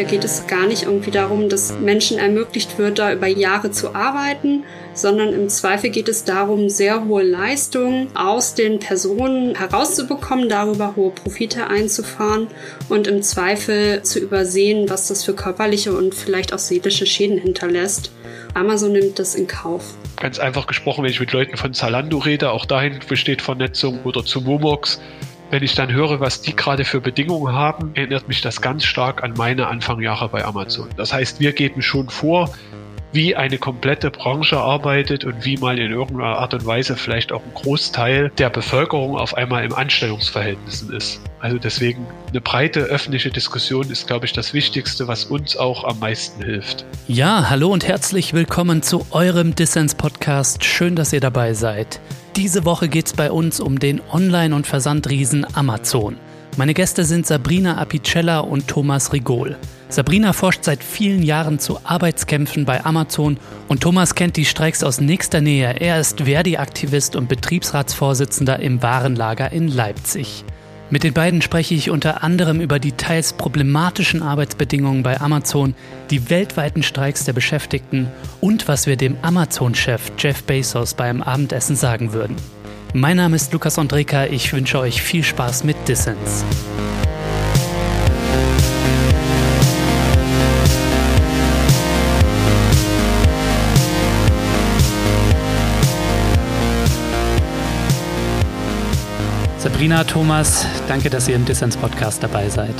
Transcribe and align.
Da 0.00 0.06
geht 0.06 0.24
es 0.24 0.46
gar 0.46 0.66
nicht 0.66 0.84
irgendwie 0.84 1.10
darum, 1.10 1.50
dass 1.50 1.74
Menschen 1.78 2.16
ermöglicht 2.16 2.78
wird, 2.78 2.98
da 2.98 3.12
über 3.12 3.26
Jahre 3.26 3.70
zu 3.70 3.94
arbeiten, 3.94 4.64
sondern 4.94 5.34
im 5.34 5.50
Zweifel 5.50 5.90
geht 5.90 6.08
es 6.08 6.24
darum, 6.24 6.70
sehr 6.70 7.04
hohe 7.04 7.22
Leistungen 7.22 8.08
aus 8.16 8.54
den 8.54 8.78
Personen 8.78 9.56
herauszubekommen, 9.56 10.48
darüber 10.48 10.96
hohe 10.96 11.10
Profite 11.10 11.66
einzufahren 11.66 12.46
und 12.88 13.08
im 13.08 13.20
Zweifel 13.20 14.02
zu 14.02 14.20
übersehen, 14.20 14.88
was 14.88 15.08
das 15.08 15.22
für 15.22 15.34
körperliche 15.34 15.92
und 15.92 16.14
vielleicht 16.14 16.54
auch 16.54 16.58
seelische 16.58 17.04
Schäden 17.04 17.36
hinterlässt. 17.36 18.10
Amazon 18.54 18.92
nimmt 18.92 19.18
das 19.18 19.34
in 19.34 19.46
Kauf. 19.48 19.84
Ganz 20.16 20.38
einfach 20.38 20.66
gesprochen, 20.66 21.04
wenn 21.04 21.10
ich 21.10 21.20
mit 21.20 21.32
Leuten 21.32 21.58
von 21.58 21.74
Zalando 21.74 22.16
rede, 22.16 22.52
auch 22.52 22.64
dahin 22.64 23.00
besteht 23.06 23.42
Vernetzung 23.42 24.00
oder 24.04 24.24
zu 24.24 24.40
Momox. 24.40 24.98
Wenn 25.50 25.64
ich 25.64 25.74
dann 25.74 25.92
höre, 25.92 26.20
was 26.20 26.42
die 26.42 26.54
gerade 26.54 26.84
für 26.84 27.00
Bedingungen 27.00 27.52
haben, 27.52 27.90
erinnert 27.94 28.28
mich 28.28 28.40
das 28.40 28.60
ganz 28.60 28.84
stark 28.84 29.24
an 29.24 29.34
meine 29.36 29.66
Anfangjahre 29.66 30.28
bei 30.28 30.44
Amazon. 30.44 30.88
Das 30.96 31.12
heißt, 31.12 31.40
wir 31.40 31.52
geben 31.52 31.82
schon 31.82 32.08
vor, 32.08 32.54
wie 33.12 33.34
eine 33.34 33.58
komplette 33.58 34.12
Branche 34.12 34.58
arbeitet 34.58 35.24
und 35.24 35.44
wie 35.44 35.56
mal 35.56 35.76
in 35.80 35.90
irgendeiner 35.90 36.38
Art 36.38 36.54
und 36.54 36.64
Weise 36.64 36.94
vielleicht 36.94 37.32
auch 37.32 37.42
ein 37.42 37.52
Großteil 37.54 38.30
der 38.38 38.48
Bevölkerung 38.48 39.18
auf 39.18 39.36
einmal 39.36 39.64
im 39.64 39.74
Anstellungsverhältnissen 39.74 40.92
ist. 40.92 41.20
Also 41.40 41.58
deswegen 41.58 42.06
eine 42.28 42.40
breite 42.40 42.82
öffentliche 42.82 43.30
Diskussion 43.30 43.90
ist, 43.90 44.06
glaube 44.06 44.26
ich, 44.26 44.32
das 44.32 44.54
Wichtigste, 44.54 45.08
was 45.08 45.24
uns 45.24 45.56
auch 45.56 45.82
am 45.82 45.98
meisten 45.98 46.44
hilft. 46.44 46.84
Ja, 47.08 47.50
hallo 47.50 47.72
und 47.72 47.88
herzlich 47.88 48.34
willkommen 48.34 48.84
zu 48.84 49.04
eurem 49.10 49.56
Dissens-Podcast. 49.56 50.64
Schön, 50.64 50.94
dass 50.94 51.12
ihr 51.12 51.20
dabei 51.20 51.54
seid. 51.54 52.00
Diese 52.36 52.64
Woche 52.64 52.88
geht 52.88 53.06
es 53.06 53.12
bei 53.12 53.30
uns 53.30 53.60
um 53.60 53.78
den 53.78 54.00
Online- 54.12 54.54
und 54.54 54.66
Versandriesen 54.66 55.44
Amazon. 55.54 56.16
Meine 56.56 56.74
Gäste 56.74 57.04
sind 57.04 57.26
Sabrina 57.26 57.76
Apicella 57.76 58.40
und 58.40 58.68
Thomas 58.68 59.12
Rigol. 59.12 59.56
Sabrina 59.88 60.32
forscht 60.32 60.62
seit 60.62 60.84
vielen 60.84 61.22
Jahren 61.22 61.58
zu 61.58 61.80
Arbeitskämpfen 61.82 62.64
bei 62.64 62.84
Amazon 62.84 63.38
und 63.66 63.80
Thomas 63.80 64.14
kennt 64.14 64.36
die 64.36 64.44
Streiks 64.44 64.84
aus 64.84 65.00
nächster 65.00 65.40
Nähe. 65.40 65.74
Er 65.80 65.98
ist 65.98 66.20
Verdi-Aktivist 66.20 67.16
und 67.16 67.28
Betriebsratsvorsitzender 67.28 68.60
im 68.60 68.80
Warenlager 68.80 69.50
in 69.50 69.66
Leipzig. 69.66 70.44
Mit 70.92 71.04
den 71.04 71.14
beiden 71.14 71.40
spreche 71.40 71.74
ich 71.74 71.88
unter 71.88 72.24
anderem 72.24 72.60
über 72.60 72.80
die 72.80 72.90
teils 72.90 73.32
problematischen 73.32 74.24
Arbeitsbedingungen 74.24 75.04
bei 75.04 75.20
Amazon, 75.20 75.74
die 76.10 76.30
weltweiten 76.30 76.82
Streiks 76.82 77.24
der 77.24 77.32
Beschäftigten 77.32 78.08
und 78.40 78.66
was 78.66 78.88
wir 78.88 78.96
dem 78.96 79.16
Amazon-Chef 79.22 80.10
Jeff 80.18 80.42
Bezos 80.42 80.94
beim 80.94 81.22
Abendessen 81.22 81.76
sagen 81.76 82.12
würden. 82.12 82.34
Mein 82.92 83.18
Name 83.18 83.36
ist 83.36 83.52
Lukas 83.52 83.78
Andreka, 83.78 84.26
ich 84.26 84.52
wünsche 84.52 84.80
euch 84.80 85.00
viel 85.00 85.22
Spaß 85.22 85.62
mit 85.62 85.76
Dissens. 85.86 86.44
Sabrina, 99.80 100.04
Thomas, 100.04 100.66
danke, 100.88 101.08
dass 101.08 101.26
ihr 101.26 101.36
im 101.36 101.46
Dissens-Podcast 101.46 102.22
dabei 102.22 102.50
seid. 102.50 102.74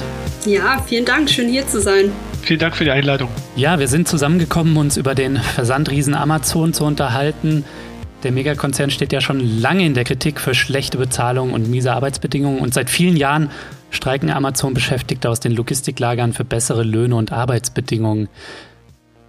Ja, 0.44 0.82
vielen 0.86 1.06
Dank, 1.06 1.30
schön 1.30 1.48
hier 1.48 1.66
zu 1.66 1.80
sein. 1.80 2.12
Vielen 2.42 2.60
Dank 2.60 2.76
für 2.76 2.84
die 2.84 2.90
Einladung. 2.90 3.30
Ja, 3.56 3.78
wir 3.78 3.88
sind 3.88 4.06
zusammengekommen, 4.06 4.76
uns 4.76 4.98
über 4.98 5.14
den 5.14 5.38
Versandriesen 5.38 6.12
Amazon 6.12 6.74
zu 6.74 6.84
unterhalten. 6.84 7.64
Der 8.22 8.32
Megakonzern 8.32 8.90
steht 8.90 9.14
ja 9.14 9.22
schon 9.22 9.40
lange 9.40 9.86
in 9.86 9.94
der 9.94 10.04
Kritik 10.04 10.38
für 10.38 10.52
schlechte 10.52 10.98
Bezahlung 10.98 11.54
und 11.54 11.70
miese 11.70 11.94
Arbeitsbedingungen 11.94 12.60
und 12.60 12.74
seit 12.74 12.90
vielen 12.90 13.16
Jahren 13.16 13.48
streiken 13.88 14.28
Amazon-Beschäftigte 14.28 15.30
aus 15.30 15.40
den 15.40 15.52
Logistiklagern 15.52 16.34
für 16.34 16.44
bessere 16.44 16.82
Löhne 16.82 17.16
und 17.16 17.32
Arbeitsbedingungen. 17.32 18.28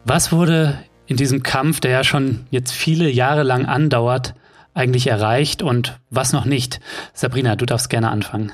Was 0.03 0.33
wurde 0.33 0.77
in 1.08 1.16
diesem 1.16 1.42
Kampf, 1.42 1.80
der 1.80 1.92
ja 1.92 2.03
schon 2.03 2.42
jetzt 2.49 2.73
viele 2.73 3.10
Jahre 3.10 3.43
lang 3.43 3.65
andauert, 3.65 4.33
eigentlich 4.73 5.08
erreicht 5.08 5.61
und 5.61 5.99
was 6.09 6.33
noch 6.33 6.45
nicht? 6.45 6.80
Sabrina, 7.14 7.55
du 7.55 7.65
darfst 7.65 7.89
gerne 7.89 8.09
anfangen. 8.09 8.52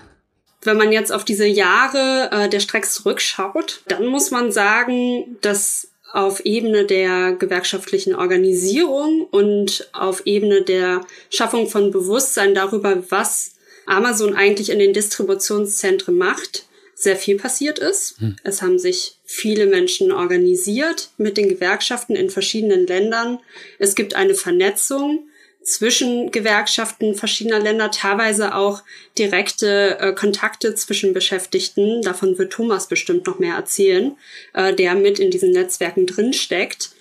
Wenn 0.63 0.77
man 0.77 0.91
jetzt 0.91 1.11
auf 1.11 1.23
diese 1.23 1.45
Jahre 1.45 2.29
äh, 2.31 2.49
der 2.49 2.59
Strecks 2.59 2.93
zurückschaut, 2.95 3.81
dann 3.87 4.07
muss 4.07 4.31
man 4.31 4.51
sagen, 4.51 5.37
dass 5.41 5.89
auf 6.13 6.45
Ebene 6.45 6.85
der 6.85 7.33
gewerkschaftlichen 7.33 8.15
Organisierung 8.15 9.25
und 9.29 9.89
auf 9.93 10.25
Ebene 10.25 10.63
der 10.63 11.01
Schaffung 11.29 11.67
von 11.67 11.91
Bewusstsein 11.91 12.55
darüber, 12.55 13.03
was 13.09 13.55
Amazon 13.85 14.35
eigentlich 14.35 14.69
in 14.69 14.79
den 14.79 14.93
Distributionszentren 14.93 16.17
macht, 16.17 16.65
sehr 16.95 17.15
viel 17.15 17.37
passiert 17.37 17.77
ist. 17.77 18.19
Hm. 18.19 18.35
Es 18.43 18.61
haben 18.61 18.79
sich 18.79 19.17
viele 19.23 19.67
Menschen 19.67 20.11
organisiert 20.11 21.09
mit 21.17 21.37
den 21.37 21.49
Gewerkschaften 21.49 22.15
in 22.15 22.29
verschiedenen 22.29 22.87
Ländern. 22.87 23.39
Es 23.77 23.93
gibt 23.93 24.15
eine 24.15 24.33
Vernetzung 24.33 25.27
zwischen 25.67 26.31
Gewerkschaften 26.31 27.13
verschiedener 27.13 27.59
Länder, 27.59 27.91
teilweise 27.91 28.55
auch 28.55 28.83
direkte 29.17 29.99
äh, 29.99 30.13
Kontakte 30.13 30.73
zwischen 30.75 31.13
Beschäftigten. 31.13 32.01
Davon 32.01 32.37
wird 32.37 32.53
Thomas 32.53 32.87
bestimmt 32.87 33.27
noch 33.27 33.37
mehr 33.37 33.55
erzählen, 33.55 34.15
äh, 34.53 34.73
der 34.73 34.95
mit 34.95 35.19
in 35.19 35.29
diesen 35.29 35.51
Netzwerken 35.51 36.07
drinsteckt. 36.07 36.91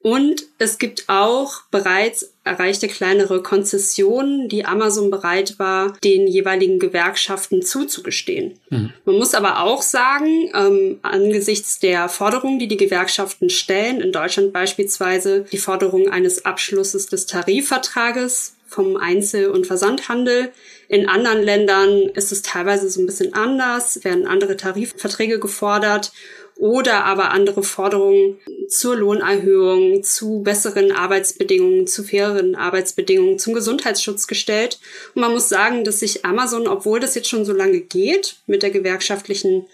Und 0.00 0.44
es 0.58 0.78
gibt 0.78 1.04
auch 1.08 1.62
bereits 1.70 2.31
erreichte 2.44 2.88
kleinere 2.88 3.42
Konzessionen, 3.42 4.48
die 4.48 4.64
Amazon 4.64 5.10
bereit 5.10 5.58
war, 5.58 5.96
den 6.02 6.26
jeweiligen 6.26 6.78
Gewerkschaften 6.80 7.62
zuzugestehen. 7.62 8.58
Mhm. 8.70 8.92
Man 9.04 9.16
muss 9.16 9.34
aber 9.34 9.62
auch 9.62 9.82
sagen, 9.82 10.50
ähm, 10.54 10.98
angesichts 11.02 11.78
der 11.78 12.08
Forderungen, 12.08 12.58
die 12.58 12.68
die 12.68 12.76
Gewerkschaften 12.76 13.48
stellen, 13.48 14.00
in 14.00 14.10
Deutschland 14.10 14.52
beispielsweise 14.52 15.44
die 15.52 15.58
Forderung 15.58 16.08
eines 16.08 16.44
Abschlusses 16.44 17.06
des 17.06 17.26
Tarifvertrages 17.26 18.56
vom 18.66 18.96
Einzel- 18.96 19.50
und 19.50 19.66
Versandhandel. 19.66 20.50
In 20.88 21.08
anderen 21.08 21.42
Ländern 21.42 22.10
ist 22.14 22.32
es 22.32 22.42
teilweise 22.42 22.88
so 22.88 23.00
ein 23.00 23.06
bisschen 23.06 23.34
anders, 23.34 24.02
werden 24.02 24.26
andere 24.26 24.56
Tarifverträge 24.56 25.38
gefordert 25.38 26.12
oder 26.62 27.04
aber 27.04 27.32
andere 27.32 27.64
Forderungen 27.64 28.38
zur 28.68 28.94
Lohnerhöhung, 28.94 30.04
zu 30.04 30.42
besseren 30.44 30.92
Arbeitsbedingungen, 30.92 31.88
zu 31.88 32.04
faireren 32.04 32.54
Arbeitsbedingungen, 32.54 33.40
zum 33.40 33.52
Gesundheitsschutz 33.52 34.28
gestellt. 34.28 34.78
Und 35.16 35.22
man 35.22 35.32
muss 35.32 35.48
sagen, 35.48 35.82
dass 35.82 35.98
sich 35.98 36.24
Amazon, 36.24 36.68
obwohl 36.68 37.00
das 37.00 37.16
jetzt 37.16 37.28
schon 37.28 37.44
so 37.44 37.52
lange 37.52 37.80
geht, 37.80 38.36
mit 38.46 38.62
der 38.62 38.70
gewerkschaftlichen 38.70 39.64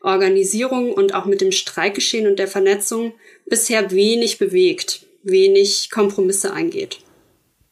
Organisierung 0.00 0.94
und 0.94 1.12
auch 1.12 1.26
mit 1.26 1.42
dem 1.42 1.52
Streikgeschehen 1.52 2.26
und 2.26 2.38
der 2.38 2.48
Vernetzung 2.48 3.12
bisher 3.44 3.90
wenig 3.90 4.38
bewegt, 4.38 5.04
wenig 5.22 5.90
Kompromisse 5.90 6.54
eingeht. 6.54 7.00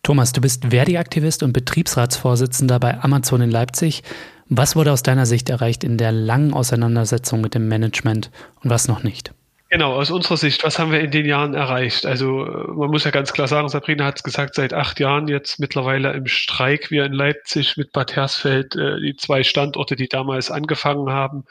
Thomas, 0.02 0.32
du 0.32 0.42
bist 0.42 0.66
Verdi-Aktivist 0.68 1.42
und 1.42 1.54
Betriebsratsvorsitzender 1.54 2.78
bei 2.78 3.00
Amazon 3.00 3.40
in 3.40 3.50
Leipzig. 3.50 4.02
Was 4.48 4.76
wurde 4.76 4.92
aus 4.92 5.02
deiner 5.02 5.26
Sicht 5.26 5.50
erreicht 5.50 5.82
in 5.82 5.98
der 5.98 6.12
langen 6.12 6.54
Auseinandersetzung 6.54 7.40
mit 7.40 7.54
dem 7.54 7.68
Management 7.68 8.30
und 8.62 8.70
was 8.70 8.88
noch 8.88 9.02
nicht? 9.02 9.32
Genau, 9.68 9.94
aus 9.94 10.12
unserer 10.12 10.36
Sicht, 10.36 10.62
was 10.62 10.78
haben 10.78 10.92
wir 10.92 11.00
in 11.00 11.10
den 11.10 11.26
Jahren 11.26 11.54
erreicht? 11.54 12.06
Also 12.06 12.46
man 12.72 12.88
muss 12.88 13.02
ja 13.02 13.10
ganz 13.10 13.32
klar 13.32 13.48
sagen, 13.48 13.68
Sabrina 13.68 14.04
hat 14.04 14.18
es 14.18 14.22
gesagt, 14.22 14.54
seit 14.54 14.72
acht 14.72 15.00
Jahren 15.00 15.26
jetzt 15.26 15.58
mittlerweile 15.58 16.12
im 16.12 16.26
Streik, 16.26 16.92
wir 16.92 17.04
in 17.04 17.12
Leipzig 17.12 17.76
mit 17.76 17.92
Bad 17.92 18.14
Hersfeld, 18.14 18.76
äh, 18.76 19.00
die 19.00 19.16
zwei 19.16 19.42
Standorte, 19.42 19.96
die 19.96 20.08
damals 20.08 20.52
angefangen 20.52 21.10
haben, 21.10 21.44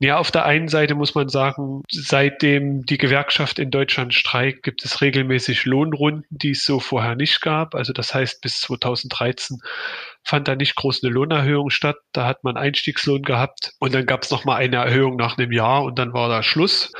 ja, 0.00 0.18
auf 0.18 0.30
der 0.30 0.44
einen 0.44 0.68
Seite 0.68 0.96
muss 0.96 1.14
man 1.14 1.28
sagen, 1.28 1.82
seitdem 1.90 2.84
die 2.84 2.98
Gewerkschaft 2.98 3.58
in 3.58 3.70
Deutschland 3.70 4.12
streikt, 4.12 4.62
gibt 4.64 4.84
es 4.84 5.00
regelmäßig 5.00 5.64
Lohnrunden, 5.64 6.26
die 6.28 6.50
es 6.50 6.64
so 6.66 6.80
vorher 6.80 7.14
nicht 7.14 7.40
gab. 7.40 7.74
Also 7.74 7.92
das 7.92 8.12
heißt, 8.12 8.42
bis 8.42 8.60
2013 8.60 9.60
fand 10.24 10.48
da 10.48 10.56
nicht 10.56 10.74
groß 10.74 11.02
eine 11.02 11.12
Lohnerhöhung 11.12 11.70
statt. 11.70 11.96
Da 12.12 12.26
hat 12.26 12.44
man 12.44 12.56
Einstiegslohn 12.56 13.22
gehabt 13.22 13.72
und 13.78 13.94
dann 13.94 14.06
gab 14.06 14.22
es 14.22 14.30
nochmal 14.30 14.56
eine 14.56 14.76
Erhöhung 14.76 15.16
nach 15.16 15.38
einem 15.38 15.52
Jahr 15.52 15.84
und 15.84 15.98
dann 15.98 16.12
war 16.12 16.28
da 16.28 16.42
Schluss. 16.42 16.92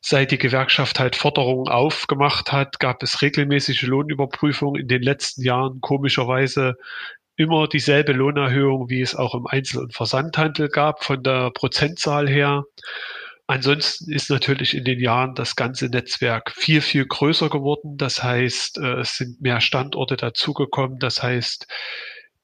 Seit 0.00 0.32
die 0.32 0.38
Gewerkschaft 0.38 1.00
halt 1.00 1.16
Forderungen 1.16 1.68
aufgemacht 1.68 2.52
hat, 2.52 2.78
gab 2.78 3.02
es 3.02 3.22
regelmäßige 3.22 3.84
Lohnüberprüfungen 3.84 4.82
in 4.82 4.88
den 4.88 5.02
letzten 5.02 5.42
Jahren 5.42 5.80
komischerweise 5.80 6.76
immer 7.36 7.68
dieselbe 7.68 8.12
Lohnerhöhung, 8.12 8.90
wie 8.90 9.00
es 9.00 9.16
auch 9.16 9.34
im 9.34 9.46
Einzel- 9.46 9.84
und 9.84 9.94
Versandhandel 9.94 10.68
gab, 10.68 11.04
von 11.04 11.22
der 11.22 11.50
Prozentzahl 11.52 12.28
her. 12.28 12.64
Ansonsten 13.46 14.12
ist 14.12 14.30
natürlich 14.30 14.74
in 14.74 14.84
den 14.84 15.00
Jahren 15.00 15.34
das 15.34 15.54
ganze 15.54 15.86
Netzwerk 15.86 16.52
viel, 16.52 16.80
viel 16.80 17.06
größer 17.06 17.50
geworden. 17.50 17.96
Das 17.98 18.22
heißt, 18.22 18.78
äh, 18.78 19.00
es 19.00 19.16
sind 19.16 19.40
mehr 19.42 19.60
Standorte 19.60 20.16
dazugekommen. 20.16 20.98
Das 20.98 21.22
heißt, 21.22 21.66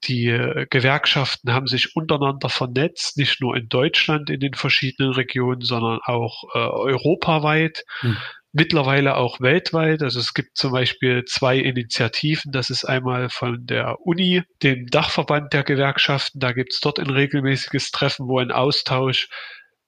die 0.04 0.26
äh, 0.26 0.66
Gewerkschaften 0.70 1.52
haben 1.52 1.66
sich 1.66 1.96
untereinander 1.96 2.48
vernetzt, 2.48 3.16
nicht 3.16 3.40
nur 3.40 3.56
in 3.56 3.68
Deutschland 3.68 4.30
in 4.30 4.40
den 4.40 4.54
verschiedenen 4.54 5.12
Regionen, 5.12 5.60
sondern 5.60 6.00
auch 6.04 6.44
äh, 6.54 6.58
europaweit. 6.58 7.84
Hm 8.00 8.16
mittlerweile 8.52 9.16
auch 9.16 9.40
weltweit. 9.40 10.02
Also 10.02 10.18
es 10.18 10.34
gibt 10.34 10.56
zum 10.56 10.72
Beispiel 10.72 11.24
zwei 11.24 11.58
Initiativen. 11.58 12.52
Das 12.52 12.70
ist 12.70 12.84
einmal 12.84 13.28
von 13.30 13.64
der 13.66 13.98
Uni, 14.04 14.42
dem 14.62 14.86
Dachverband 14.86 15.52
der 15.52 15.62
Gewerkschaften. 15.62 16.40
Da 16.40 16.52
gibt 16.52 16.72
es 16.72 16.80
dort 16.80 16.98
ein 16.98 17.10
regelmäßiges 17.10 17.90
Treffen, 17.90 18.26
wo 18.26 18.38
ein 18.38 18.50
Austausch 18.50 19.28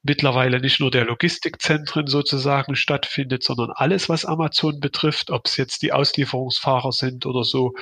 mittlerweile 0.02 0.60
nicht 0.60 0.80
nur 0.80 0.90
der 0.90 1.04
Logistikzentren 1.04 2.06
sozusagen 2.06 2.74
stattfindet, 2.76 3.44
sondern 3.44 3.70
alles, 3.74 4.08
was 4.08 4.24
Amazon 4.24 4.80
betrifft, 4.80 5.30
ob 5.30 5.46
es 5.46 5.56
jetzt 5.56 5.82
die 5.82 5.92
Auslieferungsfahrer 5.92 6.92
sind 6.92 7.24
oder 7.26 7.44
so, 7.44 7.72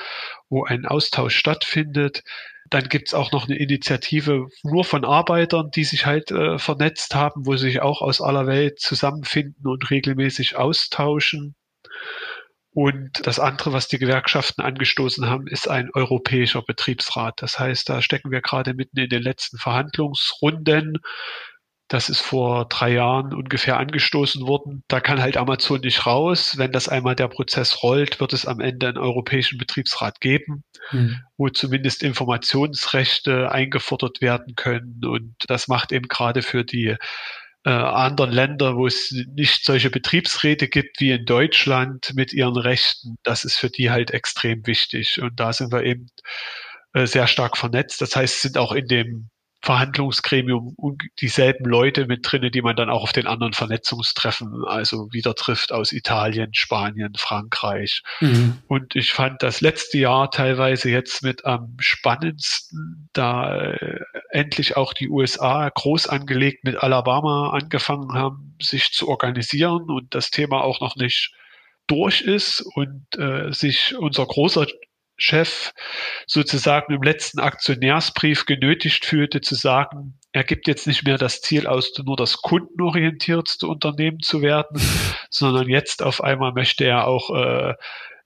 wo 0.49 0.63
ein 0.63 0.85
Austausch 0.85 1.35
stattfindet. 1.35 2.23
Dann 2.69 2.89
gibt's 2.89 3.13
auch 3.13 3.31
noch 3.31 3.47
eine 3.47 3.57
Initiative 3.57 4.47
nur 4.63 4.85
von 4.85 5.03
Arbeitern, 5.03 5.71
die 5.71 5.83
sich 5.83 6.05
halt 6.05 6.31
äh, 6.31 6.57
vernetzt 6.59 7.15
haben, 7.15 7.45
wo 7.45 7.57
sich 7.57 7.81
auch 7.81 8.01
aus 8.01 8.21
aller 8.21 8.47
Welt 8.47 8.79
zusammenfinden 8.79 9.67
und 9.67 9.89
regelmäßig 9.89 10.55
austauschen. 10.55 11.55
Und 12.73 13.27
das 13.27 13.39
andere, 13.39 13.73
was 13.73 13.89
die 13.89 13.97
Gewerkschaften 13.97 14.61
angestoßen 14.61 15.29
haben, 15.29 15.47
ist 15.47 15.67
ein 15.67 15.89
europäischer 15.93 16.61
Betriebsrat. 16.61 17.41
Das 17.41 17.59
heißt, 17.59 17.89
da 17.89 18.01
stecken 18.01 18.31
wir 18.31 18.41
gerade 18.41 18.73
mitten 18.73 18.97
in 18.97 19.09
den 19.09 19.21
letzten 19.21 19.57
Verhandlungsrunden. 19.57 20.99
Das 21.91 22.07
ist 22.07 22.21
vor 22.21 22.69
drei 22.69 22.93
Jahren 22.93 23.33
ungefähr 23.33 23.75
angestoßen 23.75 24.47
worden. 24.47 24.81
Da 24.87 25.01
kann 25.01 25.21
halt 25.21 25.35
Amazon 25.35 25.81
nicht 25.81 26.05
raus. 26.05 26.57
Wenn 26.57 26.71
das 26.71 26.87
einmal 26.87 27.17
der 27.17 27.27
Prozess 27.27 27.83
rollt, 27.83 28.21
wird 28.21 28.31
es 28.31 28.45
am 28.45 28.61
Ende 28.61 28.87
einen 28.87 28.97
europäischen 28.97 29.57
Betriebsrat 29.57 30.21
geben, 30.21 30.63
hm. 30.91 31.19
wo 31.35 31.49
zumindest 31.49 32.01
Informationsrechte 32.01 33.51
eingefordert 33.51 34.21
werden 34.21 34.55
können. 34.55 35.01
Und 35.03 35.35
das 35.47 35.67
macht 35.67 35.91
eben 35.91 36.07
gerade 36.07 36.43
für 36.43 36.63
die 36.63 36.95
äh, 37.65 37.69
anderen 37.69 38.31
Länder, 38.31 38.77
wo 38.77 38.87
es 38.87 39.13
nicht 39.35 39.65
solche 39.65 39.89
Betriebsräte 39.89 40.69
gibt 40.69 41.01
wie 41.01 41.11
in 41.11 41.25
Deutschland 41.25 42.13
mit 42.15 42.31
ihren 42.31 42.55
Rechten, 42.55 43.17
das 43.23 43.43
ist 43.43 43.57
für 43.57 43.69
die 43.69 43.91
halt 43.91 44.11
extrem 44.11 44.65
wichtig. 44.65 45.21
Und 45.21 45.41
da 45.41 45.51
sind 45.51 45.73
wir 45.73 45.83
eben 45.83 46.07
äh, 46.93 47.05
sehr 47.05 47.27
stark 47.27 47.57
vernetzt. 47.57 47.99
Das 47.99 48.15
heißt, 48.15 48.43
sind 48.43 48.57
auch 48.57 48.71
in 48.71 48.87
dem 48.87 49.29
Verhandlungsgremium 49.63 50.75
dieselben 51.19 51.65
Leute 51.65 52.07
mit 52.07 52.21
drinne, 52.23 52.49
die 52.49 52.63
man 52.63 52.75
dann 52.75 52.89
auch 52.89 53.03
auf 53.03 53.13
den 53.13 53.27
anderen 53.27 53.53
Vernetzungstreffen 53.53 54.63
also 54.65 55.13
wieder 55.13 55.35
trifft 55.35 55.71
aus 55.71 55.91
Italien, 55.91 56.53
Spanien, 56.53 57.13
Frankreich. 57.15 58.01
Mhm. 58.21 58.57
Und 58.67 58.95
ich 58.95 59.13
fand 59.13 59.43
das 59.43 59.61
letzte 59.61 59.99
Jahr 59.99 60.31
teilweise 60.31 60.89
jetzt 60.89 61.21
mit 61.21 61.45
am 61.45 61.77
spannendsten, 61.79 63.09
da 63.13 63.55
äh, 63.55 63.99
endlich 64.31 64.77
auch 64.77 64.93
die 64.93 65.09
USA 65.09 65.69
groß 65.69 66.07
angelegt 66.07 66.63
mit 66.63 66.77
Alabama 66.77 67.51
angefangen 67.51 68.13
haben, 68.13 68.55
sich 68.59 68.91
zu 68.91 69.07
organisieren 69.09 69.89
und 69.89 70.15
das 70.15 70.31
Thema 70.31 70.63
auch 70.63 70.81
noch 70.81 70.95
nicht 70.95 71.33
durch 71.85 72.21
ist 72.21 72.61
und 72.61 73.05
äh, 73.17 73.51
sich 73.51 73.95
unser 73.97 74.25
großer 74.25 74.65
Chef 75.21 75.71
sozusagen 76.27 76.93
im 76.93 77.01
letzten 77.01 77.39
Aktionärsbrief 77.39 78.45
genötigt 78.45 79.05
fühlte 79.05 79.41
zu 79.41 79.55
sagen, 79.55 80.17
er 80.33 80.43
gibt 80.43 80.67
jetzt 80.67 80.87
nicht 80.87 81.03
mehr 81.03 81.17
das 81.17 81.41
Ziel 81.41 81.67
aus, 81.67 81.91
nur 82.03 82.15
das 82.15 82.37
kundenorientiertste 82.37 83.67
Unternehmen 83.67 84.21
zu 84.21 84.41
werden, 84.41 84.81
sondern 85.29 85.67
jetzt 85.67 86.01
auf 86.01 86.23
einmal 86.23 86.53
möchte 86.53 86.85
er 86.85 87.07
auch 87.07 87.35
äh, 87.35 87.73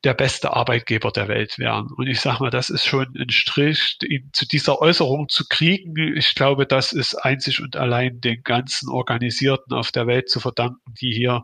der 0.06 0.14
beste 0.14 0.54
Arbeitgeber 0.54 1.12
der 1.12 1.28
Welt 1.28 1.58
werden. 1.58 1.90
Und 1.98 2.08
ich 2.08 2.22
sage 2.22 2.44
mal, 2.44 2.52
das 2.52 2.70
ist 2.70 2.86
schon 2.86 3.08
ein 3.18 3.32
Strich, 3.32 3.98
ihn 4.08 4.30
zu 4.34 4.48
dieser 4.48 4.80
Äußerung 4.80 5.30
zu 5.30 5.46
kriegen. 5.50 5.96
Ich 6.16 6.36
glaube, 6.36 6.68
das 6.68 6.94
ist 6.94 7.16
einzig 7.16 7.60
und 7.60 7.76
allein 7.76 8.22
den 8.22 8.44
ganzen 8.44 8.90
Organisierten 8.90 9.74
auf 9.74 9.92
der 9.92 10.06
Welt 10.06 10.30
zu 10.30 10.40
verdanken, 10.40 10.94
die 11.02 11.12
hier 11.12 11.44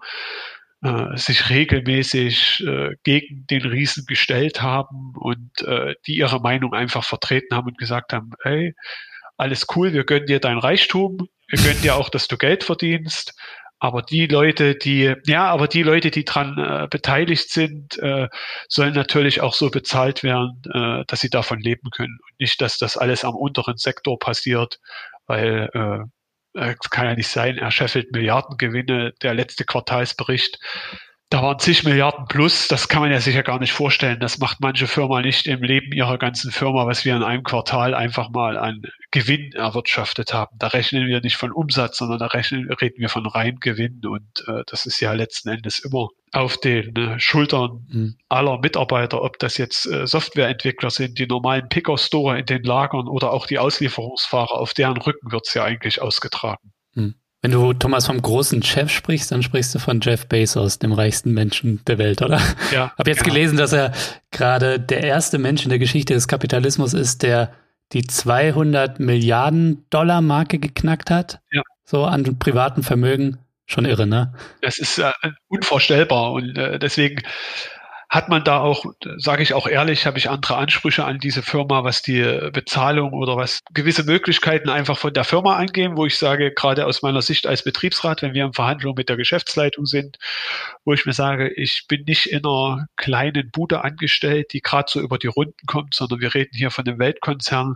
äh, 0.84 1.18
sich 1.18 1.50
regelmäßig 1.50 2.64
äh, 2.66 2.96
gegen 3.04 3.46
den 3.48 3.64
Riesen 3.64 4.06
gestellt 4.06 4.62
haben 4.62 5.14
und 5.16 5.62
äh, 5.62 5.96
die 6.08 6.18
ihre 6.18 6.40
Meinung 6.40 6.74
einfach 6.74 7.04
vertreten 7.04 7.56
haben 7.56 7.68
und 7.68 7.78
gesagt 7.78 8.14
haben, 8.14 8.32
hey, 8.44 8.74
alles 9.38 9.68
cool, 9.76 9.94
wir 9.94 10.04
gönnen 10.04 10.28
dir 10.28 10.40
dein 10.40 10.58
Reichtum, 10.58 11.18
wir 11.48 11.60
gönnen 11.60 11.82
dir 11.82 11.96
auch, 11.96 12.10
dass 12.10 12.28
du 12.28 12.38
Geld 12.38 12.64
verdienst, 12.64 13.34
aber 13.84 14.04
die 14.04 14.28
Leute, 14.28 14.76
die, 14.76 15.16
ja, 15.26 15.50
aber 15.50 15.68
die 15.68 15.82
Leute, 15.82 16.12
die 16.12 16.24
dran 16.24 16.56
äh, 16.60 16.88
beteiligt 16.88 17.50
sind, 17.50 17.98
äh, 17.98 18.30
sollen 18.70 18.94
natürlich 18.94 19.42
auch 19.42 19.56
so 19.56 19.72
bezahlt 19.72 20.22
werden, 20.22 20.62
äh, 20.72 21.04
dass 21.08 21.22
sie 21.22 21.32
davon 21.32 21.60
leben 21.60 21.90
können. 21.90 22.20
Und 22.22 22.40
nicht, 22.40 22.62
dass 22.62 22.78
das 22.78 22.96
alles 22.96 23.24
am 23.26 23.36
unteren 23.36 23.78
Sektor 23.78 24.20
passiert, 24.20 24.80
weil 25.26 25.68
äh, 25.74 26.06
äh, 26.54 26.76
kann 26.90 27.06
ja 27.06 27.16
nicht 27.16 27.30
sein, 27.30 27.58
er 27.58 27.72
scheffelt 27.72 28.12
Milliardengewinne, 28.12 29.14
der 29.22 29.34
letzte 29.34 29.66
Quartalsbericht. 29.66 30.60
Da 31.32 31.42
waren 31.42 31.60
zig 31.60 31.86
Milliarden 31.86 32.26
plus, 32.26 32.68
das 32.68 32.90
kann 32.90 33.02
man 33.02 33.10
ja 33.10 33.22
sicher 33.22 33.42
gar 33.42 33.58
nicht 33.58 33.72
vorstellen. 33.72 34.20
Das 34.20 34.38
macht 34.40 34.60
manche 34.60 34.86
Firma 34.86 35.22
nicht 35.22 35.48
im 35.48 35.64
Leben 35.64 35.94
ihrer 35.94 36.18
ganzen 36.18 36.52
Firma, 36.52 36.86
was 36.86 37.06
wir 37.06 37.16
in 37.16 37.24
einem 37.24 37.44
Quartal 37.44 37.94
einfach 37.94 38.30
mal 38.32 38.58
an 38.58 38.82
Gewinn 39.12 39.54
erwirtschaftet 39.54 40.34
haben. 40.34 40.58
Da 40.60 40.68
rechnen 40.68 41.08
wir 41.08 41.22
nicht 41.22 41.38
von 41.38 41.54
Umsatz, 41.54 42.00
sondern 42.00 42.20
da 42.20 42.26
rechnen, 42.26 42.70
reden 42.70 43.00
wir 43.00 43.08
von 43.08 43.26
rein 43.26 43.62
Gewinn. 43.62 44.02
Und 44.06 44.44
äh, 44.46 44.64
das 44.68 44.86
ist 44.86 45.00
ja 45.00 45.14
letzten 45.14 45.48
Endes 45.48 45.80
immer 45.80 46.10
auf 46.34 46.58
den 46.58 46.94
äh, 46.98 47.18
Schultern 47.18 47.88
mhm. 47.88 48.18
aller 48.28 48.60
Mitarbeiter, 48.60 49.22
ob 49.22 49.40
das 49.40 49.58
jetzt 49.58 49.86
äh, 49.86 50.06
Softwareentwickler 50.06 50.90
sind, 50.90 51.18
die 51.18 51.28
normalen 51.28 51.70
Picker-Store 51.70 52.40
in 52.40 52.46
den 52.46 52.64
Lagern 52.64 53.08
oder 53.08 53.32
auch 53.32 53.46
die 53.46 53.58
Auslieferungsfahrer, 53.58 54.60
auf 54.60 54.74
deren 54.74 54.98
Rücken 54.98 55.32
wird 55.32 55.48
es 55.48 55.54
ja 55.54 55.64
eigentlich 55.64 56.02
ausgetragen. 56.02 56.74
Mhm. 56.94 57.16
Wenn 57.42 57.52
du, 57.52 57.74
Thomas, 57.74 58.06
vom 58.06 58.22
großen 58.22 58.62
Chef 58.62 58.92
sprichst, 58.92 59.32
dann 59.32 59.42
sprichst 59.42 59.74
du 59.74 59.80
von 59.80 60.00
Jeff 60.00 60.28
Bezos, 60.28 60.78
dem 60.78 60.92
reichsten 60.92 61.34
Menschen 61.34 61.82
der 61.88 61.98
Welt, 61.98 62.22
oder? 62.22 62.40
Ja. 62.72 62.94
Hab 62.98 63.08
jetzt 63.08 63.24
genau. 63.24 63.34
gelesen, 63.34 63.58
dass 63.58 63.74
er 63.74 63.94
gerade 64.30 64.80
der 64.80 65.04
erste 65.04 65.40
Mensch 65.40 65.64
in 65.64 65.70
der 65.70 65.80
Geschichte 65.80 66.14
des 66.14 66.28
Kapitalismus 66.28 66.94
ist, 66.94 67.24
der 67.24 67.52
die 67.94 68.06
200 68.06 69.00
Milliarden 69.00 69.86
Dollar 69.90 70.22
Marke 70.22 70.60
geknackt 70.60 71.10
hat. 71.10 71.40
Ja. 71.52 71.64
So 71.84 72.06
an 72.06 72.38
privaten 72.38 72.84
Vermögen. 72.84 73.40
Schon 73.66 73.86
irre, 73.86 74.06
ne? 74.06 74.34
Das 74.62 74.78
ist 74.78 75.00
äh, 75.00 75.12
unvorstellbar 75.48 76.34
und 76.34 76.58
äh, 76.58 76.78
deswegen 76.78 77.22
hat 78.12 78.28
man 78.28 78.44
da 78.44 78.60
auch, 78.60 78.84
sage 79.16 79.42
ich 79.42 79.54
auch 79.54 79.68
ehrlich, 79.68 80.06
habe 80.06 80.18
ich 80.18 80.30
andere 80.30 80.58
Ansprüche 80.58 81.06
an 81.06 81.20
diese 81.20 81.42
Firma, 81.42 81.86
was 81.86 82.02
die 82.02 82.22
Bezahlung 82.52 83.14
oder 83.14 83.38
was 83.38 83.62
gewisse 83.74 84.04
Möglichkeiten 84.04 84.68
einfach 84.68 84.98
von 84.98 85.14
der 85.14 85.24
Firma 85.24 85.56
angehen, 85.56 85.96
wo 85.96 86.06
ich 86.06 86.18
sage, 86.18 86.52
gerade 86.52 86.86
aus 86.86 87.04
meiner 87.04 87.22
Sicht 87.22 87.48
als 87.48 87.64
Betriebsrat, 87.64 88.22
wenn 88.22 88.34
wir 88.34 88.44
in 88.44 88.52
Verhandlungen 88.52 88.98
mit 88.98 89.08
der 89.08 89.16
Geschäftsleitung 89.16 89.86
sind, 89.86 90.18
wo 90.84 90.92
ich 90.92 91.06
mir 91.06 91.14
sage, 91.14 91.54
ich 91.54 91.86
bin 91.88 92.04
nicht 92.04 92.26
in 92.26 92.46
einer 92.46 92.88
kleinen 92.98 93.50
Bude 93.50 93.82
angestellt, 93.82 94.52
die 94.52 94.62
gerade 94.62 94.92
so 94.92 95.00
über 95.00 95.18
die 95.18 95.28
Runden 95.28 95.66
kommt, 95.66 95.96
sondern 95.96 96.20
wir 96.20 96.34
reden 96.34 96.52
hier 96.54 96.70
von 96.70 96.86
einem 96.86 97.00
Weltkonzern, 97.00 97.76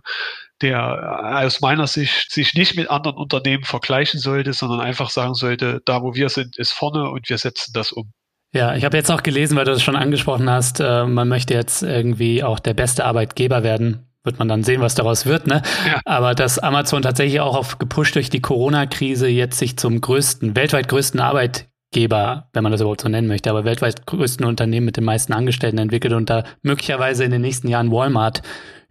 der 0.61 1.37
aus 1.45 1.61
meiner 1.61 1.87
Sicht 1.87 2.33
sich 2.33 2.53
nicht 2.55 2.75
mit 2.75 2.89
anderen 2.89 3.15
Unternehmen 3.15 3.63
vergleichen 3.63 4.19
sollte, 4.19 4.51
sondern 4.51 4.81
einfach 4.81 5.11
sagen 5.11 5.33
sollte, 5.33 5.81
da 5.85 6.01
wo 6.01 6.13
wir 6.13 6.27
sind, 6.27 6.57
ist 6.57 6.73
vorne 6.73 7.09
und 7.09 7.29
wir 7.29 7.37
setzen 7.37 7.71
das 7.73 7.93
um. 7.93 8.11
Ja, 8.55 8.73
ich 8.73 8.85
habe 8.85 8.95
jetzt 8.95 9.11
auch 9.11 9.21
gelesen, 9.21 9.57
weil 9.57 9.65
du 9.65 9.73
es 9.73 9.83
schon 9.83 9.97
angesprochen 9.97 10.49
hast, 10.49 10.79
äh, 10.79 11.05
man 11.05 11.27
möchte 11.27 11.53
jetzt 11.53 11.83
irgendwie 11.83 12.41
auch 12.41 12.59
der 12.59 12.73
beste 12.73 13.03
Arbeitgeber 13.03 13.63
werden. 13.63 14.07
Wird 14.23 14.39
man 14.39 14.47
dann 14.47 14.63
sehen, 14.63 14.79
was 14.79 14.95
daraus 14.95 15.25
wird, 15.25 15.45
ne? 15.45 15.61
Ja. 15.85 15.99
Aber 16.05 16.33
dass 16.33 16.57
Amazon 16.57 17.01
tatsächlich 17.01 17.41
auch 17.41 17.57
auf 17.57 17.79
gepusht 17.79 18.15
durch 18.15 18.29
die 18.29 18.39
Corona-Krise 18.39 19.27
jetzt 19.27 19.59
sich 19.59 19.77
zum 19.77 19.99
größten, 19.99 20.55
weltweit 20.55 20.87
größten 20.87 21.19
Arbeitgeber, 21.19 22.47
wenn 22.53 22.63
man 22.63 22.71
das 22.71 22.79
überhaupt 22.79 23.01
so 23.01 23.09
nennen 23.09 23.27
möchte, 23.27 23.49
aber 23.49 23.65
weltweit 23.65 24.07
größten 24.07 24.45
Unternehmen 24.45 24.85
mit 24.85 24.95
den 24.95 25.03
meisten 25.03 25.33
Angestellten 25.33 25.77
entwickelt 25.77 26.13
und 26.13 26.29
da 26.29 26.45
möglicherweise 26.61 27.25
in 27.25 27.31
den 27.31 27.41
nächsten 27.41 27.67
Jahren 27.67 27.91
Walmart 27.91 28.41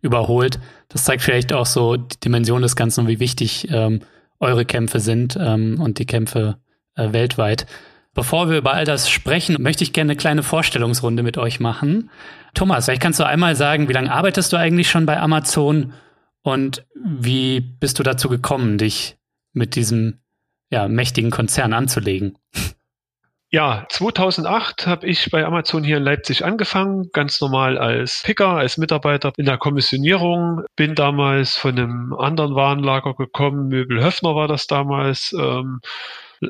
überholt. 0.02 0.60
Das 0.90 1.04
zeigt 1.04 1.22
vielleicht 1.22 1.54
auch 1.54 1.66
so 1.66 1.96
die 1.96 2.20
Dimension 2.20 2.60
des 2.60 2.76
Ganzen 2.76 3.00
und 3.00 3.08
wie 3.08 3.18
wichtig 3.18 3.68
ähm, 3.70 4.00
eure 4.40 4.66
Kämpfe 4.66 5.00
sind 5.00 5.38
ähm, 5.40 5.80
und 5.80 5.98
die 5.98 6.06
Kämpfe 6.06 6.58
äh, 6.96 7.14
weltweit. 7.14 7.66
Bevor 8.14 8.48
wir 8.48 8.58
über 8.58 8.72
all 8.72 8.84
das 8.84 9.10
sprechen, 9.10 9.60
möchte 9.60 9.82
ich 9.82 9.92
gerne 9.92 10.12
eine 10.12 10.16
kleine 10.16 10.42
Vorstellungsrunde 10.44 11.24
mit 11.24 11.36
euch 11.36 11.58
machen. 11.58 12.10
Thomas, 12.54 12.84
vielleicht 12.84 13.02
kannst 13.02 13.18
du 13.18 13.26
einmal 13.26 13.56
sagen, 13.56 13.88
wie 13.88 13.92
lange 13.92 14.12
arbeitest 14.12 14.52
du 14.52 14.56
eigentlich 14.56 14.88
schon 14.88 15.04
bei 15.04 15.18
Amazon 15.18 15.92
und 16.42 16.86
wie 16.94 17.60
bist 17.60 17.98
du 17.98 18.04
dazu 18.04 18.28
gekommen, 18.28 18.78
dich 18.78 19.16
mit 19.52 19.74
diesem 19.74 20.20
ja, 20.70 20.86
mächtigen 20.86 21.30
Konzern 21.30 21.72
anzulegen? 21.72 22.38
Ja, 23.50 23.86
2008 23.88 24.86
habe 24.88 25.06
ich 25.06 25.30
bei 25.30 25.44
Amazon 25.44 25.84
hier 25.84 25.98
in 25.98 26.02
Leipzig 26.02 26.44
angefangen, 26.44 27.10
ganz 27.12 27.40
normal 27.40 27.78
als 27.78 28.22
Picker, 28.24 28.48
als 28.48 28.78
Mitarbeiter 28.78 29.32
in 29.36 29.46
der 29.46 29.58
Kommissionierung. 29.58 30.62
Bin 30.74 30.96
damals 30.96 31.56
von 31.56 31.78
einem 31.78 32.14
anderen 32.14 32.56
Warenlager 32.56 33.14
gekommen, 33.14 33.68
Möbel 33.68 34.02
Höfner 34.02 34.34
war 34.34 34.48
das 34.48 34.66
damals. 34.66 35.32
Ähm, 35.38 35.80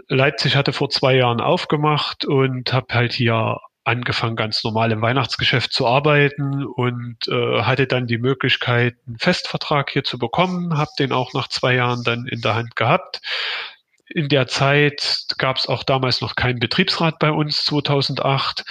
Leipzig 0.08 0.56
hatte 0.56 0.72
vor 0.72 0.90
zwei 0.90 1.16
Jahren 1.16 1.40
aufgemacht 1.40 2.24
und 2.24 2.72
habe 2.72 2.94
halt 2.94 3.12
hier 3.12 3.58
angefangen, 3.84 4.36
ganz 4.36 4.64
normal 4.64 4.92
im 4.92 5.02
Weihnachtsgeschäft 5.02 5.72
zu 5.72 5.86
arbeiten 5.86 6.64
und 6.64 7.28
äh, 7.28 7.62
hatte 7.62 7.86
dann 7.86 8.06
die 8.06 8.18
Möglichkeit, 8.18 8.96
einen 9.06 9.18
Festvertrag 9.18 9.90
hier 9.90 10.04
zu 10.04 10.18
bekommen, 10.18 10.78
habe 10.78 10.90
den 10.98 11.12
auch 11.12 11.34
nach 11.34 11.48
zwei 11.48 11.74
Jahren 11.74 12.02
dann 12.02 12.26
in 12.26 12.40
der 12.40 12.54
Hand 12.54 12.76
gehabt. 12.76 13.20
In 14.08 14.28
der 14.28 14.46
Zeit 14.46 15.26
gab 15.38 15.56
es 15.56 15.66
auch 15.66 15.82
damals 15.82 16.20
noch 16.20 16.34
keinen 16.34 16.58
Betriebsrat 16.58 17.18
bei 17.18 17.30
uns 17.30 17.64
2008. 17.64 18.64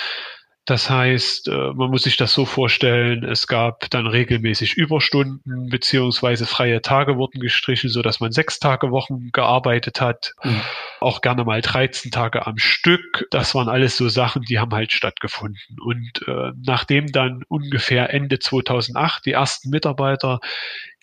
Das 0.65 0.89
heißt, 0.89 1.49
äh, 1.49 1.73
man 1.73 1.89
muss 1.89 2.03
sich 2.03 2.15
das 2.15 2.33
so 2.33 2.45
vorstellen, 2.45 3.25
es 3.25 3.47
gab 3.47 3.89
dann 3.89 4.07
regelmäßig 4.07 4.75
Überstunden 4.75 5.67
beziehungsweise 5.69 6.45
freie 6.45 6.81
Tage 6.81 7.17
wurden 7.17 7.41
gestrichen, 7.41 7.89
so 7.89 8.01
dass 8.01 8.21
man 8.21 8.31
sechs 8.31 8.59
Tage 8.59 8.89
Wochen 8.91 9.31
gearbeitet 9.33 9.99
hat, 9.99 10.33
mhm. 10.41 10.61
auch 11.01 11.19
gerne 11.19 11.43
mal 11.43 11.61
13 11.61 12.11
Tage 12.11 12.47
am 12.47 12.57
Stück. 12.57 13.27
Das 13.29 13.53
waren 13.55 13.67
alles 13.67 13.97
so 13.97 14.07
Sachen, 14.07 14.43
die 14.43 14.59
haben 14.59 14.73
halt 14.73 14.93
stattgefunden. 14.93 15.77
Und 15.81 16.25
äh, 16.27 16.51
nachdem 16.63 17.11
dann 17.11 17.43
ungefähr 17.49 18.13
Ende 18.13 18.39
2008 18.39 19.25
die 19.25 19.33
ersten 19.33 19.69
Mitarbeiter 19.69 20.39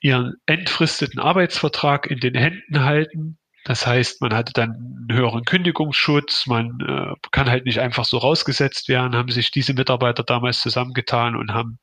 ihren 0.00 0.36
entfristeten 0.46 1.20
Arbeitsvertrag 1.20 2.06
in 2.06 2.20
den 2.20 2.34
Händen 2.34 2.84
halten, 2.84 3.36
das 3.64 3.86
heißt, 3.86 4.22
man 4.22 4.34
hatte 4.34 4.52
dann 4.52 4.70
einen 4.70 5.18
höheren 5.18 5.44
Kündigungsschutz, 5.44 6.46
man 6.46 6.78
äh, 6.80 7.14
kann 7.30 7.50
halt 7.50 7.66
nicht 7.66 7.80
einfach 7.80 8.04
so 8.04 8.18
rausgesetzt 8.18 8.88
werden, 8.88 9.14
haben 9.14 9.30
sich 9.30 9.50
diese 9.50 9.74
Mitarbeiter 9.74 10.22
damals 10.22 10.60
zusammengetan 10.60 11.36
und 11.36 11.52
haben 11.52 11.78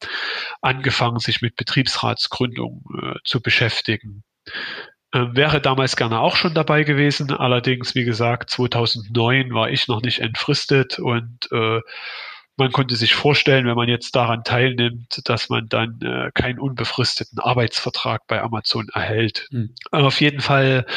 angefangen, 0.61 1.19
sich 1.19 1.41
mit 1.41 1.55
Betriebsratsgründung 1.55 2.83
äh, 3.01 3.15
zu 3.23 3.41
beschäftigen. 3.41 4.23
Äh, 5.11 5.27
wäre 5.33 5.61
damals 5.61 5.95
gerne 5.95 6.19
auch 6.19 6.35
schon 6.35 6.53
dabei 6.53 6.83
gewesen, 6.83 7.31
allerdings, 7.31 7.95
wie 7.95 8.03
gesagt, 8.03 8.49
2009 8.49 9.53
war 9.53 9.69
ich 9.69 9.87
noch 9.87 10.01
nicht 10.01 10.19
entfristet 10.19 10.99
und 10.99 11.47
äh, 11.51 11.79
man 12.57 12.71
konnte 12.71 12.95
sich 12.95 13.13
vorstellen, 13.13 13.67
wenn 13.67 13.75
man 13.75 13.87
jetzt 13.87 14.15
daran 14.15 14.43
teilnimmt, 14.43 15.21
dass 15.25 15.47
man 15.47 15.67
dann 15.69 15.99
äh, 16.01 16.31
keinen 16.33 16.57
unbefristeten 16.59 17.37
Arbeitsvertrag 17.39 18.25
bei 18.27 18.41
Amazon 18.41 18.87
erhält. 18.93 19.47
Mhm. 19.51 19.75
Auf 19.91 20.19
jeden 20.21 20.41
Fall 20.41 20.87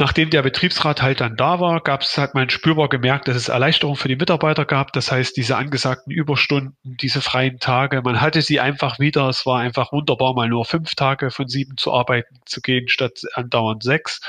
Nachdem 0.00 0.30
der 0.30 0.40
Betriebsrat 0.40 1.02
halt 1.02 1.20
dann 1.20 1.36
da 1.36 1.60
war, 1.60 1.82
gab 1.82 2.00
es, 2.00 2.16
hat 2.16 2.34
man 2.34 2.48
spürbar 2.48 2.88
gemerkt, 2.88 3.28
dass 3.28 3.36
es 3.36 3.50
Erleichterung 3.50 3.96
für 3.96 4.08
die 4.08 4.16
Mitarbeiter 4.16 4.64
gab. 4.64 4.94
Das 4.94 5.12
heißt, 5.12 5.36
diese 5.36 5.58
angesagten 5.58 6.10
Überstunden, 6.10 6.74
diese 6.82 7.20
freien 7.20 7.58
Tage, 7.58 8.00
man 8.00 8.22
hatte 8.22 8.40
sie 8.40 8.60
einfach 8.60 8.98
wieder. 8.98 9.28
Es 9.28 9.44
war 9.44 9.60
einfach 9.60 9.92
wunderbar, 9.92 10.32
mal 10.32 10.48
nur 10.48 10.64
fünf 10.64 10.94
Tage 10.94 11.30
von 11.30 11.48
sieben 11.48 11.76
zu 11.76 11.92
arbeiten 11.92 12.40
zu 12.46 12.62
gehen, 12.62 12.88
statt 12.88 13.20
andauernd 13.34 13.82
sechs 13.82 14.22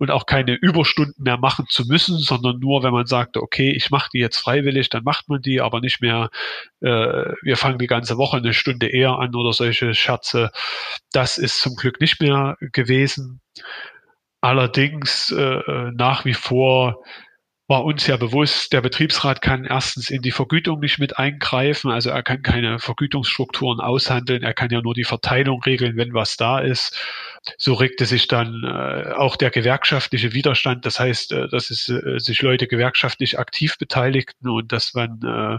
und 0.00 0.10
auch 0.10 0.26
keine 0.26 0.54
Überstunden 0.54 1.22
mehr 1.22 1.38
machen 1.38 1.66
zu 1.68 1.84
müssen, 1.86 2.18
sondern 2.18 2.58
nur, 2.58 2.82
wenn 2.82 2.92
man 2.92 3.06
sagte, 3.06 3.42
okay, 3.42 3.70
ich 3.70 3.92
mache 3.92 4.10
die 4.12 4.18
jetzt 4.18 4.38
freiwillig, 4.38 4.88
dann 4.88 5.04
macht 5.04 5.28
man 5.28 5.40
die, 5.40 5.60
aber 5.60 5.80
nicht 5.80 6.00
mehr, 6.00 6.30
äh, 6.80 6.88
wir 7.42 7.56
fangen 7.56 7.78
die 7.78 7.86
ganze 7.86 8.18
Woche 8.18 8.38
eine 8.38 8.54
Stunde 8.54 8.88
eher 8.88 9.20
an 9.20 9.36
oder 9.36 9.52
solche 9.52 9.94
Scherze. 9.94 10.50
Das 11.12 11.38
ist 11.38 11.60
zum 11.60 11.76
Glück 11.76 12.00
nicht 12.00 12.20
mehr 12.20 12.56
gewesen. 12.60 13.40
Allerdings 14.42 15.30
äh, 15.30 15.40
äh, 15.40 15.92
nach 15.94 16.24
wie 16.24 16.34
vor 16.34 17.02
war 17.68 17.84
uns 17.84 18.08
ja 18.08 18.16
bewusst, 18.16 18.72
der 18.72 18.80
Betriebsrat 18.80 19.40
kann 19.40 19.64
erstens 19.64 20.10
in 20.10 20.20
die 20.20 20.32
Vergütung 20.32 20.80
nicht 20.80 20.98
mit 20.98 21.16
eingreifen, 21.16 21.92
also 21.92 22.10
er 22.10 22.24
kann 22.24 22.42
keine 22.42 22.80
Vergütungsstrukturen 22.80 23.80
aushandeln, 23.80 24.42
er 24.42 24.52
kann 24.52 24.70
ja 24.70 24.82
nur 24.82 24.94
die 24.94 25.04
Verteilung 25.04 25.62
regeln, 25.62 25.96
wenn 25.96 26.12
was 26.12 26.36
da 26.36 26.58
ist. 26.58 26.98
So 27.56 27.74
regte 27.74 28.04
sich 28.04 28.26
dann 28.26 28.62
äh, 28.64 29.12
auch 29.12 29.36
der 29.36 29.50
gewerkschaftliche 29.50 30.34
Widerstand, 30.34 30.84
das 30.84 30.98
heißt, 30.98 31.32
äh, 31.32 31.48
dass 31.48 31.70
es, 31.70 31.88
äh, 31.88 32.18
sich 32.18 32.42
Leute 32.42 32.66
gewerkschaftlich 32.66 33.38
aktiv 33.38 33.78
beteiligten 33.78 34.50
und 34.50 34.72
dass 34.72 34.92
man 34.92 35.20
äh, 35.22 35.58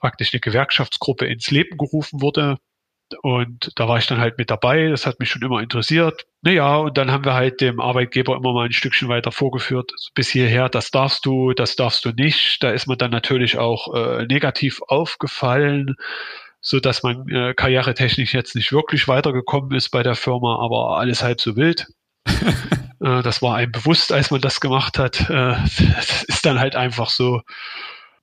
praktisch 0.00 0.34
eine 0.34 0.40
Gewerkschaftsgruppe 0.40 1.26
ins 1.26 1.52
Leben 1.52 1.78
gerufen 1.78 2.20
wurde, 2.20 2.58
und 3.22 3.72
da 3.76 3.88
war 3.88 3.98
ich 3.98 4.06
dann 4.06 4.18
halt 4.18 4.38
mit 4.38 4.50
dabei. 4.50 4.88
Das 4.88 5.06
hat 5.06 5.20
mich 5.20 5.30
schon 5.30 5.42
immer 5.42 5.60
interessiert. 5.60 6.26
Naja, 6.42 6.76
und 6.76 6.98
dann 6.98 7.10
haben 7.10 7.24
wir 7.24 7.34
halt 7.34 7.60
dem 7.60 7.80
Arbeitgeber 7.80 8.36
immer 8.36 8.52
mal 8.52 8.66
ein 8.66 8.72
Stückchen 8.72 9.08
weiter 9.08 9.32
vorgeführt. 9.32 9.92
bis 10.14 10.28
hierher, 10.30 10.68
das 10.68 10.90
darfst 10.90 11.24
du, 11.26 11.52
das 11.52 11.76
darfst 11.76 12.04
du 12.04 12.10
nicht. 12.10 12.62
Da 12.62 12.70
ist 12.70 12.86
man 12.86 12.98
dann 12.98 13.10
natürlich 13.10 13.58
auch 13.58 13.94
äh, 13.94 14.26
negativ 14.26 14.82
aufgefallen, 14.86 15.96
so 16.60 16.80
dass 16.80 17.02
man 17.02 17.28
äh, 17.28 17.54
karrieretechnisch 17.54 18.34
jetzt 18.34 18.54
nicht 18.54 18.72
wirklich 18.72 19.08
weitergekommen 19.08 19.72
ist 19.76 19.90
bei 19.90 20.02
der 20.02 20.14
Firma, 20.14 20.58
aber 20.64 20.98
alles 20.98 21.22
halb 21.22 21.40
so 21.40 21.56
wild. 21.56 21.86
äh, 22.26 23.22
das 23.22 23.42
war 23.42 23.56
einem 23.56 23.72
bewusst, 23.72 24.12
als 24.12 24.30
man 24.30 24.40
das 24.40 24.60
gemacht 24.60 24.98
hat. 24.98 25.28
Äh, 25.28 25.56
das 25.96 26.24
ist 26.24 26.46
dann 26.46 26.58
halt 26.58 26.76
einfach 26.76 27.10
so. 27.10 27.42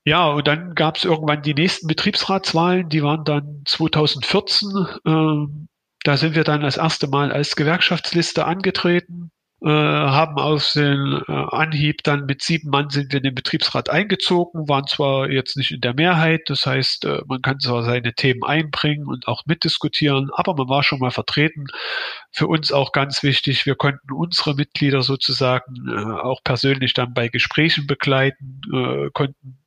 Ja, 0.03 0.27
und 0.29 0.47
dann 0.47 0.73
gab 0.73 0.97
es 0.97 1.05
irgendwann 1.05 1.43
die 1.43 1.53
nächsten 1.53 1.87
Betriebsratswahlen, 1.87 2.89
die 2.89 3.03
waren 3.03 3.23
dann 3.23 3.61
2014. 3.65 4.87
Ähm, 5.05 5.67
da 6.03 6.17
sind 6.17 6.35
wir 6.35 6.43
dann 6.43 6.61
das 6.61 6.77
erste 6.77 7.07
Mal 7.07 7.31
als 7.31 7.55
Gewerkschaftsliste 7.55 8.45
angetreten, 8.45 9.29
äh, 9.63 9.67
haben 9.69 10.37
auf 10.39 10.71
den 10.73 11.21
äh, 11.27 11.31
Anhieb 11.31 12.01
dann 12.01 12.25
mit 12.25 12.41
sieben 12.41 12.71
Mann 12.71 12.89
sind 12.89 13.11
wir 13.13 13.17
in 13.17 13.25
den 13.25 13.35
Betriebsrat 13.35 13.91
eingezogen, 13.91 14.67
waren 14.67 14.87
zwar 14.87 15.29
jetzt 15.29 15.55
nicht 15.55 15.69
in 15.71 15.81
der 15.81 15.93
Mehrheit, 15.93 16.41
das 16.47 16.65
heißt, 16.65 17.05
äh, 17.05 17.21
man 17.27 17.43
kann 17.43 17.59
zwar 17.59 17.83
seine 17.83 18.15
Themen 18.15 18.43
einbringen 18.43 19.05
und 19.05 19.27
auch 19.27 19.43
mitdiskutieren, 19.45 20.31
aber 20.33 20.55
man 20.55 20.67
war 20.67 20.81
schon 20.81 20.97
mal 20.97 21.11
vertreten. 21.11 21.65
Für 22.31 22.47
uns 22.47 22.71
auch 22.71 22.91
ganz 22.91 23.21
wichtig, 23.21 23.67
wir 23.67 23.75
konnten 23.75 24.11
unsere 24.11 24.55
Mitglieder 24.55 25.03
sozusagen 25.03 25.75
äh, 25.87 26.21
auch 26.21 26.41
persönlich 26.43 26.93
dann 26.95 27.13
bei 27.13 27.27
Gesprächen 27.27 27.85
begleiten, 27.85 28.61
äh, 28.73 29.11
konnten 29.13 29.60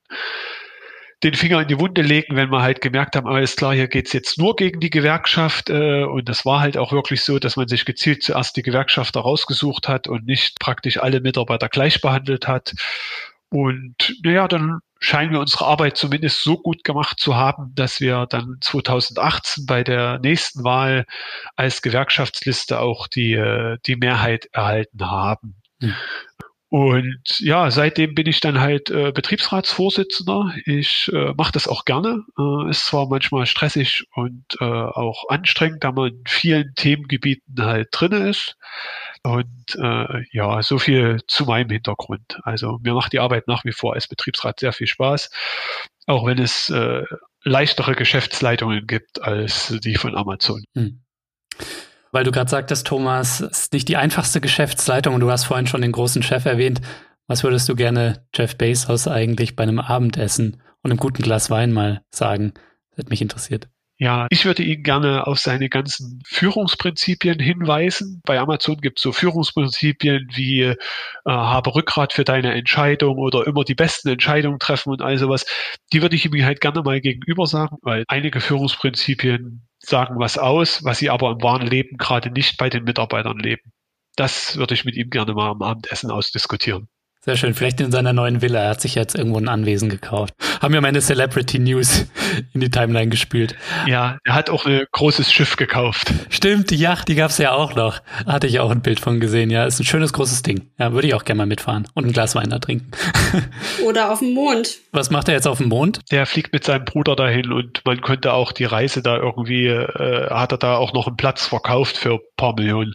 den 1.23 1.35
Finger 1.35 1.63
in 1.63 1.69
die 1.69 1.81
Wunde 1.81 2.03
legen, 2.03 2.37
wenn 2.37 2.51
wir 2.51 2.61
halt 2.61 2.83
gemerkt 2.83 3.17
haben, 3.17 3.27
alles 3.27 3.57
klar, 3.57 3.75
hier 3.75 3.89
geht's 3.89 4.13
jetzt 4.13 4.39
nur 4.39 4.57
gegen 4.57 4.79
die 4.81 4.91
Gewerkschaft. 4.91 5.71
Äh, 5.71 6.05
und 6.05 6.29
das 6.29 6.45
war 6.45 6.61
halt 6.61 6.77
auch 6.77 6.93
wirklich 6.93 7.23
so, 7.23 7.39
dass 7.39 7.57
man 7.57 7.67
sich 7.67 7.87
gezielt 7.87 8.23
zuerst 8.23 8.57
die 8.57 8.63
Gewerkschaft 8.63 9.17
rausgesucht 9.17 9.89
hat 9.89 10.07
und 10.07 10.27
nicht 10.27 10.61
praktisch 10.61 10.99
alle 10.99 11.21
Mitarbeiter 11.21 11.69
gleich 11.69 12.01
behandelt 12.03 12.47
hat. 12.47 12.75
Und 13.49 14.17
naja, 14.23 14.49
dann 14.49 14.81
scheinen 15.01 15.33
wir 15.33 15.41
unsere 15.41 15.67
Arbeit 15.67 15.97
zumindest 15.97 16.43
so 16.43 16.59
gut 16.59 16.85
gemacht 16.85 17.21
zu 17.21 17.37
haben, 17.37 17.73
dass 17.75 18.01
wir 18.01 18.27
dann 18.27 18.59
2018 18.61 19.65
bei 19.67 19.83
der 19.83 20.19
nächsten 20.19 20.65
Wahl 20.65 21.07
als 21.57 21.81
Gewerkschaftsliste 21.81 22.81
auch 22.81 23.07
die, 23.07 23.33
äh, 23.33 23.79
die 23.87 23.97
Mehrheit 23.97 24.49
erhalten 24.53 25.11
haben. 25.11 25.57
Mhm. 25.81 25.95
Und 26.75 27.39
ja, 27.39 27.71
seitdem 27.71 28.17
bin 28.17 28.27
ich 28.27 28.41
dann 28.41 28.59
halt 28.59 28.91
äh, 28.91 29.13
Betriebsratsvorsitzender. 29.13 30.57
Ich 30.67 31.09
äh, 31.15 31.33
mache 31.37 31.53
das 31.53 31.69
auch 31.69 31.85
gerne. 31.85 32.25
Äh, 32.37 32.69
ist 32.69 32.87
zwar 32.87 33.09
manchmal 33.09 33.47
stressig 33.47 34.03
und 34.17 34.45
äh, 34.59 34.65
auch 34.65 35.29
anstrengend, 35.29 35.85
da 35.85 35.93
man 35.93 36.09
in 36.09 36.25
vielen 36.27 36.75
Themengebieten 36.75 37.65
halt 37.65 37.91
drinne 37.93 38.29
ist. 38.29 38.57
Und 39.23 39.77
äh, 39.81 40.25
ja, 40.33 40.63
so 40.63 40.81
viel 40.81 41.21
zu 41.29 41.45
meinem 41.45 41.71
Hintergrund. 41.71 42.41
Also 42.43 42.81
mir 42.83 42.95
macht 42.95 43.13
die 43.13 43.21
Arbeit 43.21 43.47
nach 43.47 43.65
wie 43.65 43.71
vor 43.71 43.95
als 43.95 44.09
Betriebsrat 44.09 44.59
sehr 44.59 44.73
viel 44.73 44.89
Spaß, 44.89 45.31
auch 46.09 46.27
wenn 46.27 46.39
es 46.39 46.71
äh, 46.71 47.05
leichtere 47.45 47.95
Geschäftsleitungen 47.95 48.89
gibt 48.89 49.23
als 49.23 49.79
die 49.85 49.95
von 49.95 50.17
Amazon. 50.17 50.65
Hm. 50.75 51.04
Weil 52.15 52.23
du 52.23 52.31
gerade 52.31 52.49
sagtest, 52.49 52.87
Thomas, 52.87 53.41
es 53.41 53.63
ist 53.63 53.73
nicht 53.73 53.89
die 53.89 53.97
einfachste 53.97 54.41
Geschäftsleitung 54.41 55.15
und 55.15 55.21
du 55.21 55.33
hast 55.33 55.47
vorhin 55.47 55.67
schon 55.67 55.83
den 55.83 55.91
großen 55.91 56.23
Chef 56.23 56.45
erwähnt. 56.45 56.81
Was 57.27 57.43
würdest 57.43 57.69
du 57.69 57.75
gerne 57.75 58.25
Jeff 58.33 58.57
Bezos 58.57 59.09
eigentlich 59.09 59.57
bei 59.57 59.65
einem 59.65 59.81
Abendessen 59.81 60.63
und 60.85 60.93
einem 60.93 61.01
guten 61.01 61.25
Glas 61.25 61.51
Wein 61.51 61.73
mal 61.73 62.03
sagen? 62.11 62.53
Das 62.91 63.07
hat 63.07 63.11
mich 63.11 63.21
interessiert. 63.21 63.67
Ja, 63.99 64.29
ich 64.31 64.45
würde 64.45 64.63
ihn 64.63 64.85
gerne 64.85 65.27
auf 65.27 65.41
seine 65.41 65.69
ganzen 65.69 66.23
Führungsprinzipien 66.25 67.41
hinweisen. 67.41 68.21
Bei 68.25 68.39
Amazon 68.39 68.77
gibt 68.77 69.01
es 69.01 69.03
so 69.03 69.11
Führungsprinzipien 69.11 70.29
wie 70.35 70.61
äh, 70.63 70.77
habe 71.27 71.75
Rückgrat 71.75 72.13
für 72.13 72.25
deine 72.25 72.55
Entscheidung 72.55 73.19
oder 73.19 73.45
immer 73.45 73.65
die 73.65 73.75
besten 73.75 74.09
Entscheidungen 74.09 74.61
treffen 74.61 74.91
und 74.91 75.03
all 75.03 75.19
sowas. 75.19 75.47
Die 75.93 76.01
würde 76.01 76.15
ich 76.15 76.25
ihm 76.25 76.45
halt 76.45 76.61
gerne 76.61 76.83
mal 76.83 77.01
gegenüber 77.01 77.47
sagen, 77.47 77.77
weil 77.83 78.05
einige 78.07 78.41
Führungsprinzipien 78.41 79.67
sagen 79.87 80.19
was 80.19 80.39
aus, 80.39 80.85
was 80.85 80.99
sie 80.99 81.11
aber 81.11 81.33
im 81.33 81.43
wahren 81.43 81.67
Leben 81.67 81.97
gerade 81.97 82.31
nicht 82.31 82.57
bei 82.57 82.69
den 82.69 82.85
Mitarbeitern 82.85 83.39
leben. 83.39 83.73
Das 84.17 84.57
würde 84.57 84.75
ich 84.75 84.85
mit 84.85 84.97
ihm 84.97 85.11
gerne 85.11 85.35
mal 85.35 85.51
am 85.51 85.63
Abendessen 85.63 86.11
ausdiskutieren. 86.11 86.89
Sehr 87.25 87.39
schön. 87.39 87.55
Vielleicht 87.55 87.81
in 87.81 87.91
seiner 87.91 88.13
neuen 88.13 88.43
Villa. 88.43 88.61
Er 88.61 88.71
hat 88.71 88.83
sich 88.83 88.95
jetzt 88.95 89.15
irgendwo 89.15 89.39
ein 89.39 89.49
Anwesen 89.49 89.89
gekauft. 89.89 90.35
Haben 90.61 90.75
wir 90.75 90.83
meine 90.83 91.01
Celebrity 91.01 91.59
News 91.59 92.05
in 92.53 92.61
die 92.61 92.71
Timeline 92.71 93.09
gespült. 93.09 93.57
Ja, 93.87 94.19
er 94.25 94.35
hat 94.35 94.51
auch 94.51 94.67
ein 94.67 94.85
großes 94.93 95.33
Schiff 95.33 95.57
gekauft. 95.57 96.13
Stimmt, 96.29 96.69
die 96.69 96.77
Yacht, 96.77 97.09
die 97.09 97.15
gab's 97.15 97.39
ja 97.39 97.53
auch 97.53 97.75
noch. 97.75 98.03
Hatte 98.27 98.47
ich 98.47 98.61
auch 98.61 98.71
ein 98.71 98.83
Bild 98.83 99.01
von 99.01 99.21
gesehen. 99.21 99.49
Ja, 99.49 99.65
ist 99.65 99.81
ein 99.81 99.87
schönes 99.87 100.13
großes 100.13 100.43
Ding. 100.43 100.71
Ja, 100.79 100.93
würde 100.93 101.09
ich 101.09 101.15
auch 101.15 101.25
gerne 101.25 101.39
mal 101.39 101.47
mitfahren 101.47 101.89
und 101.95 102.05
ein 102.05 102.13
Glas 102.13 102.35
Wein 102.35 102.51
da 102.51 102.59
trinken. 102.59 102.91
Oder 103.87 104.13
auf 104.13 104.19
dem 104.19 104.35
Mond. 104.35 104.81
Was 104.93 105.11
macht 105.11 105.29
er 105.29 105.35
jetzt 105.35 105.49
auf 105.49 105.57
dem 105.59 105.71
Mond? 105.71 106.01
Der 106.11 106.27
fliegt 106.27 106.53
mit 106.53 106.65
seinem 106.65 106.85
Bruder 106.85 107.17
dahin 107.17 107.53
und 107.53 107.81
man 107.87 108.03
könnte 108.03 108.35
auch 108.35 108.53
die 108.53 108.67
Reise 108.67 109.01
da 109.01 109.17
irgendwie, 109.17 109.69
äh, 109.69 110.29
hat 110.29 110.53
er 110.53 110.59
da 110.59 110.77
auch 110.77 110.93
noch 110.93 111.07
einen 111.07 111.17
Platz 111.17 111.47
verkauft 111.47 111.97
für 111.97 112.17
ein 112.17 112.21
paar 112.37 112.55
Millionen. 112.55 112.93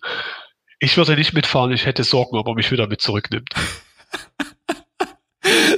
Ich 0.77 0.97
würde 0.97 1.15
nicht 1.15 1.33
mitfahren, 1.33 1.71
ich 1.71 1.87
hätte 1.87 2.03
Sorgen, 2.03 2.37
ob 2.37 2.47
er 2.47 2.53
mich 2.53 2.71
wieder 2.71 2.87
mit 2.87 3.01
zurücknimmt. 3.01 3.49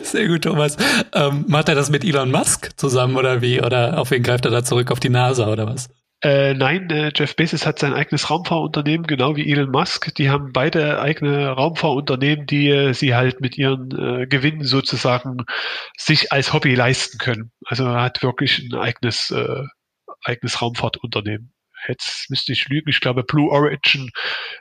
Sehr 0.03 0.27
gut, 0.27 0.43
Thomas. 0.43 0.77
Ähm, 1.13 1.45
macht 1.47 1.69
er 1.69 1.75
das 1.75 1.89
mit 1.89 2.03
Elon 2.03 2.31
Musk 2.31 2.77
zusammen 2.77 3.15
oder 3.15 3.41
wie? 3.41 3.61
Oder 3.61 3.97
auf 3.97 4.11
wen 4.11 4.23
greift 4.23 4.45
er 4.45 4.51
da 4.51 4.63
zurück? 4.63 4.91
Auf 4.91 4.99
die 4.99 5.09
NASA 5.09 5.47
oder 5.47 5.67
was? 5.67 5.89
Äh, 6.23 6.53
nein, 6.53 6.87
äh, 6.91 7.11
Jeff 7.15 7.35
Bezos 7.35 7.65
hat 7.65 7.79
sein 7.79 7.93
eigenes 7.93 8.29
Raumfahrunternehmen, 8.29 9.07
genau 9.07 9.35
wie 9.35 9.51
Elon 9.51 9.71
Musk. 9.71 10.13
Die 10.15 10.29
haben 10.29 10.51
beide 10.53 11.01
eigene 11.01 11.49
Raumfahrunternehmen, 11.49 12.45
die 12.45 12.69
äh, 12.69 12.93
sie 12.93 13.15
halt 13.15 13.41
mit 13.41 13.57
ihren 13.57 13.89
äh, 13.97 14.27
Gewinnen 14.27 14.63
sozusagen 14.63 15.37
sich 15.97 16.31
als 16.31 16.53
Hobby 16.53 16.75
leisten 16.75 17.17
können. 17.17 17.51
Also 17.65 17.85
er 17.85 18.03
hat 18.03 18.21
wirklich 18.21 18.59
ein 18.59 18.77
eigenes, 18.77 19.31
äh, 19.31 19.63
eigenes 20.23 20.61
Raumfahrtunternehmen. 20.61 21.53
Jetzt 21.91 22.29
müsste 22.29 22.53
ich 22.53 22.69
lügen, 22.69 22.89
ich 22.89 23.01
glaube 23.01 23.23
Blue 23.23 23.51
Origin 23.51 24.09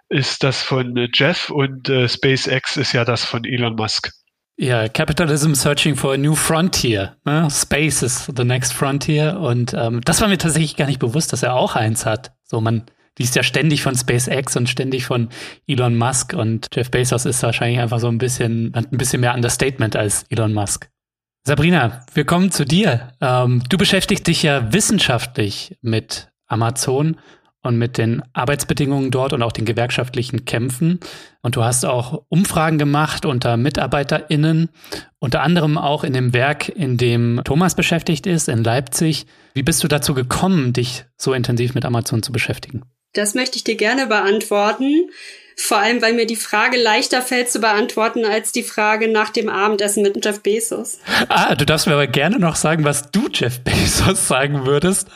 ist 0.09 0.43
das 0.43 0.63
von 0.63 0.97
äh, 0.97 1.09
Jeff 1.15 1.51
und 1.51 1.89
äh, 1.89 2.09
SpaceX 2.09 2.77
ist 2.77 2.93
ja 2.93 3.05
das 3.05 3.25
von 3.25 3.45
Elon 3.45 3.77
Musk. 3.77 4.11
Ja, 4.57 4.89
Capitalism 4.89 5.55
Searching 5.55 5.97
for 5.97 6.13
a 6.13 6.17
New 6.19 6.35
Frontier. 6.35 7.17
Ne? 7.25 7.49
Space 7.51 8.03
is 8.03 8.31
the 8.37 8.45
next 8.45 8.75
frontier. 8.75 9.39
Und 9.41 9.73
ähm, 9.73 10.03
das 10.03 10.21
war 10.21 10.29
mir 10.29 10.37
tatsächlich 10.37 10.77
gar 10.77 10.87
nicht 10.87 10.99
bewusst, 10.99 11.33
dass 11.33 11.43
er 11.43 11.55
auch 11.55 11.77
eins 11.77 12.05
hat. 12.05 12.33
So, 12.45 12.61
man 12.61 12.85
liest 13.19 13.37
ja 13.37 13.43
ständig 13.43 13.83
von 13.83 13.97
SpaceX 13.97 14.57
und 14.57 14.69
ständig 14.69 15.07
von 15.07 15.31
Elon 15.67 15.97
Musk 15.97 16.35
und 16.35 16.69
Jeff 16.75 16.91
Bezos 16.91 17.25
ist 17.25 17.43
wahrscheinlich 17.43 17.81
einfach 17.81 18.01
so 18.01 18.09
ein 18.09 18.19
bisschen, 18.19 18.75
ein 18.75 18.87
bisschen 18.91 19.21
mehr 19.21 19.35
Understatement 19.35 19.97
als 19.97 20.25
Elon 20.29 20.53
Musk. 20.53 20.91
Sabrina, 21.47 22.05
wir 22.13 22.27
kommen 22.27 22.51
zu 22.51 22.65
dir. 22.65 23.13
Ähm, 23.21 23.63
du 23.69 23.79
beschäftigst 23.79 24.27
dich 24.27 24.43
ja 24.43 24.73
wissenschaftlich 24.73 25.79
mit 25.81 26.30
Amazon 26.51 27.17
und 27.63 27.77
mit 27.77 27.99
den 27.99 28.23
Arbeitsbedingungen 28.33 29.11
dort 29.11 29.33
und 29.33 29.43
auch 29.43 29.53
den 29.53 29.67
gewerkschaftlichen 29.67 30.45
Kämpfen. 30.45 30.99
Und 31.43 31.57
du 31.57 31.65
hast 31.65 31.85
auch 31.85 32.25
Umfragen 32.29 32.79
gemacht 32.79 33.27
unter 33.27 33.57
MitarbeiterInnen, 33.57 34.71
unter 35.19 35.43
anderem 35.43 35.77
auch 35.77 36.05
in 36.05 36.13
dem 36.13 36.33
Werk, 36.33 36.69
in 36.71 36.97
dem 36.97 37.43
Thomas 37.45 37.75
beschäftigt 37.75 38.27
ist, 38.27 38.49
in 38.49 38.65
Leipzig. 38.65 39.27
Wie 39.53 39.63
bist 39.63 39.85
du 39.85 39.89
dazu 39.89 40.15
gekommen, 40.15 40.73
dich 40.73 41.05
so 41.17 41.35
intensiv 41.35 41.75
mit 41.75 41.85
Amazon 41.85 42.23
zu 42.23 42.33
beschäftigen? 42.33 42.83
Das 43.13 43.35
möchte 43.35 43.57
ich 43.57 43.65
dir 43.65 43.77
gerne 43.77 44.07
beantworten. 44.07 45.11
Vor 45.63 45.77
allem, 45.77 46.01
weil 46.01 46.15
mir 46.15 46.27
die 46.27 46.37
Frage 46.37 46.79
leichter 46.79 47.21
fällt 47.21 47.51
zu 47.51 47.61
beantworten 47.61 48.25
als 48.25 48.51
die 48.51 48.63
Frage 48.63 49.09
nach 49.09 49.29
dem 49.29 49.51
Abendessen 49.51 50.03
mit 50.03 50.25
Jeff 50.25 50.41
Bezos. 50.41 50.99
Ah, 51.29 51.55
du 51.55 51.67
darfst 51.67 51.87
mir 51.87 51.93
aber 51.93 52.07
gerne 52.07 52.39
noch 52.39 52.57
sagen, 52.57 52.85
was 52.85 53.11
du 53.11 53.29
Jeff 53.31 53.61
Bezos 53.65 54.27
sagen 54.27 54.65
würdest. 54.67 55.09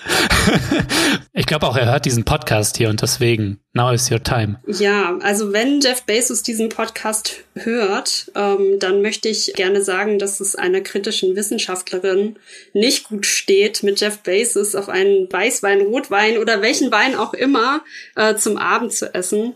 ich 1.32 1.46
glaube 1.46 1.66
auch, 1.66 1.76
er 1.76 1.86
hört 1.86 2.04
diesen 2.04 2.24
Podcast 2.24 2.76
hier 2.76 2.90
und 2.90 3.00
deswegen, 3.00 3.58
now 3.72 3.90
is 3.90 4.10
your 4.10 4.22
time. 4.22 4.60
Ja, 4.66 5.16
also 5.22 5.52
wenn 5.52 5.80
Jeff 5.80 6.02
Bezos 6.02 6.42
diesen 6.42 6.68
Podcast 6.68 7.42
hört, 7.54 8.30
ähm, 8.34 8.78
dann 8.78 9.00
möchte 9.00 9.28
ich 9.30 9.54
gerne 9.54 9.82
sagen, 9.82 10.18
dass 10.18 10.40
es 10.40 10.56
einer 10.56 10.82
kritischen 10.82 11.36
Wissenschaftlerin 11.36 12.36
nicht 12.74 13.04
gut 13.04 13.24
steht, 13.24 13.82
mit 13.82 14.00
Jeff 14.00 14.18
Bezos 14.18 14.74
auf 14.74 14.90
einen 14.90 15.32
Weißwein, 15.32 15.80
Rotwein 15.80 16.36
oder 16.38 16.60
welchen 16.60 16.92
Wein 16.92 17.16
auch 17.16 17.32
immer 17.32 17.82
äh, 18.14 18.34
zum 18.36 18.58
Abend 18.58 18.92
zu 18.92 19.14
essen. 19.14 19.54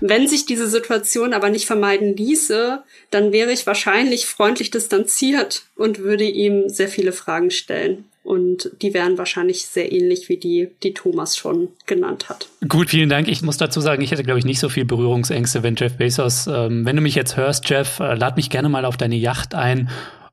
Wenn 0.00 0.29
sich 0.30 0.46
diese 0.46 0.68
Situation 0.68 1.34
aber 1.34 1.50
nicht 1.50 1.66
vermeiden 1.66 2.16
ließe, 2.16 2.82
dann 3.10 3.32
wäre 3.32 3.52
ich 3.52 3.66
wahrscheinlich 3.66 4.26
freundlich 4.26 4.70
distanziert 4.70 5.64
und 5.76 5.98
würde 5.98 6.24
ihm 6.24 6.68
sehr 6.68 6.88
viele 6.88 7.12
Fragen 7.12 7.50
stellen. 7.50 8.04
Und 8.22 8.70
die 8.82 8.92
wären 8.92 9.18
wahrscheinlich 9.18 9.66
sehr 9.66 9.90
ähnlich 9.92 10.28
wie 10.28 10.36
die, 10.36 10.68
die 10.82 10.92
Thomas 10.92 11.36
schon 11.36 11.68
genannt 11.86 12.28
hat. 12.28 12.48
Gut, 12.68 12.90
vielen 12.90 13.08
Dank. 13.08 13.28
Ich 13.28 13.42
muss 13.42 13.56
dazu 13.56 13.80
sagen, 13.80 14.02
ich 14.02 14.10
hätte, 14.10 14.22
glaube 14.22 14.38
ich, 14.38 14.44
nicht 14.44 14.60
so 14.60 14.68
viel 14.68 14.84
Berührungsängste, 14.84 15.62
wenn 15.62 15.74
Jeff 15.74 15.96
Bezos, 15.96 16.46
ähm, 16.46 16.84
wenn 16.84 16.96
du 16.96 17.02
mich 17.02 17.14
jetzt 17.14 17.36
hörst, 17.36 17.68
Jeff, 17.68 17.98
äh, 17.98 18.14
lad 18.14 18.36
mich 18.36 18.50
gerne 18.50 18.68
mal 18.68 18.84
auf 18.84 18.96
deine 18.96 19.16
Yacht 19.16 19.54
ein. 19.54 19.88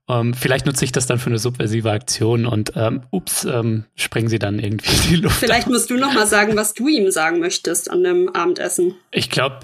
Ähm, 0.10 0.34
vielleicht 0.34 0.66
nutze 0.66 0.86
ich 0.86 0.92
das 0.92 1.06
dann 1.06 1.20
für 1.20 1.30
eine 1.30 1.40
subversive 1.40 1.92
Aktion 1.92 2.46
und 2.46 2.74
ähm, 2.76 3.02
ups, 3.12 3.44
ähm, 3.44 3.84
sprengen 3.96 4.30
sie 4.30 4.40
dann 4.40 4.58
irgendwie 4.60 4.96
die 5.10 5.16
Luft. 5.18 5.36
Vielleicht 5.40 5.68
musst 5.68 5.90
du 5.90 5.98
noch 5.98 6.14
mal 6.14 6.26
sagen, 6.26 6.56
was 6.56 6.74
du 6.74 6.88
ihm 6.88 7.12
sagen 7.12 7.40
möchtest 7.40 7.92
an 7.92 8.04
dem 8.04 8.30
Abendessen. 8.30 8.96
Ich 9.12 9.30
glaube, 9.30 9.60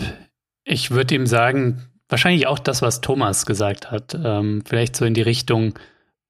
ich 0.66 0.92
würde 0.92 1.16
ihm 1.16 1.28
sagen, 1.28 1.84
wahrscheinlich 2.10 2.48
auch 2.48 2.60
das, 2.60 2.82
was 2.82 3.00
Thomas 3.00 3.46
gesagt 3.46 3.90
hat. 3.90 4.18
Ähm, 4.22 4.64
vielleicht 4.66 4.96
so 4.96 5.06
in 5.06 5.14
die 5.14 5.22
Richtung 5.22 5.80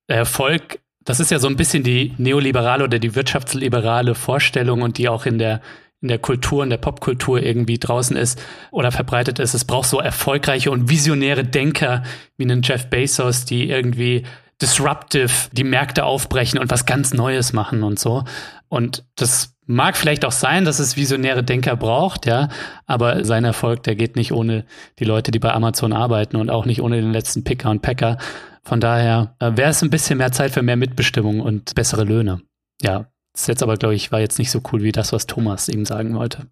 Erfolg. 0.07 0.79
Das 1.03 1.19
ist 1.19 1.31
ja 1.31 1.39
so 1.39 1.47
ein 1.47 1.55
bisschen 1.55 1.83
die 1.83 2.13
neoliberale 2.17 2.83
oder 2.83 2.99
die 2.99 3.15
wirtschaftsliberale 3.15 4.15
Vorstellung 4.15 4.83
und 4.83 4.97
die 4.97 5.09
auch 5.09 5.25
in 5.25 5.39
der 5.39 5.61
in 6.03 6.09
der 6.09 6.19
Kultur, 6.19 6.63
in 6.63 6.69
der 6.69 6.77
Popkultur 6.77 7.41
irgendwie 7.41 7.79
draußen 7.79 8.15
ist 8.15 8.39
oder 8.71 8.91
verbreitet 8.91 9.39
ist. 9.39 9.53
Es 9.53 9.63
braucht 9.63 9.87
so 9.87 9.99
erfolgreiche 9.99 10.69
und 10.69 10.89
visionäre 10.89 11.45
Denker 11.45 12.03
wie 12.37 12.43
einen 12.43 12.61
Jeff 12.61 12.89
Bezos, 12.89 13.45
die 13.45 13.69
irgendwie 13.69 14.23
disruptive 14.61 15.31
die 15.53 15.63
Märkte 15.63 16.03
aufbrechen 16.03 16.59
und 16.59 16.69
was 16.69 16.85
ganz 16.85 17.13
Neues 17.13 17.53
machen 17.53 17.83
und 17.83 17.99
so. 17.99 18.25
Und 18.67 19.05
das 19.15 19.55
mag 19.65 19.95
vielleicht 19.95 20.25
auch 20.25 20.33
sein, 20.33 20.65
dass 20.65 20.79
es 20.79 20.97
visionäre 20.97 21.41
Denker 21.41 21.77
braucht, 21.77 22.25
ja, 22.25 22.49
aber 22.85 23.23
sein 23.23 23.45
Erfolg, 23.45 23.83
der 23.83 23.95
geht 23.95 24.17
nicht 24.17 24.33
ohne 24.33 24.65
die 24.99 25.05
Leute, 25.05 25.31
die 25.31 25.39
bei 25.39 25.53
Amazon 25.53 25.93
arbeiten 25.93 26.35
und 26.35 26.49
auch 26.49 26.65
nicht 26.65 26.81
ohne 26.81 26.97
den 26.97 27.13
letzten 27.13 27.45
Picker 27.45 27.69
und 27.69 27.81
Packer. 27.81 28.17
Von 28.63 28.81
daher 28.81 29.35
äh, 29.39 29.51
wäre 29.55 29.69
es 29.69 29.81
ein 29.81 29.89
bisschen 29.89 30.17
mehr 30.17 30.33
Zeit 30.33 30.51
für 30.51 30.63
mehr 30.63 30.75
Mitbestimmung 30.75 31.39
und 31.39 31.75
bessere 31.75 32.03
Löhne. 32.03 32.41
Ja, 32.81 33.07
ist 33.33 33.47
jetzt 33.47 33.63
aber, 33.63 33.77
glaube 33.77 33.95
ich, 33.95 34.11
war 34.11 34.19
jetzt 34.19 34.39
nicht 34.39 34.51
so 34.51 34.61
cool 34.71 34.83
wie 34.83 34.91
das, 34.91 35.11
was 35.11 35.27
Thomas 35.27 35.69
ihm 35.69 35.85
sagen 35.85 36.15
wollte. 36.15 36.47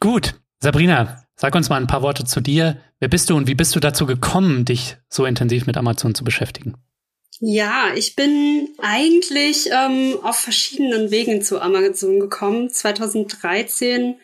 Gut, 0.00 0.34
Sabrina, 0.60 1.22
sag 1.36 1.54
uns 1.54 1.68
mal 1.68 1.80
ein 1.80 1.86
paar 1.86 2.02
Worte 2.02 2.24
zu 2.24 2.40
dir. 2.40 2.78
Wer 2.98 3.08
bist 3.08 3.30
du 3.30 3.36
und 3.36 3.46
wie 3.46 3.54
bist 3.54 3.76
du 3.76 3.80
dazu 3.80 4.06
gekommen, 4.06 4.64
dich 4.64 4.96
so 5.08 5.24
intensiv 5.24 5.66
mit 5.66 5.76
Amazon 5.76 6.14
zu 6.14 6.24
beschäftigen? 6.24 6.74
Ja, 7.40 7.92
ich 7.94 8.16
bin 8.16 8.68
eigentlich 8.78 9.70
ähm, 9.70 10.18
auf 10.22 10.36
verschiedenen 10.36 11.10
Wegen 11.12 11.42
zu 11.42 11.60
Amazon 11.60 12.18
gekommen. 12.18 12.68
2013 12.68 14.16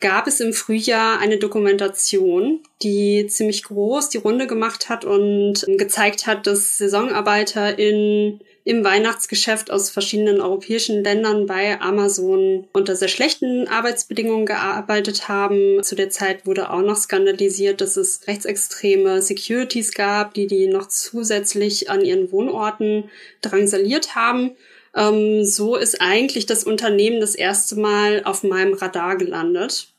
gab 0.00 0.26
es 0.26 0.40
im 0.40 0.52
Frühjahr 0.52 1.20
eine 1.20 1.38
Dokumentation, 1.38 2.60
die 2.82 3.26
ziemlich 3.28 3.64
groß 3.64 4.08
die 4.08 4.18
Runde 4.18 4.46
gemacht 4.46 4.88
hat 4.88 5.04
und 5.04 5.64
gezeigt 5.66 6.26
hat, 6.26 6.46
dass 6.46 6.78
Saisonarbeiter 6.78 7.78
in 7.78 8.40
im 8.68 8.84
Weihnachtsgeschäft 8.84 9.70
aus 9.70 9.88
verschiedenen 9.88 10.42
europäischen 10.42 11.02
Ländern 11.02 11.46
bei 11.46 11.80
Amazon 11.80 12.66
unter 12.74 12.96
sehr 12.96 13.08
schlechten 13.08 13.66
Arbeitsbedingungen 13.66 14.44
gearbeitet 14.44 15.26
haben. 15.26 15.82
Zu 15.82 15.94
der 15.94 16.10
Zeit 16.10 16.44
wurde 16.44 16.68
auch 16.68 16.82
noch 16.82 16.98
skandalisiert, 16.98 17.80
dass 17.80 17.96
es 17.96 18.26
rechtsextreme 18.26 19.22
Securities 19.22 19.94
gab, 19.94 20.34
die 20.34 20.46
die 20.46 20.66
noch 20.66 20.86
zusätzlich 20.88 21.88
an 21.88 22.04
ihren 22.04 22.30
Wohnorten 22.30 23.08
drangsaliert 23.40 24.14
haben. 24.14 24.50
Ähm, 24.94 25.46
so 25.46 25.76
ist 25.76 26.02
eigentlich 26.02 26.44
das 26.44 26.64
Unternehmen 26.64 27.22
das 27.22 27.34
erste 27.34 27.76
Mal 27.76 28.20
auf 28.24 28.42
meinem 28.42 28.74
Radar 28.74 29.16
gelandet. 29.16 29.94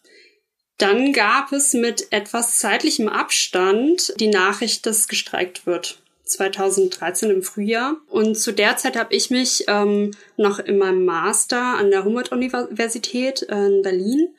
Dann 0.77 1.11
gab 1.11 1.51
es 1.53 1.73
mit 1.73 2.11
etwas 2.11 2.59
zeitlichem 2.59 3.09
Abstand 3.09 4.13
die 4.19 4.27
Nachricht, 4.27 4.85
dass 4.85 5.07
gestreikt 5.07 5.65
wird. 5.65 5.97
2013 6.29 7.29
im 7.31 7.43
Frühjahr. 7.43 7.97
Und 8.07 8.37
zu 8.37 8.53
der 8.53 8.77
Zeit 8.77 8.97
habe 8.97 9.13
ich 9.15 9.29
mich 9.29 9.65
ähm, 9.67 10.11
noch 10.37 10.59
in 10.59 10.77
meinem 10.77 11.05
Master 11.05 11.77
an 11.77 11.91
der 11.91 12.05
Humboldt-Universität 12.05 13.41
in 13.43 13.81
Berlin 13.81 14.29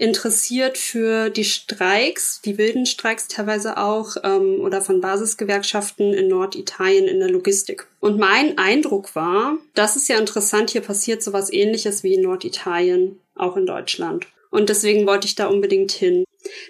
interessiert 0.00 0.78
für 0.78 1.28
die 1.28 1.44
Streiks, 1.44 2.40
die 2.40 2.56
wilden 2.56 2.86
Streiks 2.86 3.28
teilweise 3.28 3.76
auch, 3.76 4.16
ähm, 4.24 4.58
oder 4.62 4.80
von 4.80 5.02
Basisgewerkschaften 5.02 6.14
in 6.14 6.28
Norditalien 6.28 7.06
in 7.06 7.20
der 7.20 7.28
Logistik. 7.28 7.86
Und 8.00 8.18
mein 8.18 8.56
Eindruck 8.56 9.14
war, 9.14 9.58
das 9.74 9.96
ist 9.96 10.08
ja 10.08 10.18
interessant, 10.18 10.70
hier 10.70 10.80
passiert 10.80 11.22
sowas 11.22 11.52
ähnliches 11.52 12.02
wie 12.02 12.14
in 12.14 12.22
Norditalien, 12.22 13.20
auch 13.34 13.58
in 13.58 13.66
Deutschland. 13.66 14.26
Und 14.50 14.70
deswegen 14.70 15.06
wollte 15.06 15.26
ich 15.26 15.34
da 15.34 15.48
unbedingt 15.48 15.92
hin. 15.92 16.24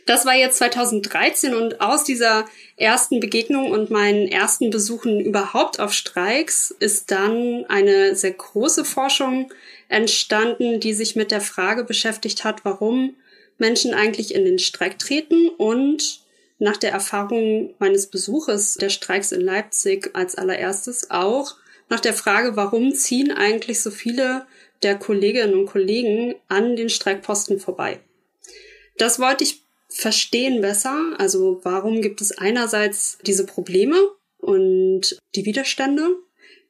Das 0.07 0.27
war 0.27 0.35
jetzt 0.35 0.59
2013 0.59 1.55
und 1.55 1.81
aus 1.81 2.05
dieser 2.05 2.47
ersten 2.77 3.21
Begegnung 3.21 3.71
und 3.71 3.91
meinen 3.91 4.29
ersten 4.29 4.71
Besuchen 4.71 5.21
überhaupt 5.21 5.81
auf 5.81 5.93
Streiks 5.93 6.75
ist 6.79 7.11
dann 7.11 7.65
eine 7.69 8.15
sehr 8.15 8.33
große 8.33 8.85
Forschung 8.85 9.53
entstanden, 9.89 10.81
die 10.81 10.93
sich 10.93 11.17
mit 11.17 11.31
der 11.31 11.41
Frage 11.41 11.85
beschäftigt 11.85 12.45
hat, 12.45 12.65
warum 12.65 13.17
Menschen 13.59 13.95
eigentlich 13.95 14.35
in 14.35 14.45
den 14.45 14.59
Streik 14.59 14.99
treten 14.99 15.49
und 15.51 16.21
nach 16.59 16.77
der 16.77 16.93
Erfahrung 16.93 17.75
meines 17.79 18.07
Besuches 18.07 18.75
der 18.75 18.91
Streiks 18.91 19.33
in 19.33 19.41
Leipzig 19.41 20.11
als 20.15 20.35
allererstes 20.35 21.11
auch 21.11 21.57
nach 21.89 22.01
der 22.01 22.15
Frage, 22.15 22.57
warum 22.57 22.95
ziehen 22.95 23.33
eigentlich 23.33 23.81
so 23.81 23.91
viele 23.91 24.47
der 24.83 24.99
Kolleginnen 24.99 25.55
und 25.55 25.67
Kollegen 25.67 26.35
an 26.49 26.77
den 26.77 26.89
Streikposten 26.89 27.59
vorbei. 27.59 28.01
Das 28.97 29.19
wollte 29.19 29.45
ich 29.45 29.60
verstehen 29.91 30.61
besser. 30.61 31.15
Also 31.19 31.61
warum 31.63 32.01
gibt 32.01 32.21
es 32.21 32.37
einerseits 32.37 33.19
diese 33.27 33.45
Probleme 33.45 33.97
und 34.39 35.19
die 35.35 35.45
Widerstände? 35.45 36.09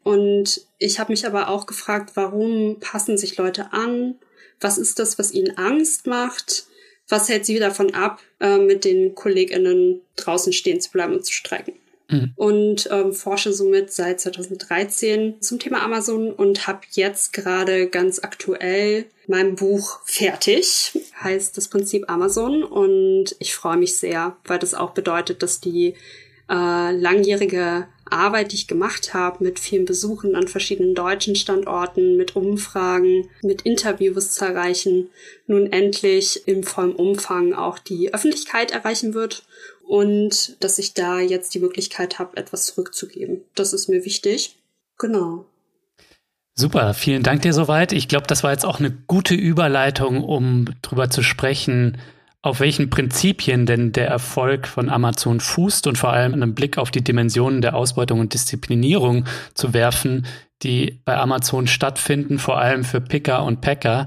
Und 0.03 0.67
ich 0.79 0.99
habe 0.99 1.13
mich 1.13 1.27
aber 1.27 1.49
auch 1.49 1.67
gefragt, 1.67 2.13
warum 2.15 2.79
passen 2.81 3.19
sich 3.19 3.37
Leute 3.37 3.73
an? 3.73 4.19
Was 4.61 4.79
ist 4.79 4.99
das, 4.99 5.19
was 5.19 5.33
ihnen 5.33 5.57
Angst 5.59 6.07
macht? 6.07 6.65
Was 7.09 7.29
hält 7.29 7.45
sie 7.45 7.59
davon 7.59 7.93
ab, 7.95 8.21
äh, 8.41 8.59
mit 8.59 8.85
den 8.85 9.15
KollegInnen 9.15 10.01
draußen 10.17 10.53
stehen 10.53 10.81
zu 10.81 10.91
bleiben 10.91 11.15
und 11.15 11.25
zu 11.25 11.33
streiken? 11.33 11.75
Mhm. 12.11 12.33
und 12.37 12.89
ähm, 12.91 13.13
forsche 13.13 13.53
somit 13.53 13.93
seit 13.93 14.21
2013 14.21 15.41
zum 15.41 15.59
Thema 15.59 15.83
Amazon 15.83 16.33
und 16.33 16.67
habe 16.67 16.81
jetzt 16.93 17.33
gerade 17.33 17.89
ganz 17.89 18.19
aktuell 18.23 19.07
mein 19.27 19.55
Buch 19.55 20.01
fertig. 20.05 20.99
Heißt 21.23 21.57
das 21.57 21.69
Prinzip 21.69 22.11
Amazon 22.11 22.63
und 22.63 23.37
ich 23.39 23.55
freue 23.55 23.77
mich 23.77 23.97
sehr, 23.97 24.37
weil 24.45 24.59
das 24.59 24.75
auch 24.75 24.91
bedeutet, 24.91 25.43
dass 25.43 25.61
die 25.61 25.95
äh, 26.51 26.93
langjährige 26.93 27.87
Arbeit, 28.11 28.51
die 28.51 28.57
ich 28.57 28.67
gemacht 28.67 29.15
habe, 29.15 29.45
mit 29.45 29.61
vielen 29.61 29.85
Besuchen 29.85 30.35
an 30.35 30.49
verschiedenen 30.49 30.97
deutschen 30.97 31.37
Standorten, 31.37 32.17
mit 32.17 32.35
Umfragen, 32.35 33.29
mit 33.43 33.63
Interviews 33.63 34.33
zu 34.33 34.45
erreichen, 34.45 35.11
nun 35.47 35.73
endlich 35.73 36.49
im 36.49 36.65
vollen 36.65 36.95
Umfang 36.95 37.55
auch 37.55 37.79
die 37.79 38.13
Öffentlichkeit 38.13 38.73
erreichen 38.73 39.15
wird 39.15 39.45
und 39.91 40.63
dass 40.63 40.79
ich 40.79 40.95
da 40.95 41.19
jetzt 41.19 41.53
die 41.53 41.59
Möglichkeit 41.59 42.21
habe, 42.21 42.37
etwas 42.37 42.67
zurückzugeben. 42.67 43.41
Das 43.57 43.73
ist 43.73 43.89
mir 43.89 44.05
wichtig. 44.05 44.55
Genau. 44.99 45.47
Super, 46.55 46.95
vielen 46.95 47.25
Dank 47.25 47.43
dir 47.43 47.53
soweit. 47.53 47.93
Ich 47.93 48.07
glaube, 48.07 48.29
das 48.29 48.45
war 48.45 48.53
jetzt 48.53 48.65
auch 48.65 48.79
eine 48.79 48.93
gute 48.93 49.35
Überleitung, 49.35 50.23
um 50.23 50.67
drüber 50.83 51.11
zu 51.11 51.25
sprechen, 51.25 51.99
auf 52.41 52.61
welchen 52.61 52.89
Prinzipien 52.89 53.67
denn 53.67 53.91
der 53.91 54.07
Erfolg 54.07 54.69
von 54.69 54.89
Amazon 54.89 55.41
fußt 55.41 55.89
und 55.89 55.99
vor 55.99 56.13
allem 56.13 56.35
einen 56.35 56.55
Blick 56.55 56.79
auf 56.79 56.93
die 56.93 57.03
Dimensionen 57.03 57.61
der 57.61 57.75
Ausbeutung 57.75 58.21
und 58.21 58.33
Disziplinierung 58.33 59.25
zu 59.55 59.75
werfen, 59.75 60.25
die 60.63 61.01
bei 61.05 61.17
Amazon 61.17 61.67
stattfinden, 61.67 62.39
vor 62.39 62.59
allem 62.59 62.85
für 62.85 63.01
Picker 63.01 63.43
und 63.43 63.61
Packer. 63.61 64.07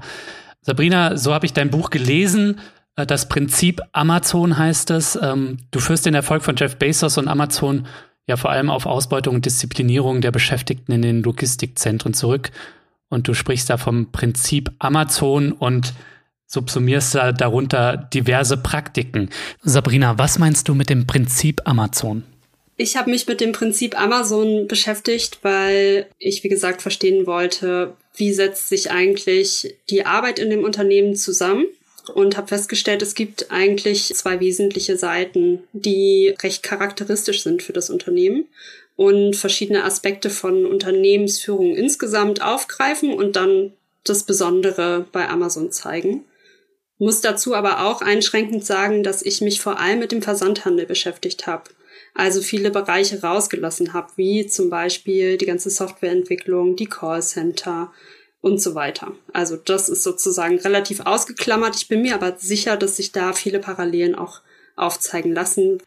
Sabrina, 0.62 1.18
so 1.18 1.34
habe 1.34 1.44
ich 1.44 1.52
dein 1.52 1.68
Buch 1.68 1.90
gelesen. 1.90 2.58
Äh, 2.96 3.06
das 3.06 3.28
Prinzip 3.28 3.80
Amazon 3.92 4.56
heißt 4.56 4.90
es. 4.90 5.18
Ähm, 5.20 5.58
du 5.70 5.80
führst 5.80 6.06
den 6.06 6.14
Erfolg 6.14 6.42
von 6.42 6.56
Jeff 6.56 6.76
Bezos 6.76 7.18
und 7.18 7.28
Amazon 7.28 7.86
ja 8.26 8.36
vor 8.36 8.50
allem 8.50 8.70
auf 8.70 8.86
Ausbeutung 8.86 9.36
und 9.36 9.46
Disziplinierung 9.46 10.20
der 10.20 10.30
Beschäftigten 10.30 10.92
in 10.92 11.02
den 11.02 11.22
Logistikzentren 11.22 12.14
zurück. 12.14 12.50
Und 13.10 13.28
du 13.28 13.34
sprichst 13.34 13.68
da 13.68 13.76
vom 13.76 14.12
Prinzip 14.12 14.70
Amazon 14.78 15.52
und 15.52 15.92
subsumierst 16.46 17.14
da 17.14 17.32
darunter 17.32 17.96
diverse 17.96 18.56
Praktiken. 18.56 19.30
Sabrina, 19.62 20.18
was 20.18 20.38
meinst 20.38 20.68
du 20.68 20.74
mit 20.74 20.88
dem 20.88 21.06
Prinzip 21.06 21.62
Amazon? 21.64 22.22
Ich 22.76 22.96
habe 22.96 23.10
mich 23.10 23.28
mit 23.28 23.40
dem 23.40 23.52
Prinzip 23.52 24.00
Amazon 24.00 24.66
beschäftigt, 24.66 25.38
weil 25.42 26.06
ich, 26.18 26.42
wie 26.42 26.48
gesagt, 26.48 26.82
verstehen 26.82 27.26
wollte, 27.26 27.94
wie 28.16 28.32
setzt 28.32 28.68
sich 28.68 28.90
eigentlich 28.90 29.76
die 29.90 30.06
Arbeit 30.06 30.38
in 30.38 30.50
dem 30.50 30.64
Unternehmen 30.64 31.14
zusammen 31.14 31.66
und 32.10 32.36
habe 32.36 32.48
festgestellt, 32.48 33.02
es 33.02 33.14
gibt 33.14 33.50
eigentlich 33.50 34.14
zwei 34.14 34.40
wesentliche 34.40 34.96
Seiten, 34.96 35.62
die 35.72 36.34
recht 36.42 36.62
charakteristisch 36.62 37.42
sind 37.42 37.62
für 37.62 37.72
das 37.72 37.90
Unternehmen 37.90 38.46
und 38.96 39.34
verschiedene 39.36 39.84
Aspekte 39.84 40.30
von 40.30 40.66
Unternehmensführung 40.66 41.74
insgesamt 41.74 42.42
aufgreifen 42.42 43.12
und 43.12 43.36
dann 43.36 43.72
das 44.04 44.24
Besondere 44.24 45.06
bei 45.12 45.28
Amazon 45.28 45.72
zeigen. 45.72 46.24
Muss 46.98 47.20
dazu 47.20 47.54
aber 47.54 47.84
auch 47.84 48.02
einschränkend 48.02 48.64
sagen, 48.64 49.02
dass 49.02 49.22
ich 49.22 49.40
mich 49.40 49.60
vor 49.60 49.80
allem 49.80 49.98
mit 49.98 50.12
dem 50.12 50.22
Versandhandel 50.22 50.86
beschäftigt 50.86 51.46
habe. 51.46 51.70
Also 52.14 52.40
viele 52.40 52.70
Bereiche 52.70 53.20
rausgelassen 53.20 53.92
habe, 53.92 54.12
wie 54.16 54.46
zum 54.46 54.70
Beispiel 54.70 55.36
die 55.36 55.46
ganze 55.46 55.70
Softwareentwicklung, 55.70 56.76
die 56.76 56.86
Callcenter 56.86 57.92
und 58.44 58.60
so 58.60 58.74
weiter. 58.74 59.12
Also 59.32 59.56
das 59.56 59.88
ist 59.88 60.02
sozusagen 60.02 60.58
relativ 60.58 61.00
ausgeklammert. 61.00 61.76
Ich 61.76 61.88
bin 61.88 62.02
mir 62.02 62.14
aber 62.14 62.34
sicher, 62.36 62.76
dass 62.76 62.96
sich 62.96 63.10
da 63.10 63.32
viele 63.32 63.58
Parallelen 63.58 64.14
auch 64.14 64.42
aufzeigen 64.76 65.32
lassen. 65.32 65.82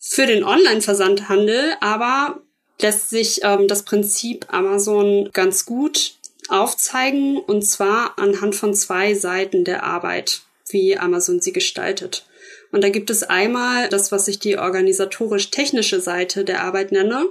Für 0.00 0.26
den 0.26 0.42
Online-Versandhandel 0.42 1.74
aber 1.80 2.40
lässt 2.80 3.08
sich 3.08 3.40
ähm, 3.44 3.68
das 3.68 3.84
Prinzip 3.84 4.52
Amazon 4.52 5.30
ganz 5.32 5.64
gut 5.64 6.14
aufzeigen, 6.48 7.38
und 7.38 7.62
zwar 7.62 8.18
anhand 8.18 8.56
von 8.56 8.74
zwei 8.74 9.14
Seiten 9.14 9.64
der 9.64 9.84
Arbeit, 9.84 10.40
wie 10.68 10.98
Amazon 10.98 11.40
sie 11.40 11.52
gestaltet. 11.52 12.26
Und 12.72 12.82
da 12.82 12.88
gibt 12.88 13.10
es 13.10 13.22
einmal 13.22 13.88
das, 13.88 14.12
was 14.12 14.28
ich 14.28 14.38
die 14.38 14.58
organisatorisch-technische 14.58 16.00
Seite 16.00 16.44
der 16.44 16.62
Arbeit 16.62 16.92
nenne. 16.92 17.26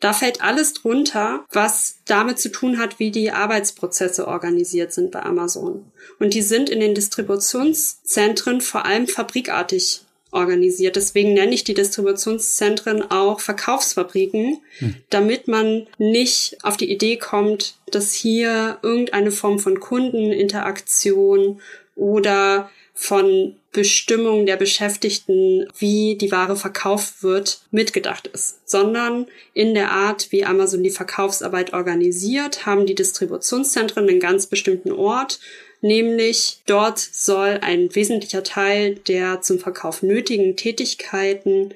Da 0.00 0.12
fällt 0.12 0.42
alles 0.42 0.74
drunter, 0.74 1.44
was 1.50 1.98
damit 2.06 2.38
zu 2.38 2.50
tun 2.50 2.78
hat, 2.78 2.98
wie 2.98 3.10
die 3.10 3.30
Arbeitsprozesse 3.30 4.28
organisiert 4.28 4.92
sind 4.92 5.10
bei 5.10 5.22
Amazon. 5.22 5.84
Und 6.18 6.34
die 6.34 6.42
sind 6.42 6.68
in 6.68 6.80
den 6.80 6.94
Distributionszentren 6.94 8.60
vor 8.60 8.84
allem 8.84 9.06
fabrikartig 9.06 10.02
organisiert. 10.30 10.96
Deswegen 10.96 11.32
nenne 11.34 11.54
ich 11.54 11.64
die 11.64 11.74
Distributionszentren 11.74 13.10
auch 13.10 13.40
Verkaufsfabriken, 13.40 14.58
hm. 14.78 14.94
damit 15.08 15.48
man 15.48 15.86
nicht 15.98 16.58
auf 16.62 16.76
die 16.76 16.90
Idee 16.90 17.16
kommt, 17.16 17.76
dass 17.90 18.12
hier 18.12 18.78
irgendeine 18.82 19.30
Form 19.30 19.58
von 19.58 19.80
Kundeninteraktion 19.80 21.60
oder 21.94 22.70
von 22.98 23.54
Bestimmung 23.72 24.46
der 24.46 24.56
Beschäftigten, 24.56 25.68
wie 25.78 26.16
die 26.16 26.32
Ware 26.32 26.56
verkauft 26.56 27.22
wird, 27.22 27.60
mitgedacht 27.70 28.26
ist, 28.26 28.68
sondern 28.68 29.26
in 29.52 29.74
der 29.74 29.92
Art, 29.92 30.32
wie 30.32 30.44
Amazon 30.44 30.82
die 30.82 30.90
Verkaufsarbeit 30.90 31.74
organisiert, 31.74 32.64
haben 32.64 32.86
die 32.86 32.94
Distributionszentren 32.94 34.08
einen 34.08 34.18
ganz 34.18 34.46
bestimmten 34.46 34.92
Ort 34.92 35.38
nämlich 35.80 36.60
dort 36.66 36.98
soll 36.98 37.58
ein 37.60 37.94
wesentlicher 37.94 38.42
Teil 38.42 38.96
der 38.96 39.40
zum 39.40 39.58
Verkauf 39.58 40.02
nötigen 40.02 40.56
Tätigkeiten 40.56 41.74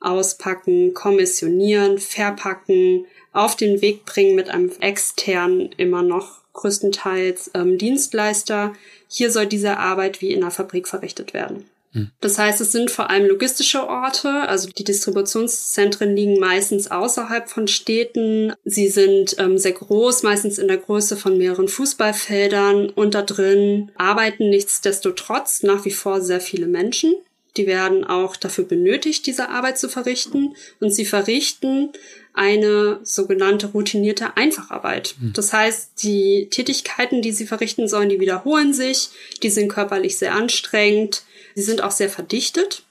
auspacken, 0.00 0.94
kommissionieren, 0.94 1.98
verpacken, 1.98 3.06
auf 3.32 3.56
den 3.56 3.80
Weg 3.80 4.04
bringen 4.04 4.34
mit 4.34 4.48
einem 4.48 4.70
externen, 4.80 5.70
immer 5.76 6.02
noch 6.02 6.42
größtenteils 6.52 7.50
ähm, 7.54 7.78
Dienstleister. 7.78 8.74
Hier 9.08 9.30
soll 9.32 9.46
diese 9.46 9.78
Arbeit 9.78 10.20
wie 10.20 10.32
in 10.32 10.42
einer 10.42 10.50
Fabrik 10.50 10.86
verrichtet 10.86 11.34
werden. 11.34 11.64
Hm. 11.92 12.10
Das 12.20 12.38
heißt, 12.38 12.60
es 12.60 12.72
sind 12.72 12.90
vor 12.90 13.08
allem 13.08 13.26
logistische 13.26 13.88
Orte, 13.88 14.28
also 14.28 14.68
die 14.68 14.84
Distributionszentren 14.84 16.14
liegen 16.14 16.38
meistens 16.38 16.90
außerhalb 16.90 17.48
von 17.48 17.66
Städten. 17.66 18.52
Sie 18.64 18.88
sind 18.88 19.36
ähm, 19.38 19.56
sehr 19.56 19.72
groß, 19.72 20.22
meistens 20.22 20.58
in 20.58 20.68
der 20.68 20.76
Größe 20.76 21.16
von 21.16 21.38
mehreren 21.38 21.68
Fußballfeldern 21.68 22.90
und 22.90 23.14
da 23.14 23.22
drin 23.22 23.90
arbeiten 23.96 24.50
nichtsdestotrotz 24.50 25.62
nach 25.62 25.84
wie 25.86 25.90
vor 25.90 26.20
sehr 26.20 26.40
viele 26.40 26.66
Menschen. 26.66 27.14
Die 27.56 27.66
werden 27.66 28.04
auch 28.04 28.36
dafür 28.36 28.64
benötigt, 28.64 29.26
diese 29.26 29.48
Arbeit 29.48 29.78
zu 29.78 29.88
verrichten 29.88 30.54
und 30.80 30.90
sie 30.90 31.06
verrichten 31.06 31.90
eine 32.38 33.00
sogenannte 33.02 33.68
routinierte 33.68 34.36
Einfacharbeit. 34.36 35.16
Hm. 35.20 35.32
Das 35.34 35.52
heißt, 35.52 36.02
die 36.02 36.48
Tätigkeiten, 36.50 37.20
die 37.20 37.32
sie 37.32 37.46
verrichten 37.46 37.88
sollen, 37.88 38.08
die 38.08 38.20
wiederholen 38.20 38.72
sich, 38.72 39.10
die 39.42 39.50
sind 39.50 39.68
körperlich 39.68 40.16
sehr 40.16 40.34
anstrengend, 40.34 41.24
Sie 41.58 41.64
sind 41.64 41.82
auch 41.82 41.90
sehr 41.90 42.08
verdichtet. 42.08 42.84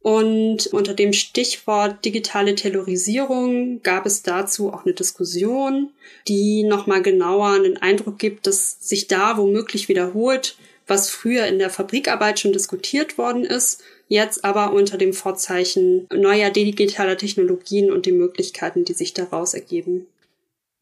Und 0.00 0.68
unter 0.68 0.94
dem 0.94 1.12
Stichwort 1.12 2.04
digitale 2.04 2.54
Taylorisierung 2.54 3.82
gab 3.82 4.06
es 4.06 4.22
dazu 4.22 4.72
auch 4.72 4.84
eine 4.84 4.94
Diskussion, 4.94 5.90
die 6.28 6.62
nochmal 6.62 7.02
genauer 7.02 7.48
einen 7.48 7.76
Eindruck 7.76 8.20
gibt, 8.20 8.46
dass 8.46 8.88
sich 8.88 9.08
da 9.08 9.36
womöglich 9.36 9.88
wiederholt, 9.88 10.56
was 10.86 11.10
früher 11.10 11.46
in 11.46 11.58
der 11.58 11.70
Fabrikarbeit 11.70 12.38
schon 12.38 12.52
diskutiert 12.52 13.18
worden 13.18 13.44
ist, 13.44 13.82
jetzt 14.08 14.44
aber 14.44 14.72
unter 14.72 14.98
dem 14.98 15.12
Vorzeichen 15.12 16.06
neuer 16.14 16.50
digitaler 16.50 17.16
Technologien 17.16 17.90
und 17.90 18.06
den 18.06 18.18
Möglichkeiten, 18.18 18.84
die 18.84 18.94
sich 18.94 19.14
daraus 19.14 19.54
ergeben. 19.54 20.06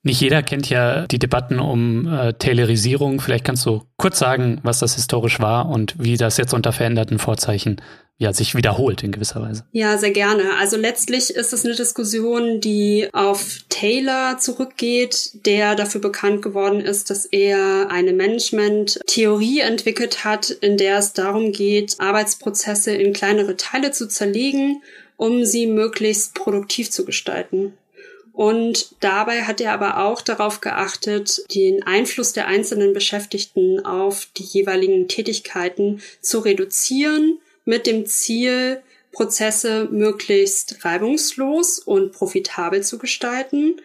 Nicht 0.05 0.21
jeder 0.21 0.43
kennt 0.43 0.69
ja 0.69 1.07
die 1.07 1.19
Debatten 1.19 1.59
um 1.59 2.07
äh, 2.07 2.35
Taylorisierung. 2.35 3.23
Vielleicht 3.23 3.45
kannst 3.45 3.64
du 3.64 3.83
kurz 3.97 4.19
sagen, 4.19 4.61
was 4.62 4.79
das 4.79 4.97
historisch 4.97 5.40
war 5.40 5.71
und 5.71 5.95
wie 5.99 6.19
das 6.19 6.37
jetzt 6.37 6.53
unter 6.53 6.73
veränderten 6.73 7.19
Vorzeichen 7.19 7.81
ja, 8.17 8.33
sich 8.33 8.55
wiederholt 8.55 9.03
in 9.03 9.11
gewisser 9.11 9.43
Weise. 9.43 9.64
Ja, 9.73 9.99
sehr 9.99 10.12
gerne. 10.12 10.57
Also 10.61 10.77
letztlich 10.77 11.31
ist 11.31 11.53
es 11.53 11.64
eine 11.64 11.75
Diskussion, 11.75 12.61
die 12.61 13.09
auf 13.12 13.64
Taylor 13.71 14.38
zurückgeht, 14.38 15.47
der 15.47 15.75
dafür 15.75 16.01
bekannt 16.01 16.43
geworden 16.43 16.81
ist, 16.81 17.11
dass 17.11 17.25
er 17.25 17.90
eine 17.90 18.12
Management-Theorie 18.12 19.61
entwickelt 19.61 20.25
hat, 20.25 20.51
in 20.51 20.77
der 20.77 20.99
es 20.99 21.14
darum 21.14 21.51
geht, 21.51 21.97
Arbeitsprozesse 21.99 22.95
in 22.95 23.14
kleinere 23.14 23.57
Teile 23.57 23.90
zu 23.90 24.07
zerlegen, 24.07 24.83
um 25.17 25.45
sie 25.45 25.67
möglichst 25.67 26.35
produktiv 26.35 26.90
zu 26.90 27.05
gestalten. 27.05 27.73
Und 28.35 28.97
dabei 28.99 29.44
hat 29.44 29.61
er 29.61 29.73
aber 29.73 30.05
auch 30.05 30.20
darauf 30.20 30.61
geachtet, 30.61 31.44
den 31.55 31.85
Einfluss 31.85 32.33
der 32.33 32.49
einzelnen 32.49 32.92
Beschäftigten 32.92 33.87
auf 33.87 34.27
die 34.37 34.42
jeweiligen 34.42 35.07
Tätigkeiten 35.07 36.03
zu 36.20 36.40
reduzieren, 36.40 37.38
mit 37.64 37.87
dem 37.87 38.07
Ziel, 38.07 38.83
Prozesse 39.12 39.88
möglichst 39.90 40.85
reibungslos 40.85 41.79
und 41.79 42.11
profitabel 42.11 42.83
zu 42.83 42.99
gestalten, 42.99 43.77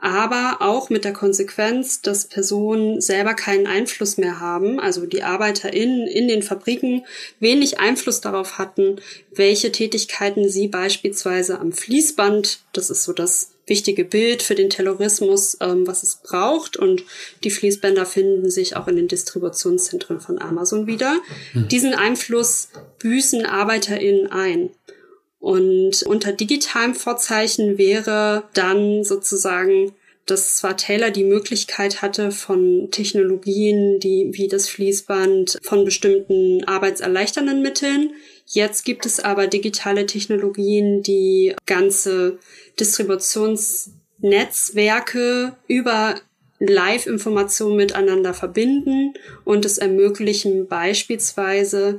aber 0.00 0.56
auch 0.58 0.90
mit 0.90 1.04
der 1.04 1.12
Konsequenz, 1.12 2.02
dass 2.02 2.26
Personen 2.26 3.00
selber 3.00 3.34
keinen 3.34 3.68
Einfluss 3.68 4.16
mehr 4.16 4.40
haben, 4.40 4.80
also 4.80 5.06
die 5.06 5.22
ArbeiterInnen 5.22 6.08
in 6.08 6.26
den 6.26 6.42
Fabriken 6.42 7.04
wenig 7.38 7.78
Einfluss 7.78 8.20
darauf 8.20 8.58
hatten, 8.58 8.96
welche 9.32 9.70
Tätigkeiten 9.70 10.48
sie 10.48 10.66
beispielsweise 10.66 11.60
am 11.60 11.70
Fließband, 11.70 12.58
das 12.72 12.90
ist 12.90 13.04
so 13.04 13.12
das 13.12 13.51
wichtige 13.66 14.04
Bild 14.04 14.42
für 14.42 14.54
den 14.54 14.70
Terrorismus, 14.70 15.56
ähm, 15.60 15.86
was 15.86 16.02
es 16.02 16.16
braucht. 16.16 16.76
Und 16.76 17.04
die 17.44 17.50
Fließbänder 17.50 18.06
finden 18.06 18.50
sich 18.50 18.76
auch 18.76 18.88
in 18.88 18.96
den 18.96 19.08
Distributionszentren 19.08 20.20
von 20.20 20.40
Amazon 20.40 20.86
wieder. 20.86 21.20
Mhm. 21.54 21.68
Diesen 21.68 21.94
Einfluss 21.94 22.68
büßen 22.98 23.46
ArbeiterInnen 23.46 24.30
ein. 24.30 24.70
Und 25.38 26.02
unter 26.04 26.32
digitalem 26.32 26.94
Vorzeichen 26.94 27.76
wäre 27.76 28.44
dann 28.54 29.02
sozusagen, 29.02 29.92
dass 30.26 30.56
zwar 30.56 30.76
Taylor 30.76 31.10
die 31.10 31.24
Möglichkeit 31.24 32.00
hatte 32.00 32.30
von 32.30 32.88
Technologien, 32.92 33.98
die 33.98 34.28
wie 34.32 34.46
das 34.46 34.68
Fließband 34.68 35.58
von 35.62 35.84
bestimmten 35.84 36.62
arbeitserleichternden 36.64 37.60
Mitteln. 37.60 38.12
Jetzt 38.46 38.84
gibt 38.84 39.06
es 39.06 39.20
aber 39.20 39.46
digitale 39.46 40.06
Technologien, 40.06 41.02
die 41.02 41.54
ganze 41.66 42.38
Distributionsnetzwerke 42.78 45.56
über 45.68 46.16
Live-Informationen 46.58 47.76
miteinander 47.76 48.34
verbinden 48.34 49.14
und 49.44 49.64
es 49.64 49.78
ermöglichen 49.78 50.66
beispielsweise 50.68 51.98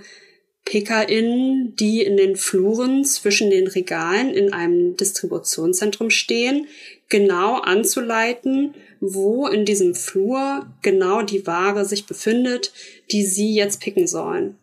PickerInnen, 0.65 1.75
die 1.75 2.01
in 2.01 2.15
den 2.15 2.37
Fluren 2.37 3.03
zwischen 3.03 3.49
den 3.49 3.67
Regalen 3.67 4.33
in 4.33 4.53
einem 4.53 4.95
Distributionszentrum 4.95 6.09
stehen, 6.09 6.67
genau 7.09 7.57
anzuleiten, 7.57 8.73
wo 9.01 9.47
in 9.47 9.65
diesem 9.65 9.93
Flur 9.93 10.65
genau 10.81 11.21
die 11.21 11.45
Ware 11.45 11.83
sich 11.83 12.05
befindet, 12.05 12.71
die 13.11 13.25
sie 13.25 13.53
jetzt 13.53 13.81
picken 13.81 14.07
sollen. 14.07 14.57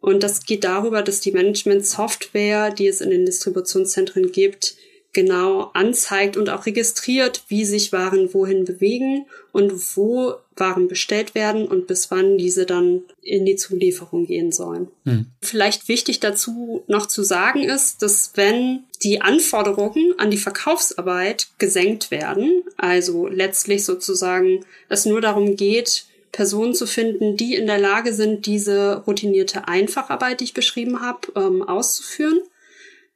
Und 0.00 0.22
das 0.22 0.44
geht 0.44 0.64
darüber, 0.64 1.02
dass 1.02 1.20
die 1.20 1.32
Management-Software, 1.32 2.70
die 2.70 2.88
es 2.88 3.00
in 3.00 3.10
den 3.10 3.26
Distributionszentren 3.26 4.32
gibt, 4.32 4.76
genau 5.12 5.70
anzeigt 5.74 6.36
und 6.36 6.50
auch 6.50 6.66
registriert, 6.66 7.42
wie 7.48 7.64
sich 7.64 7.92
Waren 7.92 8.32
wohin 8.32 8.64
bewegen 8.64 9.26
und 9.52 9.96
wo 9.96 10.34
Waren 10.56 10.88
bestellt 10.88 11.34
werden 11.34 11.66
und 11.66 11.86
bis 11.86 12.10
wann 12.10 12.38
diese 12.38 12.66
dann 12.66 13.02
in 13.22 13.44
die 13.44 13.56
Zulieferung 13.56 14.26
gehen 14.26 14.52
sollen. 14.52 14.88
Hm. 15.04 15.26
Vielleicht 15.40 15.88
wichtig 15.88 16.20
dazu 16.20 16.84
noch 16.86 17.06
zu 17.06 17.22
sagen 17.22 17.64
ist, 17.64 18.02
dass 18.02 18.32
wenn 18.34 18.84
die 19.02 19.20
Anforderungen 19.20 20.14
an 20.18 20.30
die 20.30 20.36
Verkaufsarbeit 20.36 21.48
gesenkt 21.58 22.10
werden, 22.10 22.62
also 22.76 23.26
letztlich 23.26 23.84
sozusagen 23.84 24.64
es 24.88 25.06
nur 25.06 25.20
darum 25.20 25.56
geht, 25.56 26.04
Personen 26.32 26.74
zu 26.74 26.86
finden, 26.86 27.36
die 27.36 27.54
in 27.54 27.66
der 27.66 27.78
Lage 27.78 28.12
sind, 28.12 28.46
diese 28.46 29.02
routinierte 29.06 29.68
Einfacharbeit, 29.68 30.40
die 30.40 30.44
ich 30.44 30.54
beschrieben 30.54 31.00
habe, 31.00 31.28
ähm, 31.36 31.62
auszuführen, 31.62 32.40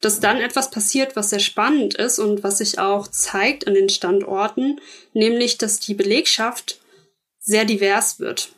dass 0.01 0.21
dann 0.21 0.39
etwas 0.39 0.71
passiert, 0.71 1.17
was 1.17 1.31
sehr 1.31 1.41
spannend 1.41 1.95
ist 1.95 2.19
und 2.19 2.43
was 2.43 2.59
sich 2.59 2.79
auch 2.79 3.09
zeigt 3.09 3.67
an 3.67 3.75
den 3.75 3.89
Standorten, 3.89 4.81
nämlich 5.13 5.59
dass 5.59 5.81
die 5.81 5.95
Belegschaft 5.95 6.81
sehr 7.39 7.65
divers 7.65 8.21
wird. 8.21 8.53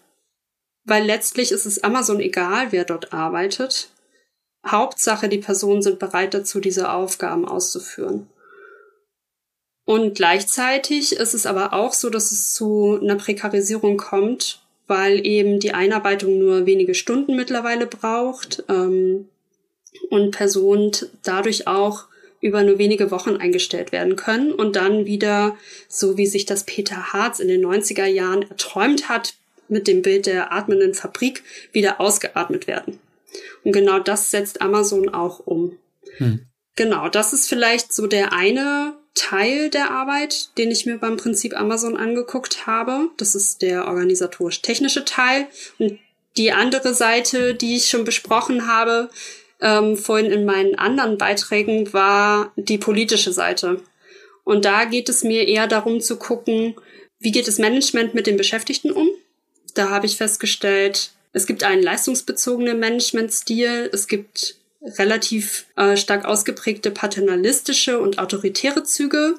Weil 0.84 1.04
letztlich 1.04 1.52
ist 1.52 1.66
es 1.66 1.82
Amazon 1.82 2.20
egal, 2.20 2.72
wer 2.72 2.84
dort 2.84 3.12
arbeitet. 3.12 3.90
Hauptsache, 4.66 5.28
die 5.28 5.38
Personen 5.38 5.82
sind 5.82 5.98
bereit 5.98 6.34
dazu, 6.34 6.60
diese 6.60 6.90
Aufgaben 6.90 7.46
auszuführen. 7.46 8.28
Und 9.86 10.14
gleichzeitig 10.14 11.16
ist 11.16 11.32
es 11.32 11.46
aber 11.46 11.72
auch 11.72 11.94
so, 11.94 12.10
dass 12.10 12.32
es 12.32 12.52
zu 12.52 12.98
einer 13.00 13.16
Prekarisierung 13.16 13.96
kommt, 13.96 14.60
weil 14.86 15.24
eben 15.26 15.60
die 15.60 15.72
Einarbeitung 15.72 16.38
nur 16.38 16.66
wenige 16.66 16.94
Stunden 16.94 17.36
mittlerweile 17.36 17.86
braucht. 17.86 18.64
Ähm, 18.68 19.28
und 20.10 20.32
Personen 20.32 20.92
dadurch 21.22 21.66
auch 21.66 22.04
über 22.40 22.62
nur 22.62 22.78
wenige 22.78 23.10
Wochen 23.10 23.36
eingestellt 23.36 23.92
werden 23.92 24.16
können 24.16 24.52
und 24.52 24.76
dann 24.76 25.06
wieder, 25.06 25.56
so 25.88 26.16
wie 26.16 26.26
sich 26.26 26.46
das 26.46 26.64
Peter 26.64 27.12
Harz 27.12 27.40
in 27.40 27.48
den 27.48 27.64
90er 27.64 28.04
Jahren 28.04 28.42
erträumt 28.42 29.08
hat, 29.08 29.34
mit 29.68 29.88
dem 29.88 30.02
Bild 30.02 30.26
der 30.26 30.52
atmenden 30.52 30.94
Fabrik 30.94 31.42
wieder 31.72 32.00
ausgeatmet 32.00 32.66
werden. 32.66 33.00
Und 33.64 33.72
genau 33.72 33.98
das 33.98 34.30
setzt 34.30 34.60
Amazon 34.60 35.08
auch 35.08 35.40
um. 35.44 35.76
Hm. 36.18 36.46
Genau, 36.76 37.08
das 37.08 37.32
ist 37.32 37.48
vielleicht 37.48 37.92
so 37.92 38.06
der 38.06 38.32
eine 38.32 38.95
Teil 39.16 39.70
der 39.70 39.90
Arbeit, 39.90 40.50
den 40.58 40.70
ich 40.70 40.86
mir 40.86 40.98
beim 40.98 41.16
Prinzip 41.16 41.58
Amazon 41.58 41.96
angeguckt 41.96 42.66
habe. 42.66 43.08
Das 43.16 43.34
ist 43.34 43.62
der 43.62 43.88
organisatorisch-technische 43.88 45.04
Teil. 45.04 45.48
Und 45.78 45.98
die 46.36 46.52
andere 46.52 46.94
Seite, 46.94 47.54
die 47.54 47.76
ich 47.76 47.88
schon 47.88 48.04
besprochen 48.04 48.68
habe, 48.68 49.08
ähm, 49.60 49.96
vorhin 49.96 50.30
in 50.30 50.44
meinen 50.44 50.76
anderen 50.76 51.18
Beiträgen, 51.18 51.92
war 51.92 52.52
die 52.56 52.78
politische 52.78 53.32
Seite. 53.32 53.80
Und 54.44 54.64
da 54.64 54.84
geht 54.84 55.08
es 55.08 55.24
mir 55.24 55.48
eher 55.48 55.66
darum 55.66 56.00
zu 56.00 56.16
gucken, 56.16 56.76
wie 57.18 57.32
geht 57.32 57.48
das 57.48 57.58
Management 57.58 58.14
mit 58.14 58.26
den 58.26 58.36
Beschäftigten 58.36 58.92
um? 58.92 59.08
Da 59.74 59.88
habe 59.90 60.06
ich 60.06 60.16
festgestellt, 60.16 61.10
es 61.32 61.46
gibt 61.46 61.64
einen 61.64 61.82
leistungsbezogenen 61.82 62.78
Managementstil, 62.78 63.90
es 63.92 64.06
gibt 64.06 64.56
relativ 64.98 65.66
äh, 65.76 65.96
stark 65.96 66.24
ausgeprägte 66.24 66.90
paternalistische 66.90 67.98
und 67.98 68.18
autoritäre 68.18 68.84
Züge. 68.84 69.34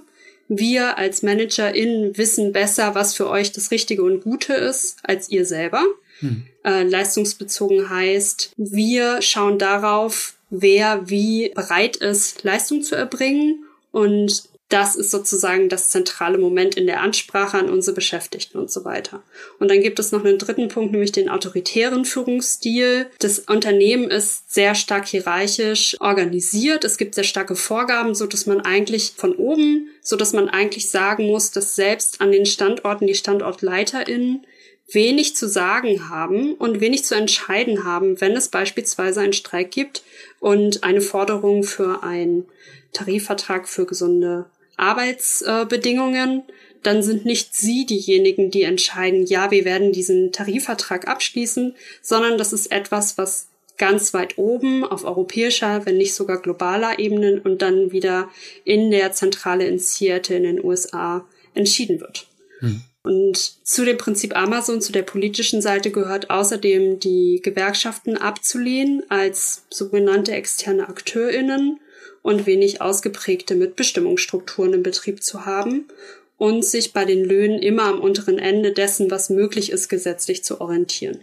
Wir 0.48 0.98
als 0.98 1.24
ManagerInnen 1.24 2.18
wissen 2.18 2.54
besser, 2.54 2.96
was 2.96 3.16
für 3.16 3.30
euch 3.30 3.52
das 3.52 3.72
Richtige 3.72 4.04
und 4.04 4.24
Gute 4.24 4.54
ist, 4.54 4.98
als 5.04 5.30
ihr 5.30 5.46
selber. 5.46 5.84
Hm. 6.20 6.46
Äh, 6.64 6.84
leistungsbezogen 6.84 7.90
heißt, 7.90 8.52
wir 8.56 9.22
schauen 9.22 9.60
darauf, 9.60 10.36
wer 10.50 11.10
wie 11.10 11.52
bereit 11.54 11.98
ist, 11.98 12.44
Leistung 12.44 12.82
zu 12.82 12.96
erbringen. 12.96 13.66
Und 13.92 14.44
das 14.70 14.96
ist 14.98 15.12
sozusagen 15.12 15.70
das 15.70 15.92
zentrale 15.92 16.38
Moment 16.38 16.76
in 16.76 16.88
der 16.88 17.02
Ansprache 17.02 17.58
an 17.58 17.70
unsere 17.70 17.96
Beschäftigten 17.96 18.58
und 18.58 18.70
so 18.70 18.84
weiter. 18.84 19.24
Und 19.60 19.70
dann 19.72 19.82
gibt 19.82 19.98
es 19.98 20.12
noch 20.12 20.26
einen 20.26 20.38
dritten 20.38 20.68
Punkt, 20.68 20.92
nämlich 20.92 21.14
den 21.14 21.30
autoritären 21.30 22.04
Führungsstil. 22.04 23.08
Das 23.20 23.40
Unternehmen 23.40 24.12
ist 24.12 24.54
sehr 24.54 24.76
stark 24.76 25.08
hierarchisch 25.08 25.96
organisiert. 26.02 26.84
Es 26.84 26.98
gibt 26.98 27.16
sehr 27.16 27.24
starke 27.24 27.56
Vorgaben, 27.56 28.14
so 28.14 28.28
dass 28.28 28.46
man 28.46 28.60
eigentlich 28.60 29.14
von 29.16 29.36
oben, 29.36 29.90
so 30.02 30.18
dass 30.18 30.34
man 30.34 30.50
eigentlich 30.50 30.90
sagen 30.90 31.28
muss, 31.28 31.52
dass 31.52 31.76
selbst 31.76 32.20
an 32.20 32.34
den 32.34 32.46
Standorten 32.46 33.08
die 33.08 33.16
StandortleiterInnen 33.16 34.46
wenig 34.92 35.36
zu 35.36 35.48
sagen 35.48 36.10
haben 36.10 36.54
und 36.56 36.82
wenig 36.82 37.06
zu 37.06 37.16
entscheiden 37.16 37.86
haben, 37.86 38.20
wenn 38.20 38.36
es 38.36 38.50
beispielsweise 38.50 39.22
einen 39.22 39.34
Streik 39.34 39.72
gibt 39.72 40.04
und 40.40 40.84
eine 40.84 41.02
Forderung 41.02 41.64
für 41.64 42.04
einen 42.04 42.46
Tarifvertrag 42.94 43.68
für 43.68 43.86
gesunde 43.86 44.46
Arbeitsbedingungen, 44.78 46.44
dann 46.84 47.04
sind 47.04 47.26
nicht 47.26 47.54
Sie 47.54 47.86
diejenigen, 47.86 48.52
die 48.52 48.63
entscheiden, 48.63 49.26
ja, 49.26 49.52
wir 49.52 49.66
werden 49.66 49.92
diesen 49.92 50.32
Tarifvertrag 50.32 51.08
abschließen, 51.08 51.76
sondern 52.02 52.38
das 52.38 52.54
ist 52.54 52.72
etwas, 52.72 53.18
was 53.18 53.48
ganz 53.78 54.13
weit 54.13 54.38
oben 54.38 54.84
auf 54.84 55.04
europäischer, 55.04 55.86
wenn 55.86 55.98
nicht 55.98 56.16
sogar 56.16 56.42
globaler 56.42 57.00
Ebene 57.00 57.42
und 57.44 57.62
dann 57.62 57.92
wieder 57.92 58.30
in 58.63 58.92
der 58.92 59.12
Zentrale 59.12 59.68
in 59.68 59.80
Seattle 59.80 60.38
in 60.38 60.44
den 60.44 60.63
USA 60.63 61.26
entschieden 61.54 62.00
wird. 62.00 62.28
Hm. 62.60 62.82
Und 63.04 63.38
zu 63.38 63.86
dem 63.86 63.98
Prinzip 63.98 64.36
Amazon, 64.36 64.82
zu 64.82 64.92
der 64.92 65.04
politischen 65.04 65.62
Seite 65.62 65.92
gehört 65.92 66.30
außerdem 66.30 67.00
die 67.00 67.40
Gewerkschaften 67.42 68.18
abzulehnen 68.18 69.04
als 69.10 69.66
sogenannte 69.70 70.34
externe 70.34 70.90
AkteurInnen 70.90 71.80
und 72.28 72.46
wenig 72.46 72.82
ausgeprägte 72.82 73.56
Mitbestimmungsstrukturen 73.56 74.74
im 74.74 74.84
Betrieb 74.84 75.24
zu 75.24 75.46
haben 75.46 75.88
und 76.36 76.66
sich 76.66 76.92
bei 76.92 77.06
den 77.06 77.24
Löhnen 77.24 77.60
immer 77.60 77.84
am 77.86 78.02
unteren 78.02 78.38
Ende 78.38 78.74
dessen, 78.74 79.10
was 79.10 79.30
möglich 79.30 79.72
ist, 79.72 79.88
gesetzlich 79.88 80.44
zu 80.44 80.60
orientieren. 80.60 81.22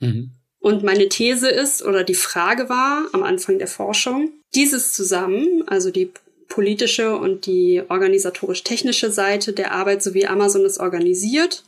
Mhm. 0.00 0.30
Und 0.58 0.84
meine 0.84 1.10
These 1.10 1.50
ist, 1.50 1.82
oder 1.82 2.02
die 2.02 2.14
Frage 2.14 2.70
war 2.70 3.08
am 3.12 3.22
Anfang 3.22 3.58
der 3.58 3.66
Forschung, 3.66 4.32
dieses 4.54 4.92
zusammen, 4.92 5.64
also 5.66 5.90
die 5.90 6.10
politische 6.48 7.18
und 7.18 7.44
die 7.44 7.82
organisatorisch-technische 7.86 9.10
Seite 9.10 9.52
der 9.52 9.72
Arbeit, 9.72 10.02
so 10.02 10.14
wie 10.14 10.26
Amazon 10.26 10.64
es 10.64 10.80
organisiert, 10.80 11.62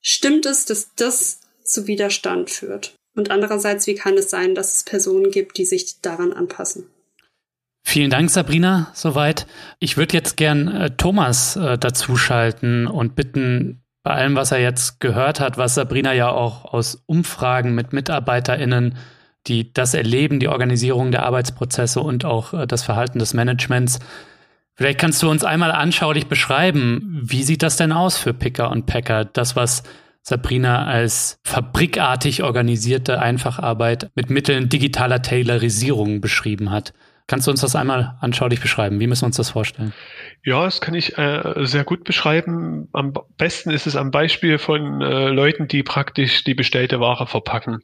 stimmt 0.00 0.46
es, 0.46 0.64
dass 0.64 0.88
das 0.96 1.42
zu 1.62 1.86
Widerstand 1.86 2.50
führt? 2.50 2.96
Und 3.14 3.30
andererseits, 3.30 3.86
wie 3.86 3.94
kann 3.94 4.18
es 4.18 4.30
sein, 4.30 4.56
dass 4.56 4.74
es 4.74 4.82
Personen 4.82 5.30
gibt, 5.30 5.58
die 5.58 5.64
sich 5.64 6.00
daran 6.00 6.32
anpassen? 6.32 6.88
Vielen 7.88 8.10
Dank, 8.10 8.30
Sabrina, 8.30 8.88
soweit. 8.94 9.46
Ich 9.78 9.96
würde 9.96 10.14
jetzt 10.14 10.36
gern 10.36 10.66
äh, 10.66 10.90
Thomas 10.90 11.54
äh, 11.54 11.78
dazuschalten 11.78 12.88
und 12.88 13.14
bitten, 13.14 13.84
bei 14.02 14.10
allem, 14.10 14.34
was 14.34 14.50
er 14.50 14.60
jetzt 14.60 14.98
gehört 14.98 15.38
hat, 15.38 15.56
was 15.56 15.74
Sabrina 15.74 16.12
ja 16.12 16.28
auch 16.28 16.64
aus 16.64 17.02
Umfragen 17.06 17.74
mit 17.74 17.92
MitarbeiterInnen 17.92 18.96
die 19.46 19.72
das 19.72 19.94
Erleben, 19.94 20.40
die 20.40 20.48
Organisierung 20.48 21.12
der 21.12 21.22
Arbeitsprozesse 21.22 22.00
und 22.00 22.24
auch 22.24 22.52
äh, 22.52 22.66
das 22.66 22.82
Verhalten 22.82 23.20
des 23.20 23.32
Managements 23.32 24.00
Vielleicht 24.78 24.98
kannst 24.98 25.22
du 25.22 25.30
uns 25.30 25.42
einmal 25.42 25.72
anschaulich 25.72 26.26
beschreiben, 26.26 27.22
wie 27.22 27.44
sieht 27.44 27.62
das 27.62 27.78
denn 27.78 27.92
aus 27.92 28.18
für 28.18 28.34
Picker 28.34 28.70
und 28.70 28.84
Packer? 28.84 29.24
Das, 29.24 29.56
was 29.56 29.84
Sabrina 30.20 30.84
als 30.84 31.38
fabrikartig 31.44 32.42
organisierte 32.42 33.20
Einfacharbeit 33.20 34.10
mit 34.14 34.28
Mitteln 34.28 34.68
digitaler 34.68 35.22
Taylorisierung 35.22 36.20
beschrieben 36.20 36.70
hat. 36.70 36.92
Kannst 37.28 37.48
du 37.48 37.50
uns 37.50 37.60
das 37.60 37.74
einmal 37.74 38.16
anschaulich 38.20 38.60
beschreiben? 38.60 39.00
Wie 39.00 39.08
müssen 39.08 39.22
wir 39.22 39.26
uns 39.26 39.36
das 39.36 39.50
vorstellen? 39.50 39.92
Ja, 40.44 40.64
das 40.64 40.80
kann 40.80 40.94
ich 40.94 41.18
äh, 41.18 41.54
sehr 41.66 41.82
gut 41.82 42.04
beschreiben. 42.04 42.88
Am 42.92 43.14
besten 43.36 43.70
ist 43.70 43.88
es 43.88 43.96
am 43.96 44.12
Beispiel 44.12 44.58
von 44.58 45.02
äh, 45.02 45.28
Leuten, 45.30 45.66
die 45.66 45.82
praktisch 45.82 46.44
die 46.44 46.54
bestellte 46.54 47.00
Ware 47.00 47.26
verpacken. 47.26 47.80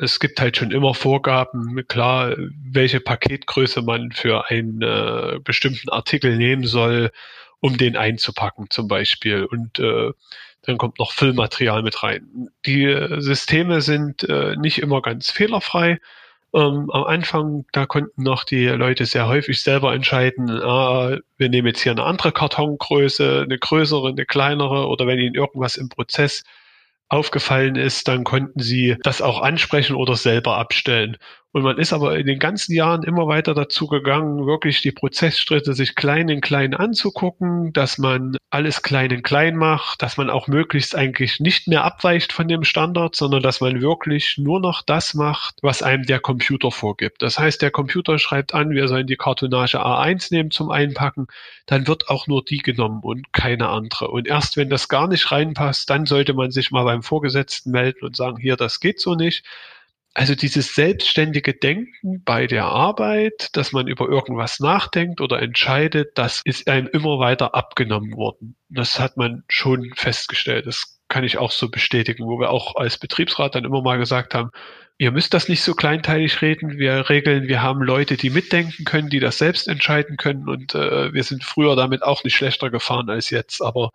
Es 0.00 0.18
gibt 0.18 0.40
halt 0.40 0.56
schon 0.56 0.70
immer 0.70 0.94
Vorgaben, 0.94 1.84
klar, 1.88 2.34
welche 2.38 3.00
Paketgröße 3.00 3.82
man 3.82 4.12
für 4.12 4.48
einen 4.48 4.80
äh, 4.80 5.40
bestimmten 5.44 5.90
Artikel 5.90 6.38
nehmen 6.38 6.64
soll, 6.64 7.10
um 7.60 7.76
den 7.76 7.98
einzupacken 7.98 8.70
zum 8.70 8.88
Beispiel. 8.88 9.44
Und 9.44 9.78
äh, 9.78 10.12
dann 10.62 10.78
kommt 10.78 10.98
noch 10.98 11.12
Füllmaterial 11.12 11.82
mit 11.82 12.02
rein. 12.02 12.48
Die 12.64 12.84
äh, 12.84 13.20
Systeme 13.20 13.82
sind 13.82 14.26
äh, 14.26 14.56
nicht 14.56 14.78
immer 14.78 15.02
ganz 15.02 15.30
fehlerfrei 15.30 15.98
ähm, 16.54 16.90
am 16.90 17.04
Anfang, 17.04 17.64
da 17.72 17.86
konnten 17.86 18.22
noch 18.22 18.44
die 18.44 18.66
Leute 18.66 19.06
sehr 19.06 19.28
häufig 19.28 19.62
selber 19.62 19.94
entscheiden, 19.94 20.50
ah, 20.50 21.16
wir 21.36 21.48
nehmen 21.48 21.68
jetzt 21.68 21.82
hier 21.82 21.92
eine 21.92 22.04
andere 22.04 22.32
Kartongröße, 22.32 23.42
eine 23.44 23.58
größere, 23.58 24.08
eine 24.08 24.26
kleinere 24.26 24.88
oder 24.88 25.06
wenn 25.06 25.18
ihnen 25.18 25.34
irgendwas 25.34 25.76
im 25.76 25.88
Prozess 25.88 26.42
aufgefallen 27.08 27.74
ist, 27.76 28.08
dann 28.08 28.24
konnten 28.24 28.60
sie 28.60 28.96
das 29.02 29.20
auch 29.20 29.42
ansprechen 29.42 29.96
oder 29.96 30.16
selber 30.16 30.56
abstellen. 30.58 31.16
Und 31.52 31.62
man 31.62 31.78
ist 31.78 31.92
aber 31.92 32.16
in 32.16 32.26
den 32.26 32.38
ganzen 32.38 32.74
Jahren 32.74 33.02
immer 33.02 33.26
weiter 33.26 33.54
dazu 33.54 33.88
gegangen, 33.88 34.46
wirklich 34.46 34.82
die 34.82 34.92
Prozessschritte 34.92 35.74
sich 35.74 35.96
klein 35.96 36.28
in 36.28 36.40
klein 36.40 36.74
anzugucken, 36.74 37.72
dass 37.72 37.98
man 37.98 38.36
alles 38.50 38.82
klein 38.82 39.10
in 39.10 39.22
klein 39.24 39.56
macht, 39.56 40.00
dass 40.00 40.16
man 40.16 40.30
auch 40.30 40.46
möglichst 40.46 40.94
eigentlich 40.94 41.40
nicht 41.40 41.66
mehr 41.66 41.82
abweicht 41.82 42.32
von 42.32 42.46
dem 42.46 42.62
Standard, 42.62 43.16
sondern 43.16 43.42
dass 43.42 43.60
man 43.60 43.80
wirklich 43.80 44.38
nur 44.38 44.60
noch 44.60 44.82
das 44.82 45.14
macht, 45.14 45.56
was 45.60 45.82
einem 45.82 46.04
der 46.04 46.20
Computer 46.20 46.70
vorgibt. 46.70 47.20
Das 47.20 47.36
heißt, 47.36 47.60
der 47.62 47.72
Computer 47.72 48.20
schreibt 48.20 48.54
an, 48.54 48.70
wir 48.70 48.86
sollen 48.86 49.08
die 49.08 49.16
Kartonage 49.16 49.84
A1 49.84 50.32
nehmen 50.32 50.52
zum 50.52 50.70
Einpacken, 50.70 51.26
dann 51.66 51.88
wird 51.88 52.08
auch 52.08 52.28
nur 52.28 52.44
die 52.44 52.58
genommen 52.58 53.00
und 53.02 53.32
keine 53.32 53.70
andere. 53.70 54.08
Und 54.08 54.28
erst 54.28 54.56
wenn 54.56 54.70
das 54.70 54.88
gar 54.88 55.08
nicht 55.08 55.32
reinpasst, 55.32 55.90
dann 55.90 56.06
sollte 56.06 56.32
man 56.32 56.52
sich 56.52 56.70
mal 56.70 56.84
beim 56.84 57.02
Vorgesetzten 57.02 57.72
melden 57.72 58.04
und 58.04 58.14
sagen, 58.14 58.36
hier, 58.36 58.56
das 58.56 58.78
geht 58.78 59.00
so 59.00 59.16
nicht 59.16 59.44
also 60.14 60.34
dieses 60.34 60.74
selbstständige 60.74 61.54
Denken 61.54 62.22
bei 62.24 62.46
der 62.46 62.64
Arbeit, 62.64 63.50
dass 63.52 63.72
man 63.72 63.86
über 63.86 64.08
irgendwas 64.08 64.58
nachdenkt 64.58 65.20
oder 65.20 65.40
entscheidet, 65.40 66.18
das 66.18 66.42
ist 66.44 66.68
einem 66.68 66.88
immer 66.88 67.18
weiter 67.20 67.54
abgenommen 67.54 68.16
worden. 68.16 68.56
Das 68.68 68.98
hat 68.98 69.16
man 69.16 69.44
schon 69.48 69.92
festgestellt. 69.94 70.66
Das 70.66 71.00
kann 71.08 71.24
ich 71.24 71.38
auch 71.38 71.52
so 71.52 71.68
bestätigen, 71.68 72.26
wo 72.26 72.40
wir 72.40 72.50
auch 72.50 72.76
als 72.76 72.98
Betriebsrat 72.98 73.54
dann 73.54 73.64
immer 73.64 73.82
mal 73.82 73.98
gesagt 73.98 74.34
haben, 74.34 74.50
ihr 74.98 75.12
müsst 75.12 75.32
das 75.32 75.48
nicht 75.48 75.62
so 75.62 75.74
kleinteilig 75.74 76.42
reden. 76.42 76.78
Wir 76.78 77.08
regeln, 77.08 77.48
wir 77.48 77.62
haben 77.62 77.82
Leute, 77.82 78.16
die 78.16 78.30
mitdenken 78.30 78.84
können, 78.84 79.10
die 79.10 79.20
das 79.20 79.38
selbst 79.38 79.68
entscheiden 79.68 80.16
können 80.16 80.48
und 80.48 80.74
äh, 80.74 81.12
wir 81.12 81.24
sind 81.24 81.44
früher 81.44 81.76
damit 81.76 82.02
auch 82.02 82.24
nicht 82.24 82.36
schlechter 82.36 82.70
gefahren 82.70 83.08
als 83.10 83.30
jetzt. 83.30 83.62
Aber 83.62 83.90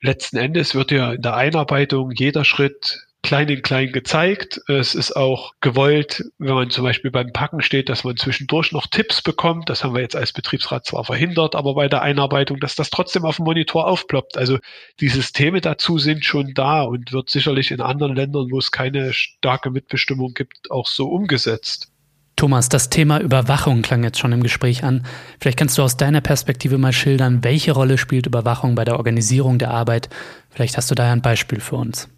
letzten 0.00 0.38
Endes 0.38 0.74
wird 0.74 0.90
ja 0.90 1.12
in 1.12 1.22
der 1.22 1.36
Einarbeitung 1.36 2.10
jeder 2.10 2.44
Schritt 2.44 3.06
klein 3.22 3.48
in 3.48 3.62
klein 3.62 3.92
gezeigt. 3.92 4.60
Es 4.68 4.94
ist 4.94 5.16
auch 5.16 5.52
gewollt, 5.60 6.24
wenn 6.38 6.54
man 6.54 6.70
zum 6.70 6.84
Beispiel 6.84 7.10
beim 7.10 7.32
Packen 7.32 7.62
steht, 7.62 7.88
dass 7.88 8.04
man 8.04 8.16
zwischendurch 8.16 8.72
noch 8.72 8.86
Tipps 8.88 9.22
bekommt. 9.22 9.70
Das 9.70 9.84
haben 9.84 9.94
wir 9.94 10.02
jetzt 10.02 10.16
als 10.16 10.32
Betriebsrat 10.32 10.84
zwar 10.84 11.04
verhindert, 11.04 11.54
aber 11.54 11.74
bei 11.74 11.88
der 11.88 12.02
Einarbeitung, 12.02 12.58
dass 12.58 12.74
das 12.74 12.90
trotzdem 12.90 13.24
auf 13.24 13.36
dem 13.36 13.44
Monitor 13.44 13.86
aufploppt. 13.86 14.36
Also 14.36 14.58
die 15.00 15.08
Systeme 15.08 15.60
dazu 15.60 15.98
sind 15.98 16.24
schon 16.24 16.52
da 16.54 16.82
und 16.82 17.12
wird 17.12 17.30
sicherlich 17.30 17.70
in 17.70 17.80
anderen 17.80 18.16
Ländern, 18.16 18.48
wo 18.50 18.58
es 18.58 18.72
keine 18.72 19.12
starke 19.12 19.70
Mitbestimmung 19.70 20.34
gibt, 20.34 20.70
auch 20.70 20.86
so 20.86 21.08
umgesetzt. 21.08 21.92
Thomas, 22.34 22.68
das 22.68 22.90
Thema 22.90 23.20
Überwachung 23.20 23.82
klang 23.82 24.02
jetzt 24.02 24.18
schon 24.18 24.32
im 24.32 24.42
Gespräch 24.42 24.82
an. 24.82 25.06
Vielleicht 25.38 25.58
kannst 25.58 25.78
du 25.78 25.82
aus 25.82 25.96
deiner 25.96 26.20
Perspektive 26.20 26.76
mal 26.76 26.92
schildern, 26.92 27.44
welche 27.44 27.70
Rolle 27.70 27.98
spielt 27.98 28.26
Überwachung 28.26 28.74
bei 28.74 28.84
der 28.84 28.96
Organisierung 28.96 29.58
der 29.58 29.70
Arbeit? 29.70 30.08
Vielleicht 30.50 30.76
hast 30.76 30.90
du 30.90 30.96
da 30.96 31.12
ein 31.12 31.22
Beispiel 31.22 31.60
für 31.60 31.76
uns. 31.76 32.08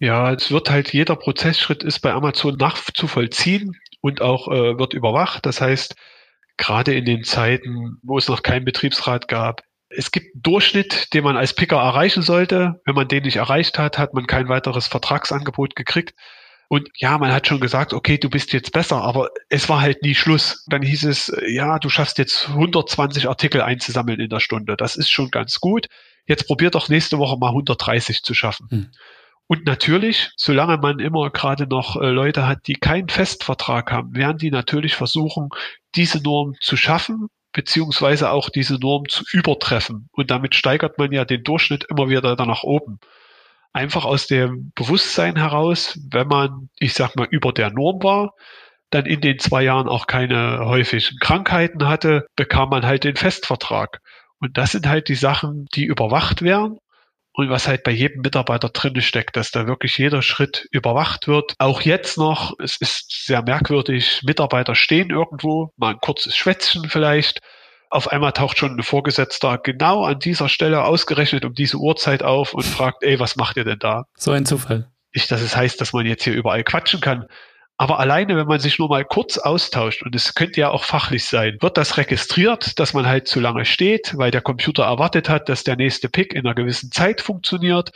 Ja, 0.00 0.32
es 0.32 0.50
wird 0.50 0.70
halt 0.70 0.94
jeder 0.94 1.14
Prozessschritt 1.14 1.82
ist 1.82 2.00
bei 2.00 2.12
Amazon 2.12 2.56
nachzuvollziehen 2.56 3.76
und 4.00 4.22
auch 4.22 4.48
äh, 4.48 4.78
wird 4.78 4.94
überwacht. 4.94 5.44
Das 5.44 5.60
heißt, 5.60 5.94
gerade 6.56 6.94
in 6.94 7.04
den 7.04 7.22
Zeiten, 7.22 7.98
wo 8.02 8.16
es 8.16 8.26
noch 8.26 8.42
keinen 8.42 8.64
Betriebsrat 8.64 9.28
gab, 9.28 9.62
es 9.90 10.10
gibt 10.10 10.34
einen 10.34 10.42
Durchschnitt, 10.42 11.12
den 11.12 11.22
man 11.22 11.36
als 11.36 11.52
Picker 11.52 11.76
erreichen 11.76 12.22
sollte. 12.22 12.80
Wenn 12.86 12.94
man 12.94 13.08
den 13.08 13.24
nicht 13.24 13.36
erreicht 13.36 13.78
hat, 13.78 13.98
hat 13.98 14.14
man 14.14 14.26
kein 14.26 14.48
weiteres 14.48 14.86
Vertragsangebot 14.86 15.76
gekriegt. 15.76 16.14
Und 16.68 16.88
ja, 16.94 17.18
man 17.18 17.32
hat 17.32 17.46
schon 17.46 17.60
gesagt, 17.60 17.92
okay, 17.92 18.16
du 18.16 18.30
bist 18.30 18.52
jetzt 18.54 18.72
besser, 18.72 19.02
aber 19.02 19.28
es 19.48 19.68
war 19.68 19.82
halt 19.82 20.02
nie 20.02 20.14
Schluss. 20.14 20.64
Dann 20.68 20.82
hieß 20.82 21.04
es, 21.04 21.30
ja, 21.48 21.78
du 21.78 21.90
schaffst 21.90 22.16
jetzt 22.16 22.48
120 22.48 23.28
Artikel 23.28 23.60
einzusammeln 23.60 24.20
in 24.20 24.30
der 24.30 24.40
Stunde. 24.40 24.76
Das 24.76 24.96
ist 24.96 25.10
schon 25.10 25.30
ganz 25.30 25.60
gut. 25.60 25.88
Jetzt 26.26 26.46
probier 26.46 26.70
doch 26.70 26.88
nächste 26.88 27.18
Woche 27.18 27.36
mal 27.36 27.48
130 27.48 28.22
zu 28.22 28.32
schaffen. 28.32 28.68
Hm. 28.70 28.90
Und 29.50 29.66
natürlich, 29.66 30.30
solange 30.36 30.76
man 30.76 31.00
immer 31.00 31.28
gerade 31.30 31.66
noch 31.66 31.96
äh, 31.96 32.08
Leute 32.08 32.46
hat, 32.46 32.68
die 32.68 32.74
keinen 32.74 33.08
Festvertrag 33.08 33.90
haben, 33.90 34.14
werden 34.14 34.38
die 34.38 34.52
natürlich 34.52 34.94
versuchen, 34.94 35.48
diese 35.96 36.22
Norm 36.22 36.54
zu 36.60 36.76
schaffen, 36.76 37.26
beziehungsweise 37.50 38.30
auch 38.30 38.48
diese 38.48 38.78
Norm 38.78 39.08
zu 39.08 39.24
übertreffen. 39.32 40.08
Und 40.12 40.30
damit 40.30 40.54
steigert 40.54 40.98
man 40.98 41.10
ja 41.10 41.24
den 41.24 41.42
Durchschnitt 41.42 41.84
immer 41.90 42.08
wieder 42.08 42.36
nach 42.36 42.62
oben. 42.62 43.00
Einfach 43.72 44.04
aus 44.04 44.28
dem 44.28 44.70
Bewusstsein 44.76 45.34
heraus, 45.34 45.98
wenn 46.12 46.28
man, 46.28 46.68
ich 46.78 46.94
sag 46.94 47.16
mal, 47.16 47.26
über 47.28 47.52
der 47.52 47.72
Norm 47.72 48.04
war, 48.04 48.34
dann 48.90 49.04
in 49.04 49.20
den 49.20 49.40
zwei 49.40 49.64
Jahren 49.64 49.88
auch 49.88 50.06
keine 50.06 50.60
häufigen 50.64 51.18
Krankheiten 51.18 51.88
hatte, 51.88 52.28
bekam 52.36 52.68
man 52.68 52.86
halt 52.86 53.02
den 53.02 53.16
Festvertrag. 53.16 54.00
Und 54.38 54.56
das 54.58 54.70
sind 54.70 54.86
halt 54.86 55.08
die 55.08 55.16
Sachen, 55.16 55.66
die 55.74 55.86
überwacht 55.86 56.42
werden 56.42 56.78
und 57.32 57.50
was 57.50 57.68
halt 57.68 57.84
bei 57.84 57.90
jedem 57.90 58.22
Mitarbeiter 58.22 58.68
drin 58.68 59.00
steckt, 59.00 59.36
dass 59.36 59.50
da 59.50 59.66
wirklich 59.66 59.96
jeder 59.98 60.22
Schritt 60.22 60.66
überwacht 60.70 61.28
wird. 61.28 61.54
Auch 61.58 61.80
jetzt 61.82 62.18
noch, 62.18 62.54
es 62.58 62.76
ist 62.80 63.26
sehr 63.26 63.42
merkwürdig, 63.42 64.22
Mitarbeiter 64.24 64.74
stehen 64.74 65.10
irgendwo, 65.10 65.72
mal 65.76 65.94
ein 65.94 66.00
kurzes 66.00 66.36
Schwätzchen 66.36 66.88
vielleicht. 66.88 67.40
Auf 67.88 68.08
einmal 68.08 68.32
taucht 68.32 68.58
schon 68.58 68.78
ein 68.78 68.82
Vorgesetzter 68.82 69.58
genau 69.58 70.04
an 70.04 70.18
dieser 70.18 70.48
Stelle 70.48 70.84
ausgerechnet 70.84 71.44
um 71.44 71.54
diese 71.54 71.76
Uhrzeit 71.76 72.22
auf 72.22 72.54
und 72.54 72.64
fragt, 72.64 73.02
ey, 73.02 73.18
was 73.18 73.36
macht 73.36 73.56
ihr 73.56 73.64
denn 73.64 73.80
da? 73.80 74.04
So 74.16 74.30
ein 74.30 74.46
Zufall. 74.46 74.90
Nicht, 75.12 75.30
dass 75.30 75.40
es 75.40 75.56
heißt, 75.56 75.80
dass 75.80 75.92
man 75.92 76.06
jetzt 76.06 76.22
hier 76.22 76.34
überall 76.34 76.62
quatschen 76.62 77.00
kann, 77.00 77.26
aber 77.80 77.98
alleine, 77.98 78.36
wenn 78.36 78.46
man 78.46 78.60
sich 78.60 78.78
nur 78.78 78.90
mal 78.90 79.06
kurz 79.06 79.38
austauscht, 79.38 80.02
und 80.02 80.14
es 80.14 80.34
könnte 80.34 80.60
ja 80.60 80.68
auch 80.68 80.84
fachlich 80.84 81.24
sein, 81.24 81.56
wird 81.60 81.78
das 81.78 81.96
registriert, 81.96 82.78
dass 82.78 82.92
man 82.92 83.06
halt 83.06 83.26
zu 83.26 83.40
lange 83.40 83.64
steht, 83.64 84.18
weil 84.18 84.30
der 84.30 84.42
Computer 84.42 84.84
erwartet 84.84 85.30
hat, 85.30 85.48
dass 85.48 85.64
der 85.64 85.76
nächste 85.76 86.10
Pick 86.10 86.34
in 86.34 86.44
einer 86.44 86.54
gewissen 86.54 86.92
Zeit 86.92 87.22
funktioniert. 87.22 87.92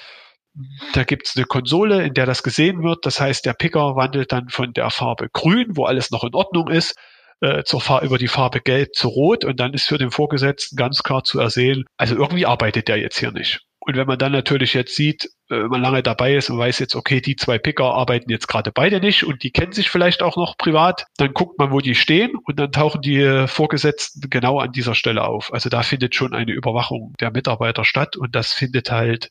Da 0.94 1.04
gibt 1.04 1.26
es 1.26 1.36
eine 1.36 1.44
Konsole, 1.44 2.02
in 2.02 2.14
der 2.14 2.24
das 2.24 2.42
gesehen 2.42 2.82
wird. 2.82 3.04
Das 3.04 3.20
heißt, 3.20 3.44
der 3.44 3.52
Picker 3.52 3.94
wandelt 3.94 4.32
dann 4.32 4.48
von 4.48 4.72
der 4.72 4.88
Farbe 4.88 5.28
grün, 5.30 5.76
wo 5.76 5.84
alles 5.84 6.10
noch 6.10 6.24
in 6.24 6.32
Ordnung 6.32 6.68
ist, 6.70 6.94
äh, 7.42 7.62
zur 7.64 7.82
Fahr 7.82 8.00
über 8.00 8.16
die 8.16 8.28
Farbe 8.28 8.62
gelb 8.62 8.94
zu 8.94 9.08
rot. 9.08 9.44
Und 9.44 9.60
dann 9.60 9.74
ist 9.74 9.86
für 9.86 9.98
den 9.98 10.10
Vorgesetzten 10.10 10.76
ganz 10.76 11.02
klar 11.02 11.24
zu 11.24 11.40
ersehen, 11.40 11.84
also 11.98 12.16
irgendwie 12.16 12.46
arbeitet 12.46 12.88
der 12.88 12.96
jetzt 12.96 13.18
hier 13.18 13.32
nicht. 13.32 13.60
Und 13.86 13.96
wenn 13.96 14.06
man 14.06 14.18
dann 14.18 14.32
natürlich 14.32 14.72
jetzt 14.72 14.96
sieht, 14.96 15.26
äh, 15.50 15.60
wenn 15.60 15.68
man 15.68 15.82
lange 15.82 16.02
dabei 16.02 16.34
ist 16.34 16.48
und 16.48 16.58
weiß 16.58 16.78
jetzt, 16.78 16.94
okay, 16.94 17.20
die 17.20 17.36
zwei 17.36 17.58
Picker 17.58 17.92
arbeiten 17.94 18.30
jetzt 18.30 18.48
gerade 18.48 18.72
beide 18.72 18.98
nicht 18.98 19.24
und 19.24 19.42
die 19.42 19.50
kennen 19.50 19.72
sich 19.72 19.90
vielleicht 19.90 20.22
auch 20.22 20.36
noch 20.36 20.56
privat, 20.56 21.04
dann 21.18 21.34
guckt 21.34 21.58
man, 21.58 21.70
wo 21.70 21.80
die 21.80 21.94
stehen 21.94 22.32
und 22.34 22.58
dann 22.58 22.72
tauchen 22.72 23.02
die 23.02 23.46
Vorgesetzten 23.46 24.30
genau 24.30 24.58
an 24.58 24.72
dieser 24.72 24.94
Stelle 24.94 25.24
auf. 25.24 25.52
Also 25.52 25.68
da 25.68 25.82
findet 25.82 26.14
schon 26.14 26.34
eine 26.34 26.52
Überwachung 26.52 27.12
der 27.20 27.30
Mitarbeiter 27.30 27.84
statt 27.84 28.16
und 28.16 28.34
das 28.34 28.52
findet 28.52 28.90
halt 28.90 29.30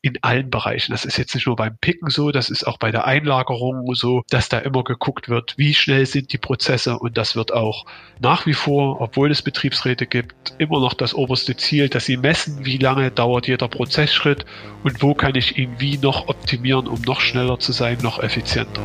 in 0.00 0.18
allen 0.22 0.50
Bereichen. 0.50 0.92
Das 0.92 1.04
ist 1.04 1.18
jetzt 1.18 1.34
nicht 1.34 1.46
nur 1.46 1.56
beim 1.56 1.76
Picken 1.76 2.10
so, 2.10 2.30
das 2.30 2.50
ist 2.50 2.66
auch 2.66 2.78
bei 2.78 2.90
der 2.90 3.04
Einlagerung 3.04 3.94
so, 3.94 4.22
dass 4.30 4.48
da 4.48 4.58
immer 4.58 4.84
geguckt 4.84 5.28
wird, 5.28 5.58
wie 5.58 5.74
schnell 5.74 6.06
sind 6.06 6.32
die 6.32 6.38
Prozesse 6.38 6.98
und 6.98 7.16
das 7.16 7.34
wird 7.34 7.52
auch 7.52 7.84
nach 8.20 8.46
wie 8.46 8.54
vor, 8.54 9.00
obwohl 9.00 9.30
es 9.30 9.42
Betriebsräte 9.42 10.06
gibt, 10.06 10.54
immer 10.58 10.80
noch 10.80 10.94
das 10.94 11.14
oberste 11.14 11.56
Ziel, 11.56 11.88
dass 11.88 12.04
sie 12.04 12.16
messen, 12.16 12.64
wie 12.64 12.78
lange 12.78 13.10
dauert 13.10 13.48
jeder 13.48 13.68
Prozessschritt 13.68 14.44
und 14.84 15.02
wo 15.02 15.14
kann 15.14 15.34
ich 15.34 15.58
ihn 15.58 15.78
wie 15.78 15.98
noch 15.98 16.28
optimieren, 16.28 16.86
um 16.86 17.02
noch 17.02 17.20
schneller 17.20 17.58
zu 17.58 17.72
sein, 17.72 17.98
noch 18.02 18.22
effizienter. 18.22 18.82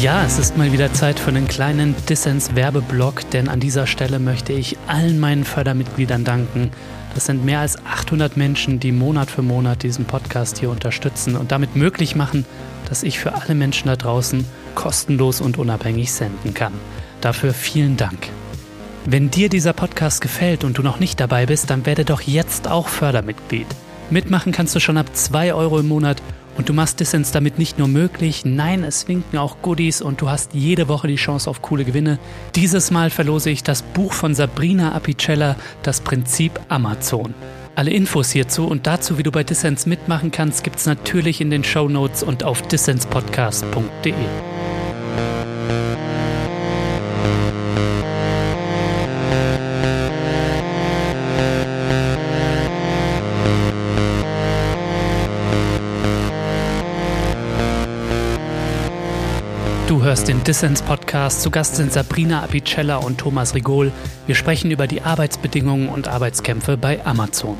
Ja, 0.00 0.24
es 0.24 0.38
ist 0.38 0.56
mal 0.56 0.70
wieder 0.70 0.92
Zeit 0.92 1.18
für 1.18 1.30
einen 1.30 1.48
kleinen 1.48 1.96
Dissens-Werbeblock, 2.08 3.30
denn 3.30 3.48
an 3.48 3.58
dieser 3.58 3.88
Stelle 3.88 4.20
möchte 4.20 4.52
ich 4.52 4.78
allen 4.86 5.18
meinen 5.18 5.42
Fördermitgliedern 5.42 6.22
danken. 6.22 6.70
Das 7.14 7.26
sind 7.26 7.44
mehr 7.44 7.58
als 7.58 7.84
800 7.84 8.36
Menschen, 8.36 8.78
die 8.78 8.92
Monat 8.92 9.28
für 9.28 9.42
Monat 9.42 9.82
diesen 9.82 10.04
Podcast 10.04 10.58
hier 10.58 10.70
unterstützen 10.70 11.34
und 11.34 11.50
damit 11.50 11.74
möglich 11.74 12.14
machen, 12.14 12.46
dass 12.88 13.02
ich 13.02 13.18
für 13.18 13.34
alle 13.34 13.56
Menschen 13.56 13.88
da 13.88 13.96
draußen 13.96 14.44
kostenlos 14.76 15.40
und 15.40 15.58
unabhängig 15.58 16.12
senden 16.12 16.54
kann. 16.54 16.74
Dafür 17.20 17.52
vielen 17.52 17.96
Dank. 17.96 18.28
Wenn 19.04 19.32
dir 19.32 19.48
dieser 19.48 19.72
Podcast 19.72 20.20
gefällt 20.20 20.62
und 20.62 20.78
du 20.78 20.82
noch 20.82 21.00
nicht 21.00 21.18
dabei 21.18 21.44
bist, 21.44 21.70
dann 21.70 21.86
werde 21.86 22.04
doch 22.04 22.20
jetzt 22.20 22.68
auch 22.68 22.86
Fördermitglied. 22.86 23.66
Mitmachen 24.10 24.52
kannst 24.52 24.76
du 24.76 24.80
schon 24.80 24.96
ab 24.96 25.06
2 25.12 25.54
Euro 25.54 25.80
im 25.80 25.88
Monat 25.88 26.22
und 26.58 26.68
du 26.68 26.74
machst 26.74 27.00
Dissens 27.00 27.30
damit 27.30 27.58
nicht 27.58 27.78
nur 27.78 27.88
möglich, 27.88 28.44
nein, 28.44 28.84
es 28.84 29.08
winken 29.08 29.38
auch 29.38 29.62
Goodies 29.62 30.02
und 30.02 30.20
du 30.20 30.28
hast 30.28 30.52
jede 30.52 30.88
Woche 30.88 31.08
die 31.08 31.16
Chance 31.16 31.48
auf 31.48 31.62
coole 31.62 31.84
Gewinne. 31.84 32.18
Dieses 32.56 32.90
Mal 32.90 33.10
verlose 33.10 33.48
ich 33.48 33.62
das 33.62 33.82
Buch 33.82 34.12
von 34.12 34.34
Sabrina 34.34 34.92
Apicella, 34.92 35.56
Das 35.82 36.00
Prinzip 36.00 36.60
Amazon. 36.68 37.32
Alle 37.76 37.92
Infos 37.92 38.32
hierzu 38.32 38.66
und 38.66 38.88
dazu, 38.88 39.18
wie 39.18 39.22
du 39.22 39.30
bei 39.30 39.44
Dissens 39.44 39.86
mitmachen 39.86 40.32
kannst, 40.32 40.64
gibt's 40.64 40.84
natürlich 40.84 41.40
in 41.40 41.50
den 41.50 41.62
Show 41.62 41.88
Notes 41.88 42.24
und 42.24 42.42
auf 42.42 42.60
dissenspodcast.de. 42.62 44.57
Du 60.28 60.34
hörst 60.34 60.40
den 60.40 60.44
Dissens 60.44 60.82
Podcast. 60.82 61.40
Zu 61.40 61.50
Gast 61.50 61.76
sind 61.76 61.90
Sabrina 61.90 62.42
Apicella 62.42 62.96
und 62.96 63.16
Thomas 63.16 63.54
Rigol. 63.54 63.90
Wir 64.26 64.34
sprechen 64.34 64.70
über 64.70 64.86
die 64.86 65.00
Arbeitsbedingungen 65.00 65.88
und 65.88 66.06
Arbeitskämpfe 66.06 66.76
bei 66.76 67.02
Amazon. 67.06 67.56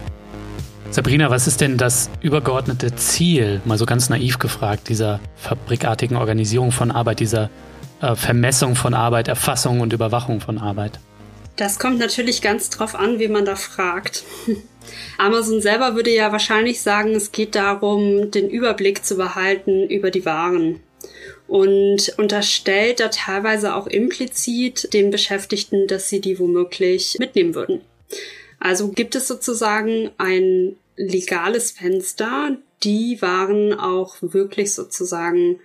Sabrina, 0.91 1.31
was 1.31 1.47
ist 1.47 1.62
denn 1.62 1.79
das 1.79 2.11
übergeordnete 2.21 2.95
Ziel, 2.95 3.62
mal 3.64 3.79
so 3.79 3.87
ganz 3.87 4.11
naiv 4.11 4.39
gefragt, 4.39 4.91
dieser 4.91 5.19
fabrikartigen 5.37 6.19
Organisierung 6.19 6.71
von 6.71 6.91
Arbeit, 6.91 7.21
dieser 7.21 7.49
äh, 8.03 8.14
Vermessung 8.14 8.77
von 8.77 8.93
Arbeit, 8.93 9.29
Erfassung 9.29 9.81
und 9.81 9.95
Überwachung 9.95 10.43
von 10.43 10.59
Arbeit? 10.59 11.01
Das 11.57 11.79
kommt 11.79 11.99
natürlich 11.99 12.43
ganz 12.43 12.69
drauf 12.69 12.95
an, 12.95 13.19
wie 13.19 13.29
man 13.29 13.47
da 13.47 13.57
fragt. 13.57 14.25
Amazon 15.16 15.62
selber 15.62 15.95
würde 15.95 16.14
ja 16.14 16.33
wahrscheinlich 16.33 16.83
sagen, 16.83 17.14
es 17.14 17.33
geht 17.33 17.55
darum, 17.55 18.31
den 18.31 18.51
Überblick 18.51 19.07
zu 19.07 19.16
behalten 19.16 19.89
über 19.89 20.11
die 20.11 20.27
Waren 20.27 20.81
und 21.49 22.15
unterstellt 22.19 23.01
da 23.01 23.09
teilweise 23.09 23.75
auch 23.75 23.87
implizit 23.87 24.93
den 24.93 25.11
Beschäftigten, 25.11 25.89
dass 25.89 26.09
sie 26.09 26.21
die 26.21 26.39
womöglich 26.39 27.17
mitnehmen 27.19 27.55
würden. 27.55 27.81
Also 28.61 28.89
gibt 28.89 29.17
es 29.17 29.27
sozusagen 29.27 30.11
ein 30.19 30.77
legales 30.97 31.73
Fenster, 31.73 32.57
die 32.83 33.21
Waren 33.23 33.73
auch 33.73 34.17
wirklich 34.21 34.75
sozusagen 34.75 35.59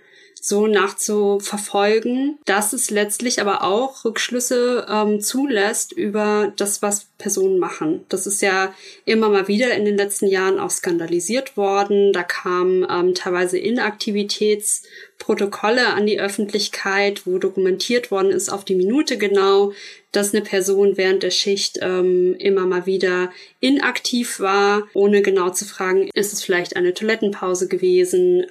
so 0.46 0.66
nachzuverfolgen, 0.66 2.38
dass 2.44 2.74
es 2.74 2.90
letztlich 2.90 3.40
aber 3.40 3.64
auch 3.64 4.04
Rückschlüsse 4.04 4.86
ähm, 4.90 5.22
zulässt 5.22 5.92
über 5.92 6.52
das, 6.58 6.82
was 6.82 7.06
Personen 7.16 7.58
machen. 7.58 8.04
Das 8.10 8.26
ist 8.26 8.42
ja 8.42 8.74
immer 9.06 9.30
mal 9.30 9.48
wieder 9.48 9.72
in 9.72 9.86
den 9.86 9.96
letzten 9.96 10.26
Jahren 10.26 10.58
auch 10.58 10.68
skandalisiert 10.68 11.56
worden. 11.56 12.12
Da 12.12 12.22
kamen 12.22 12.86
ähm, 12.90 13.14
teilweise 13.14 13.56
Inaktivitätsprotokolle 13.56 15.94
an 15.94 16.04
die 16.04 16.20
Öffentlichkeit, 16.20 17.26
wo 17.26 17.38
dokumentiert 17.38 18.10
worden 18.10 18.30
ist 18.30 18.50
auf 18.50 18.66
die 18.66 18.74
Minute 18.74 19.16
genau, 19.16 19.72
dass 20.12 20.34
eine 20.34 20.44
Person 20.44 20.98
während 20.98 21.22
der 21.22 21.30
Schicht 21.30 21.78
ähm, 21.80 22.36
immer 22.38 22.66
mal 22.66 22.84
wieder 22.84 23.32
inaktiv 23.60 24.40
war, 24.40 24.82
ohne 24.92 25.22
genau 25.22 25.48
zu 25.48 25.64
fragen, 25.64 26.10
ist 26.12 26.34
es 26.34 26.42
vielleicht 26.42 26.76
eine 26.76 26.92
Toilettenpause 26.92 27.66
gewesen 27.66 28.44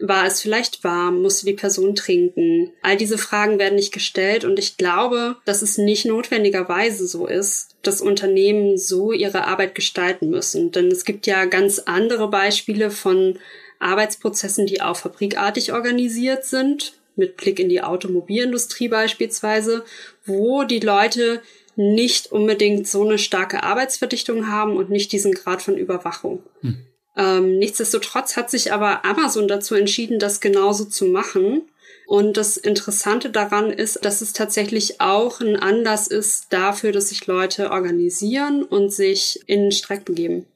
war 0.00 0.26
es 0.26 0.40
vielleicht 0.40 0.82
warm? 0.82 1.22
Musste 1.22 1.46
die 1.46 1.52
Person 1.52 1.94
trinken? 1.94 2.72
All 2.82 2.96
diese 2.96 3.18
Fragen 3.18 3.58
werden 3.58 3.74
nicht 3.74 3.92
gestellt 3.92 4.44
und 4.44 4.58
ich 4.58 4.76
glaube, 4.76 5.36
dass 5.44 5.62
es 5.62 5.78
nicht 5.78 6.06
notwendigerweise 6.06 7.06
so 7.06 7.26
ist, 7.26 7.76
dass 7.82 8.00
Unternehmen 8.00 8.78
so 8.78 9.12
ihre 9.12 9.46
Arbeit 9.46 9.74
gestalten 9.74 10.30
müssen. 10.30 10.72
Denn 10.72 10.88
es 10.88 11.04
gibt 11.04 11.26
ja 11.26 11.44
ganz 11.44 11.80
andere 11.80 12.28
Beispiele 12.28 12.90
von 12.90 13.38
Arbeitsprozessen, 13.78 14.66
die 14.66 14.80
auch 14.80 14.96
fabrikartig 14.96 15.72
organisiert 15.72 16.44
sind, 16.44 16.94
mit 17.16 17.36
Blick 17.36 17.58
in 17.58 17.68
die 17.68 17.82
Automobilindustrie 17.82 18.88
beispielsweise, 18.88 19.84
wo 20.24 20.64
die 20.64 20.80
Leute 20.80 21.42
nicht 21.76 22.32
unbedingt 22.32 22.88
so 22.88 23.04
eine 23.04 23.18
starke 23.18 23.62
Arbeitsverdichtung 23.62 24.48
haben 24.48 24.76
und 24.76 24.90
nicht 24.90 25.12
diesen 25.12 25.32
Grad 25.32 25.62
von 25.62 25.76
Überwachung. 25.76 26.42
Hm. 26.60 26.86
Ähm, 27.16 27.58
nichtsdestotrotz 27.58 28.36
hat 28.36 28.50
sich 28.50 28.72
aber 28.72 29.04
Amazon 29.04 29.48
dazu 29.48 29.74
entschieden, 29.74 30.18
das 30.18 30.40
genauso 30.40 30.84
zu 30.84 31.06
machen. 31.06 31.62
Und 32.06 32.36
das 32.36 32.56
Interessante 32.56 33.30
daran 33.30 33.70
ist, 33.70 34.04
dass 34.04 34.20
es 34.20 34.32
tatsächlich 34.32 35.00
auch 35.00 35.40
ein 35.40 35.56
Anlass 35.56 36.08
ist 36.08 36.46
dafür, 36.50 36.90
dass 36.92 37.10
sich 37.10 37.26
Leute 37.26 37.70
organisieren 37.70 38.64
und 38.64 38.92
sich 38.92 39.40
in 39.46 39.62
den 39.62 39.72
Streck 39.72 40.04
begeben. 40.04 40.46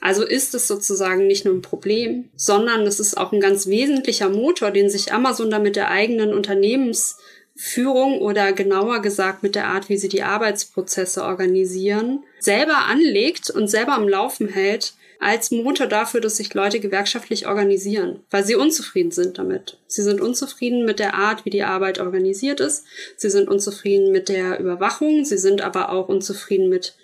Also 0.00 0.24
ist 0.24 0.54
es 0.54 0.66
sozusagen 0.66 1.26
nicht 1.26 1.44
nur 1.44 1.54
ein 1.54 1.62
Problem, 1.62 2.30
sondern 2.34 2.86
es 2.86 2.98
ist 2.98 3.18
auch 3.18 3.32
ein 3.32 3.40
ganz 3.40 3.66
wesentlicher 3.66 4.30
Motor, 4.30 4.70
den 4.70 4.88
sich 4.88 5.12
Amazon 5.12 5.50
da 5.50 5.58
mit 5.58 5.76
der 5.76 5.90
eigenen 5.90 6.32
Unternehmensführung 6.32 8.18
oder 8.22 8.54
genauer 8.54 9.02
gesagt 9.02 9.42
mit 9.42 9.54
der 9.54 9.66
Art, 9.66 9.90
wie 9.90 9.98
sie 9.98 10.08
die 10.08 10.22
Arbeitsprozesse 10.22 11.22
organisieren, 11.22 12.24
selber 12.38 12.86
anlegt 12.86 13.50
und 13.50 13.68
selber 13.68 13.92
am 13.92 14.08
Laufen 14.08 14.48
hält, 14.48 14.94
als 15.20 15.50
Motor 15.50 15.86
dafür, 15.86 16.22
dass 16.22 16.38
sich 16.38 16.54
Leute 16.54 16.80
gewerkschaftlich 16.80 17.46
organisieren, 17.46 18.20
weil 18.30 18.44
sie 18.44 18.54
unzufrieden 18.54 19.10
sind 19.10 19.36
damit. 19.36 19.76
Sie 19.86 20.02
sind 20.02 20.20
unzufrieden 20.20 20.86
mit 20.86 20.98
der 20.98 21.14
Art, 21.14 21.44
wie 21.44 21.50
die 21.50 21.62
Arbeit 21.62 22.00
organisiert 22.00 22.58
ist. 22.60 22.84
Sie 23.16 23.28
sind 23.28 23.48
unzufrieden 23.48 24.12
mit 24.12 24.30
der 24.30 24.58
Überwachung. 24.58 25.26
Sie 25.26 25.36
sind 25.36 25.60
aber 25.60 25.92
auch 25.92 26.08
unzufrieden 26.08 26.70
mit 26.70 26.94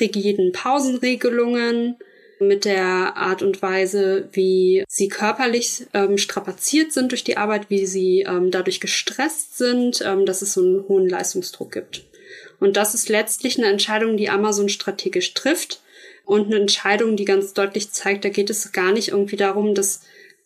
rigiden 0.00 0.52
Pausenregelungen, 0.52 1.96
mit 2.40 2.64
der 2.64 3.16
Art 3.16 3.42
und 3.42 3.60
Weise, 3.60 4.28
wie 4.32 4.84
sie 4.88 5.08
körperlich 5.08 5.86
ähm, 5.92 6.18
strapaziert 6.18 6.92
sind 6.92 7.12
durch 7.12 7.24
die 7.24 7.36
Arbeit, 7.36 7.68
wie 7.68 7.86
sie 7.86 8.22
ähm, 8.22 8.50
dadurch 8.50 8.80
gestresst 8.80 9.58
sind, 9.58 10.02
ähm, 10.04 10.24
dass 10.26 10.42
es 10.42 10.54
so 10.54 10.62
einen 10.62 10.88
hohen 10.88 11.08
Leistungsdruck 11.08 11.72
gibt. 11.72 12.04
Und 12.58 12.76
das 12.78 12.94
ist 12.94 13.10
letztlich 13.10 13.58
eine 13.58 13.68
Entscheidung, 13.68 14.16
die 14.16 14.30
Amazon 14.30 14.70
strategisch 14.70 15.34
trifft 15.34 15.80
und 16.26 16.46
eine 16.46 16.56
Entscheidung, 16.56 17.16
die 17.16 17.24
ganz 17.24 17.54
deutlich 17.54 17.92
zeigt, 17.92 18.24
da 18.24 18.28
geht 18.28 18.50
es 18.50 18.72
gar 18.72 18.92
nicht 18.92 19.08
irgendwie 19.08 19.36
darum, 19.36 19.74
dass 19.74 20.00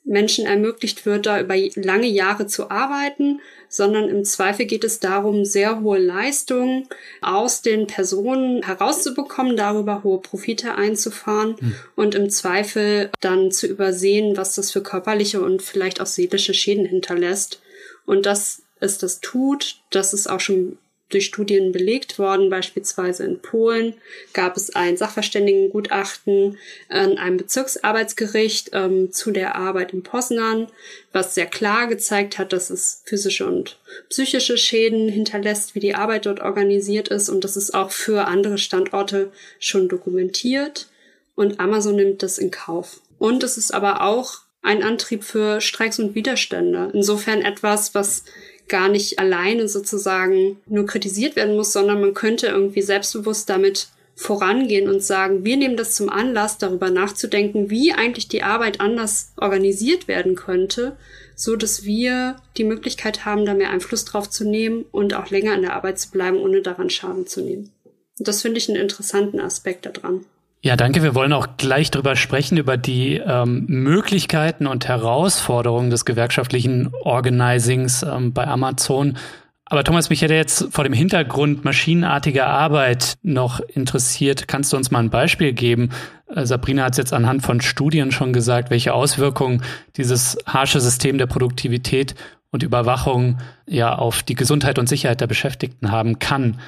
Menschen 0.05 0.47
ermöglicht 0.47 1.07
wird, 1.07 1.27
da 1.27 1.41
über 1.41 1.57
lange 1.75 2.07
Jahre 2.07 2.47
zu 2.47 2.71
arbeiten, 2.71 3.41
sondern 3.69 4.09
im 4.09 4.25
Zweifel 4.25 4.67
geht 4.67 4.85
es 4.85 5.01
darum, 5.01 5.45
sehr 5.45 5.81
hohe 5.81 5.99
Leistungen 5.99 6.89
aus 7.23 7.63
den 7.63 7.87
Personen 7.87 8.63
herauszubekommen, 8.63 9.57
darüber 9.57 10.03
hohe 10.03 10.21
Profite 10.21 10.75
einzufahren 10.75 11.57
hm. 11.59 11.75
und 11.97 12.15
im 12.15 12.29
Zweifel 12.29 13.11
dann 13.21 13.51
zu 13.51 13.67
übersehen, 13.67 14.37
was 14.37 14.55
das 14.57 14.71
für 14.71 14.83
körperliche 14.83 15.41
und 15.41 15.63
vielleicht 15.63 16.01
auch 16.01 16.07
seelische 16.07 16.55
Schäden 16.55 16.87
hinterlässt. 16.87 17.63
Und 18.05 18.27
dass 18.27 18.63
es 18.81 18.99
das 18.99 19.21
tut, 19.21 19.81
das 19.91 20.13
ist 20.13 20.29
auch 20.29 20.41
schon 20.41 20.79
durch 21.11 21.27
Studien 21.27 21.73
belegt 21.73 22.19
worden. 22.19 22.51
Beispielsweise 22.51 23.25
in 23.25 23.41
Polen 23.41 23.95
gab 24.33 24.57
es 24.57 24.75
ein 24.75 24.97
Sachverständigengutachten 24.97 26.59
an 26.89 27.19
einem 27.19 27.37
Bezirksarbeitsgericht 27.37 28.71
ähm, 28.73 29.13
zu 29.13 29.31
der 29.31 29.57
Arbeit 29.57 29.93
in 29.93 30.03
Poznan, 30.03 30.69
was 31.13 31.35
sehr 31.35 31.47
klar 31.47 31.87
gezeigt 31.87 32.39
hat, 32.39 32.53
dass 32.53 32.71
es 32.71 33.03
physische 33.05 33.47
und 33.47 33.79
psychische 34.09 34.57
Schäden 34.57 35.09
hinterlässt, 35.09 35.75
wie 35.75 35.81
die 35.81 35.95
Arbeit 35.95 36.27
dort 36.27 36.41
organisiert 36.41 37.09
ist. 37.09 37.29
Und 37.29 37.45
das 37.45 37.57
ist 37.57 37.75
auch 37.75 37.91
für 37.91 38.27
andere 38.27 38.59
Standorte 38.59 39.31
schon 39.59 39.89
dokumentiert. 39.89 40.89
Und 41.35 41.61
Amazon 41.61 41.97
nimmt 41.97 42.23
das 42.23 42.39
in 42.39 42.51
Kauf. 42.51 43.01
Und 43.19 43.43
es 43.43 43.57
ist 43.57 43.73
aber 43.73 44.03
auch 44.03 44.41
ein 44.63 44.83
Antrieb 44.83 45.25
für 45.25 45.61
Streiks 45.61 45.99
und 45.99 46.15
Widerstände. 46.15 46.91
Insofern 46.93 47.43
etwas, 47.43 47.95
was 47.95 48.25
gar 48.71 48.89
nicht 48.89 49.19
alleine 49.19 49.69
sozusagen 49.69 50.59
nur 50.67 50.87
kritisiert 50.87 51.37
werden 51.37 51.57
muss, 51.57 51.73
sondern 51.73 52.01
man 52.01 52.15
könnte 52.15 52.47
irgendwie 52.47 52.81
selbstbewusst 52.81 53.51
damit 53.51 53.89
vorangehen 54.15 54.89
und 54.89 55.03
sagen, 55.03 55.45
wir 55.45 55.57
nehmen 55.57 55.77
das 55.77 55.95
zum 55.95 56.09
Anlass, 56.09 56.59
darüber 56.59 56.91
nachzudenken, 56.91 57.71
wie 57.71 57.93
eigentlich 57.93 58.29
die 58.29 58.43
Arbeit 58.43 58.81
anders 58.81 59.33
organisiert 59.37 60.09
werden 60.09 60.35
könnte, 60.35 60.97
so 61.35 61.57
dass 61.57 61.85
wir 61.85 62.37
die 62.57 62.65
Möglichkeit 62.65 63.25
haben, 63.25 63.47
da 63.47 63.55
mehr 63.55 63.71
Einfluss 63.71 64.05
drauf 64.05 64.29
zu 64.29 64.45
nehmen 64.45 64.85
und 64.93 65.15
auch 65.15 65.31
länger 65.31 65.55
in 65.55 65.63
der 65.63 65.75
Arbeit 65.75 65.99
zu 65.99 66.11
bleiben, 66.11 66.37
ohne 66.37 66.61
daran 66.61 66.91
Schaden 66.91 67.27
zu 67.27 67.41
nehmen. 67.41 67.73
Und 68.19 68.29
das 68.29 68.43
finde 68.43 68.59
ich 68.59 68.69
einen 68.69 68.81
interessanten 68.81 69.41
Aspekt 69.41 69.87
daran. 69.87 70.27
Ja, 70.63 70.77
danke. 70.77 71.03
Wir 71.03 71.15
wollen 71.15 71.33
auch 71.33 71.57
gleich 71.57 71.91
drüber 71.91 72.17
sprechen, 72.17 72.59
über 72.59 72.77
die 72.77 73.17
ähm, 73.17 73.65
Möglichkeiten 73.67 74.67
und 74.67 74.87
Herausforderungen 74.87 75.89
des 75.89 76.05
gewerkschaftlichen 76.05 76.93
Organisings 77.03 78.03
ähm, 78.03 78.35
bei 78.35 78.47
Amazon. 78.47 79.17
Aber 79.65 79.85
Thomas, 79.85 80.11
mich 80.11 80.21
hätte 80.21 80.35
jetzt 80.35 80.69
vor 80.71 80.85
dem 80.85 80.93
Hintergrund 80.93 81.65
maschinenartiger 81.65 82.47
Arbeit 82.47 83.15
noch 83.23 83.61
interessiert. 83.61 84.49
Kannst 84.49 84.73
du 84.73 84.77
uns 84.77 84.91
mal 84.91 84.99
ein 84.99 85.09
Beispiel 85.09 85.55
geben? 85.55 85.91
Äh, 86.35 86.45
Sabrina 86.45 86.85
hat 86.85 86.93
es 86.93 86.99
jetzt 86.99 87.15
anhand 87.15 87.43
von 87.43 87.63
Studien 87.63 88.13
schon 88.13 88.35
gesagt, 88.35 88.69
welche 88.69 88.93
Auswirkungen 88.93 89.63
dieses 89.97 90.37
harsche 90.45 90.81
System 90.81 91.17
der 91.17 91.27
Produktivität 91.27 92.15
und 92.51 92.63
Überwachung 92.63 93.39
ja 93.67 93.95
auf 93.95 94.23
die 94.23 94.35
Gesundheit 94.35 94.79
und 94.79 94.91
Sicherheit 94.91 95.23
der 95.23 95.27
Beschäftigten 95.27 95.91
haben 95.91 96.19
kann. 96.19 96.59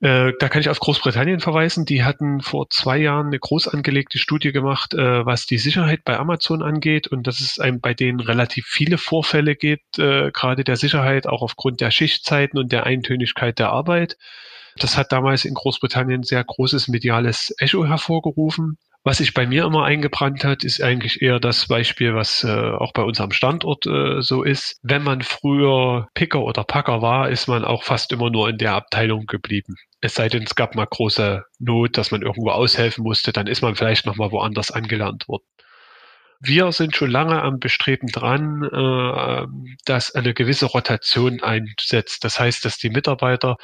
Äh, 0.00 0.32
da 0.38 0.48
kann 0.50 0.60
ich 0.60 0.68
auf 0.68 0.78
Großbritannien 0.78 1.40
verweisen. 1.40 1.86
Die 1.86 2.04
hatten 2.04 2.42
vor 2.42 2.68
zwei 2.68 2.98
Jahren 2.98 3.28
eine 3.28 3.38
groß 3.38 3.68
angelegte 3.68 4.18
Studie 4.18 4.52
gemacht, 4.52 4.92
äh, 4.92 5.24
was 5.24 5.46
die 5.46 5.56
Sicherheit 5.56 6.04
bei 6.04 6.18
Amazon 6.18 6.62
angeht 6.62 7.06
und 7.06 7.26
dass 7.26 7.40
es 7.40 7.58
einem 7.58 7.80
bei 7.80 7.94
denen 7.94 8.20
relativ 8.20 8.66
viele 8.66 8.98
Vorfälle 8.98 9.56
gibt, 9.56 9.98
äh, 9.98 10.30
gerade 10.32 10.64
der 10.64 10.76
Sicherheit, 10.76 11.26
auch 11.26 11.40
aufgrund 11.40 11.80
der 11.80 11.90
Schichtzeiten 11.90 12.58
und 12.58 12.72
der 12.72 12.84
Eintönigkeit 12.84 13.58
der 13.58 13.70
Arbeit. 13.70 14.18
Das 14.76 14.98
hat 14.98 15.12
damals 15.12 15.46
in 15.46 15.54
Großbritannien 15.54 16.22
sehr 16.22 16.44
großes 16.44 16.88
mediales 16.88 17.54
Echo 17.58 17.86
hervorgerufen. 17.86 18.76
Was 19.06 19.18
sich 19.18 19.34
bei 19.34 19.46
mir 19.46 19.64
immer 19.64 19.84
eingebrannt 19.84 20.42
hat, 20.42 20.64
ist 20.64 20.82
eigentlich 20.82 21.22
eher 21.22 21.38
das 21.38 21.68
Beispiel, 21.68 22.16
was 22.16 22.42
äh, 22.42 22.50
auch 22.50 22.92
bei 22.92 23.02
uns 23.02 23.20
am 23.20 23.30
Standort 23.30 23.86
äh, 23.86 24.20
so 24.20 24.42
ist. 24.42 24.80
Wenn 24.82 25.04
man 25.04 25.22
früher 25.22 26.08
Picker 26.14 26.42
oder 26.42 26.64
Packer 26.64 27.02
war, 27.02 27.30
ist 27.30 27.46
man 27.46 27.64
auch 27.64 27.84
fast 27.84 28.10
immer 28.10 28.30
nur 28.30 28.48
in 28.48 28.58
der 28.58 28.74
Abteilung 28.74 29.26
geblieben. 29.26 29.76
Es 30.00 30.14
sei 30.14 30.28
denn, 30.28 30.42
es 30.42 30.56
gab 30.56 30.74
mal 30.74 30.88
große 30.90 31.44
Not, 31.60 31.96
dass 31.96 32.10
man 32.10 32.22
irgendwo 32.22 32.50
aushelfen 32.50 33.04
musste, 33.04 33.32
dann 33.32 33.46
ist 33.46 33.62
man 33.62 33.76
vielleicht 33.76 34.06
noch 34.06 34.16
mal 34.16 34.32
woanders 34.32 34.72
angelernt 34.72 35.28
worden. 35.28 35.44
Wir 36.40 36.72
sind 36.72 36.96
schon 36.96 37.12
lange 37.12 37.40
am 37.40 37.60
Bestreben 37.60 38.08
dran, 38.08 38.64
äh, 38.64 39.46
dass 39.84 40.16
eine 40.16 40.34
gewisse 40.34 40.66
Rotation 40.66 41.44
einsetzt. 41.44 42.24
Das 42.24 42.40
heißt, 42.40 42.64
dass 42.64 42.76
die 42.78 42.90
Mitarbeiter 42.90 43.56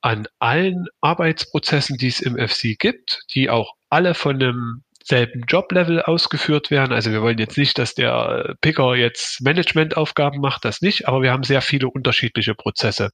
an 0.00 0.26
allen 0.38 0.86
Arbeitsprozessen, 1.02 1.98
die 1.98 2.08
es 2.08 2.20
im 2.20 2.38
FC 2.38 2.78
gibt, 2.78 3.24
die 3.34 3.50
auch 3.50 3.74
alle 3.90 4.14
von 4.14 4.36
einem 4.36 4.82
selben 5.06 5.44
Joblevel 5.46 6.02
ausgeführt 6.02 6.70
werden. 6.70 6.92
Also 6.92 7.12
wir 7.12 7.22
wollen 7.22 7.38
jetzt 7.38 7.56
nicht, 7.56 7.78
dass 7.78 7.94
der 7.94 8.56
Picker 8.60 8.96
jetzt 8.96 9.40
Managementaufgaben 9.40 10.40
macht, 10.40 10.64
das 10.64 10.82
nicht, 10.82 11.06
aber 11.06 11.22
wir 11.22 11.30
haben 11.30 11.44
sehr 11.44 11.62
viele 11.62 11.88
unterschiedliche 11.88 12.54
Prozesse. 12.54 13.10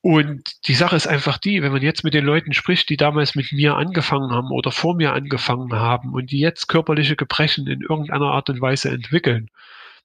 Und 0.00 0.66
die 0.66 0.74
Sache 0.74 0.96
ist 0.96 1.06
einfach 1.06 1.38
die, 1.38 1.62
wenn 1.62 1.72
man 1.72 1.82
jetzt 1.82 2.04
mit 2.04 2.14
den 2.14 2.24
Leuten 2.24 2.54
spricht, 2.54 2.88
die 2.88 2.96
damals 2.96 3.34
mit 3.34 3.52
mir 3.52 3.76
angefangen 3.76 4.32
haben 4.32 4.50
oder 4.50 4.72
vor 4.72 4.96
mir 4.96 5.12
angefangen 5.12 5.74
haben 5.74 6.12
und 6.14 6.32
die 6.32 6.40
jetzt 6.40 6.68
körperliche 6.68 7.16
Gebrechen 7.16 7.66
in 7.66 7.82
irgendeiner 7.82 8.32
Art 8.32 8.48
und 8.48 8.60
Weise 8.60 8.88
entwickeln, 8.88 9.48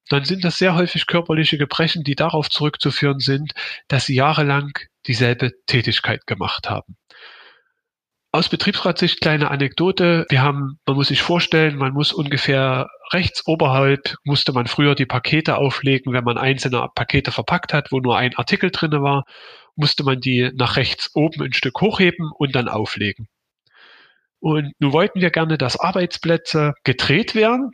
dann 0.09 0.26
sind 0.26 0.43
das 0.43 0.57
sehr 0.57 0.76
häufig 0.76 1.07
körperliche 1.07 1.57
Gebrechen, 1.57 2.03
die 2.03 2.15
darauf 2.15 2.49
zurückzuführen 2.49 3.20
sind, 3.20 3.53
dass 3.88 4.05
sie 4.05 4.15
jahrelang 4.15 4.78
dieselbe 5.07 5.53
Tätigkeit 5.65 6.28
gemacht 6.28 6.70
haben. 6.70 6.97
Aus 8.32 8.49
Betriebsratssicht 8.49 9.21
kleine 9.21 9.49
Anekdote. 9.51 10.25
Wir 10.30 10.41
haben, 10.41 10.80
man 10.86 10.95
muss 10.97 11.07
sich 11.07 11.21
vorstellen, 11.21 11.78
man 11.78 11.93
muss 11.93 12.11
ungefähr 12.11 12.89
rechts 13.13 13.47
oberhalb 13.47 14.15
musste 14.25 14.51
man 14.51 14.67
früher 14.67 14.95
die 14.95 15.05
Pakete 15.05 15.57
auflegen, 15.57 16.13
wenn 16.13 16.25
man 16.25 16.38
einzelne 16.38 16.88
Pakete 16.93 17.32
verpackt 17.32 17.73
hat, 17.73 17.91
wo 17.91 17.99
nur 17.99 18.17
ein 18.17 18.36
Artikel 18.36 18.69
drinne 18.69 19.01
war, 19.01 19.23
musste 19.75 20.03
man 20.03 20.19
die 20.19 20.51
nach 20.55 20.75
rechts 20.75 21.11
oben 21.15 21.41
ein 21.41 21.53
Stück 21.53 21.80
hochheben 21.80 22.30
und 22.38 22.53
dann 22.55 22.67
auflegen. 22.67 23.28
Und 24.39 24.73
nun 24.80 24.91
wollten 24.91 25.21
wir 25.21 25.32
gerne, 25.32 25.57
dass 25.57 25.80
Arbeitsplätze 25.80 26.73
gedreht 26.84 27.34
werden, 27.34 27.71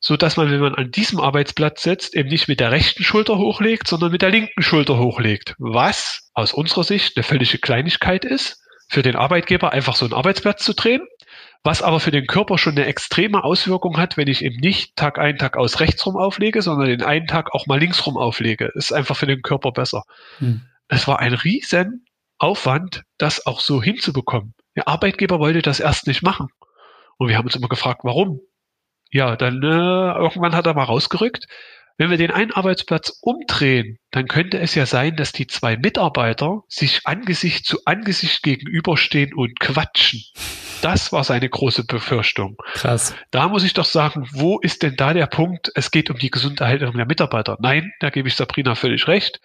so 0.00 0.16
dass 0.16 0.36
man, 0.36 0.50
wenn 0.50 0.60
man 0.60 0.74
an 0.74 0.90
diesem 0.90 1.18
Arbeitsplatz 1.18 1.82
sitzt, 1.82 2.14
eben 2.14 2.28
nicht 2.28 2.46
mit 2.46 2.60
der 2.60 2.70
rechten 2.70 3.02
Schulter 3.02 3.38
hochlegt, 3.38 3.88
sondern 3.88 4.12
mit 4.12 4.22
der 4.22 4.30
linken 4.30 4.62
Schulter 4.62 4.98
hochlegt. 4.98 5.54
Was 5.58 6.30
aus 6.34 6.52
unserer 6.52 6.84
Sicht 6.84 7.16
eine 7.16 7.24
völlige 7.24 7.58
Kleinigkeit 7.58 8.24
ist, 8.24 8.63
für 8.88 9.02
den 9.02 9.16
Arbeitgeber 9.16 9.72
einfach 9.72 9.96
so 9.96 10.04
einen 10.04 10.14
Arbeitsplatz 10.14 10.64
zu 10.64 10.74
drehen, 10.74 11.02
was 11.62 11.82
aber 11.82 12.00
für 12.00 12.10
den 12.10 12.26
Körper 12.26 12.58
schon 12.58 12.76
eine 12.76 12.86
extreme 12.86 13.42
Auswirkung 13.42 13.96
hat, 13.96 14.16
wenn 14.16 14.28
ich 14.28 14.44
eben 14.44 14.56
nicht 14.56 14.96
Tag 14.96 15.18
ein, 15.18 15.38
Tag 15.38 15.56
aus 15.56 15.80
rechts 15.80 16.04
rum 16.04 16.16
auflege, 16.16 16.62
sondern 16.62 16.88
den 16.88 17.02
einen 17.02 17.26
Tag 17.26 17.54
auch 17.54 17.66
mal 17.66 17.78
links 17.78 18.06
rum 18.06 18.16
auflege. 18.16 18.70
Ist 18.74 18.92
einfach 18.92 19.16
für 19.16 19.26
den 19.26 19.42
Körper 19.42 19.72
besser. 19.72 20.02
Hm. 20.38 20.62
Es 20.88 21.08
war 21.08 21.20
ein 21.20 21.32
riesen 21.32 22.04
Aufwand, 22.38 23.04
das 23.16 23.46
auch 23.46 23.60
so 23.60 23.82
hinzubekommen. 23.82 24.54
Der 24.76 24.88
Arbeitgeber 24.88 25.38
wollte 25.38 25.62
das 25.62 25.80
erst 25.80 26.06
nicht 26.06 26.22
machen. 26.22 26.48
Und 27.16 27.28
wir 27.28 27.38
haben 27.38 27.46
uns 27.46 27.56
immer 27.56 27.68
gefragt, 27.68 28.00
warum? 28.02 28.40
Ja, 29.10 29.36
dann 29.36 29.62
äh, 29.62 30.18
irgendwann 30.18 30.54
hat 30.54 30.66
er 30.66 30.74
mal 30.74 30.84
rausgerückt, 30.84 31.46
wenn 31.96 32.10
wir 32.10 32.16
den 32.16 32.30
einen 32.30 32.52
Arbeitsplatz 32.52 33.18
umdrehen, 33.20 33.98
dann 34.10 34.26
könnte 34.26 34.58
es 34.58 34.74
ja 34.74 34.86
sein, 34.86 35.16
dass 35.16 35.32
die 35.32 35.46
zwei 35.46 35.76
Mitarbeiter 35.76 36.62
sich 36.68 37.02
Angesicht 37.04 37.66
zu 37.66 37.78
Angesicht 37.84 38.42
gegenüberstehen 38.42 39.32
und 39.34 39.60
quatschen. 39.60 40.22
Das 40.82 41.12
war 41.12 41.24
seine 41.24 41.48
große 41.48 41.84
Befürchtung. 41.84 42.56
Krass. 42.74 43.14
Da 43.30 43.48
muss 43.48 43.64
ich 43.64 43.72
doch 43.72 43.86
sagen, 43.86 44.28
wo 44.32 44.58
ist 44.58 44.82
denn 44.82 44.96
da 44.96 45.14
der 45.14 45.26
Punkt? 45.26 45.70
Es 45.74 45.90
geht 45.90 46.10
um 46.10 46.18
die 46.18 46.30
gesunde 46.30 46.64
Erhaltung 46.64 46.96
der 46.96 47.06
Mitarbeiter. 47.06 47.56
Nein, 47.60 47.92
da 48.00 48.10
gebe 48.10 48.28
ich 48.28 48.34
Sabrina 48.34 48.74
völlig 48.74 49.08
recht. 49.08 49.40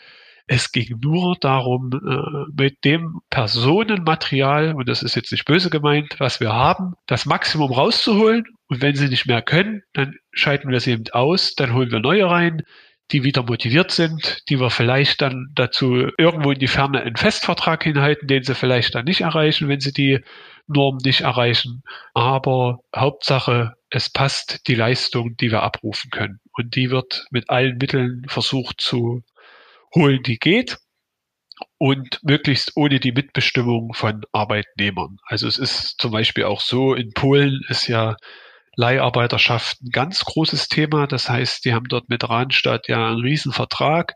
Es 0.52 0.72
ging 0.72 1.00
nur 1.00 1.38
darum, 1.40 1.92
äh, 1.94 2.52
mit 2.60 2.84
dem 2.84 3.20
Personenmaterial, 3.30 4.74
und 4.74 4.90
das 4.90 5.04
ist 5.04 5.14
jetzt 5.14 5.32
nicht 5.32 5.46
böse 5.46 5.70
gemeint, 5.70 6.16
was 6.18 6.40
wir 6.40 6.52
haben, 6.52 6.96
das 7.06 7.28
Maximum 7.28 7.72
rauszuholen. 7.72 8.46
Und 8.68 8.82
wenn 8.82 8.96
sie 8.96 9.10
nicht 9.10 9.28
mehr 9.28 9.44
können, 9.44 9.84
dann 9.94 10.16
schalten 10.32 10.72
wir 10.72 10.80
sie 10.80 10.94
eben 10.94 11.04
aus, 11.12 11.54
dann 11.54 11.76
holen 11.76 11.92
wir 11.92 12.00
neue 12.00 12.28
rein, 12.28 12.64
die 13.12 13.24
wieder 13.24 13.44
motiviert 13.44 13.92
sind, 13.92 14.40
die 14.50 14.60
wir 14.60 14.72
vielleicht 14.72 15.22
dann 15.22 15.50
dazu 15.54 16.08
irgendwo 16.18 16.52
in 16.52 16.60
die 16.60 16.68
Ferne 16.68 17.02
einen 17.02 17.16
Festvertrag 17.16 17.84
hinhalten, 17.84 18.28
den 18.28 18.42
sie 18.42 18.56
vielleicht 18.56 18.96
dann 18.96 19.06
nicht 19.06 19.22
erreichen, 19.22 19.68
wenn 19.68 19.80
sie 19.80 19.94
die 19.94 20.20
Norm 20.66 20.98
nicht 21.06 21.22
erreichen. 21.22 21.84
Aber 22.16 22.80
Hauptsache, 22.96 23.74
es 23.92 24.10
passt 24.10 24.68
die 24.68 24.76
Leistung, 24.76 25.38
die 25.38 25.52
wir 25.52 25.62
abrufen 25.62 26.10
können. 26.10 26.40
Und 26.54 26.76
die 26.76 26.90
wird 26.90 27.28
mit 27.30 27.52
allen 27.52 27.78
Mitteln 27.78 28.24
versucht 28.28 28.82
zu 28.82 29.22
holen, 29.96 30.24
die 30.24 30.38
geht 30.38 30.78
und 31.78 32.20
möglichst 32.24 32.76
ohne 32.76 33.00
die 33.00 33.12
Mitbestimmung 33.12 33.94
von 33.94 34.22
Arbeitnehmern. 34.32 35.18
Also 35.26 35.48
es 35.48 35.58
ist 35.58 35.96
zum 36.00 36.12
Beispiel 36.12 36.46
auch 36.46 36.62
so, 36.62 36.94
in 36.94 37.12
Polen 37.14 37.62
ist 37.70 37.88
ja 37.88 38.16
Leiharbeiterschaft 38.76 39.82
ein 39.82 39.92
ganz 39.92 40.24
großes 40.24 40.70
Thema. 40.70 41.08
Das 41.08 41.30
heißt, 41.30 41.66
die 41.66 41.74
haben 41.74 41.88
dort 41.90 42.10
mit 42.10 42.30
Randstadt 42.30 42.88
ja 42.88 43.10
einen 43.10 43.22
Riesenvertrag. 43.22 44.16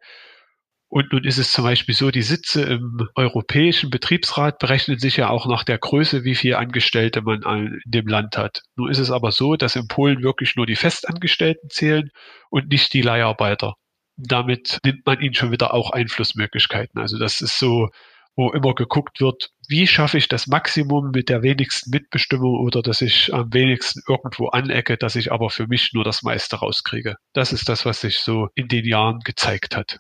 Und 0.88 1.12
nun 1.12 1.24
ist 1.24 1.40
es 1.40 1.52
zum 1.52 1.64
Beispiel 1.64 1.96
so, 1.96 2.12
die 2.12 2.22
Sitze 2.22 2.62
im 2.62 3.10
Europäischen 3.16 3.90
Betriebsrat 3.90 4.60
berechnen 4.60 5.00
sich 5.00 5.18
ja 5.18 5.30
auch 5.30 5.48
nach 5.48 5.64
der 5.64 5.80
Größe, 5.80 6.24
wie 6.24 6.36
viele 6.36 6.60
Angestellte 6.60 7.24
man 7.24 7.42
in 7.42 7.82
dem 7.86 8.08
Land 8.08 8.38
hat. 8.38 8.62
Nun 8.76 8.92
ist 8.92 9.00
es 9.00 9.10
aber 9.10 9.32
so, 9.32 9.56
dass 9.56 9.76
in 9.76 9.88
Polen 9.88 10.22
wirklich 10.22 10.56
nur 10.56 10.68
die 10.68 10.76
Festangestellten 10.76 11.70
zählen 11.72 12.12
und 12.52 12.70
nicht 12.70 12.94
die 12.94 13.02
Leiharbeiter 13.02 13.74
damit 14.18 14.80
nimmt 14.86 15.06
man 15.06 15.20
ihnen 15.20 15.34
schon 15.34 15.52
wieder 15.52 15.74
auch 15.74 15.92
Einflussmöglichkeiten. 15.92 17.00
Also 17.00 17.18
das 17.18 17.42
ist 17.42 17.58
so, 17.58 17.90
wo 18.36 18.52
immer 18.52 18.74
geguckt 18.74 19.22
wird, 19.22 19.52
wie 19.68 19.88
schaffe 19.88 20.18
ich 20.18 20.28
das 20.28 20.48
Maximum 20.48 21.12
mit 21.12 21.30
der 21.30 21.44
wenigsten 21.44 21.92
Mitbestimmung 21.92 22.60
oder 22.60 22.82
dass 22.82 23.02
ich 23.02 23.34
am 23.34 23.54
wenigsten 23.54 24.02
irgendwo 24.08 24.48
anecke, 24.48 24.98
dass 24.98 25.16
ich 25.16 25.32
aber 25.32 25.50
für 25.50 25.68
mich 25.68 25.92
nur 25.94 26.04
das 26.04 26.24
meiste 26.24 26.58
rauskriege. 26.58 27.16
Das 27.34 27.54
ist 27.54 27.70
das, 27.70 27.86
was 27.86 28.02
sich 28.02 28.20
so 28.20 28.50
in 28.56 28.68
den 28.68 28.86
Jahren 28.86 29.20
gezeigt 29.20 29.76
hat. 29.76 30.00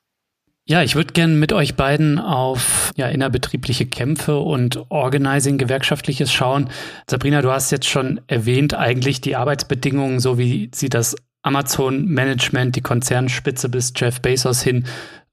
Ja, 0.65 0.81
ich 0.81 0.95
würde 0.95 1.11
gerne 1.11 1.33
mit 1.33 1.51
euch 1.51 1.75
beiden 1.75 2.19
auf 2.19 2.93
ja, 2.95 3.09
innerbetriebliche 3.09 3.85
Kämpfe 3.85 4.39
und 4.39 4.89
Organizing 4.89 5.57
gewerkschaftliches 5.57 6.31
schauen. 6.31 6.69
Sabrina, 7.05 7.41
du 7.41 7.51
hast 7.51 7.71
jetzt 7.71 7.89
schon 7.89 8.21
erwähnt, 8.27 8.73
eigentlich 8.73 9.19
die 9.19 9.35
Arbeitsbedingungen, 9.35 10.21
so 10.21 10.37
wie 10.37 10.71
sie 10.73 10.87
das 10.87 11.17
Amazon-Management, 11.43 12.75
die 12.75 12.81
Konzernspitze 12.81 13.69
bis 13.69 13.93
Jeff 13.95 14.21
Bezos 14.21 14.61
hin, 14.61 14.85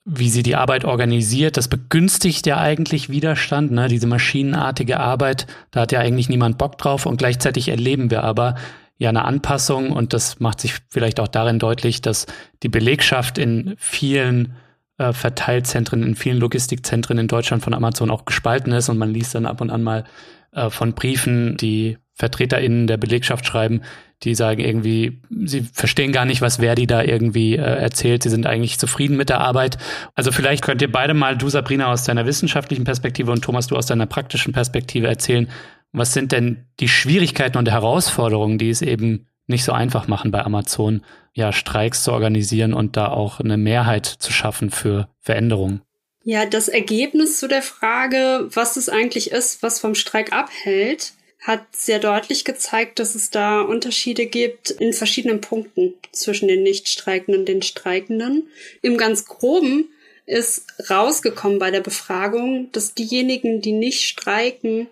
wie 0.05 0.29
sie 0.29 0.43
die 0.43 0.57
Arbeit 0.57 0.85
organisiert. 0.85 1.57
Das 1.57 1.69
begünstigt 1.69 2.47
ja 2.47 2.59
eigentlich 2.59 3.09
Widerstand, 3.09 3.71
ne? 3.71 3.89
diese 3.89 4.07
maschinenartige 4.07 4.99
Arbeit. 4.99 5.47
Da 5.71 5.81
hat 5.81 5.93
ja 5.93 6.01
eigentlich 6.01 6.29
niemand 6.29 6.59
Bock 6.59 6.79
drauf 6.79 7.07
und 7.07 7.17
gleichzeitig 7.17 7.69
erleben 7.69 8.11
wir 8.11 8.25
aber 8.25 8.57
ja 8.99 9.09
eine 9.09 9.25
Anpassung 9.25 9.93
und 9.93 10.13
das 10.13 10.41
macht 10.41 10.61
sich 10.61 10.75
vielleicht 10.91 11.21
auch 11.21 11.29
darin 11.29 11.59
deutlich, 11.59 12.03
dass 12.03 12.27
die 12.63 12.69
Belegschaft 12.69 13.39
in 13.39 13.75
vielen 13.79 14.57
äh, 14.99 15.13
Verteilzentren, 15.13 16.03
in 16.03 16.15
vielen 16.17 16.39
Logistikzentren 16.39 17.17
in 17.19 17.29
Deutschland 17.29 17.63
von 17.63 17.73
Amazon 17.73 18.11
auch 18.11 18.27
gespalten 18.27 18.73
ist 18.73 18.91
und 18.91 18.99
man 18.99 19.11
liest 19.11 19.35
dann 19.35 19.47
ab 19.47 19.63
und 19.63 19.71
an 19.71 19.83
mal 19.83 20.05
äh, 20.53 20.69
von 20.69 20.95
Briefen, 20.95 21.57
die 21.57 21.97
VertreterInnen 22.15 22.87
der 22.87 22.99
Belegschaft 22.99 23.47
schreiben, 23.47 23.81
die 24.23 24.35
sagen 24.35 24.61
irgendwie, 24.61 25.21
sie 25.45 25.63
verstehen 25.73 26.13
gar 26.13 26.25
nicht, 26.25 26.43
was 26.43 26.57
Verdi 26.57 26.87
da 26.87 27.03
irgendwie 27.03 27.57
äh, 27.57 27.61
erzählt. 27.61 28.23
Sie 28.23 28.29
sind 28.29 28.47
eigentlich 28.47 28.79
zufrieden 28.79 29.17
mit 29.17 29.31
der 29.31 29.41
Arbeit. 29.41 29.79
Also 30.15 30.31
vielleicht 30.31 30.63
könnt 30.63 30.83
ihr 30.83 30.93
beide 30.93 31.15
mal, 31.15 31.37
du 31.37 31.49
Sabrina 31.49 31.91
aus 31.91 32.05
deiner 32.05 32.27
wissenschaftlichen 32.27 32.85
Perspektive 32.85 33.33
und 33.33 33.43
Thomas, 33.43 33.67
du 33.67 33.77
aus 33.77 33.87
deiner 33.87 34.07
praktischen 34.07 34.53
Perspektive 34.53 35.07
erzählen, 35.07 35.49
was 35.93 36.13
sind 36.13 36.33
denn 36.33 36.67
die 36.79 36.89
Schwierigkeiten 36.89 37.59
und 37.59 37.69
Herausforderungen, 37.69 38.59
die 38.59 38.71
es 38.71 38.83
eben 38.83 39.27
nicht 39.47 39.65
so 39.65 39.73
einfach 39.73 40.07
machen 40.07 40.31
bei 40.31 40.45
Amazon, 40.45 41.03
ja, 41.33 41.53
Streiks 41.53 42.05
zu 42.05 42.13
organisieren 42.13 42.73
und 42.73 42.97
da 42.97 43.09
auch 43.09 43.41
eine 43.41 43.57
Mehrheit 43.57 44.07
zu 44.07 44.33
schaffen 44.33 44.71
für 44.71 45.09
Veränderungen? 45.19 45.83
Ja, 46.23 46.45
das 46.47 46.69
Ergebnis 46.69 47.39
zu 47.39 47.49
der 47.49 47.63
Frage, 47.63 48.49
was 48.53 48.77
es 48.77 48.89
eigentlich 48.89 49.31
ist, 49.31 49.63
was 49.63 49.81
vom 49.81 49.95
Streik 49.95 50.33
abhält, 50.33 51.13
hat 51.41 51.65
sehr 51.75 51.99
deutlich 51.99 52.45
gezeigt, 52.45 52.99
dass 52.99 53.15
es 53.15 53.31
da 53.31 53.63
Unterschiede 53.63 54.27
gibt 54.27 54.71
in 54.71 54.93
verschiedenen 54.93 55.41
Punkten 55.41 55.95
zwischen 56.13 56.49
den 56.49 56.63
Nichtstreikenden 56.63 57.41
und 57.41 57.49
den 57.49 57.63
Streikenden. 57.63 58.49
Im 58.83 58.99
ganz 58.99 59.25
groben 59.25 59.89
ist 60.27 60.67
rausgekommen 60.91 61.59
bei 61.59 61.71
der 61.71 61.81
Befragung, 61.81 62.71
dass 62.73 62.95
diejenigen, 62.95 63.63
die 63.63 63.73
nicht 63.73 64.03
streiken, 64.03 64.89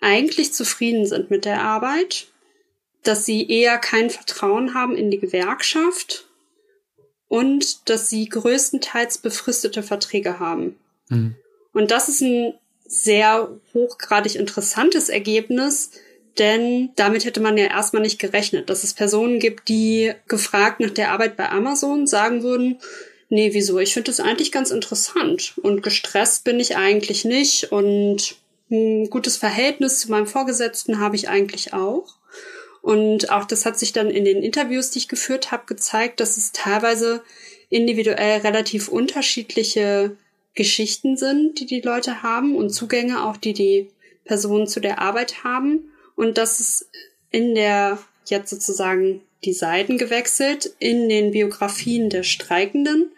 eigentlich 0.00 0.52
zufrieden 0.52 1.06
sind 1.06 1.30
mit 1.30 1.44
der 1.44 1.62
Arbeit, 1.62 2.26
dass 3.02 3.24
sie 3.24 3.48
eher 3.48 3.78
kein 3.78 4.10
Vertrauen 4.10 4.74
haben 4.74 4.96
in 4.96 5.10
die 5.10 5.20
Gewerkschaft 5.20 6.26
und 7.28 7.88
dass 7.88 8.08
sie 8.08 8.28
größtenteils 8.28 9.18
befristete 9.18 9.82
Verträge 9.82 10.38
haben. 10.38 10.76
Mhm. 11.08 11.36
Und 11.72 11.90
das 11.90 12.08
ist 12.08 12.22
ein 12.22 12.54
sehr 12.92 13.48
hochgradig 13.72 14.34
interessantes 14.34 15.08
Ergebnis, 15.08 15.92
denn 16.38 16.90
damit 16.94 17.24
hätte 17.24 17.40
man 17.40 17.56
ja 17.56 17.64
erstmal 17.64 18.02
nicht 18.02 18.18
gerechnet, 18.18 18.68
dass 18.68 18.84
es 18.84 18.92
Personen 18.92 19.38
gibt, 19.38 19.68
die 19.68 20.12
gefragt 20.28 20.80
nach 20.80 20.90
der 20.90 21.10
Arbeit 21.10 21.38
bei 21.38 21.48
Amazon 21.48 22.06
sagen 22.06 22.42
würden, 22.42 22.78
nee, 23.30 23.54
wieso? 23.54 23.78
Ich 23.78 23.94
finde 23.94 24.10
das 24.10 24.20
eigentlich 24.20 24.52
ganz 24.52 24.70
interessant 24.70 25.54
und 25.62 25.82
gestresst 25.82 26.44
bin 26.44 26.60
ich 26.60 26.76
eigentlich 26.76 27.24
nicht 27.24 27.72
und 27.72 28.36
ein 28.70 29.08
gutes 29.08 29.38
Verhältnis 29.38 30.00
zu 30.00 30.10
meinem 30.10 30.26
Vorgesetzten 30.26 31.00
habe 31.00 31.16
ich 31.16 31.30
eigentlich 31.30 31.72
auch. 31.72 32.16
Und 32.82 33.30
auch 33.30 33.46
das 33.46 33.64
hat 33.64 33.78
sich 33.78 33.94
dann 33.94 34.10
in 34.10 34.26
den 34.26 34.42
Interviews, 34.42 34.90
die 34.90 34.98
ich 34.98 35.08
geführt 35.08 35.50
habe, 35.50 35.64
gezeigt, 35.66 36.20
dass 36.20 36.36
es 36.36 36.52
teilweise 36.52 37.22
individuell 37.70 38.40
relativ 38.40 38.88
unterschiedliche 38.88 40.16
Geschichten 40.54 41.16
sind, 41.16 41.60
die 41.60 41.66
die 41.66 41.80
Leute 41.80 42.22
haben 42.22 42.56
und 42.56 42.70
Zugänge 42.70 43.24
auch, 43.24 43.36
die 43.36 43.52
die 43.52 43.90
Personen 44.24 44.66
zu 44.66 44.80
der 44.80 45.00
Arbeit 45.00 45.44
haben. 45.44 45.90
Und 46.14 46.38
dass 46.38 46.60
es 46.60 46.88
in 47.30 47.54
der 47.54 47.98
jetzt 48.26 48.50
sozusagen 48.50 49.22
die 49.44 49.52
Seiten 49.52 49.98
gewechselt 49.98 50.70
in 50.78 51.08
den 51.08 51.32
Biografien 51.32 52.10
der 52.10 52.22
Streikenden 52.22 53.10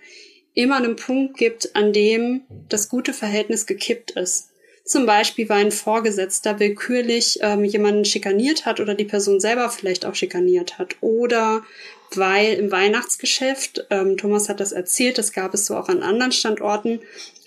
immer 0.55 0.77
einen 0.77 0.97
Punkt 0.97 1.37
gibt, 1.37 1.75
an 1.75 1.93
dem 1.93 2.43
das 2.69 2.89
gute 2.89 3.13
Verhältnis 3.13 3.67
gekippt 3.67 4.13
ist. 4.13 4.51
Zum 4.85 5.07
Beispiel, 5.07 5.49
weil 5.49 5.65
ein 5.65 5.73
Vorgesetzter 5.73 6.61
willkürlich 6.61 7.39
ähm, 7.41 7.65
jemanden 7.65 8.05
schikaniert 8.05 8.67
hat 8.67 8.81
oder 8.81 8.95
die 8.95 9.07
Person 9.07 9.41
selber 9.41 9.71
vielleicht 9.71 10.05
auch 10.05 10.15
schikaniert 10.15 10.79
hat. 10.79 10.97
Oder 11.01 11.65
weil 12.17 12.55
im 12.55 12.71
Weihnachtsgeschäft, 12.71 13.87
ähm, 13.91 14.17
Thomas 14.17 14.49
hat 14.49 14.61
das 14.61 14.73
erzählt, 14.73 15.19
das 15.19 15.33
gab 15.33 15.55
es 15.55 15.67
so 15.67 15.77
auch 15.77 15.89
an 15.89 16.03
anderen 16.03 16.33
Standorten, 16.33 17.01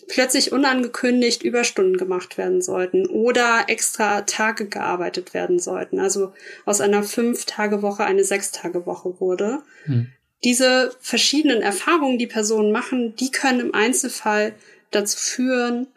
plötzlich 0.08 0.52
unangekündigt 0.52 1.44
Überstunden 1.44 1.98
gemacht 1.98 2.38
werden 2.38 2.62
sollten 2.62 3.08
oder 3.08 3.66
extra 3.68 4.22
Tage 4.22 4.68
gearbeitet 4.68 5.34
werden 5.34 5.60
sollten. 5.60 6.00
Also 6.00 6.34
aus 6.66 6.82
einer 6.82 7.04
Fünf-Tage-Woche 7.04 8.04
eine 8.04 8.24
Sechs-Tage-Woche 8.24 9.20
wurde. 9.20 9.60
Hm. 9.84 10.08
Diese 10.44 10.96
verschiedenen 11.02 11.62
Erfahrungen, 11.62 12.18
die 12.18 12.28
Personen 12.28 12.72
machen, 12.72 13.16
die 13.16 13.32
können 13.32 13.60
im 13.60 13.74
Einzelfall 13.74 14.54
dazu 14.92 15.18
führen, 15.18 15.88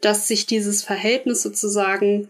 dass 0.00 0.28
sich 0.28 0.46
dieses 0.46 0.82
Verhältnis 0.82 1.42
sozusagen, 1.42 2.28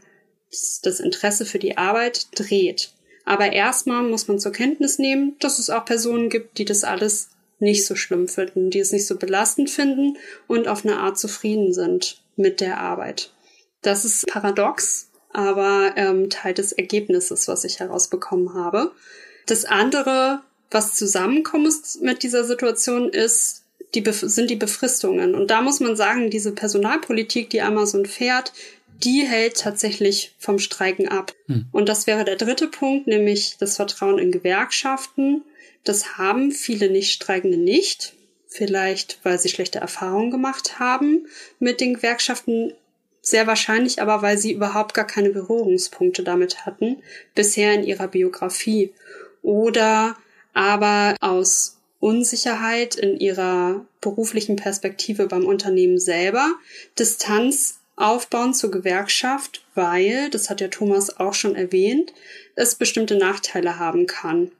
das 0.82 1.00
Interesse 1.00 1.46
für 1.46 1.58
die 1.58 1.76
Arbeit 1.78 2.28
dreht. 2.38 2.93
Aber 3.24 3.52
erstmal 3.52 4.02
muss 4.02 4.28
man 4.28 4.38
zur 4.38 4.52
Kenntnis 4.52 4.98
nehmen, 4.98 5.36
dass 5.40 5.58
es 5.58 5.70
auch 5.70 5.84
Personen 5.84 6.28
gibt, 6.28 6.58
die 6.58 6.64
das 6.64 6.84
alles 6.84 7.30
nicht 7.58 7.86
so 7.86 7.96
schlimm 7.96 8.28
finden, 8.28 8.70
die 8.70 8.80
es 8.80 8.92
nicht 8.92 9.06
so 9.06 9.16
belastend 9.16 9.70
finden 9.70 10.18
und 10.46 10.68
auf 10.68 10.84
eine 10.84 10.98
Art 10.98 11.18
zufrieden 11.18 11.72
sind 11.72 12.22
mit 12.36 12.60
der 12.60 12.78
Arbeit. 12.78 13.32
Das 13.82 14.04
ist 14.04 14.26
paradox, 14.26 15.08
aber 15.32 15.92
ähm, 15.96 16.30
Teil 16.30 16.54
des 16.54 16.72
Ergebnisses, 16.72 17.48
was 17.48 17.64
ich 17.64 17.80
herausbekommen 17.80 18.54
habe. 18.54 18.92
Das 19.46 19.64
andere, 19.64 20.40
was 20.70 20.94
zusammenkommt 20.94 21.68
mit 22.00 22.22
dieser 22.22 22.44
Situation, 22.44 23.08
ist, 23.10 23.62
die 23.94 24.04
sind 24.10 24.50
die 24.50 24.56
Befristungen. 24.56 25.34
Und 25.34 25.50
da 25.50 25.62
muss 25.62 25.80
man 25.80 25.96
sagen, 25.96 26.30
diese 26.30 26.52
Personalpolitik, 26.52 27.50
die 27.50 27.62
Amazon 27.62 28.06
fährt, 28.06 28.52
die 29.02 29.26
hält 29.26 29.58
tatsächlich 29.58 30.34
vom 30.38 30.58
Streiken 30.58 31.08
ab. 31.08 31.32
Hm. 31.46 31.66
Und 31.72 31.88
das 31.88 32.06
wäre 32.06 32.24
der 32.24 32.36
dritte 32.36 32.68
Punkt, 32.68 33.06
nämlich 33.06 33.56
das 33.58 33.76
Vertrauen 33.76 34.18
in 34.18 34.32
Gewerkschaften. 34.32 35.42
Das 35.82 36.16
haben 36.16 36.52
viele 36.52 36.90
Nichtstreikende 36.90 37.58
nicht. 37.58 38.14
Vielleicht, 38.46 39.18
weil 39.24 39.38
sie 39.38 39.48
schlechte 39.48 39.80
Erfahrungen 39.80 40.30
gemacht 40.30 40.78
haben 40.78 41.26
mit 41.58 41.80
den 41.80 41.94
Gewerkschaften. 41.94 42.72
Sehr 43.20 43.46
wahrscheinlich 43.46 44.00
aber, 44.00 44.22
weil 44.22 44.38
sie 44.38 44.52
überhaupt 44.52 44.94
gar 44.94 45.06
keine 45.06 45.30
Berührungspunkte 45.30 46.22
damit 46.22 46.64
hatten, 46.64 47.02
bisher 47.34 47.74
in 47.74 47.82
ihrer 47.84 48.06
Biografie. 48.06 48.92
Oder 49.42 50.16
aber 50.52 51.16
aus 51.20 51.78
Unsicherheit 52.00 52.94
in 52.94 53.18
ihrer 53.18 53.86
beruflichen 54.00 54.56
Perspektive 54.56 55.26
beim 55.26 55.46
Unternehmen 55.46 55.98
selber, 55.98 56.52
Distanz 56.98 57.80
aufbauen 57.96 58.54
zur 58.54 58.70
Gewerkschaft, 58.70 59.64
weil, 59.74 60.30
das 60.30 60.50
hat 60.50 60.60
ja 60.60 60.68
Thomas 60.68 61.18
auch 61.18 61.34
schon 61.34 61.54
erwähnt, 61.54 62.12
es 62.54 62.74
bestimmte 62.74 63.16
Nachteile 63.16 63.78
haben 63.78 64.06
kann 64.06 64.50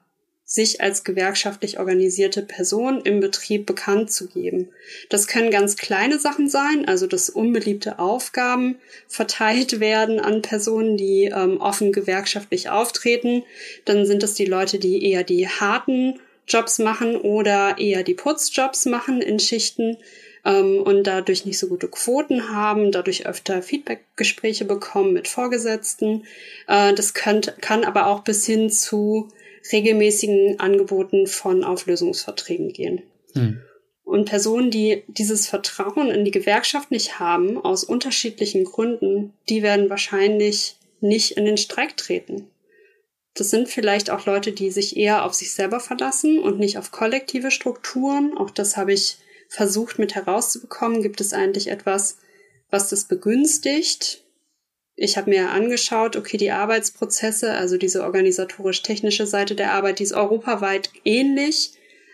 sich 0.47 0.82
als 0.82 1.05
gewerkschaftlich 1.05 1.78
organisierte 1.78 2.43
Person 2.43 3.01
im 3.01 3.20
Betrieb 3.20 3.64
bekannt 3.64 4.12
zu 4.12 4.28
geben. 4.28 4.68
Das 5.09 5.26
können 5.26 5.51
ganz 5.51 5.76
kleine 5.76 6.18
Sachen 6.18 6.51
sein, 6.51 6.87
also 6.87 7.07
dass 7.07 7.30
unbeliebte 7.30 7.99
Aufgaben 7.99 8.76
verteilt 9.09 9.80
werden 9.80 10.20
an 10.20 10.43
Personen, 10.43 10.99
die 10.99 11.32
ähm, 11.35 11.61
offen 11.61 11.93
gewerkschaftlich 11.93 12.68
auftreten. 12.68 13.43
Dann 13.87 14.05
sind 14.05 14.22
es 14.22 14.35
die 14.35 14.45
Leute, 14.45 14.78
die 14.78 15.11
eher 15.11 15.24
die 15.24 15.49
harten 15.49 16.20
Jobs 16.47 16.78
machen 16.78 17.16
oder 17.16 17.78
eher 17.78 18.03
die 18.03 18.14
Putzjobs 18.14 18.85
machen 18.85 19.22
in 19.22 19.39
Schichten 19.39 19.97
ähm, 20.45 20.82
und 20.82 21.05
dadurch 21.05 21.45
nicht 21.45 21.59
so 21.59 21.68
gute 21.68 21.88
Quoten 21.88 22.51
haben, 22.51 22.92
dadurch 22.92 23.26
öfter 23.26 23.62
Feedbackgespräche 23.62 24.64
bekommen 24.64 25.12
mit 25.12 25.28
Vorgesetzten. 25.28 26.24
Äh, 26.68 26.95
das 26.95 27.14
könnt, 27.14 27.55
kann 27.61 27.84
aber 27.84 28.07
auch 28.07 28.20
bis 28.20 28.45
hin 28.45 28.70
zu 28.70 29.28
regelmäßigen 29.72 30.61
Angeboten 30.61 31.26
von 31.26 31.64
Auflösungsverträgen 31.64 32.72
gehen. 32.72 33.03
Hm. 33.34 33.61
Und 34.05 34.26
Personen, 34.26 34.70
die 34.70 35.03
dieses 35.09 35.47
Vertrauen 35.47 36.11
in 36.11 36.26
die 36.26 36.30
Gewerkschaft 36.30 36.90
nicht 36.90 37.18
haben, 37.18 37.57
aus 37.57 37.84
unterschiedlichen 37.84 38.64
Gründen, 38.64 39.32
die 39.49 39.62
werden 39.62 39.88
wahrscheinlich 39.88 40.76
nicht 41.01 41.32
in 41.32 41.47
den 41.47 41.57
Streik 41.57 41.97
treten. 41.97 42.49
Das 43.34 43.51
sind 43.51 43.68
vielleicht 43.68 44.11
auch 44.11 44.26
Leute, 44.26 44.53
die 44.53 44.70
sich 44.70 44.97
eher 44.97 45.24
auf 45.24 45.34
sich 45.34 45.53
selber 45.55 45.80
verlassen 45.80 46.38
und 46.38 46.59
nicht 46.59 46.78
auf 46.78 46.92
kollektive 46.92 47.51
Strukturen. 47.51 48.36
Auch 48.36 48.51
das 48.51 48.76
habe 48.76 48.92
ich 48.92 49.16
versucht 49.49 49.99
mit 49.99 50.14
herauszubekommen. 50.14 51.03
Gibt 51.03 51.20
es 51.20 51.32
eigentlich 51.32 51.68
etwas, 51.68 52.18
was 52.70 52.88
das 52.88 53.05
begünstigt? 53.05 54.24
Ich 54.97 55.16
habe 55.16 55.30
mir 55.30 55.51
angeschaut, 55.51 56.16
okay, 56.16 56.36
die 56.36 56.53
Arbeitsprozesse, 56.53 57.53
also 57.53 57.76
diese 57.76 58.05
organisatorisch-technische 58.05 59.26
Seite 59.26 59.55
der 59.55 59.72
Arbeit, 59.72 59.99
die 59.99 60.05
ist 60.05 60.12
europaweit 60.12 60.90
ähnlich, 61.05 61.72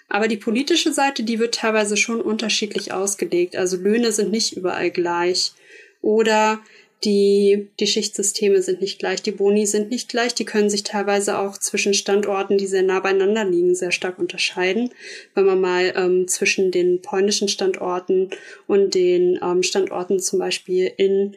aber 0.09 0.28
die 0.28 0.39
politische 0.39 0.93
Seite, 0.93 1.22
die 1.22 1.39
wird 1.39 1.55
teilweise 1.55 1.97
schon 1.97 2.20
unterschiedlich 2.20 2.93
ausgelegt. 2.93 3.55
Also 3.55 3.76
Löhne 3.76 4.12
sind 4.12 4.31
nicht 4.31 4.57
überall 4.57 4.91
gleich 4.91 5.53
oder 6.01 6.61
die, 7.05 7.70
die 7.80 7.86
Schichtsysteme 7.86 8.61
sind 8.61 8.80
nicht 8.80 8.98
gleich, 8.98 9.22
die 9.22 9.30
Boni 9.30 9.66
sind 9.66 9.90
nicht 9.90 10.11
gleich, 10.11 10.34
die 10.34 10.44
können 10.44 10.68
sich 10.68 10.82
teilweise 10.82 11.38
auch 11.38 11.57
zwischen 11.57 11.94
Standorten, 11.94 12.59
die 12.59 12.66
sehr 12.66 12.82
nah 12.82 13.01
beieinander 13.01 13.44
liegen, 13.44 13.74
sehr 13.74 13.90
stark 13.90 14.18
unterscheiden. 14.18 14.90
Wenn 15.34 15.46
man 15.46 15.61
mal 15.61 15.94
ähm, 15.96 16.28
zwischen 16.28 16.70
den 16.70 17.01
polnischen 17.01 17.48
Standorten 17.48 18.30
und 18.66 18.94
den 18.94 19.38
ähm, 19.42 19.62
Standorten 19.62 20.20
zum 20.20 20.38
Beispiel 20.38 20.92
in 20.96 21.36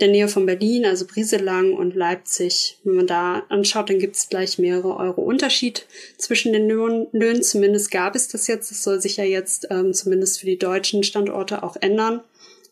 der 0.00 0.08
Nähe 0.08 0.28
von 0.28 0.46
Berlin, 0.46 0.84
also 0.84 1.06
Brieselang 1.06 1.72
und 1.72 1.94
Leipzig. 1.94 2.78
Wenn 2.84 2.94
man 2.94 3.06
da 3.06 3.42
anschaut, 3.48 3.90
dann 3.90 3.98
gibt 3.98 4.14
es 4.14 4.28
gleich 4.28 4.58
mehrere 4.58 4.96
Euro 4.96 5.22
Unterschied 5.22 5.86
zwischen 6.18 6.52
den 6.52 6.68
Löhnen. 6.68 7.42
Zumindest 7.42 7.90
gab 7.90 8.14
es 8.14 8.28
das 8.28 8.46
jetzt. 8.46 8.70
Das 8.70 8.84
soll 8.84 9.00
sich 9.00 9.16
ja 9.16 9.24
jetzt 9.24 9.66
ähm, 9.70 9.92
zumindest 9.92 10.38
für 10.38 10.46
die 10.46 10.58
deutschen 10.58 11.02
Standorte 11.02 11.62
auch 11.62 11.76
ändern 11.80 12.20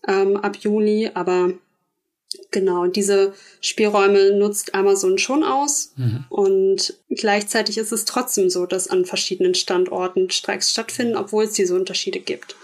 ähm, 0.07 0.37
ab 0.37 0.57
Juli. 0.61 1.11
Aber 1.15 1.53
genau, 2.51 2.87
diese 2.87 3.33
Spielräume 3.61 4.33
nutzt 4.37 4.75
Amazon 4.75 5.19
schon 5.19 5.45
aus. 5.45 5.93
Mhm. 5.97 6.25
Und 6.29 6.99
gleichzeitig 7.11 7.79
ist 7.79 7.93
es 7.93 8.05
trotzdem 8.05 8.51
so, 8.51 8.67
dass 8.67 8.89
an 8.89 9.05
verschiedenen 9.05 9.55
Standorten 9.55 10.31
Streiks 10.31 10.71
stattfinden, 10.71 11.17
obwohl 11.17 11.45
es 11.45 11.53
diese 11.53 11.75
Unterschiede 11.75 12.21
gibt. 12.21 12.57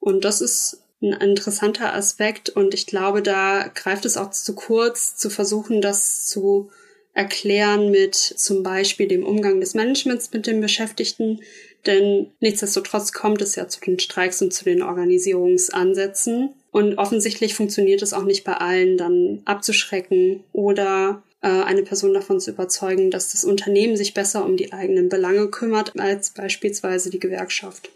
Und 0.00 0.24
das 0.24 0.40
ist 0.40 0.82
ein 1.00 1.12
interessanter 1.12 1.94
Aspekt 1.94 2.50
und 2.50 2.74
ich 2.74 2.86
glaube, 2.86 3.22
da 3.22 3.68
greift 3.72 4.04
es 4.04 4.16
auch 4.16 4.30
zu 4.30 4.54
kurz, 4.54 5.16
zu 5.16 5.30
versuchen, 5.30 5.80
das 5.80 6.26
zu 6.26 6.70
erklären 7.14 7.90
mit 7.90 8.14
zum 8.14 8.62
Beispiel 8.62 9.08
dem 9.08 9.24
Umgang 9.24 9.60
des 9.60 9.74
Managements 9.74 10.32
mit 10.32 10.46
den 10.46 10.60
Beschäftigten. 10.60 11.40
Denn 11.86 12.32
nichtsdestotrotz 12.40 13.12
kommt 13.12 13.42
es 13.42 13.54
ja 13.56 13.68
zu 13.68 13.80
den 13.80 13.98
Streiks 13.98 14.42
und 14.42 14.52
zu 14.52 14.64
den 14.64 14.82
Organisierungsansätzen. 14.82 16.54
Und 16.78 16.96
offensichtlich 16.96 17.54
funktioniert 17.54 18.02
es 18.02 18.12
auch 18.12 18.22
nicht 18.22 18.44
bei 18.44 18.52
allen, 18.52 18.96
dann 18.96 19.42
abzuschrecken 19.46 20.44
oder 20.52 21.24
äh, 21.40 21.48
eine 21.48 21.82
Person 21.82 22.14
davon 22.14 22.38
zu 22.38 22.52
überzeugen, 22.52 23.10
dass 23.10 23.32
das 23.32 23.42
Unternehmen 23.42 23.96
sich 23.96 24.14
besser 24.14 24.44
um 24.44 24.56
die 24.56 24.72
eigenen 24.72 25.08
Belange 25.08 25.48
kümmert 25.48 25.98
als 25.98 26.30
beispielsweise 26.30 27.10
die 27.10 27.18
Gewerkschaft. 27.18 27.90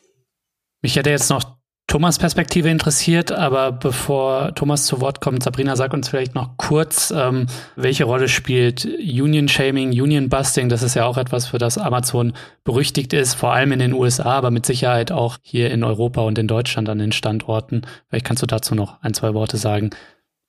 Mich 0.83 0.97
hätte 0.97 1.11
jetzt 1.11 1.31
noch 1.31 1.59
Thomas 1.87 2.19
Perspektive 2.19 2.71
interessiert, 2.71 3.33
aber 3.33 3.71
bevor 3.71 4.55
Thomas 4.55 4.87
zu 4.87 5.03
Wort 5.03 5.21
kommt, 5.21 5.43
Sabrina, 5.43 5.77
sag 5.77 5.93
uns 5.93 6.09
vielleicht 6.09 6.35
noch 6.35 6.57
kurz, 6.57 7.13
ähm, 7.15 7.47
welche 7.77 8.05
Rolle 8.05 8.29
spielt 8.29 8.87
Union 8.87 9.47
Shaming, 9.49 9.91
Union 9.91 10.31
Busting? 10.31 10.71
Das 10.71 10.83
ist 10.83 10.95
ja 10.95 11.05
auch 11.05 11.19
etwas, 11.19 11.49
für 11.49 11.59
das 11.59 11.77
Amazon 11.77 12.33
berüchtigt 12.65 13.13
ist, 13.13 13.35
vor 13.35 13.53
allem 13.53 13.73
in 13.73 13.79
den 13.79 13.93
USA, 13.93 14.33
aber 14.33 14.51
mit 14.51 14.65
Sicherheit 14.65 15.13
auch 15.13 15.37
hier 15.43 15.71
in 15.71 15.85
Europa 15.85 16.23
und 16.23 16.39
in 16.39 16.49
Deutschland 16.49 16.89
an 16.89 16.99
den 16.99 17.13
Standorten. 17.13 17.83
Vielleicht 18.09 18.25
kannst 18.25 18.43
du 18.43 18.47
dazu 18.47 18.75
noch 18.75 19.03
ein, 19.03 19.13
zwei 19.13 19.35
Worte 19.35 19.59
sagen. 19.59 19.91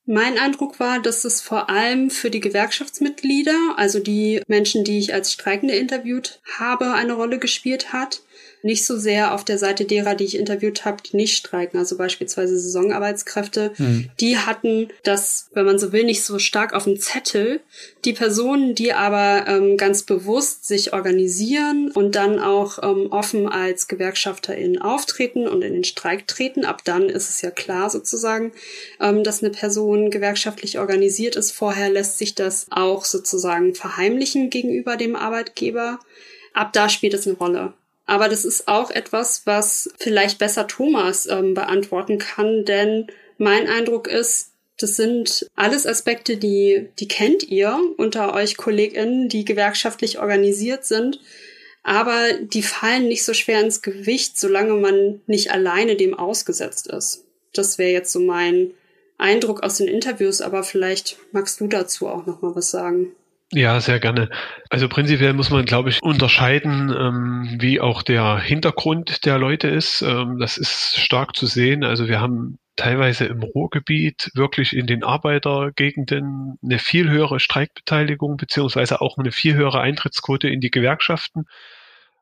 Mein 0.05 0.37
Eindruck 0.37 0.79
war, 0.79 1.01
dass 1.01 1.25
es 1.25 1.41
vor 1.41 1.69
allem 1.69 2.09
für 2.09 2.29
die 2.29 2.41
Gewerkschaftsmitglieder, 2.41 3.75
also 3.75 3.99
die 3.99 4.41
Menschen, 4.47 4.83
die 4.83 4.99
ich 4.99 5.13
als 5.13 5.33
Streikende 5.33 5.75
interviewt 5.75 6.41
habe, 6.57 6.93
eine 6.93 7.13
Rolle 7.13 7.39
gespielt 7.39 7.91
hat 7.91 8.21
nicht 8.63 8.85
so 8.85 8.97
sehr 8.97 9.33
auf 9.33 9.43
der 9.43 9.57
Seite 9.57 9.83
derer, 9.83 10.15
die 10.15 10.23
ich 10.23 10.37
interviewt 10.37 10.85
habe, 10.85 11.03
die 11.03 11.17
nicht 11.17 11.35
streiken, 11.37 11.77
also 11.77 11.97
beispielsweise 11.97 12.57
Saisonarbeitskräfte, 12.57 13.73
mhm. 13.77 14.09
die 14.21 14.37
hatten 14.37 14.87
das, 15.03 15.49
wenn 15.53 15.65
man 15.65 15.77
so 15.77 15.91
will, 15.91 16.05
nicht 16.05 16.23
so 16.23 16.39
stark 16.39 16.73
auf 16.73 16.85
dem 16.85 16.97
Zettel. 16.97 17.59
Die 18.05 18.13
Personen, 18.13 18.73
die 18.73 18.93
aber 18.93 19.45
ähm, 19.47 19.75
ganz 19.75 20.03
bewusst 20.03 20.65
sich 20.65 20.93
organisieren 20.93 21.91
und 21.93 22.15
dann 22.15 22.39
auch 22.39 22.79
ähm, 22.81 23.11
offen 23.11 23.49
als 23.49 23.89
GewerkschafterInnen 23.89 24.81
auftreten 24.81 25.45
und 25.45 25.61
in 25.61 25.73
den 25.73 25.83
Streik 25.83 26.25
treten, 26.27 26.63
ab 26.63 26.83
dann 26.85 27.09
ist 27.09 27.29
es 27.29 27.41
ja 27.41 27.51
klar 27.51 27.89
sozusagen, 27.89 28.53
ähm, 29.01 29.25
dass 29.25 29.43
eine 29.43 29.51
Person 29.51 30.09
gewerkschaftlich 30.09 30.79
organisiert 30.79 31.35
ist. 31.35 31.51
Vorher 31.51 31.89
lässt 31.89 32.17
sich 32.17 32.33
das 32.33 32.67
auch 32.69 33.03
sozusagen 33.03 33.75
verheimlichen 33.75 34.49
gegenüber 34.49 34.95
dem 34.95 35.17
Arbeitgeber. 35.17 35.99
Ab 36.53 36.71
da 36.71 36.87
spielt 36.87 37.13
es 37.13 37.27
eine 37.27 37.35
Rolle. 37.35 37.73
Aber 38.13 38.29
das 38.29 38.45
ist 38.45 38.67
auch 38.67 38.91
etwas, 38.91 39.41
was 39.45 39.89
vielleicht 39.97 40.37
besser 40.37 40.67
Thomas 40.67 41.25
ähm, 41.25 41.55
beantworten 41.55 42.19
kann, 42.19 42.63
denn 42.63 43.07
mein 43.39 43.67
Eindruck 43.67 44.07
ist, 44.07 44.51
das 44.77 44.97
sind 44.97 45.47
alles 45.55 45.87
Aspekte, 45.87 46.37
die, 46.37 46.89
die 46.99 47.07
kennt 47.07 47.41
ihr 47.41 47.75
unter 47.97 48.35
euch 48.35 48.55
KollegInnen, 48.55 49.29
die 49.29 49.45
gewerkschaftlich 49.45 50.19
organisiert 50.19 50.85
sind. 50.85 51.21
Aber 51.81 52.33
die 52.39 52.61
fallen 52.61 53.07
nicht 53.07 53.25
so 53.25 53.33
schwer 53.33 53.61
ins 53.61 53.81
Gewicht, 53.81 54.37
solange 54.37 54.73
man 54.73 55.21
nicht 55.25 55.49
alleine 55.49 55.95
dem 55.95 56.13
ausgesetzt 56.13 56.85
ist. 56.85 57.25
Das 57.51 57.79
wäre 57.79 57.93
jetzt 57.93 58.11
so 58.11 58.19
mein 58.19 58.75
Eindruck 59.17 59.63
aus 59.63 59.77
den 59.77 59.87
Interviews, 59.87 60.39
aber 60.39 60.61
vielleicht 60.61 61.17
magst 61.31 61.59
du 61.59 61.65
dazu 61.65 62.07
auch 62.07 62.27
noch 62.27 62.43
mal 62.43 62.55
was 62.55 62.69
sagen. 62.69 63.15
Ja, 63.55 63.79
sehr 63.81 63.99
gerne. 63.99 64.29
Also 64.69 64.89
prinzipiell 64.89 65.33
muss 65.33 65.51
man, 65.51 65.65
glaube 65.65 65.89
ich, 65.89 66.01
unterscheiden, 66.01 66.89
ähm, 66.89 67.57
wie 67.59 67.79
auch 67.79 68.01
der 68.01 68.39
Hintergrund 68.39 69.25
der 69.25 69.37
Leute 69.37 69.67
ist. 69.67 70.01
Ähm, 70.01 70.39
das 70.39 70.57
ist 70.57 70.99
stark 70.99 71.35
zu 71.35 71.45
sehen. 71.45 71.83
Also 71.83 72.07
wir 72.07 72.19
haben 72.19 72.57
teilweise 72.75 73.25
im 73.25 73.43
Ruhrgebiet 73.43 74.31
wirklich 74.33 74.75
in 74.75 74.87
den 74.87 75.03
Arbeitergegenden 75.03 76.57
eine 76.63 76.79
viel 76.79 77.11
höhere 77.11 77.39
Streikbeteiligung 77.39 78.37
beziehungsweise 78.37 79.01
auch 79.01 79.19
eine 79.19 79.31
viel 79.31 79.53
höhere 79.53 79.81
Eintrittsquote 79.81 80.49
in 80.49 80.59
die 80.59 80.71
Gewerkschaften, 80.71 81.45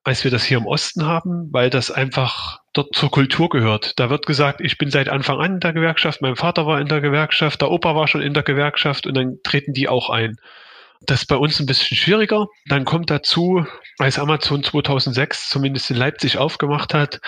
als 0.04 0.26
wir 0.26 0.32
das 0.32 0.44
hier 0.44 0.58
im 0.58 0.66
Osten 0.66 1.06
haben, 1.06 1.48
weil 1.54 1.70
das 1.70 1.92
einfach 1.92 2.60
dort 2.74 2.94
zur 2.94 3.10
Kultur 3.10 3.48
gehört. 3.48 3.98
Da 4.00 4.10
wird 4.10 4.26
gesagt, 4.26 4.60
ich 4.60 4.78
bin 4.78 4.92
seit 4.92 5.08
Anfang 5.08 5.40
an 5.40 5.54
in 5.54 5.60
der 5.62 5.72
Gewerkschaft, 5.72 6.22
mein 6.22 6.36
Vater 6.36 6.66
war 6.66 6.82
in 6.82 6.88
der 6.88 7.00
Gewerkschaft, 7.00 7.62
der 7.62 7.72
Opa 7.72 7.96
war 7.96 8.10
schon 8.10 8.22
in 8.22 8.34
der 8.34 8.44
Gewerkschaft 8.44 9.08
und 9.08 9.14
dann 9.14 9.38
treten 9.44 9.72
die 9.72 9.88
auch 9.88 10.10
ein. 10.10 10.36
Das 11.02 11.22
ist 11.22 11.28
bei 11.28 11.36
uns 11.36 11.60
ein 11.60 11.66
bisschen 11.66 11.98
schwieriger. 11.98 12.48
Dann 12.68 12.86
kommt 12.86 13.10
dazu, 13.10 13.66
als 13.98 14.20
Amazon 14.20 14.64
2006 14.64 15.50
zumindest 15.50 15.90
in 15.90 15.98
Leipzig 15.98 16.38
aufgemacht 16.38 16.94
hat, 16.94 17.20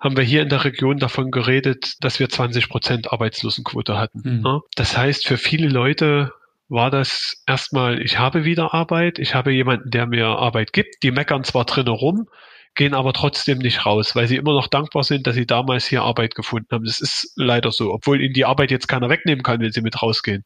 haben 0.00 0.16
wir 0.16 0.24
hier 0.24 0.42
in 0.42 0.48
der 0.48 0.64
Region 0.64 0.98
davon 0.98 1.30
geredet, 1.30 1.94
dass 2.00 2.20
wir 2.20 2.28
20 2.28 2.68
Prozent 2.68 3.12
Arbeitslosenquote 3.12 3.96
hatten. 3.96 4.42
Mhm. 4.42 4.60
Das 4.74 4.96
heißt, 4.96 5.26
für 5.26 5.38
viele 5.38 5.68
Leute 5.68 6.32
war 6.68 6.90
das 6.90 7.42
erstmal, 7.46 8.02
ich 8.02 8.18
habe 8.18 8.44
wieder 8.44 8.74
Arbeit, 8.74 9.18
ich 9.18 9.34
habe 9.34 9.52
jemanden, 9.52 9.90
der 9.90 10.06
mir 10.06 10.26
Arbeit 10.26 10.72
gibt. 10.72 11.02
Die 11.02 11.10
meckern 11.10 11.44
zwar 11.44 11.64
drinnen 11.64 11.94
rum, 11.94 12.26
gehen 12.74 12.94
aber 12.94 13.12
trotzdem 13.12 13.58
nicht 13.58 13.86
raus, 13.86 14.16
weil 14.16 14.26
sie 14.26 14.36
immer 14.36 14.52
noch 14.52 14.66
dankbar 14.66 15.04
sind, 15.04 15.26
dass 15.26 15.36
sie 15.36 15.46
damals 15.46 15.86
hier 15.86 16.02
Arbeit 16.02 16.34
gefunden 16.34 16.68
haben. 16.72 16.84
Das 16.84 17.00
ist 17.00 17.32
leider 17.36 17.70
so, 17.70 17.92
obwohl 17.92 18.20
ihnen 18.20 18.34
die 18.34 18.44
Arbeit 18.44 18.70
jetzt 18.70 18.88
keiner 18.88 19.08
wegnehmen 19.08 19.42
kann, 19.42 19.60
wenn 19.60 19.72
sie 19.72 19.82
mit 19.82 20.02
rausgehen. 20.02 20.44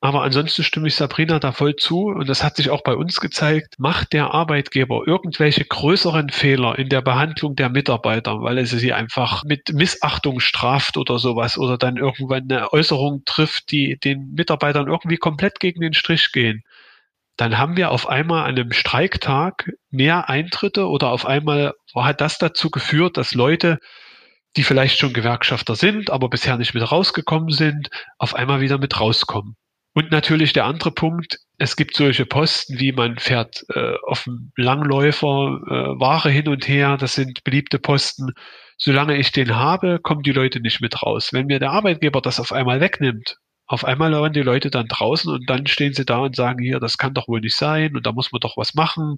Aber 0.00 0.22
ansonsten 0.22 0.62
stimme 0.62 0.86
ich 0.86 0.94
Sabrina 0.94 1.40
da 1.40 1.50
voll 1.50 1.74
zu. 1.74 2.06
Und 2.06 2.28
das 2.28 2.44
hat 2.44 2.56
sich 2.56 2.70
auch 2.70 2.82
bei 2.82 2.94
uns 2.94 3.20
gezeigt, 3.20 3.74
macht 3.78 4.12
der 4.12 4.32
Arbeitgeber 4.32 5.02
irgendwelche 5.06 5.64
größeren 5.64 6.30
Fehler 6.30 6.78
in 6.78 6.88
der 6.88 7.02
Behandlung 7.02 7.56
der 7.56 7.68
Mitarbeiter, 7.68 8.40
weil 8.42 8.58
er 8.58 8.66
sie 8.66 8.92
einfach 8.92 9.42
mit 9.44 9.72
Missachtung 9.72 10.38
straft 10.38 10.96
oder 10.96 11.18
sowas 11.18 11.58
oder 11.58 11.78
dann 11.78 11.96
irgendwann 11.96 12.44
eine 12.50 12.72
Äußerung 12.72 13.22
trifft, 13.24 13.72
die 13.72 13.98
den 13.98 14.34
Mitarbeitern 14.34 14.86
irgendwie 14.86 15.16
komplett 15.16 15.58
gegen 15.58 15.80
den 15.80 15.94
Strich 15.94 16.30
gehen? 16.32 16.62
Dann 17.36 17.58
haben 17.58 17.76
wir 17.76 17.90
auf 17.90 18.08
einmal 18.08 18.44
an 18.44 18.56
einem 18.56 18.72
Streiktag 18.72 19.70
mehr 19.90 20.28
Eintritte 20.28 20.88
oder 20.88 21.10
auf 21.10 21.26
einmal 21.26 21.74
hat 21.94 22.20
das 22.20 22.38
dazu 22.38 22.70
geführt, 22.70 23.16
dass 23.16 23.34
Leute, 23.34 23.78
die 24.56 24.64
vielleicht 24.64 24.98
schon 24.98 25.12
Gewerkschafter 25.12 25.74
sind, 25.76 26.10
aber 26.10 26.28
bisher 26.28 26.56
nicht 26.56 26.74
mit 26.74 26.90
rausgekommen 26.90 27.50
sind, 27.50 27.90
auf 28.18 28.34
einmal 28.34 28.60
wieder 28.60 28.78
mit 28.78 28.98
rauskommen. 29.00 29.56
Und 29.98 30.12
natürlich 30.12 30.52
der 30.52 30.64
andere 30.64 30.92
Punkt, 30.92 31.40
es 31.56 31.74
gibt 31.74 31.96
solche 31.96 32.24
Posten, 32.24 32.78
wie 32.78 32.92
man 32.92 33.18
fährt 33.18 33.64
äh, 33.74 33.94
auf 34.06 34.22
dem 34.22 34.52
Langläufer 34.54 35.26
äh, 35.66 36.00
Ware 36.00 36.30
hin 36.30 36.46
und 36.46 36.68
her, 36.68 36.96
das 36.96 37.16
sind 37.16 37.42
beliebte 37.42 37.80
Posten. 37.80 38.30
Solange 38.76 39.16
ich 39.16 39.32
den 39.32 39.56
habe, 39.56 39.98
kommen 40.00 40.22
die 40.22 40.30
Leute 40.30 40.60
nicht 40.60 40.80
mit 40.80 41.02
raus. 41.02 41.32
Wenn 41.32 41.46
mir 41.46 41.58
der 41.58 41.72
Arbeitgeber 41.72 42.20
das 42.20 42.38
auf 42.38 42.52
einmal 42.52 42.80
wegnimmt, 42.80 43.38
auf 43.66 43.84
einmal 43.84 44.12
lauern 44.12 44.32
die 44.32 44.42
Leute 44.42 44.70
dann 44.70 44.86
draußen 44.86 45.32
und 45.32 45.50
dann 45.50 45.66
stehen 45.66 45.94
sie 45.94 46.04
da 46.04 46.18
und 46.18 46.36
sagen, 46.36 46.62
hier, 46.62 46.78
das 46.78 46.96
kann 46.96 47.14
doch 47.14 47.26
wohl 47.26 47.40
nicht 47.40 47.56
sein 47.56 47.96
und 47.96 48.06
da 48.06 48.12
muss 48.12 48.30
man 48.30 48.38
doch 48.38 48.56
was 48.56 48.74
machen. 48.74 49.16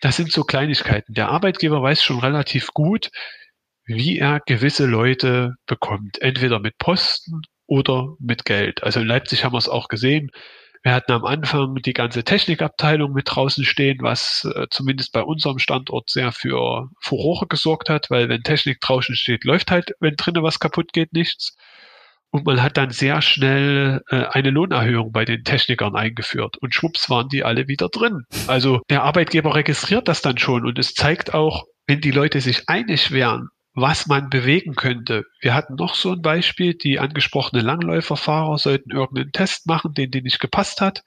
Das 0.00 0.16
sind 0.16 0.30
so 0.30 0.44
Kleinigkeiten. 0.44 1.14
Der 1.14 1.30
Arbeitgeber 1.30 1.82
weiß 1.82 2.00
schon 2.00 2.20
relativ 2.20 2.68
gut, 2.68 3.10
wie 3.86 4.18
er 4.18 4.38
gewisse 4.46 4.86
Leute 4.86 5.56
bekommt. 5.66 6.22
Entweder 6.22 6.60
mit 6.60 6.78
Posten 6.78 7.42
oder 7.72 8.16
mit 8.18 8.44
Geld. 8.44 8.82
Also 8.82 9.00
in 9.00 9.06
Leipzig 9.06 9.44
haben 9.44 9.54
wir 9.54 9.58
es 9.58 9.68
auch 9.68 9.88
gesehen. 9.88 10.30
Wir 10.82 10.92
hatten 10.92 11.12
am 11.12 11.24
Anfang 11.24 11.76
die 11.76 11.94
ganze 11.94 12.22
Technikabteilung 12.22 13.14
mit 13.14 13.28
draußen 13.30 13.64
stehen, 13.64 13.98
was 14.02 14.46
äh, 14.54 14.66
zumindest 14.68 15.12
bei 15.12 15.22
unserem 15.22 15.58
Standort 15.58 16.10
sehr 16.10 16.32
für 16.32 16.90
Furore 17.00 17.46
gesorgt 17.46 17.88
hat, 17.88 18.10
weil 18.10 18.28
wenn 18.28 18.42
Technik 18.42 18.82
draußen 18.82 19.14
steht, 19.14 19.44
läuft 19.44 19.70
halt, 19.70 19.92
wenn 20.00 20.16
drinnen 20.16 20.42
was 20.42 20.60
kaputt 20.60 20.92
geht, 20.92 21.14
nichts. 21.14 21.56
Und 22.30 22.44
man 22.44 22.62
hat 22.62 22.76
dann 22.76 22.90
sehr 22.90 23.22
schnell 23.22 24.02
äh, 24.10 24.26
eine 24.26 24.50
Lohnerhöhung 24.50 25.10
bei 25.10 25.24
den 25.24 25.42
Technikern 25.42 25.96
eingeführt. 25.96 26.58
Und 26.58 26.74
schwupps 26.74 27.08
waren 27.08 27.28
die 27.30 27.42
alle 27.42 27.68
wieder 27.68 27.88
drin. 27.88 28.24
Also 28.48 28.82
der 28.90 29.02
Arbeitgeber 29.02 29.54
registriert 29.54 30.08
das 30.08 30.20
dann 30.20 30.36
schon 30.36 30.66
und 30.66 30.78
es 30.78 30.92
zeigt 30.92 31.32
auch, 31.32 31.64
wenn 31.86 32.02
die 32.02 32.10
Leute 32.10 32.42
sich 32.42 32.68
einig 32.68 33.12
wären, 33.12 33.48
was 33.74 34.06
man 34.06 34.28
bewegen 34.28 34.74
könnte. 34.74 35.24
Wir 35.40 35.54
hatten 35.54 35.76
noch 35.76 35.94
so 35.94 36.12
ein 36.12 36.22
Beispiel, 36.22 36.74
die 36.74 36.98
angesprochenen 36.98 37.64
Langläuferfahrer 37.64 38.58
sollten 38.58 38.90
irgendeinen 38.90 39.32
Test 39.32 39.66
machen, 39.66 39.94
den 39.94 40.10
denen 40.10 40.24
nicht 40.24 40.40
gepasst 40.40 40.80
hat. 40.80 41.04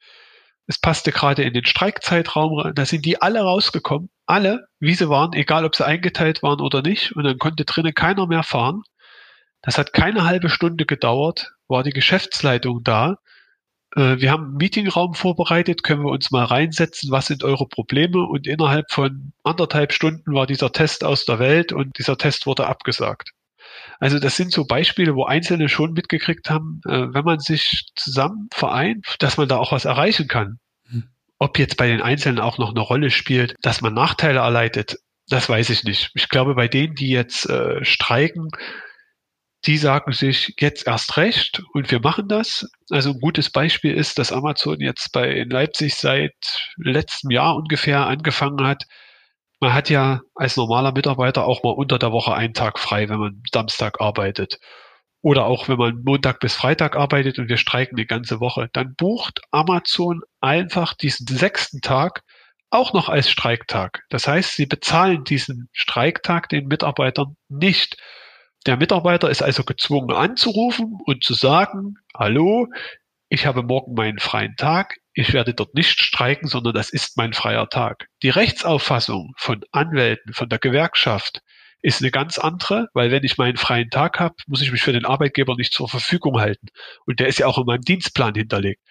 Es 0.67 0.79
passte 0.79 1.11
gerade 1.11 1.43
in 1.43 1.53
den 1.53 1.65
Streikzeitraum 1.65 2.59
rein. 2.59 2.75
Da 2.75 2.85
sind 2.85 3.05
die 3.05 3.21
alle 3.21 3.41
rausgekommen. 3.41 4.09
Alle, 4.25 4.67
wie 4.79 4.95
sie 4.95 5.09
waren, 5.09 5.33
egal 5.33 5.65
ob 5.65 5.75
sie 5.75 5.85
eingeteilt 5.85 6.41
waren 6.41 6.59
oder 6.59 6.81
nicht. 6.81 7.15
Und 7.15 7.23
dann 7.23 7.37
konnte 7.37 7.65
drinnen 7.65 7.93
keiner 7.93 8.25
mehr 8.25 8.41
fahren. 8.41 8.81
Das 9.61 9.77
hat 9.77 9.93
keine 9.93 10.25
halbe 10.25 10.49
Stunde 10.49 10.85
gedauert, 10.85 11.53
war 11.67 11.83
die 11.83 11.91
Geschäftsleitung 11.91 12.83
da 12.83 13.17
äh, 13.95 14.19
wir 14.19 14.31
haben 14.31 14.43
einen 14.45 14.57
Meetingraum 14.57 15.13
vorbereitet, 15.13 15.83
können 15.83 16.03
wir 16.03 16.11
uns 16.11 16.31
mal 16.31 16.45
reinsetzen, 16.45 17.11
was 17.11 17.27
sind 17.27 17.43
eure 17.43 17.67
Probleme? 17.67 18.25
Und 18.25 18.47
innerhalb 18.47 18.91
von 18.91 19.33
anderthalb 19.43 19.93
Stunden 19.93 20.33
war 20.33 20.45
dieser 20.45 20.71
Test 20.71 21.03
aus 21.03 21.25
der 21.25 21.39
Welt 21.39 21.71
und 21.71 21.97
dieser 21.97 22.17
Test 22.17 22.45
wurde 22.45 22.67
abgesagt. 22.67 23.31
Also 23.99 24.19
das 24.19 24.35
sind 24.35 24.51
so 24.51 24.65
Beispiele, 24.65 25.15
wo 25.15 25.25
Einzelne 25.25 25.69
schon 25.69 25.93
mitgekriegt 25.93 26.49
haben, 26.49 26.81
äh, 26.85 27.13
wenn 27.13 27.23
man 27.23 27.39
sich 27.39 27.85
zusammen 27.95 28.49
vereint, 28.53 29.15
dass 29.19 29.37
man 29.37 29.47
da 29.47 29.57
auch 29.57 29.71
was 29.71 29.85
erreichen 29.85 30.27
kann. 30.27 30.59
Hm. 30.89 31.03
Ob 31.39 31.57
jetzt 31.57 31.77
bei 31.77 31.87
den 31.87 32.01
Einzelnen 32.01 32.39
auch 32.39 32.57
noch 32.57 32.71
eine 32.71 32.81
Rolle 32.81 33.11
spielt, 33.11 33.55
dass 33.61 33.81
man 33.81 33.93
Nachteile 33.93 34.39
erleidet, 34.39 34.97
das 35.27 35.49
weiß 35.49 35.69
ich 35.71 35.83
nicht. 35.83 36.11
Ich 36.13 36.29
glaube, 36.29 36.53
bei 36.55 36.67
denen, 36.67 36.95
die 36.95 37.09
jetzt 37.09 37.49
äh, 37.49 37.83
streiken, 37.83 38.49
die 39.65 39.77
sagen 39.77 40.11
sich 40.11 40.53
jetzt 40.59 40.87
erst 40.87 41.17
recht 41.17 41.61
und 41.73 41.89
wir 41.91 41.99
machen 41.99 42.27
das. 42.27 42.69
Also 42.89 43.11
ein 43.11 43.19
gutes 43.19 43.49
Beispiel 43.49 43.93
ist, 43.93 44.19
dass 44.19 44.31
Amazon 44.31 44.79
jetzt 44.79 45.11
bei 45.11 45.29
in 45.31 45.49
Leipzig 45.49 45.95
seit 45.95 46.33
letztem 46.77 47.31
Jahr 47.31 47.55
ungefähr 47.55 48.05
angefangen 48.05 48.65
hat, 48.65 48.85
man 49.59 49.73
hat 49.73 49.89
ja 49.89 50.21
als 50.35 50.57
normaler 50.57 50.91
Mitarbeiter 50.91 51.45
auch 51.45 51.63
mal 51.63 51.71
unter 51.71 51.97
der 51.97 52.11
Woche 52.11 52.33
einen 52.35 52.53
Tag 52.53 52.77
frei, 52.77 53.09
wenn 53.09 53.19
man 53.19 53.41
Samstag 53.51 54.01
arbeitet. 54.01 54.59
Oder 55.21 55.45
auch 55.45 55.67
wenn 55.67 55.77
man 55.77 56.03
Montag 56.03 56.39
bis 56.39 56.53
Freitag 56.53 56.95
arbeitet 56.95 57.39
und 57.39 57.49
wir 57.49 57.57
streiken 57.57 57.95
die 57.97 58.05
ganze 58.05 58.39
Woche, 58.39 58.69
dann 58.73 58.93
bucht 58.95 59.41
Amazon 59.51 60.21
einfach 60.39 60.93
diesen 60.93 61.25
sechsten 61.25 61.81
Tag 61.81 62.21
auch 62.69 62.93
noch 62.93 63.09
als 63.09 63.29
Streiktag. 63.29 64.03
Das 64.09 64.27
heißt, 64.27 64.55
sie 64.55 64.65
bezahlen 64.65 65.23
diesen 65.23 65.69
Streiktag 65.71 66.49
den 66.49 66.67
Mitarbeitern 66.67 67.37
nicht. 67.49 67.97
Der 68.65 68.77
Mitarbeiter 68.77 69.29
ist 69.29 69.43
also 69.43 69.63
gezwungen 69.63 70.15
anzurufen 70.15 70.97
und 71.05 71.23
zu 71.23 71.35
sagen, 71.35 71.95
hallo, 72.17 72.67
ich 73.29 73.45
habe 73.45 73.61
morgen 73.61 73.93
meinen 73.93 74.17
freien 74.17 74.55
Tag, 74.55 74.97
ich 75.13 75.33
werde 75.33 75.53
dort 75.53 75.75
nicht 75.75 76.01
streiken, 76.01 76.47
sondern 76.47 76.73
das 76.73 76.89
ist 76.89 77.15
mein 77.15 77.33
freier 77.33 77.69
Tag. 77.69 78.07
Die 78.23 78.29
Rechtsauffassung 78.29 79.33
von 79.37 79.63
Anwälten, 79.71 80.33
von 80.33 80.49
der 80.49 80.59
Gewerkschaft 80.59 81.41
ist 81.81 82.01
eine 82.01 82.09
ganz 82.09 82.39
andere, 82.39 82.87
weil 82.93 83.11
wenn 83.11 83.23
ich 83.23 83.37
meinen 83.37 83.57
freien 83.57 83.91
Tag 83.91 84.19
habe, 84.19 84.35
muss 84.47 84.63
ich 84.63 84.71
mich 84.71 84.81
für 84.81 84.93
den 84.93 85.05
Arbeitgeber 85.05 85.55
nicht 85.55 85.71
zur 85.71 85.87
Verfügung 85.87 86.39
halten. 86.39 86.67
Und 87.05 87.19
der 87.19 87.27
ist 87.27 87.37
ja 87.37 87.45
auch 87.45 87.59
in 87.59 87.65
meinem 87.65 87.81
Dienstplan 87.81 88.33
hinterlegt. 88.33 88.81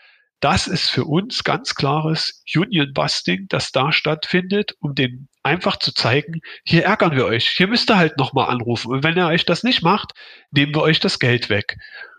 Das 0.45 0.67
ist 0.67 0.91
für 0.91 1.07
uns 1.07 1.43
ganz 1.43 1.75
klares 1.75 2.45
Union 2.55 2.93
Busting, 2.93 3.47
das 3.49 3.73
da 3.73 3.93
stattfindet, 3.93 4.75
um 4.79 4.95
den 4.95 5.27
einfach 5.43 5.79
zu 5.79 5.95
zeigen, 5.95 6.43
hier 6.65 6.85
ärgern 6.85 7.17
wir 7.17 7.25
euch, 7.25 7.49
hier 7.49 7.67
müsst 7.67 7.91
ihr 7.91 7.97
halt 7.97 8.19
nochmal 8.19 8.51
anrufen. 8.51 8.93
Und 8.93 9.05
wenn 9.05 9.17
ihr 9.17 9.27
euch 9.27 9.47
das 9.47 9.63
nicht 9.63 9.81
macht, 9.81 10.13
nehmen 10.51 10.75
wir 10.75 10.83
euch 10.83 11.01
das 11.01 11.19
Geld 11.19 11.49
weg. 11.49 11.79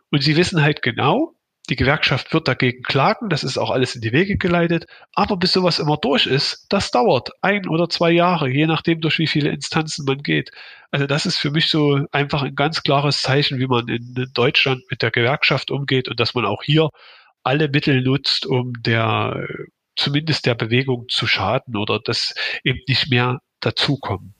Und 0.09 0.23
sie 0.23 0.35
wissen 0.37 0.63
halt 0.63 0.81
genau, 0.81 1.35
die 1.69 1.75
Gewerkschaft 1.75 2.33
wird 2.33 2.47
dagegen 2.47 2.81
klagen, 2.81 3.29
das 3.29 3.43
ist 3.43 3.59
auch 3.59 3.69
alles 3.69 3.93
in 3.93 4.01
die 4.01 4.11
Wege 4.11 4.37
geleitet. 4.37 4.87
Aber 5.13 5.37
bis 5.37 5.51
sowas 5.51 5.77
immer 5.77 5.97
durch 5.97 6.25
ist, 6.25 6.65
das 6.69 6.89
dauert 6.89 7.29
ein 7.43 7.67
oder 7.67 7.89
zwei 7.89 8.09
Jahre, 8.09 8.49
je 8.49 8.65
nachdem, 8.65 9.01
durch 9.01 9.19
wie 9.19 9.27
viele 9.27 9.51
Instanzen 9.51 10.03
man 10.03 10.23
geht. 10.23 10.49
Also 10.89 11.05
das 11.05 11.27
ist 11.27 11.37
für 11.37 11.51
mich 11.51 11.69
so 11.69 11.99
einfach 12.11 12.41
ein 12.41 12.55
ganz 12.55 12.81
klares 12.81 13.21
Zeichen, 13.21 13.59
wie 13.59 13.67
man 13.67 13.87
in 13.87 14.31
Deutschland 14.33 14.81
mit 14.89 15.03
der 15.03 15.11
Gewerkschaft 15.11 15.69
umgeht 15.69 16.07
und 16.07 16.19
dass 16.19 16.33
man 16.33 16.45
auch 16.45 16.63
hier 16.63 16.89
alle 17.45 17.69
Mittel 17.69 18.01
nutzt, 18.01 18.45
um 18.45 18.73
der 18.81 19.47
zumindest 19.95 20.45
der 20.45 20.55
Bewegung 20.55 21.05
zu 21.07 21.25
schaden 21.25 21.77
oder 21.77 21.99
dass 21.99 22.33
eben 22.63 22.79
nicht 22.87 23.09
mehr 23.09 23.39
dazukommen. 23.61 24.33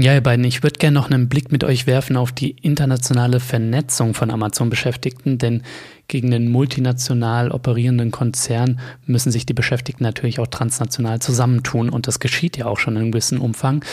Ja, 0.00 0.14
ihr 0.14 0.20
beiden, 0.20 0.44
ich 0.44 0.62
würde 0.62 0.78
gerne 0.78 0.94
noch 0.94 1.10
einen 1.10 1.28
Blick 1.28 1.50
mit 1.50 1.64
euch 1.64 1.88
werfen 1.88 2.16
auf 2.16 2.30
die 2.30 2.50
internationale 2.50 3.40
Vernetzung 3.40 4.14
von 4.14 4.30
Amazon-Beschäftigten, 4.30 5.38
denn 5.38 5.64
gegen 6.06 6.30
den 6.30 6.50
multinational 6.50 7.50
operierenden 7.50 8.12
Konzern 8.12 8.78
müssen 9.06 9.32
sich 9.32 9.44
die 9.44 9.54
Beschäftigten 9.54 10.04
natürlich 10.04 10.38
auch 10.38 10.46
transnational 10.46 11.20
zusammentun 11.20 11.90
und 11.90 12.06
das 12.06 12.20
geschieht 12.20 12.56
ja 12.56 12.66
auch 12.66 12.78
schon 12.78 12.94
in 12.94 13.02
einem 13.02 13.12
gewissen 13.12 13.38
Umfang. 13.38 13.84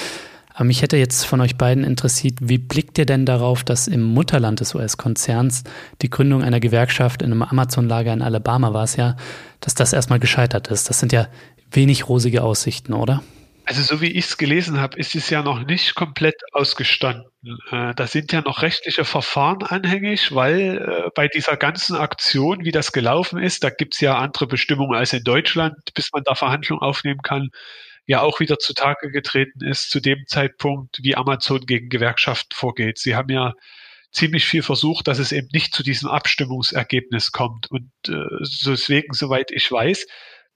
Aber 0.55 0.63
mich 0.63 0.81
hätte 0.81 0.95
jetzt 0.95 1.25
von 1.25 1.41
euch 1.41 1.57
beiden 1.57 1.83
interessiert, 1.83 2.35
wie 2.39 2.57
blickt 2.57 2.97
ihr 2.97 3.05
denn 3.05 3.25
darauf, 3.25 3.65
dass 3.65 3.89
im 3.89 4.01
Mutterland 4.01 4.61
des 4.61 4.73
US-Konzerns 4.73 5.65
die 6.01 6.09
Gründung 6.09 6.43
einer 6.43 6.61
Gewerkschaft 6.61 7.21
in 7.21 7.33
einem 7.33 7.43
Amazon-Lager 7.43 8.13
in 8.13 8.21
Alabama 8.21 8.73
war 8.73 8.85
es 8.85 8.95
ja, 8.95 9.17
dass 9.59 9.75
das 9.75 9.91
erstmal 9.91 10.19
gescheitert 10.19 10.69
ist? 10.69 10.89
Das 10.89 11.01
sind 11.01 11.11
ja 11.11 11.27
wenig 11.71 12.07
rosige 12.07 12.41
Aussichten, 12.41 12.93
oder? 12.93 13.21
Also 13.65 13.81
so 13.81 13.99
wie 13.99 14.11
ich 14.11 14.25
es 14.25 14.37
gelesen 14.37 14.79
habe, 14.79 14.97
ist 14.97 15.13
es 15.15 15.29
ja 15.29 15.41
noch 15.41 15.59
nicht 15.65 15.93
komplett 15.95 16.35
ausgestanden. 16.53 17.25
Äh, 17.71 17.93
da 17.93 18.07
sind 18.07 18.31
ja 18.31 18.41
noch 18.41 18.61
rechtliche 18.61 19.03
Verfahren 19.03 19.61
anhängig, 19.63 20.33
weil 20.33 20.77
äh, 20.77 21.09
bei 21.15 21.27
dieser 21.27 21.57
ganzen 21.57 21.97
Aktion, 21.97 22.63
wie 22.63 22.71
das 22.71 22.93
gelaufen 22.93 23.39
ist, 23.39 23.63
da 23.63 23.71
gibt 23.71 23.95
es 23.95 24.01
ja 24.01 24.17
andere 24.17 24.47
Bestimmungen 24.47 24.95
als 24.95 25.11
in 25.11 25.23
Deutschland, 25.23 25.75
bis 25.95 26.11
man 26.13 26.23
da 26.23 26.35
Verhandlungen 26.35 26.81
aufnehmen 26.81 27.21
kann, 27.23 27.49
ja 28.05 28.21
auch 28.21 28.39
wieder 28.39 28.59
zutage 28.59 29.11
getreten 29.11 29.63
ist 29.63 29.89
zu 29.89 29.99
dem 29.99 30.25
Zeitpunkt, 30.27 30.99
wie 31.01 31.15
Amazon 31.15 31.65
gegen 31.65 31.89
Gewerkschaften 31.89 32.53
vorgeht. 32.53 32.99
Sie 32.99 33.15
haben 33.15 33.29
ja 33.29 33.53
ziemlich 34.11 34.45
viel 34.45 34.63
versucht, 34.63 35.07
dass 35.07 35.19
es 35.19 35.31
eben 35.31 35.49
nicht 35.51 35.73
zu 35.73 35.83
diesem 35.83 36.09
Abstimmungsergebnis 36.09 37.31
kommt. 37.31 37.69
Und 37.69 37.91
äh, 38.07 38.25
deswegen, 38.65 39.13
soweit 39.13 39.51
ich 39.51 39.71
weiß, 39.71 40.05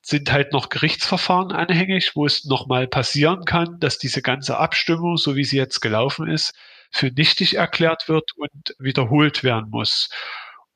sind 0.01 0.31
halt 0.31 0.53
noch 0.53 0.69
Gerichtsverfahren 0.69 1.51
anhängig, 1.51 2.15
wo 2.15 2.25
es 2.25 2.45
nochmal 2.45 2.87
passieren 2.87 3.43
kann, 3.45 3.79
dass 3.79 3.97
diese 3.97 4.21
ganze 4.21 4.57
Abstimmung, 4.57 5.17
so 5.17 5.35
wie 5.35 5.43
sie 5.43 5.57
jetzt 5.57 5.81
gelaufen 5.81 6.29
ist, 6.29 6.53
für 6.91 7.07
nichtig 7.07 7.55
erklärt 7.55 8.07
wird 8.07 8.31
und 8.37 8.75
wiederholt 8.79 9.43
werden 9.43 9.69
muss. 9.69 10.09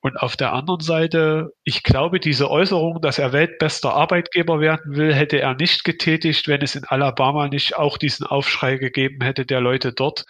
Und 0.04 0.18
auf 0.18 0.36
der 0.36 0.52
anderen 0.52 0.80
Seite, 0.80 1.52
ich 1.64 1.82
glaube, 1.82 2.20
diese 2.20 2.50
Äußerung, 2.50 3.00
dass 3.00 3.18
er 3.18 3.32
weltbester 3.32 3.94
Arbeitgeber 3.94 4.60
werden 4.60 4.96
will, 4.96 5.14
hätte 5.14 5.40
er 5.40 5.54
nicht 5.54 5.82
getätigt, 5.82 6.46
wenn 6.46 6.60
es 6.60 6.74
in 6.74 6.84
Alabama 6.84 7.48
nicht 7.48 7.78
auch 7.78 7.96
diesen 7.96 8.26
Aufschrei 8.26 8.76
gegeben 8.76 9.24
hätte 9.24 9.46
der 9.46 9.62
Leute 9.62 9.94
dort. 9.94 10.26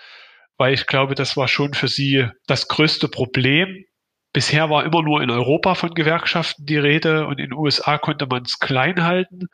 Weil 0.59 0.75
ich 0.75 0.87
glaube, 0.87 1.17
das 1.17 1.37
war 1.37 1.49
schon 1.49 1.75
für 1.75 1.89
sie 1.89 2.29
das 2.47 2.69
größte 2.69 3.09
Problem, 3.09 3.85
Bisher 4.35 4.69
war 4.69 4.85
immer 4.85 5.01
nur 5.01 5.23
in 5.23 5.31
Europa 5.31 5.77
von 5.77 5.95
Gewerkschaften 5.95 6.67
die 6.67 6.77
Rede 6.77 7.29
und 7.29 7.39
in 7.39 7.51
den 7.51 7.53
USA 7.53 7.99
konnte 7.99 8.27
man 8.27 8.43
es 8.43 8.59
klein 8.59 9.05
halten, 9.05 9.47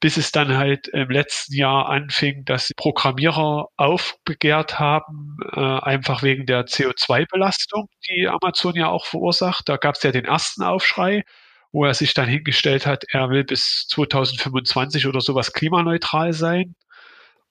bis 0.00 0.16
es 0.16 0.30
dann 0.32 0.56
halt 0.56 0.88
im 0.88 1.10
letzten 1.10 1.54
Jahr 1.54 1.88
anfing, 1.88 2.44
dass 2.44 2.72
Programmierer 2.76 3.68
aufbegehrt 3.76 4.78
haben, 4.78 5.36
äh, 5.52 5.60
einfach 5.60 6.22
wegen 6.22 6.46
der 6.46 6.66
CO2-Belastung, 6.66 7.88
die 8.08 8.28
Amazon 8.28 8.76
ja 8.76 8.88
auch 8.88 9.06
verursacht. 9.06 9.68
Da 9.68 9.76
gab 9.76 9.96
es 9.96 10.02
ja 10.04 10.12
den 10.12 10.24
ersten 10.24 10.62
Aufschrei, 10.62 11.24
wo 11.72 11.84
er 11.84 11.94
sich 11.94 12.14
dann 12.14 12.28
hingestellt 12.28 12.86
hat, 12.86 13.04
er 13.10 13.30
will 13.30 13.44
bis 13.44 13.86
2025 13.88 15.06
oder 15.06 15.20
sowas 15.20 15.52
klimaneutral 15.52 16.32
sein. 16.32 16.74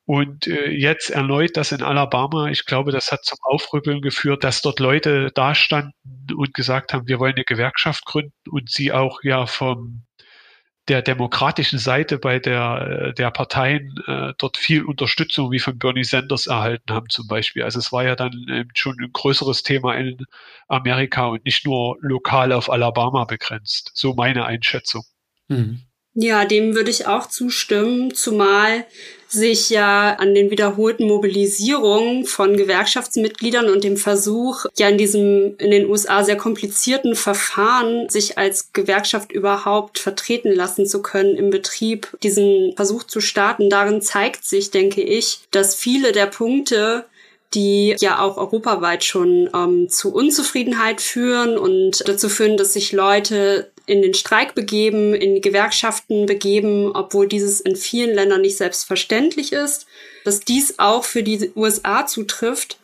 Und 0.06 0.48
äh, 0.48 0.70
jetzt 0.70 1.10
erneut 1.10 1.58
das 1.58 1.74
in 1.74 1.84
Alabama. 1.84 2.50
Ich 2.50 2.66
glaube, 2.66 2.94
das 2.94 3.12
hat 3.12 3.26
zum 3.26 3.38
Aufrütteln 3.42 4.02
geführt, 4.02 4.46
dass 4.46 4.62
dort 4.62 4.80
Leute 4.80 5.32
dastanden 5.36 5.94
und 6.34 6.54
gesagt 6.54 6.94
haben, 6.94 7.08
wir 7.08 7.20
wollen 7.20 7.36
eine 7.36 7.44
Gewerkschaft 7.44 8.06
gründen 8.06 8.32
und 8.50 8.70
sie 8.70 8.94
auch 8.94 9.20
ja 9.24 9.46
vom 9.48 10.07
der 10.88 11.02
demokratischen 11.02 11.80
Seite 11.80 12.18
bei 12.18 12.40
der, 12.40 13.10
äh, 13.10 13.14
der 13.14 13.32
Parteien 13.32 13.96
äh, 14.08 14.34
dort 14.38 14.58
viel 14.58 14.84
Unterstützung 14.84 15.52
wie 15.52 15.60
von 15.60 15.78
Bernie 15.78 16.04
Sanders 16.04 16.48
erhalten 16.48 16.94
haben 16.94 17.10
zum 17.10 17.28
Beispiel. 17.28 17.64
Also 17.64 17.80
es 17.80 17.92
war 17.92 18.04
ja 18.04 18.16
dann 18.16 18.34
eben 18.50 18.70
schon 18.74 18.98
ein 19.00 19.12
größeres 19.12 19.64
Thema 19.64 19.96
in 19.96 20.26
Amerika 20.68 21.28
und 21.28 21.46
nicht 21.46 21.66
nur 21.66 21.98
lokal 22.00 22.52
auf 22.52 22.70
Alabama 22.70 23.26
begrenzt. 23.26 23.92
So 23.94 24.14
meine 24.14 24.46
Einschätzung. 24.46 25.04
Mhm. 25.50 25.87
Ja, 26.20 26.46
dem 26.46 26.74
würde 26.74 26.90
ich 26.90 27.06
auch 27.06 27.28
zustimmen, 27.28 28.12
zumal 28.12 28.86
sich 29.28 29.70
ja 29.70 30.16
an 30.16 30.34
den 30.34 30.50
wiederholten 30.50 31.06
Mobilisierungen 31.06 32.26
von 32.26 32.58
Gewerkschaftsmitgliedern 32.58 33.70
und 33.70 33.84
dem 33.84 33.98
Versuch, 33.98 34.66
ja 34.80 34.90
in 34.90 34.98
diesem 34.98 35.58
in 35.60 35.70
den 35.70 35.88
USA 35.88 36.24
sehr 36.24 36.36
komplizierten 36.36 37.14
Verfahren, 37.16 38.10
sich 38.10 38.40
als 38.40 38.74
Gewerkschaft 38.74 39.32
überhaupt 39.32 40.00
vertreten 40.00 40.52
lassen 40.52 40.88
zu 40.88 41.04
können 41.04 41.36
im 41.36 41.52
Betrieb, 41.52 42.08
diesen 42.24 42.74
Versuch 42.76 43.04
zu 43.04 43.22
starten. 43.22 43.70
Darin 43.70 44.02
zeigt 44.02 44.44
sich, 44.44 44.72
denke 44.72 45.02
ich, 45.02 45.42
dass 45.52 45.76
viele 45.76 46.14
der 46.14 46.26
Punkte, 46.26 47.06
die 47.54 47.96
ja 48.00 48.20
auch 48.20 48.38
europaweit 48.38 49.04
schon 49.04 49.52
ähm, 49.54 49.88
zu 49.88 50.12
Unzufriedenheit 50.16 51.00
führen 51.00 51.60
und 51.60 52.08
dazu 52.08 52.28
führen, 52.28 52.58
dass 52.58 52.74
sich 52.74 52.92
Leute 52.92 53.70
in 53.88 54.02
den 54.02 54.14
Streik 54.14 54.54
begeben, 54.54 55.16
in 55.16 55.34
die 55.34 55.42
Gewerkschaften 55.42 56.26
begeben, 56.28 56.92
obwohl 56.94 57.28
dieses 57.28 57.62
in 57.62 57.76
vielen 57.76 58.14
Ländern 58.14 58.42
nicht 58.42 58.58
selbstverständlich 58.58 59.54
ist, 59.54 59.88
dass 60.24 60.42
dies 60.42 60.78
auch 60.78 61.06
für 61.06 61.24
die 61.24 61.52
USA 61.56 62.06
zutrifft 62.06 62.78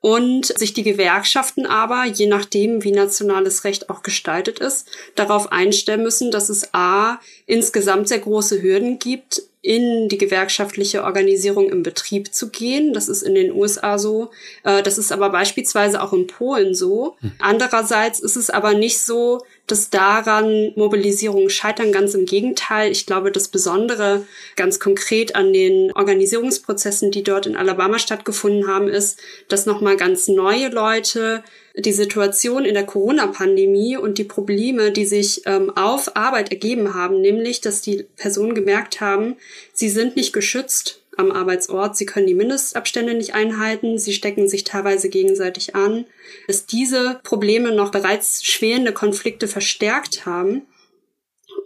und 0.00 0.46
sich 0.46 0.74
die 0.74 0.82
Gewerkschaften 0.82 1.66
aber, 1.66 2.04
je 2.04 2.26
nachdem, 2.26 2.84
wie 2.84 2.92
nationales 2.92 3.64
Recht 3.64 3.90
auch 3.90 4.02
gestaltet 4.02 4.58
ist, 4.60 4.86
darauf 5.14 5.50
einstellen 5.50 6.02
müssen, 6.02 6.30
dass 6.30 6.50
es 6.50 6.72
a 6.72 7.20
insgesamt 7.46 8.08
sehr 8.08 8.18
große 8.18 8.62
Hürden 8.62 8.98
gibt, 8.98 9.42
in 9.64 10.10
die 10.10 10.18
gewerkschaftliche 10.18 11.04
Organisierung 11.04 11.70
im 11.70 11.82
Betrieb 11.82 12.34
zu 12.34 12.50
gehen. 12.50 12.92
Das 12.92 13.08
ist 13.08 13.22
in 13.22 13.34
den 13.34 13.50
USA 13.50 13.96
so. 13.96 14.30
Äh, 14.62 14.82
das 14.82 14.98
ist 14.98 15.10
aber 15.10 15.30
beispielsweise 15.30 16.02
auch 16.02 16.12
in 16.12 16.26
Polen 16.26 16.74
so. 16.74 17.16
Hm. 17.20 17.32
Andererseits 17.38 18.20
ist 18.20 18.36
es 18.36 18.50
aber 18.50 18.74
nicht 18.74 18.98
so, 19.00 19.40
dass 19.66 19.90
daran 19.90 20.72
Mobilisierungen 20.76 21.50
scheitern. 21.50 21.92
Ganz 21.92 22.14
im 22.14 22.26
Gegenteil. 22.26 22.90
Ich 22.90 23.06
glaube, 23.06 23.32
das 23.32 23.48
Besondere 23.48 24.26
ganz 24.56 24.78
konkret 24.78 25.36
an 25.36 25.52
den 25.52 25.92
Organisierungsprozessen, 25.92 27.10
die 27.10 27.22
dort 27.22 27.46
in 27.46 27.56
Alabama 27.56 27.98
stattgefunden 27.98 28.68
haben, 28.68 28.88
ist, 28.88 29.18
dass 29.48 29.66
nochmal 29.66 29.96
ganz 29.96 30.28
neue 30.28 30.68
Leute 30.68 31.42
die 31.76 31.92
Situation 31.92 32.64
in 32.64 32.74
der 32.74 32.86
Corona-Pandemie 32.86 33.96
und 33.96 34.18
die 34.18 34.24
Probleme, 34.24 34.92
die 34.92 35.06
sich 35.06 35.42
ähm, 35.46 35.76
auf 35.76 36.14
Arbeit 36.16 36.50
ergeben 36.50 36.94
haben, 36.94 37.20
nämlich, 37.20 37.60
dass 37.60 37.80
die 37.80 38.06
Personen 38.16 38.54
gemerkt 38.54 39.00
haben, 39.00 39.36
sie 39.72 39.88
sind 39.88 40.14
nicht 40.14 40.32
geschützt 40.32 41.00
am 41.16 41.30
Arbeitsort, 41.30 41.96
sie 41.96 42.06
können 42.06 42.26
die 42.26 42.34
Mindestabstände 42.34 43.14
nicht 43.14 43.34
einhalten, 43.34 43.98
sie 43.98 44.12
stecken 44.12 44.48
sich 44.48 44.64
teilweise 44.64 45.08
gegenseitig 45.08 45.74
an, 45.74 46.06
dass 46.46 46.66
diese 46.66 47.20
Probleme 47.22 47.72
noch 47.72 47.90
bereits 47.90 48.44
schwelende 48.44 48.92
Konflikte 48.92 49.48
verstärkt 49.48 50.26
haben 50.26 50.62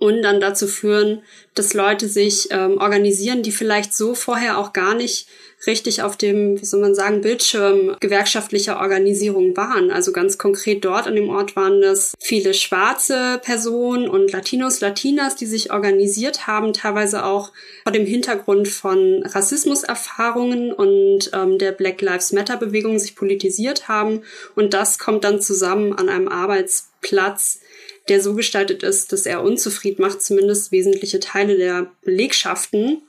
und 0.01 0.23
dann 0.23 0.41
dazu 0.41 0.67
führen, 0.67 1.23
dass 1.55 1.75
Leute 1.75 2.09
sich 2.09 2.49
ähm, 2.51 2.79
organisieren, 2.79 3.43
die 3.43 3.53
vielleicht 3.53 3.95
so 3.95 4.15
vorher 4.15 4.59
auch 4.59 4.73
gar 4.73 4.95
nicht 4.95 5.29
richtig 5.67 6.03
auf 6.03 6.17
dem, 6.17 6.61
wie 6.61 6.65
soll 6.65 6.81
man 6.81 6.95
sagen, 6.95 7.21
Bildschirm 7.21 7.97
gewerkschaftlicher 8.01 8.81
Organisierung 8.81 9.57
waren. 9.57 9.91
Also 9.91 10.13
ganz 10.13 10.39
konkret 10.39 10.85
dort 10.85 11.07
an 11.07 11.17
dem 11.17 11.29
Ort 11.29 11.57
waren 11.57 11.81
das 11.81 12.15
viele 12.21 12.55
schwarze 12.55 13.41
Personen 13.43 14.09
und 14.09 14.33
Latinos, 14.33 14.81
Latinas, 14.81 15.37
die 15.37 15.47
sich 15.47 15.73
organisiert 15.73 16.47
haben, 16.47 16.73
teilweise 16.73 17.25
auch 17.25 17.53
vor 17.83 17.93
dem 17.93 18.07
Hintergrund 18.07 18.69
von 18.69 19.23
Rassismuserfahrungen 19.25 20.73
und 20.73 21.31
ähm, 21.33 21.59
der 21.59 21.73
Black 21.73 22.01
Lives 22.03 22.33
Matter 22.33 22.57
Bewegung 22.57 22.99
sich 22.99 23.17
politisiert 23.17 23.89
haben. 23.89 24.23
Und 24.55 24.75
das 24.75 24.99
kommt 24.99 25.25
dann 25.25 25.41
zusammen 25.41 25.93
an 25.93 26.09
einem 26.09 26.29
Arbeitsplatz, 26.29 27.61
der 28.09 28.23
so 28.23 28.35
gestaltet 28.35 28.83
ist, 28.83 29.13
dass 29.13 29.27
er 29.27 29.43
unzufrieden 29.43 30.03
macht, 30.03 30.23
zumindest 30.23 30.73
wesentliche 30.73 31.21
Teile 31.21 31.57
der 31.57 31.91
Belegschaften. 32.03 33.03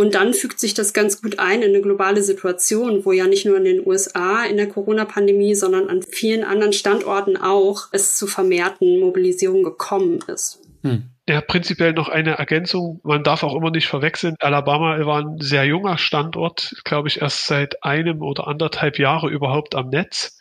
Und 0.00 0.14
dann 0.14 0.32
fügt 0.32 0.58
sich 0.58 0.72
das 0.72 0.94
ganz 0.94 1.20
gut 1.20 1.38
ein 1.38 1.60
in 1.60 1.74
eine 1.74 1.82
globale 1.82 2.22
Situation, 2.22 3.04
wo 3.04 3.12
ja 3.12 3.26
nicht 3.26 3.44
nur 3.44 3.58
in 3.58 3.64
den 3.64 3.86
USA 3.86 4.46
in 4.46 4.56
der 4.56 4.66
Corona-Pandemie, 4.66 5.54
sondern 5.54 5.90
an 5.90 6.00
vielen 6.00 6.42
anderen 6.42 6.72
Standorten 6.72 7.36
auch 7.36 7.88
es 7.92 8.16
zu 8.16 8.26
vermehrten 8.26 8.98
Mobilisierungen 8.98 9.62
gekommen 9.62 10.20
ist. 10.26 10.62
Hm. 10.84 11.10
Ja, 11.28 11.42
prinzipiell 11.42 11.92
noch 11.92 12.08
eine 12.08 12.38
Ergänzung. 12.38 13.02
Man 13.04 13.24
darf 13.24 13.42
auch 13.42 13.54
immer 13.54 13.70
nicht 13.70 13.88
verwechseln. 13.88 14.36
Alabama 14.40 15.04
war 15.04 15.20
ein 15.20 15.36
sehr 15.38 15.66
junger 15.66 15.98
Standort, 15.98 16.80
glaube 16.84 17.08
ich, 17.08 17.20
erst 17.20 17.46
seit 17.46 17.84
einem 17.84 18.22
oder 18.22 18.48
anderthalb 18.48 18.98
Jahre 18.98 19.28
überhaupt 19.28 19.74
am 19.74 19.90
Netz. 19.90 20.39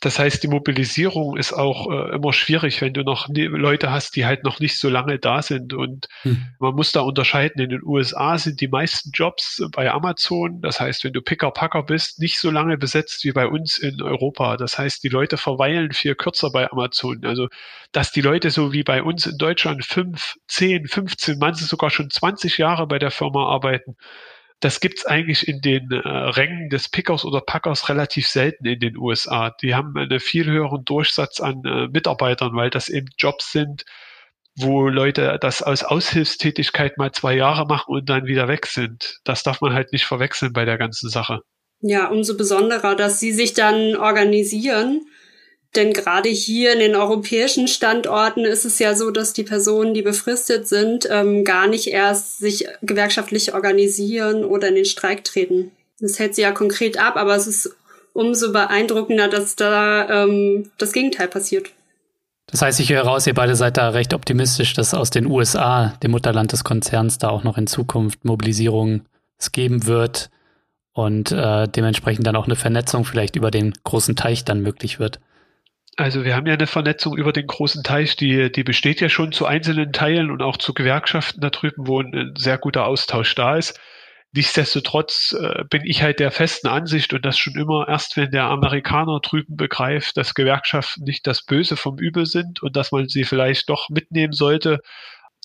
Das 0.00 0.18
heißt, 0.18 0.42
die 0.42 0.48
Mobilisierung 0.48 1.38
ist 1.38 1.54
auch 1.54 1.90
äh, 1.90 2.14
immer 2.14 2.34
schwierig, 2.34 2.82
wenn 2.82 2.92
du 2.92 3.02
noch 3.02 3.28
ne 3.28 3.46
Leute 3.46 3.90
hast, 3.90 4.14
die 4.14 4.26
halt 4.26 4.44
noch 4.44 4.60
nicht 4.60 4.78
so 4.78 4.90
lange 4.90 5.18
da 5.18 5.40
sind. 5.40 5.72
Und 5.72 6.08
hm. 6.20 6.46
man 6.58 6.74
muss 6.74 6.92
da 6.92 7.00
unterscheiden. 7.00 7.62
In 7.62 7.70
den 7.70 7.82
USA 7.82 8.36
sind 8.36 8.60
die 8.60 8.68
meisten 8.68 9.10
Jobs 9.14 9.62
bei 9.72 9.90
Amazon, 9.90 10.60
das 10.60 10.80
heißt, 10.80 11.04
wenn 11.04 11.14
du 11.14 11.22
Picker-Packer 11.22 11.82
bist, 11.84 12.18
nicht 12.20 12.38
so 12.38 12.50
lange 12.50 12.76
besetzt 12.76 13.24
wie 13.24 13.32
bei 13.32 13.46
uns 13.46 13.78
in 13.78 14.02
Europa. 14.02 14.58
Das 14.58 14.78
heißt, 14.78 15.02
die 15.02 15.08
Leute 15.08 15.38
verweilen 15.38 15.92
viel 15.92 16.14
kürzer 16.14 16.50
bei 16.50 16.70
Amazon. 16.70 17.24
Also, 17.24 17.48
dass 17.92 18.12
die 18.12 18.20
Leute 18.20 18.50
so 18.50 18.74
wie 18.74 18.82
bei 18.82 19.02
uns 19.02 19.24
in 19.24 19.38
Deutschland 19.38 19.82
fünf, 19.82 20.36
zehn, 20.46 20.86
15, 20.86 21.38
manche 21.38 21.64
sogar 21.64 21.88
schon 21.88 22.10
20 22.10 22.58
Jahre 22.58 22.86
bei 22.86 22.98
der 22.98 23.10
Firma 23.10 23.46
arbeiten, 23.46 23.96
das 24.60 24.80
gibt's 24.80 25.04
eigentlich 25.04 25.48
in 25.48 25.60
den 25.60 25.90
äh, 25.90 26.08
Rängen 26.08 26.70
des 26.70 26.88
Pickers 26.88 27.24
oder 27.24 27.40
Packers 27.40 27.88
relativ 27.88 28.26
selten 28.28 28.66
in 28.66 28.80
den 28.80 28.96
USA. 28.96 29.50
Die 29.62 29.74
haben 29.74 29.96
einen 29.96 30.20
viel 30.20 30.46
höheren 30.46 30.84
Durchsatz 30.84 31.40
an 31.40 31.62
äh, 31.64 31.88
Mitarbeitern, 31.88 32.54
weil 32.54 32.70
das 32.70 32.88
eben 32.88 33.08
Jobs 33.18 33.52
sind, 33.52 33.84
wo 34.56 34.88
Leute 34.88 35.38
das 35.40 35.62
aus 35.62 35.84
Aushilfstätigkeit 35.84 36.96
mal 36.96 37.12
zwei 37.12 37.36
Jahre 37.36 37.66
machen 37.66 37.94
und 37.94 38.08
dann 38.08 38.26
wieder 38.26 38.48
weg 38.48 38.66
sind. 38.66 39.20
Das 39.24 39.42
darf 39.42 39.60
man 39.60 39.74
halt 39.74 39.92
nicht 39.92 40.06
verwechseln 40.06 40.54
bei 40.54 40.64
der 40.64 40.78
ganzen 40.78 41.10
Sache. 41.10 41.40
Ja, 41.80 42.08
umso 42.08 42.38
besonderer, 42.38 42.96
dass 42.96 43.20
sie 43.20 43.32
sich 43.32 43.52
dann 43.52 43.96
organisieren 43.96 45.02
denn 45.74 45.92
gerade 45.92 46.28
hier 46.28 46.72
in 46.72 46.78
den 46.78 46.94
europäischen 46.94 47.68
Standorten 47.68 48.44
ist 48.44 48.64
es 48.64 48.78
ja 48.78 48.94
so, 48.94 49.10
dass 49.10 49.32
die 49.32 49.42
Personen, 49.42 49.92
die 49.92 50.02
befristet 50.02 50.66
sind, 50.68 51.06
ähm, 51.10 51.44
gar 51.44 51.66
nicht 51.66 51.88
erst 51.88 52.38
sich 52.38 52.66
gewerkschaftlich 52.82 53.54
organisieren 53.54 54.44
oder 54.44 54.68
in 54.68 54.76
den 54.76 54.84
Streik 54.84 55.24
treten. 55.24 55.72
Das 56.00 56.18
hält 56.18 56.34
sie 56.34 56.42
ja 56.42 56.52
konkret 56.52 56.98
ab, 56.98 57.16
aber 57.16 57.34
es 57.34 57.46
ist 57.46 57.76
umso 58.12 58.52
beeindruckender, 58.52 59.28
dass 59.28 59.56
da 59.56 60.24
ähm, 60.24 60.70
das 60.78 60.92
Gegenteil 60.92 61.28
passiert. 61.28 61.70
Das 62.46 62.62
heißt, 62.62 62.80
ich 62.80 62.90
höre 62.90 63.02
raus, 63.02 63.26
ihr 63.26 63.34
beide 63.34 63.56
seid 63.56 63.76
da 63.76 63.88
recht 63.90 64.14
optimistisch, 64.14 64.72
dass 64.72 64.94
aus 64.94 65.10
den 65.10 65.26
USA, 65.26 65.94
dem 66.02 66.12
Mutterland 66.12 66.52
des 66.52 66.64
Konzerns, 66.64 67.18
da 67.18 67.28
auch 67.28 67.44
noch 67.44 67.58
in 67.58 67.66
Zukunft 67.66 68.24
Mobilisierung 68.24 69.02
es 69.38 69.52
geben 69.52 69.86
wird 69.86 70.30
und 70.92 71.32
äh, 71.32 71.68
dementsprechend 71.68 72.26
dann 72.26 72.36
auch 72.36 72.46
eine 72.46 72.56
Vernetzung 72.56 73.04
vielleicht 73.04 73.36
über 73.36 73.50
den 73.50 73.74
großen 73.84 74.16
Teich 74.16 74.44
dann 74.44 74.62
möglich 74.62 74.98
wird. 74.98 75.20
Also 75.98 76.24
wir 76.24 76.36
haben 76.36 76.46
ja 76.46 76.54
eine 76.54 76.66
Vernetzung 76.66 77.16
über 77.16 77.32
den 77.32 77.46
großen 77.46 77.82
Teich, 77.82 78.16
die, 78.16 78.52
die 78.52 78.64
besteht 78.64 79.00
ja 79.00 79.08
schon 79.08 79.32
zu 79.32 79.46
einzelnen 79.46 79.92
Teilen 79.92 80.30
und 80.30 80.42
auch 80.42 80.58
zu 80.58 80.74
Gewerkschaften 80.74 81.40
da 81.40 81.48
drüben, 81.48 81.86
wo 81.86 82.00
ein 82.00 82.34
sehr 82.36 82.58
guter 82.58 82.84
Austausch 82.86 83.34
da 83.34 83.56
ist. 83.56 83.80
Nichtsdestotrotz 84.32 85.34
äh, 85.40 85.64
bin 85.70 85.82
ich 85.86 86.02
halt 86.02 86.20
der 86.20 86.30
festen 86.30 86.68
Ansicht 86.68 87.14
und 87.14 87.24
das 87.24 87.38
schon 87.38 87.54
immer 87.54 87.88
erst, 87.88 88.18
wenn 88.18 88.30
der 88.30 88.44
Amerikaner 88.44 89.20
drüben 89.20 89.56
begreift, 89.56 90.18
dass 90.18 90.34
Gewerkschaften 90.34 91.04
nicht 91.04 91.26
das 91.26 91.42
Böse 91.42 91.76
vom 91.76 91.98
Übel 91.98 92.26
sind 92.26 92.62
und 92.62 92.76
dass 92.76 92.92
man 92.92 93.08
sie 93.08 93.24
vielleicht 93.24 93.70
doch 93.70 93.88
mitnehmen 93.88 94.34
sollte. 94.34 94.80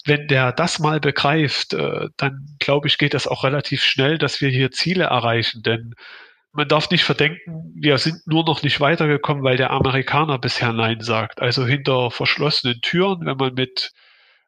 Wenn 0.06 0.28
der 0.28 0.52
das 0.52 0.80
mal 0.80 0.99
begreift, 0.99 1.74
äh, 1.74 2.10
dann 2.18 2.45
glaube 2.60 2.88
ich, 2.88 2.97
geht 2.97 3.14
das 3.14 3.28
auch 3.28 3.45
relativ 3.45 3.84
schnell, 3.84 4.18
dass 4.18 4.41
wir 4.41 4.49
hier 4.49 4.72
Ziele 4.72 5.06
erreichen, 5.06 5.64
denn 5.64 5.93
man 6.54 6.68
darf 6.68 6.89
nicht 6.89 7.04
verdenken, 7.04 7.74
wir 7.76 7.97
sind 7.97 8.28
nur 8.28 8.43
noch 8.43 8.64
nicht 8.64 8.80
weitergekommen, 8.80 9.43
weil 9.43 9.58
der 9.58 9.72
Amerikaner 9.72 10.38
bisher 10.38 10.74
Nein 10.74 11.02
sagt. 11.02 11.41
Also 11.41 11.66
hinter 11.66 12.12
verschlossenen 12.12 12.82
Türen, 12.82 13.26
wenn 13.26 13.38
man 13.38 13.54
mit 13.54 13.91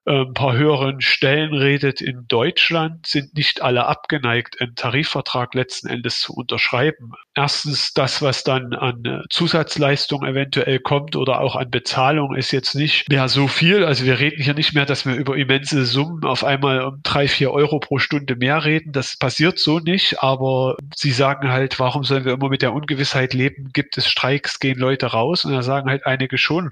ein 0.05 0.33
paar 0.33 0.53
höheren 0.53 0.99
Stellen 0.99 1.53
redet 1.53 2.01
in 2.01 2.27
Deutschland, 2.27 3.07
sind 3.07 3.35
nicht 3.35 3.61
alle 3.61 3.85
abgeneigt, 3.85 4.59
einen 4.59 4.75
Tarifvertrag 4.75 5.53
letzten 5.53 5.87
Endes 5.87 6.19
zu 6.19 6.33
unterschreiben. 6.33 7.13
Erstens, 7.35 7.93
das, 7.93 8.21
was 8.21 8.43
dann 8.43 8.73
an 8.73 9.23
Zusatzleistung 9.29 10.25
eventuell 10.25 10.79
kommt 10.79 11.15
oder 11.15 11.39
auch 11.39 11.55
an 11.55 11.71
Bezahlung, 11.71 12.35
ist 12.35 12.51
jetzt 12.51 12.75
nicht 12.75 13.09
mehr 13.09 13.29
so 13.29 13.47
viel. 13.47 13.85
Also 13.85 14.05
wir 14.05 14.19
reden 14.19 14.43
hier 14.43 14.53
nicht 14.53 14.73
mehr, 14.73 14.85
dass 14.85 15.05
wir 15.05 15.15
über 15.15 15.37
immense 15.37 15.85
Summen 15.85 16.25
auf 16.25 16.43
einmal 16.43 16.81
um 16.81 16.99
drei, 17.03 17.29
vier 17.29 17.51
Euro 17.51 17.79
pro 17.79 17.97
Stunde 17.97 18.35
mehr 18.35 18.65
reden. 18.65 18.91
Das 18.91 19.15
passiert 19.15 19.57
so 19.57 19.79
nicht. 19.79 20.21
Aber 20.21 20.75
sie 20.95 21.11
sagen 21.11 21.49
halt, 21.49 21.79
warum 21.79 22.03
sollen 22.03 22.25
wir 22.25 22.33
immer 22.33 22.49
mit 22.49 22.61
der 22.61 22.73
Ungewissheit 22.73 23.33
leben? 23.33 23.69
Gibt 23.71 23.97
es 23.97 24.09
Streiks, 24.09 24.59
gehen 24.59 24.77
Leute 24.77 25.07
raus? 25.07 25.45
Und 25.45 25.53
da 25.53 25.63
sagen 25.63 25.89
halt 25.89 26.05
einige 26.05 26.37
schon, 26.37 26.71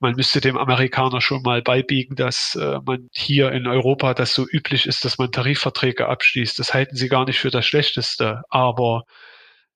man 0.00 0.14
müsste 0.14 0.40
dem 0.40 0.56
Amerikaner 0.56 1.20
schon 1.20 1.42
mal 1.42 1.62
beibiegen, 1.62 2.14
dass 2.14 2.54
äh, 2.54 2.78
man 2.84 3.08
hier 3.12 3.52
in 3.52 3.66
Europa 3.66 4.14
das 4.14 4.34
so 4.34 4.46
üblich 4.48 4.86
ist, 4.86 5.04
dass 5.04 5.18
man 5.18 5.32
Tarifverträge 5.32 6.08
abschließt. 6.08 6.58
Das 6.58 6.74
halten 6.74 6.96
sie 6.96 7.08
gar 7.08 7.24
nicht 7.24 7.40
für 7.40 7.50
das 7.50 7.66
Schlechteste. 7.66 8.42
Aber 8.48 9.04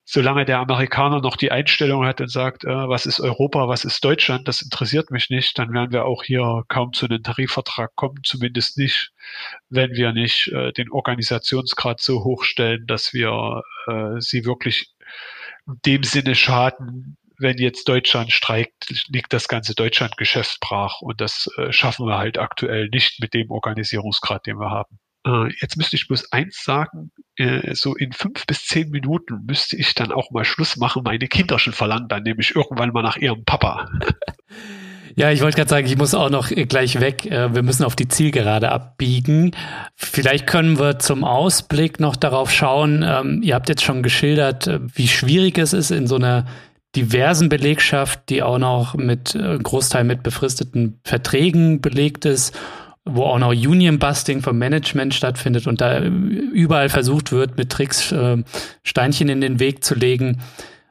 solange 0.04 0.44
der 0.44 0.58
Amerikaner 0.58 1.20
noch 1.20 1.36
die 1.36 1.50
Einstellung 1.50 2.04
hat 2.04 2.20
und 2.20 2.30
sagt, 2.30 2.64
äh, 2.64 2.68
was 2.68 3.06
ist 3.06 3.20
Europa, 3.20 3.68
was 3.68 3.84
ist 3.84 4.04
Deutschland, 4.04 4.48
das 4.48 4.62
interessiert 4.62 5.10
mich 5.10 5.30
nicht, 5.30 5.58
dann 5.58 5.72
werden 5.72 5.92
wir 5.92 6.04
auch 6.04 6.22
hier 6.24 6.62
kaum 6.68 6.92
zu 6.92 7.06
einem 7.06 7.22
Tarifvertrag 7.22 7.94
kommen, 7.96 8.20
zumindest 8.24 8.78
nicht, 8.78 9.12
wenn 9.70 9.92
wir 9.92 10.12
nicht 10.12 10.48
äh, 10.48 10.72
den 10.72 10.90
Organisationsgrad 10.90 12.00
so 12.00 12.24
hochstellen, 12.24 12.86
dass 12.86 13.12
wir 13.12 13.62
äh, 13.86 14.20
sie 14.20 14.44
wirklich 14.44 14.92
in 15.66 15.78
dem 15.86 16.02
Sinne 16.02 16.34
schaden, 16.34 17.16
wenn 17.42 17.58
jetzt 17.58 17.88
Deutschland 17.88 18.32
streikt, 18.32 19.08
liegt 19.08 19.32
das 19.32 19.48
ganze 19.48 19.74
Deutschlandgeschäft 19.74 20.60
brach. 20.60 21.00
Und 21.00 21.20
das 21.20 21.48
äh, 21.58 21.72
schaffen 21.72 22.06
wir 22.06 22.18
halt 22.18 22.38
aktuell 22.38 22.88
nicht 22.88 23.20
mit 23.20 23.34
dem 23.34 23.50
Organisierungsgrad, 23.50 24.46
den 24.46 24.58
wir 24.58 24.70
haben. 24.70 24.98
Äh, 25.26 25.52
jetzt 25.60 25.76
müsste 25.76 25.96
ich 25.96 26.08
bloß 26.08 26.32
eins 26.32 26.64
sagen, 26.64 27.12
äh, 27.36 27.74
so 27.74 27.94
in 27.94 28.12
fünf 28.12 28.46
bis 28.46 28.66
zehn 28.66 28.90
Minuten 28.90 29.44
müsste 29.46 29.76
ich 29.76 29.94
dann 29.94 30.12
auch 30.12 30.30
mal 30.30 30.44
Schluss 30.44 30.76
machen. 30.76 31.02
Meine 31.04 31.28
Kinder 31.28 31.58
schon 31.58 31.72
verlangen 31.72 32.08
dann 32.08 32.22
nämlich 32.22 32.56
irgendwann 32.56 32.90
mal 32.90 33.02
nach 33.02 33.16
ihrem 33.16 33.44
Papa. 33.44 33.88
Ja, 35.14 35.30
ich 35.30 35.42
wollte 35.42 35.56
gerade 35.56 35.68
sagen, 35.68 35.86
ich 35.86 35.98
muss 35.98 36.14
auch 36.14 36.30
noch 36.30 36.48
gleich 36.48 36.98
weg. 37.00 37.26
Äh, 37.26 37.54
wir 37.54 37.62
müssen 37.62 37.84
auf 37.84 37.96
die 37.96 38.08
Zielgerade 38.08 38.72
abbiegen. 38.72 39.54
Vielleicht 39.94 40.46
können 40.46 40.78
wir 40.78 41.00
zum 41.00 41.24
Ausblick 41.24 42.00
noch 42.00 42.16
darauf 42.16 42.50
schauen. 42.50 43.04
Ähm, 43.06 43.42
ihr 43.42 43.54
habt 43.54 43.68
jetzt 43.68 43.82
schon 43.82 44.02
geschildert, 44.02 44.66
äh, 44.66 44.80
wie 44.94 45.08
schwierig 45.08 45.58
es 45.58 45.74
ist, 45.74 45.90
in 45.90 46.06
so 46.06 46.16
einer 46.16 46.46
diversen 46.94 47.48
Belegschaft, 47.48 48.28
die 48.28 48.42
auch 48.42 48.58
noch 48.58 48.94
mit 48.94 49.34
äh, 49.34 49.58
Großteil 49.58 50.04
mit 50.04 50.22
befristeten 50.22 51.00
Verträgen 51.04 51.80
belegt 51.80 52.24
ist, 52.24 52.54
wo 53.04 53.24
auch 53.24 53.38
noch 53.38 53.50
Union-Busting 53.50 54.42
vom 54.42 54.58
Management 54.58 55.14
stattfindet 55.14 55.66
und 55.66 55.80
da 55.80 56.00
überall 56.02 56.88
versucht 56.88 57.32
wird, 57.32 57.56
mit 57.56 57.70
Tricks 57.70 58.12
äh, 58.12 58.42
Steinchen 58.82 59.28
in 59.28 59.40
den 59.40 59.58
Weg 59.58 59.82
zu 59.82 59.94
legen. 59.94 60.40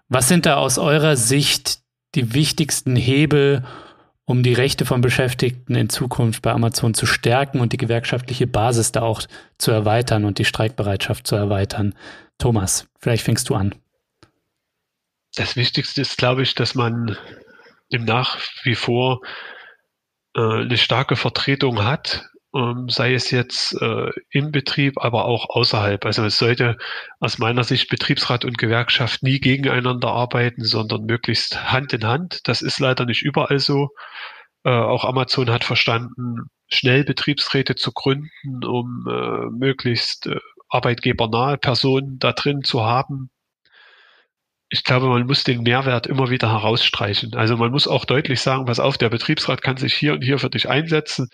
Was 0.10 0.28
sind 0.28 0.46
da 0.46 0.58
aus 0.58 0.78
eurer 0.78 1.16
Sicht 1.16 1.80
die 2.16 2.34
wichtigsten 2.34 2.96
Hebel, 2.96 3.64
um 4.26 4.44
die 4.44 4.54
Rechte 4.54 4.86
von 4.86 5.02
Beschäftigten 5.02 5.76
in 5.76 5.90
Zukunft 5.90 6.42
bei 6.42 6.52
Amazon 6.52 6.94
zu 6.94 7.06
stärken 7.06 7.60
und 7.60 7.74
die 7.74 7.78
gewerkschaftliche 7.78 8.48
Basis 8.48 8.92
da 8.92 9.02
auch 9.04 9.22
zu 9.58 9.72
erweitern 9.72 10.26
und 10.26 10.38
die 10.38 10.46
Streikbereitschaft 10.46 11.26
zu 11.26 11.36
erweitern? 11.36 11.96
Thomas, 12.38 12.88
vielleicht 13.00 13.24
fängst 13.24 13.50
du 13.50 13.56
an. 13.56 13.76
Das 15.36 15.56
Wichtigste 15.56 16.02
ist, 16.02 16.18
glaube 16.18 16.44
ich, 16.44 16.56
dass 16.56 16.76
man 16.76 17.18
im 17.90 18.06
nach 18.06 18.38
wie 18.64 18.76
vor 18.76 19.22
äh, 20.36 20.42
eine 20.42 20.78
starke 20.78 21.16
Vertretung 21.16 21.84
hat, 21.84 22.30
ähm, 22.54 22.90
sei 22.90 23.14
es 23.14 23.32
jetzt 23.32 23.74
äh, 23.82 24.12
im 24.30 24.52
Betrieb, 24.52 24.98
aber 24.98 25.26
auch 25.26 25.50
außerhalb. 25.50 26.06
Also 26.06 26.24
es 26.26 26.38
sollte 26.38 26.78
aus 27.20 27.38
meiner 27.38 27.64
Sicht 27.64 27.90
Betriebsrat 27.90 28.44
und 28.46 28.58
Gewerkschaft 28.58 29.24
nie 29.24 29.40
gegeneinander 29.40 30.10
arbeiten, 30.10 30.64
sondern 30.66 31.06
möglichst 31.06 31.72
Hand 31.72 31.94
in 31.94 32.06
Hand. 32.06 32.48
Das 32.48 32.62
ist 32.62 32.80
leider 32.80 33.06
nicht 33.06 33.22
überall 33.24 33.60
so. 33.60 33.90
Äh, 34.64 34.70
auch 34.70 35.06
Amazon 35.06 35.50
hat 35.50 35.64
verstanden, 35.64 36.50
schnell 36.68 37.04
Betriebsräte 37.04 37.76
zu 37.76 37.92
gründen, 37.94 38.64
um 38.66 39.06
äh, 39.08 39.50
möglichst 39.50 40.28
äh, 40.28 40.40
arbeitgebernahe 40.70 41.58
Personen 41.58 42.20
da 42.20 42.34
drin 42.34 42.64
zu 42.64 42.84
haben. 42.84 43.30
Ich 44.74 44.86
glaube, 44.86 45.08
man 45.08 45.28
muss 45.28 45.44
den 45.44 45.64
Mehrwert 45.64 46.08
immer 46.08 46.30
wieder 46.30 46.50
herausstreichen. 46.50 47.36
Also 47.36 47.58
man 47.58 47.72
muss 47.72 47.90
auch 47.90 48.06
deutlich 48.06 48.40
sagen, 48.40 48.64
pass 48.66 48.80
auf, 48.80 48.98
der 48.98 49.10
Betriebsrat 49.10 49.62
kann 49.62 49.76
sich 49.76 49.94
hier 49.94 50.14
und 50.14 50.22
hier 50.22 50.40
für 50.40 50.50
dich 50.50 50.70
einsetzen. 50.70 51.28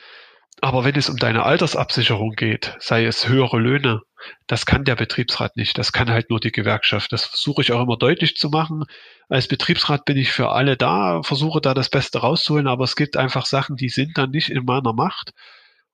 Aber 0.60 0.84
wenn 0.84 0.96
es 0.96 1.08
um 1.08 1.18
deine 1.18 1.44
Altersabsicherung 1.44 2.32
geht, 2.32 2.76
sei 2.80 3.06
es 3.06 3.30
höhere 3.30 3.60
Löhne, 3.60 4.02
das 4.48 4.66
kann 4.66 4.86
der 4.86 4.96
Betriebsrat 4.96 5.56
nicht. 5.56 5.78
Das 5.78 5.92
kann 5.92 6.10
halt 6.10 6.32
nur 6.32 6.40
die 6.40 6.52
Gewerkschaft. 6.52 7.14
Das 7.14 7.26
versuche 7.26 7.62
ich 7.62 7.72
auch 7.72 7.84
immer 7.84 7.96
deutlich 7.96 8.38
zu 8.38 8.50
machen. 8.50 8.86
Als 9.30 9.48
Betriebsrat 9.48 10.06
bin 10.06 10.18
ich 10.18 10.32
für 10.32 10.50
alle 10.50 10.76
da, 10.76 11.22
versuche 11.22 11.62
da 11.62 11.76
das 11.76 11.92
Beste 11.92 12.18
rauszuholen, 12.18 12.66
aber 12.66 12.86
es 12.86 12.96
gibt 12.96 13.18
einfach 13.18 13.46
Sachen, 13.46 13.76
die 13.76 13.90
sind 13.90 14.18
dann 14.18 14.32
nicht 14.32 14.50
in 14.50 14.66
meiner 14.66 14.94
Macht. 14.94 15.30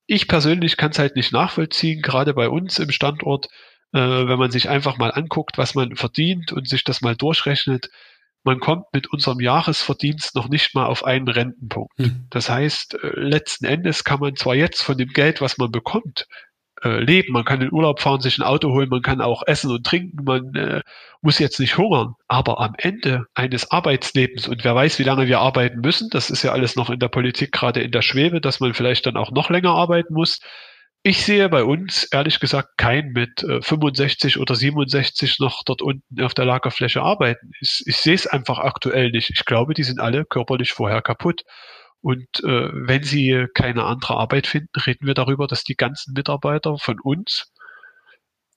Ich 0.06 0.28
persönlich 0.28 0.78
kann 0.78 0.92
es 0.92 0.98
halt 0.98 1.14
nicht 1.14 1.32
nachvollziehen, 1.32 2.00
gerade 2.00 2.32
bei 2.32 2.48
uns 2.48 2.78
im 2.78 2.90
Standort, 2.90 3.48
äh, 3.94 4.28
wenn 4.28 4.38
man 4.38 4.50
sich 4.50 4.68
einfach 4.68 4.98
mal 4.98 5.12
anguckt, 5.12 5.56
was 5.56 5.74
man 5.74 5.96
verdient 5.96 6.52
und 6.52 6.68
sich 6.68 6.84
das 6.84 7.00
mal 7.00 7.16
durchrechnet 7.16 7.88
man 8.44 8.60
kommt 8.60 8.84
mit 8.92 9.10
unserem 9.10 9.40
Jahresverdienst 9.40 10.36
noch 10.36 10.48
nicht 10.48 10.74
mal 10.74 10.86
auf 10.86 11.04
einen 11.04 11.28
Rentenpunkt. 11.28 11.98
Mhm. 11.98 12.26
Das 12.30 12.48
heißt, 12.48 12.94
äh, 13.02 13.08
letzten 13.18 13.64
Endes 13.64 14.04
kann 14.04 14.20
man 14.20 14.36
zwar 14.36 14.54
jetzt 14.54 14.82
von 14.82 14.98
dem 14.98 15.08
Geld, 15.08 15.40
was 15.40 15.56
man 15.58 15.72
bekommt, 15.72 16.28
äh, 16.82 17.00
leben. 17.00 17.32
Man 17.32 17.46
kann 17.46 17.62
in 17.62 17.72
Urlaub 17.72 18.00
fahren, 18.00 18.20
sich 18.20 18.38
ein 18.38 18.42
Auto 18.42 18.70
holen, 18.70 18.90
man 18.90 19.02
kann 19.02 19.22
auch 19.22 19.42
essen 19.46 19.70
und 19.70 19.84
trinken, 19.84 20.24
man 20.24 20.54
äh, 20.54 20.82
muss 21.22 21.38
jetzt 21.38 21.58
nicht 21.58 21.78
hungern. 21.78 22.14
Aber 22.28 22.60
am 22.60 22.74
Ende 22.76 23.24
eines 23.34 23.70
Arbeitslebens, 23.70 24.46
und 24.46 24.62
wer 24.62 24.74
weiß, 24.74 24.98
wie 24.98 25.04
lange 25.04 25.26
wir 25.26 25.40
arbeiten 25.40 25.80
müssen, 25.80 26.10
das 26.10 26.28
ist 26.28 26.42
ja 26.42 26.52
alles 26.52 26.76
noch 26.76 26.90
in 26.90 27.00
der 27.00 27.08
Politik 27.08 27.50
gerade 27.50 27.80
in 27.80 27.92
der 27.92 28.02
Schwebe, 28.02 28.42
dass 28.42 28.60
man 28.60 28.74
vielleicht 28.74 29.06
dann 29.06 29.16
auch 29.16 29.30
noch 29.30 29.48
länger 29.48 29.70
arbeiten 29.70 30.12
muss, 30.12 30.40
ich 31.06 31.22
sehe 31.22 31.50
bei 31.50 31.64
uns 31.64 32.04
ehrlich 32.04 32.40
gesagt 32.40 32.78
keinen 32.78 33.12
mit 33.12 33.42
äh, 33.42 33.60
65 33.60 34.38
oder 34.38 34.54
67 34.54 35.38
noch 35.38 35.62
dort 35.62 35.82
unten 35.82 36.22
auf 36.22 36.32
der 36.32 36.46
Lagerfläche 36.46 37.02
arbeiten. 37.02 37.50
Ich, 37.60 37.82
ich 37.84 37.98
sehe 37.98 38.14
es 38.14 38.26
einfach 38.26 38.58
aktuell 38.58 39.10
nicht. 39.10 39.28
Ich 39.28 39.44
glaube, 39.44 39.74
die 39.74 39.82
sind 39.82 40.00
alle 40.00 40.24
körperlich 40.24 40.72
vorher 40.72 41.02
kaputt. 41.02 41.42
Und 42.00 42.42
äh, 42.42 42.70
wenn 42.72 43.02
sie 43.02 43.46
keine 43.54 43.84
andere 43.84 44.16
Arbeit 44.16 44.46
finden, 44.46 44.80
reden 44.86 45.06
wir 45.06 45.12
darüber, 45.12 45.46
dass 45.46 45.62
die 45.62 45.76
ganzen 45.76 46.14
Mitarbeiter 46.14 46.78
von 46.78 46.98
uns, 47.00 47.52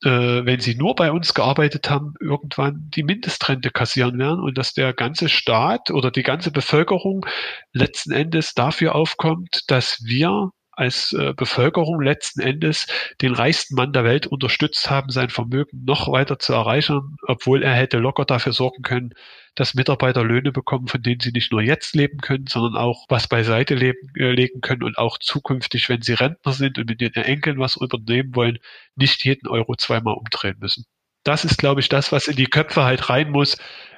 äh, 0.04 0.10
wenn 0.10 0.62
sie 0.62 0.76
nur 0.76 0.96
bei 0.96 1.12
uns 1.12 1.34
gearbeitet 1.34 1.90
haben, 1.90 2.14
irgendwann 2.22 2.90
die 2.96 3.04
Mindestrente 3.04 3.72
kassieren 3.72 4.18
werden 4.20 4.40
und 4.40 4.58
dass 4.58 4.74
der 4.74 4.94
ganze 4.94 5.28
Staat 5.28 5.92
oder 5.92 6.12
die 6.12 6.24
ganze 6.24 6.52
Bevölkerung 6.52 7.26
letzten 7.74 8.14
Endes 8.14 8.54
dafür 8.54 8.96
aufkommt, 8.96 9.64
dass 9.68 10.02
wir 10.06 10.52
als 10.78 11.12
äh, 11.14 11.34
Bevölkerung 11.34 12.02
letzten 12.02 12.40
Endes 12.40 12.86
den 13.22 13.34
reichsten 13.34 13.76
Mann 13.76 13.94
der 13.94 14.04
Welt 14.04 14.28
unterstützt 14.28 14.90
haben, 14.90 15.10
sein 15.10 15.30
Vermögen 15.30 15.84
noch 15.86 16.12
weiter 16.12 16.38
zu 16.38 16.54
erreichen, 16.54 17.18
obwohl 17.28 17.64
er 17.64 17.74
hätte 17.74 17.98
locker 17.98 18.26
dafür 18.26 18.54
sorgen 18.54 18.84
können, 18.84 19.14
dass 19.56 19.74
Mitarbeiter 19.74 20.24
Löhne 20.24 20.52
bekommen, 20.52 20.88
von 20.88 21.02
denen 21.02 21.20
sie 21.20 21.32
nicht 21.32 21.52
nur 21.52 21.64
jetzt 21.64 21.96
leben 21.96 22.20
können, 22.20 22.46
sondern 22.48 22.80
auch 22.80 23.06
was 23.10 23.28
beiseite 23.28 23.74
leben, 23.74 23.98
äh, 24.16 24.32
legen 24.32 24.62
können 24.62 24.84
und 24.84 25.00
auch 25.00 25.18
zukünftig, 25.18 25.90
wenn 25.90 26.04
sie 26.04 26.14
Rentner 26.14 26.54
sind 26.54 26.78
und 26.78 26.88
mit 26.88 27.02
ihren 27.02 27.24
Enkeln 27.24 27.58
was 27.58 27.78
übernehmen 27.78 28.36
wollen, 28.36 28.60
nicht 28.96 29.26
jeden 29.26 29.48
Euro 29.48 29.76
zweimal 29.76 30.14
umdrehen 30.14 30.58
müssen. 30.60 30.86
Das 31.24 31.44
ist, 31.44 31.58
glaube 31.58 31.82
ich, 31.82 31.90
das, 31.90 32.12
was 32.12 32.28
in 32.28 32.36
die 32.36 32.46
Köpfe 32.46 32.84
halt 32.84 33.10
rein 33.10 33.32
muss. 33.32 33.58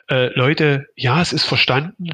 Äh, 0.09 0.34
Leute, 0.34 0.88
ja, 0.95 1.21
es 1.21 1.34
ist 1.34 1.43
verstanden 1.43 2.11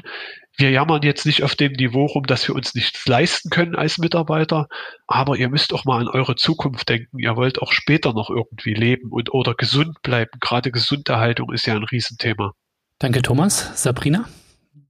wir 0.56 0.70
jammern 0.70 1.02
jetzt 1.02 1.26
nicht 1.26 1.42
auf 1.42 1.54
dem 1.54 1.72
Niveau 1.72 2.06
rum, 2.06 2.24
dass 2.26 2.46
wir 2.48 2.54
uns 2.54 2.74
nichts 2.74 3.06
leisten 3.06 3.50
können 3.50 3.74
als 3.74 3.98
Mitarbeiter, 3.98 4.68
aber 5.06 5.36
ihr 5.36 5.48
müsst 5.48 5.72
auch 5.72 5.84
mal 5.84 6.00
an 6.00 6.08
eure 6.08 6.36
Zukunft 6.36 6.88
denken. 6.88 7.18
Ihr 7.18 7.36
wollt 7.36 7.60
auch 7.60 7.72
später 7.72 8.12
noch 8.12 8.30
irgendwie 8.30 8.74
leben 8.74 9.10
und 9.10 9.32
oder 9.32 9.54
gesund 9.54 10.00
bleiben. 10.02 10.38
Gerade 10.40 10.70
Gesunderhaltung 10.70 11.52
ist 11.52 11.66
ja 11.66 11.74
ein 11.74 11.84
Riesenthema. 11.84 12.52
Danke, 12.98 13.22
Thomas. 13.22 13.82
Sabrina, 13.82 14.26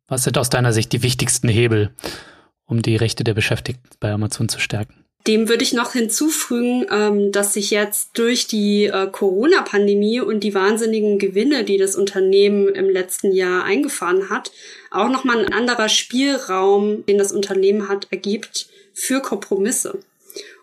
was 0.07 0.25
sind 0.25 0.39
aus 0.39 0.51
deiner 0.51 0.73
Sicht 0.73 0.93
die 0.93 1.03
wichtigsten 1.03 1.49
Hebel, 1.49 1.95
um 2.65 2.83
die 2.83 2.97
Rechte 2.97 3.25
der 3.25 3.35
Beschäftigten 3.35 3.89
bei 3.99 4.13
Amazon 4.13 4.49
zu 4.49 4.61
stärken? 4.61 5.06
Dem 5.27 5.49
würde 5.49 5.65
ich 5.65 5.73
noch 5.73 5.93
hinzufügen, 5.93 6.87
ähm, 6.91 7.33
dass 7.33 7.55
sich 7.55 7.71
jetzt 7.71 8.11
durch 8.15 8.47
die 8.47 8.85
äh, 8.85 9.09
Corona-Pandemie 9.11 10.21
und 10.21 10.41
die 10.41 10.55
wahnsinnigen 10.55 11.19
Gewinne, 11.19 11.65
die 11.65 11.79
das 11.79 11.97
Unternehmen 11.97 12.69
im 12.69 12.89
letzten 12.89 13.33
Jahr 13.33 13.65
eingefahren 13.65 14.31
hat, 14.31 14.53
auch 14.91 15.09
nochmal 15.09 15.45
ein 15.45 15.53
anderer 15.53 15.89
Spielraum, 15.89 17.05
den 17.07 17.19
das 17.19 17.33
Unternehmen 17.33 17.89
hat, 17.89 18.07
ergibt 18.11 18.69
für 18.93 19.21
Kompromisse. 19.21 19.99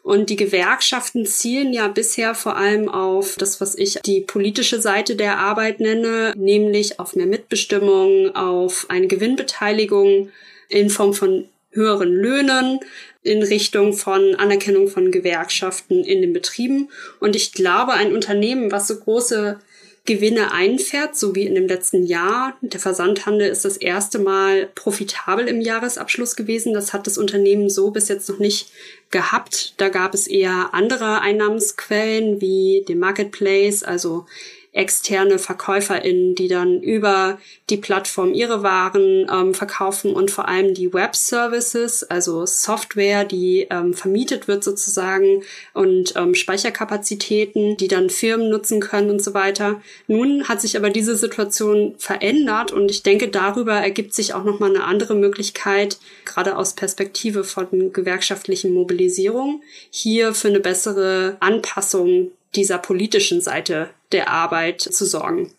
Und 0.02 0.30
die 0.30 0.36
Gewerkschaften 0.36 1.26
zielen 1.26 1.72
ja 1.72 1.88
bisher 1.88 2.36
vor 2.36 2.58
allem 2.58 2.90
auf 2.90 3.36
das, 3.38 3.62
was 3.62 3.76
ich 3.76 4.00
die 4.06 4.20
politische 4.20 4.82
Seite 4.82 5.16
der 5.16 5.40
Arbeit 5.40 5.80
nenne, 5.80 6.34
nämlich 6.36 7.00
auf 7.00 7.16
mehr 7.16 7.26
Mitbestimmung, 7.26 8.36
auf 8.36 8.86
eine 8.90 9.08
Gewinnbeteiligung 9.08 10.30
in 10.68 10.90
Form 10.90 11.14
von 11.14 11.48
höheren 11.74 12.14
Löhnen, 12.14 12.80
in 13.24 13.42
Richtung 13.42 13.94
von 13.94 14.36
Anerkennung 14.36 14.88
von 14.88 15.12
Gewerkschaften 15.12 16.04
in 16.04 16.22
den 16.22 16.34
Betrieben. 16.34 16.90
Und 17.20 17.36
ich 17.36 17.54
glaube, 17.54 17.94
ein 17.94 18.14
Unternehmen, 18.14 18.72
was 18.72 18.88
so 18.88 18.98
große 18.98 19.60
Gewinne 20.06 20.52
einfährt, 20.52 21.16
so 21.16 21.34
wie 21.34 21.46
in 21.46 21.56
dem 21.56 21.68
letzten 21.68 22.04
Jahr. 22.04 22.58
Der 22.62 22.82
Versandhandel 22.82 23.48
ist 23.48 23.64
das 23.64 23.78
erste 23.78 24.20
Mal 24.20 24.70
profitabel 24.76 25.48
im 25.48 25.62
Jahresabschluss 25.62 26.36
gewesen. 26.36 26.74
Das 26.74 26.92
hat 26.92 27.08
das 27.08 27.18
Unternehmen 27.18 27.70
so 27.70 27.92
bis 27.92 28.10
jetzt 28.10 28.28
noch 28.28 28.40
nicht 28.40 28.70
gehabt. 29.12 29.76
Da 29.78 29.88
gab 29.88 30.14
es 30.14 30.28
eher 30.28 30.74
andere 30.74 31.22
Einnahmensquellen 31.22 32.42
wie 32.42 32.84
den 32.86 33.00
Marketplace, 33.00 33.84
also 33.84 34.26
externe 34.74 35.38
VerkäuferInnen, 35.38 36.34
die 36.34 36.48
dann 36.48 36.82
über 36.82 37.38
die 37.70 37.78
Plattform 37.78 38.34
ihre 38.34 38.64
Waren 38.64 39.28
ähm, 39.32 39.54
verkaufen 39.54 40.14
und 40.14 40.32
vor 40.32 40.48
allem 40.48 40.74
die 40.74 40.92
Web-Services, 40.92 42.04
also 42.04 42.46
Software, 42.48 43.24
die 43.24 43.68
ähm, 43.70 43.94
vermietet 43.94 44.48
wird 44.48 44.64
sozusagen 44.64 45.44
und 45.74 46.16
ähm, 46.16 46.34
Speicherkapazitäten, 46.34 47.78
die 47.78 47.88
dann 47.88 48.10
Firmen 48.10 48.50
nutzen 48.50 48.80
können 48.80 49.12
und 49.12 49.24
so 49.24 49.36
weiter. 49.36 49.80
Nun 50.08 50.50
hat 50.50 50.60
sich 50.60 50.76
aber 50.76 50.90
diese 50.90 51.16
Situation 51.16 51.94
verändert 52.00 52.72
und 52.72 52.90
ich 52.90 53.04
denke, 53.04 53.28
darüber 53.30 53.74
ergibt 53.74 54.16
sich 54.16 54.34
auch 54.34 54.44
nochmal 54.44 54.72
eine 54.72 54.86
andere 54.86 55.14
Möglichkeit, 55.14 56.00
gerade 56.26 56.58
aus 56.58 56.74
Perspektive 56.74 57.44
von 57.44 57.94
gewerkschaftlichen 57.94 58.74
Mobilisierung, 58.74 59.62
hier 59.92 60.34
für 60.34 60.48
eine 60.48 60.60
bessere 60.60 61.38
Anpassung 61.40 62.32
dieser 62.56 62.78
politischen 62.78 63.42
Seite 63.42 63.90
der 64.14 64.30
Arbeit 64.30 64.82
zu 64.82 65.06
sorgen. 65.06 65.54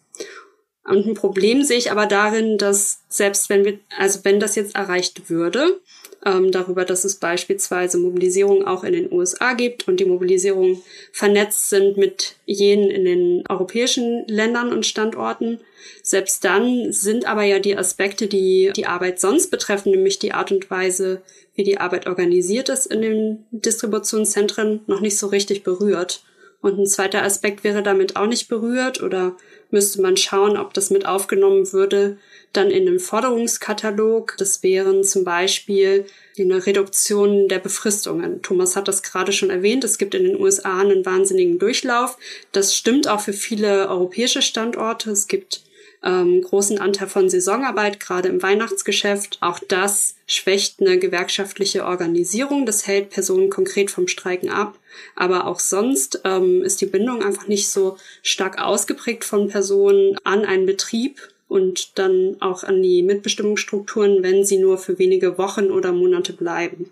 Und 0.87 1.07
ein 1.07 1.15
Problem 1.15 1.63
sehe 1.63 1.79
ich 1.79 1.91
aber 1.91 2.07
darin, 2.07 2.59
dass 2.59 3.01
selbst 3.09 3.49
wenn 3.49 3.65
wir, 3.65 3.79
also 3.99 4.21
wenn 4.23 4.39
das 4.39 4.55
jetzt 4.55 4.75
erreicht 4.75 5.31
würde, 5.31 5.81
ähm, 6.27 6.51
darüber, 6.53 6.85
dass 6.85 7.05
es 7.05 7.17
beispielsweise 7.17 7.99
Mobilisierung 7.99 8.67
auch 8.67 8.85
in 8.85 8.93
den 8.93 9.13
USA 9.13 9.55
gibt 9.55 9.89
und 9.89 9.99
die 9.99 10.05
Mobilisierung 10.05 10.83
vernetzt 11.13 11.71
sind 11.71 11.97
mit 11.97 12.37
jenen 12.45 12.91
in 12.91 13.05
den 13.05 13.45
europäischen 13.49 14.27
Ländern 14.27 14.73
und 14.73 14.87
Standorten. 14.87 15.61
Selbst 16.03 16.45
dann 16.45 16.93
sind 16.93 17.27
aber 17.27 17.45
ja 17.45 17.59
die 17.59 17.77
Aspekte, 17.77 18.27
die 18.27 18.73
die 18.75 18.87
Arbeit 18.87 19.21
sonst 19.21 19.51
betreffen, 19.51 19.91
nämlich 19.91 20.19
die 20.19 20.33
Art 20.33 20.53
und 20.53 20.71
Weise, 20.71 21.23
wie 21.55 21.65
die 21.65 21.79
Arbeit 21.79 22.07
organisiert 22.07 22.69
ist 22.69 22.87
in 22.87 23.03
den 23.03 23.45
Distributionszentren, 23.51 24.81
noch 24.87 25.01
nicht 25.01 25.19
so 25.19 25.29
richtig 25.29 25.63
berührt. 25.63 26.25
Und 26.65 26.79
ein 26.79 26.87
zweiter 26.87 27.23
Aspekt 27.23 27.63
wäre 27.63 27.83
damit 27.83 28.17
auch 28.17 28.25
nicht 28.25 28.49
berührt 28.49 29.03
oder 29.03 29.37
müsste 29.71 30.01
man 30.01 30.17
schauen, 30.17 30.57
ob 30.57 30.73
das 30.73 30.89
mit 30.89 31.05
aufgenommen 31.05 31.71
würde, 31.75 32.17
dann 32.55 32.71
in 32.71 32.87
den 32.87 32.99
Forderungskatalog. 32.99 34.35
Das 34.39 34.63
wären 34.63 35.05
zum 35.05 35.25
Beispiel 35.25 36.07
eine 36.39 36.65
Reduktion 36.65 37.49
der 37.49 37.59
Befristungen. 37.59 38.41
Thomas 38.41 38.77
hat 38.77 38.89
das 38.89 39.03
gerade 39.03 39.31
schon 39.33 39.51
erwähnt. 39.51 39.85
Es 39.85 39.99
gibt 39.99 40.15
in 40.15 40.25
den 40.25 40.41
USA 40.41 40.81
einen 40.81 41.05
wahnsinnigen 41.05 41.59
Durchlauf. 41.59 42.17
Das 42.53 42.75
stimmt 42.75 43.09
auch 43.09 43.21
für 43.21 43.35
viele 43.35 43.91
europäische 43.91 44.41
Standorte. 44.41 45.11
Es 45.11 45.27
gibt 45.27 45.61
ähm, 46.05 46.43
großen 46.43 46.79
Anteil 46.79 47.09
von 47.09 47.29
Saisonarbeit, 47.29 47.99
gerade 47.99 48.29
im 48.29 48.43
Weihnachtsgeschäft. 48.43 49.39
Auch 49.41 49.59
das 49.59 50.17
schwächt 50.27 50.81
eine 50.81 50.99
gewerkschaftliche 50.99 51.85
Organisierung. 51.85 52.67
Das 52.67 52.87
hält 52.87 53.11
Personen 53.11 53.51
konkret 53.51 53.91
vom 53.91 54.07
Streiken 54.07 54.51
ab. 54.51 54.79
Aber 55.17 55.47
auch 55.47 55.59
sonst 55.61 56.21
ähm, 56.25 56.63
ist 56.63 56.81
die 56.81 56.87
Bindung 56.87 57.23
einfach 57.23 57.49
nicht 57.49 57.69
so 57.69 57.97
stark 58.23 58.61
ausgeprägt 58.61 59.25
von 59.25 59.49
Personen 59.49 60.17
an 60.25 60.45
einen 60.45 60.67
Betrieb 60.67 61.21
und 61.49 61.99
dann 61.99 62.37
auch 62.41 62.65
an 62.65 62.83
die 62.83 63.03
Mitbestimmungsstrukturen, 63.03 64.23
wenn 64.23 64.45
sie 64.45 64.59
nur 64.59 64.79
für 64.79 64.99
wenige 64.99 65.39
Wochen 65.39 65.71
oder 65.71 65.93
Monate 65.93 66.33
bleiben. 66.33 66.91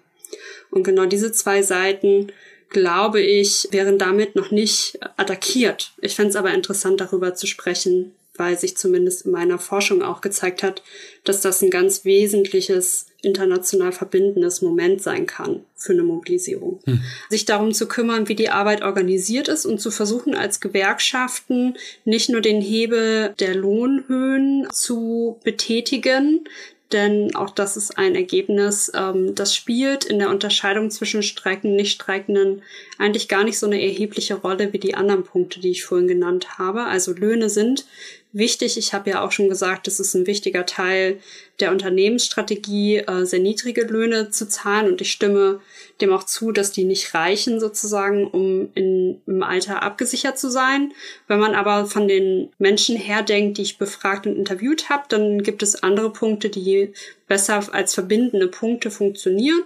Und 0.71 0.85
genau 0.85 1.07
diese 1.07 1.33
zwei 1.33 1.63
Seiten 1.63 2.33
glaube 2.73 3.21
ich, 3.21 3.69
wären 3.71 3.99
damit 3.99 4.35
noch 4.35 4.51
nicht 4.51 4.99
attackiert. 5.17 5.93
Ich 6.01 6.15
fände 6.15 6.31
es 6.31 6.37
aber 6.37 6.53
interessant, 6.53 7.01
darüber 7.01 7.35
zu 7.35 7.47
sprechen, 7.47 8.15
weil 8.37 8.59
sich 8.59 8.77
zumindest 8.77 9.27
in 9.27 9.33
meiner 9.33 9.59
Forschung 9.59 10.03
auch 10.03 10.21
gezeigt 10.21 10.63
hat, 10.63 10.83
dass 11.25 11.41
das 11.41 11.63
ein 11.63 11.71
ganz 11.71 12.05
wesentliches 12.05 13.07
international 13.21 13.93
verbindendes 13.93 14.63
Moment 14.63 15.03
sein 15.03 15.27
kann 15.27 15.61
für 15.77 15.93
eine 15.93 16.03
Mobilisierung. 16.03 16.81
Hm. 16.85 17.03
Sich 17.29 17.45
darum 17.45 17.73
zu 17.73 17.87
kümmern, 17.87 18.29
wie 18.29 18.35
die 18.35 18.49
Arbeit 18.49 18.83
organisiert 18.83 19.49
ist 19.49 19.67
und 19.67 19.81
zu 19.81 19.91
versuchen, 19.91 20.35
als 20.35 20.61
Gewerkschaften 20.61 21.77
nicht 22.05 22.31
nur 22.31 22.41
den 22.41 22.61
Hebel 22.61 23.35
der 23.39 23.55
Lohnhöhen 23.55 24.67
zu 24.73 25.39
betätigen, 25.45 26.45
denn 26.93 27.35
auch 27.35 27.51
das 27.51 27.77
ist 27.77 27.97
ein 27.97 28.15
Ergebnis, 28.15 28.93
ähm, 28.95 29.35
das 29.35 29.57
spielt 29.57 30.05
in 30.05 30.19
der 30.19 30.29
Unterscheidung 30.29 30.91
zwischen 30.91 31.23
Streikenden 31.23 31.73
und 31.73 31.77
Nichtstreikenden 31.77 32.63
eigentlich 32.99 33.29
gar 33.29 33.45
nicht 33.45 33.59
so 33.59 33.67
eine 33.67 33.81
erhebliche 33.81 34.35
Rolle 34.35 34.73
wie 34.73 34.79
die 34.79 34.95
anderen 34.95 35.25
Punkte, 35.25 35.61
die 35.61 35.71
ich 35.71 35.85
vorhin 35.85 36.09
genannt 36.09 36.59
habe. 36.59 36.85
Also 36.85 37.13
Löhne 37.13 37.49
sind 37.49 37.87
wichtig. 38.33 38.79
Ich 38.79 38.95
habe 38.95 39.11
ja 39.11 39.25
auch 39.25 39.33
schon 39.33 39.49
gesagt, 39.49 39.87
es 39.89 40.01
ist 40.01 40.15
ein 40.15 40.27
wichtiger 40.27 40.67
Teil 40.67 41.19
der 41.61 41.71
Unternehmensstrategie, 41.71 42.99
äh, 42.99 43.25
sehr 43.25 43.41
niedrige 43.41 43.83
Löhne 43.83 44.31
zu 44.31 44.49
zahlen. 44.49 44.89
Und 44.89 45.01
ich 45.01 45.13
stimme 45.13 45.61
dem 46.01 46.13
auch 46.13 46.25
zu, 46.25 46.51
dass 46.51 46.73
die 46.73 46.85
nicht 46.85 47.15
reichen, 47.15 47.61
sozusagen, 47.61 48.27
um 48.27 48.71
in, 48.75 49.21
im 49.27 49.43
Alter 49.43 49.83
abgesichert 49.83 50.39
zu 50.39 50.51
sein. 50.51 50.93
Wenn 51.29 51.41
man 51.41 51.55
aber 51.55 51.87
von 51.87 52.09
den 52.09 52.51
Menschen 52.59 52.97
her 52.97 53.23
denkt, 53.23 53.59
die 53.59 53.63
ich 53.63 53.79
befragt 53.79 54.27
und 54.27 54.37
interviewt 54.37 54.89
habe, 54.89 55.05
dann 55.09 55.43
gibt 55.43 55.63
es 55.63 55.83
andere 55.83 56.11
Punkte, 56.11 56.49
die 56.49 56.93
besser 57.29 57.63
als 57.73 57.95
verbindende 57.95 58.49
Punkte 58.49 58.91
funktionieren. 58.91 59.63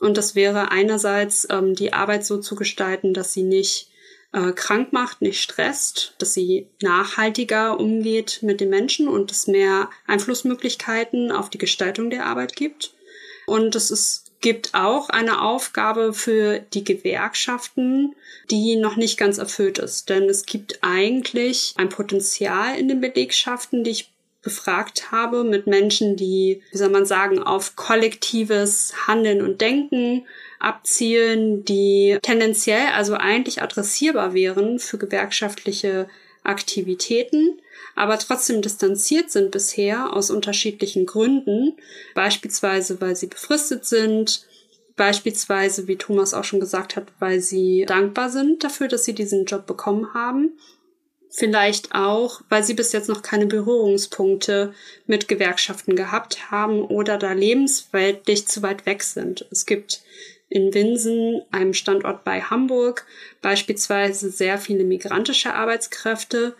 Und 0.00 0.16
das 0.16 0.34
wäre 0.34 0.70
einerseits 0.70 1.46
ähm, 1.50 1.74
die 1.74 1.92
Arbeit 1.92 2.24
so 2.24 2.38
zu 2.38 2.56
gestalten, 2.56 3.14
dass 3.14 3.32
sie 3.32 3.42
nicht 3.42 3.89
äh, 4.32 4.52
krank 4.52 4.92
macht, 4.92 5.22
nicht 5.22 5.42
stresst, 5.42 6.14
dass 6.18 6.34
sie 6.34 6.68
nachhaltiger 6.82 7.78
umgeht 7.80 8.40
mit 8.42 8.60
den 8.60 8.70
Menschen 8.70 9.08
und 9.08 9.30
es 9.30 9.46
mehr 9.46 9.90
Einflussmöglichkeiten 10.06 11.32
auf 11.32 11.50
die 11.50 11.58
Gestaltung 11.58 12.10
der 12.10 12.26
Arbeit 12.26 12.54
gibt. 12.54 12.94
Und 13.46 13.74
es 13.74 13.90
ist, 13.90 14.32
gibt 14.40 14.74
auch 14.74 15.08
eine 15.08 15.42
Aufgabe 15.42 16.12
für 16.12 16.60
die 16.60 16.84
Gewerkschaften, 16.84 18.14
die 18.50 18.76
noch 18.76 18.96
nicht 18.96 19.18
ganz 19.18 19.38
erfüllt 19.38 19.78
ist. 19.78 20.08
Denn 20.08 20.24
es 20.28 20.46
gibt 20.46 20.78
eigentlich 20.82 21.74
ein 21.76 21.88
Potenzial 21.88 22.78
in 22.78 22.88
den 22.88 23.00
Belegschaften, 23.00 23.82
die 23.82 23.90
ich 23.90 24.12
befragt 24.42 25.10
habe 25.10 25.44
mit 25.44 25.66
Menschen, 25.66 26.16
die, 26.16 26.62
wie 26.70 26.78
soll 26.78 26.88
man 26.88 27.04
sagen, 27.04 27.42
auf 27.42 27.76
kollektives 27.76 28.94
Handeln 29.06 29.42
und 29.42 29.60
Denken 29.60 30.26
abzielen, 30.60 31.64
die 31.64 32.18
tendenziell 32.22 32.88
also 32.94 33.14
eigentlich 33.14 33.62
adressierbar 33.62 34.34
wären 34.34 34.78
für 34.78 34.98
gewerkschaftliche 34.98 36.08
Aktivitäten, 36.44 37.60
aber 37.96 38.18
trotzdem 38.18 38.62
distanziert 38.62 39.30
sind 39.30 39.50
bisher 39.50 40.14
aus 40.14 40.30
unterschiedlichen 40.30 41.06
Gründen, 41.06 41.76
beispielsweise 42.14 43.00
weil 43.00 43.16
sie 43.16 43.26
befristet 43.26 43.84
sind, 43.84 44.46
beispielsweise, 44.96 45.88
wie 45.88 45.96
Thomas 45.96 46.34
auch 46.34 46.44
schon 46.44 46.60
gesagt 46.60 46.96
hat, 46.96 47.06
weil 47.18 47.40
sie 47.40 47.84
dankbar 47.86 48.28
sind 48.28 48.62
dafür, 48.62 48.86
dass 48.86 49.04
sie 49.04 49.14
diesen 49.14 49.46
Job 49.46 49.66
bekommen 49.66 50.12
haben. 50.12 50.58
Vielleicht 51.30 51.94
auch, 51.94 52.42
weil 52.48 52.64
sie 52.64 52.74
bis 52.74 52.92
jetzt 52.92 53.08
noch 53.08 53.22
keine 53.22 53.46
Berührungspunkte 53.46 54.74
mit 55.06 55.28
Gewerkschaften 55.28 55.94
gehabt 55.94 56.50
haben 56.50 56.82
oder 56.82 57.18
da 57.18 57.32
lebensweltlich 57.32 58.48
zu 58.48 58.62
weit 58.62 58.84
weg 58.84 59.02
sind. 59.02 59.46
Es 59.50 59.64
gibt 59.64 60.02
in 60.50 60.74
Winsen, 60.74 61.42
einem 61.52 61.72
Standort 61.72 62.24
bei 62.24 62.42
Hamburg, 62.42 63.06
beispielsweise 63.40 64.30
sehr 64.30 64.58
viele 64.58 64.84
migrantische 64.84 65.54
Arbeitskräfte, 65.54 66.54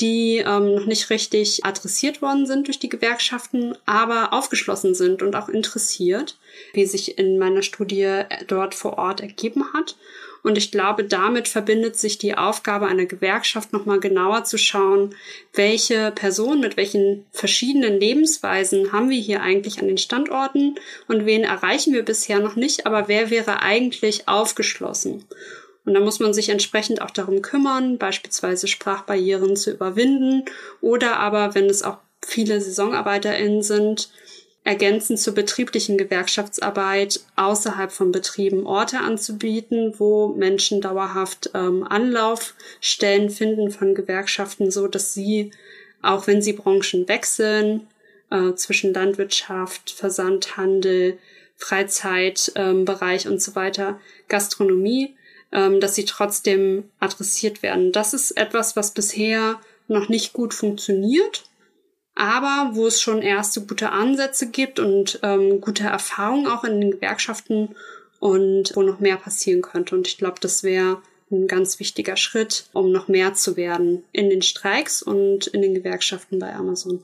die 0.00 0.38
ähm, 0.38 0.74
noch 0.74 0.86
nicht 0.86 1.10
richtig 1.10 1.64
adressiert 1.64 2.20
worden 2.20 2.46
sind 2.46 2.66
durch 2.66 2.80
die 2.80 2.88
Gewerkschaften, 2.88 3.76
aber 3.86 4.32
aufgeschlossen 4.32 4.94
sind 4.94 5.22
und 5.22 5.36
auch 5.36 5.48
interessiert, 5.48 6.36
wie 6.72 6.86
sich 6.86 7.16
in 7.16 7.38
meiner 7.38 7.62
Studie 7.62 8.22
dort 8.48 8.74
vor 8.74 8.98
Ort 8.98 9.20
ergeben 9.20 9.72
hat. 9.72 9.96
Und 10.44 10.58
ich 10.58 10.70
glaube, 10.70 11.04
damit 11.04 11.48
verbindet 11.48 11.96
sich 11.96 12.18
die 12.18 12.36
Aufgabe 12.36 12.86
einer 12.86 13.06
Gewerkschaft 13.06 13.72
nochmal 13.72 13.98
genauer 13.98 14.44
zu 14.44 14.58
schauen, 14.58 15.14
welche 15.54 16.12
Personen 16.14 16.60
mit 16.60 16.76
welchen 16.76 17.24
verschiedenen 17.32 17.98
Lebensweisen 17.98 18.92
haben 18.92 19.08
wir 19.08 19.18
hier 19.18 19.40
eigentlich 19.40 19.80
an 19.80 19.88
den 19.88 19.96
Standorten 19.96 20.74
und 21.08 21.24
wen 21.24 21.44
erreichen 21.44 21.94
wir 21.94 22.02
bisher 22.02 22.40
noch 22.40 22.56
nicht, 22.56 22.84
aber 22.84 23.08
wer 23.08 23.30
wäre 23.30 23.62
eigentlich 23.62 24.28
aufgeschlossen? 24.28 25.24
Und 25.86 25.94
da 25.94 26.00
muss 26.00 26.20
man 26.20 26.34
sich 26.34 26.50
entsprechend 26.50 27.00
auch 27.00 27.10
darum 27.10 27.40
kümmern, 27.40 27.96
beispielsweise 27.96 28.68
Sprachbarrieren 28.68 29.56
zu 29.56 29.70
überwinden 29.70 30.44
oder 30.82 31.18
aber, 31.20 31.54
wenn 31.54 31.70
es 31.70 31.82
auch 31.82 31.96
viele 32.20 32.60
SaisonarbeiterInnen 32.60 33.62
sind, 33.62 34.10
ergänzend 34.64 35.20
zur 35.20 35.34
betrieblichen 35.34 35.98
Gewerkschaftsarbeit 35.98 37.20
außerhalb 37.36 37.92
von 37.92 38.12
Betrieben 38.12 38.66
Orte 38.66 38.98
anzubieten, 39.00 39.94
wo 39.98 40.28
Menschen 40.28 40.80
dauerhaft 40.80 41.50
ähm, 41.54 41.86
Anlaufstellen 41.86 43.28
finden 43.28 43.70
von 43.70 43.94
Gewerkschaften, 43.94 44.70
so 44.70 44.88
dass 44.88 45.12
sie, 45.12 45.50
auch 46.00 46.26
wenn 46.26 46.40
sie 46.40 46.54
Branchen 46.54 47.06
wechseln, 47.08 47.86
äh, 48.30 48.54
zwischen 48.54 48.94
Landwirtschaft, 48.94 49.90
Versandhandel, 49.90 51.18
Freizeitbereich 51.56 53.26
ähm, 53.26 53.32
und 53.32 53.42
so 53.42 53.54
weiter, 53.54 54.00
Gastronomie, 54.28 55.14
ähm, 55.52 55.78
dass 55.78 55.94
sie 55.94 56.06
trotzdem 56.06 56.84
adressiert 57.00 57.62
werden. 57.62 57.92
Das 57.92 58.14
ist 58.14 58.30
etwas, 58.32 58.76
was 58.76 58.92
bisher 58.92 59.60
noch 59.88 60.08
nicht 60.08 60.32
gut 60.32 60.54
funktioniert 60.54 61.44
aber 62.14 62.70
wo 62.74 62.86
es 62.86 63.00
schon 63.00 63.22
erste 63.22 63.62
gute 63.62 63.90
Ansätze 63.90 64.50
gibt 64.50 64.78
und 64.78 65.18
ähm, 65.22 65.60
gute 65.60 65.84
Erfahrungen 65.84 66.46
auch 66.46 66.64
in 66.64 66.80
den 66.80 66.90
Gewerkschaften 66.92 67.74
und 68.20 68.72
wo 68.74 68.82
noch 68.82 69.00
mehr 69.00 69.16
passieren 69.16 69.62
könnte. 69.62 69.94
Und 69.96 70.06
ich 70.06 70.18
glaube, 70.18 70.36
das 70.40 70.62
wäre 70.62 71.02
ein 71.30 71.48
ganz 71.48 71.80
wichtiger 71.80 72.16
Schritt, 72.16 72.66
um 72.72 72.92
noch 72.92 73.08
mehr 73.08 73.34
zu 73.34 73.56
werden 73.56 74.04
in 74.12 74.30
den 74.30 74.42
Streiks 74.42 75.02
und 75.02 75.46
in 75.48 75.62
den 75.62 75.74
Gewerkschaften 75.74 76.38
bei 76.38 76.54
Amazon. 76.54 77.02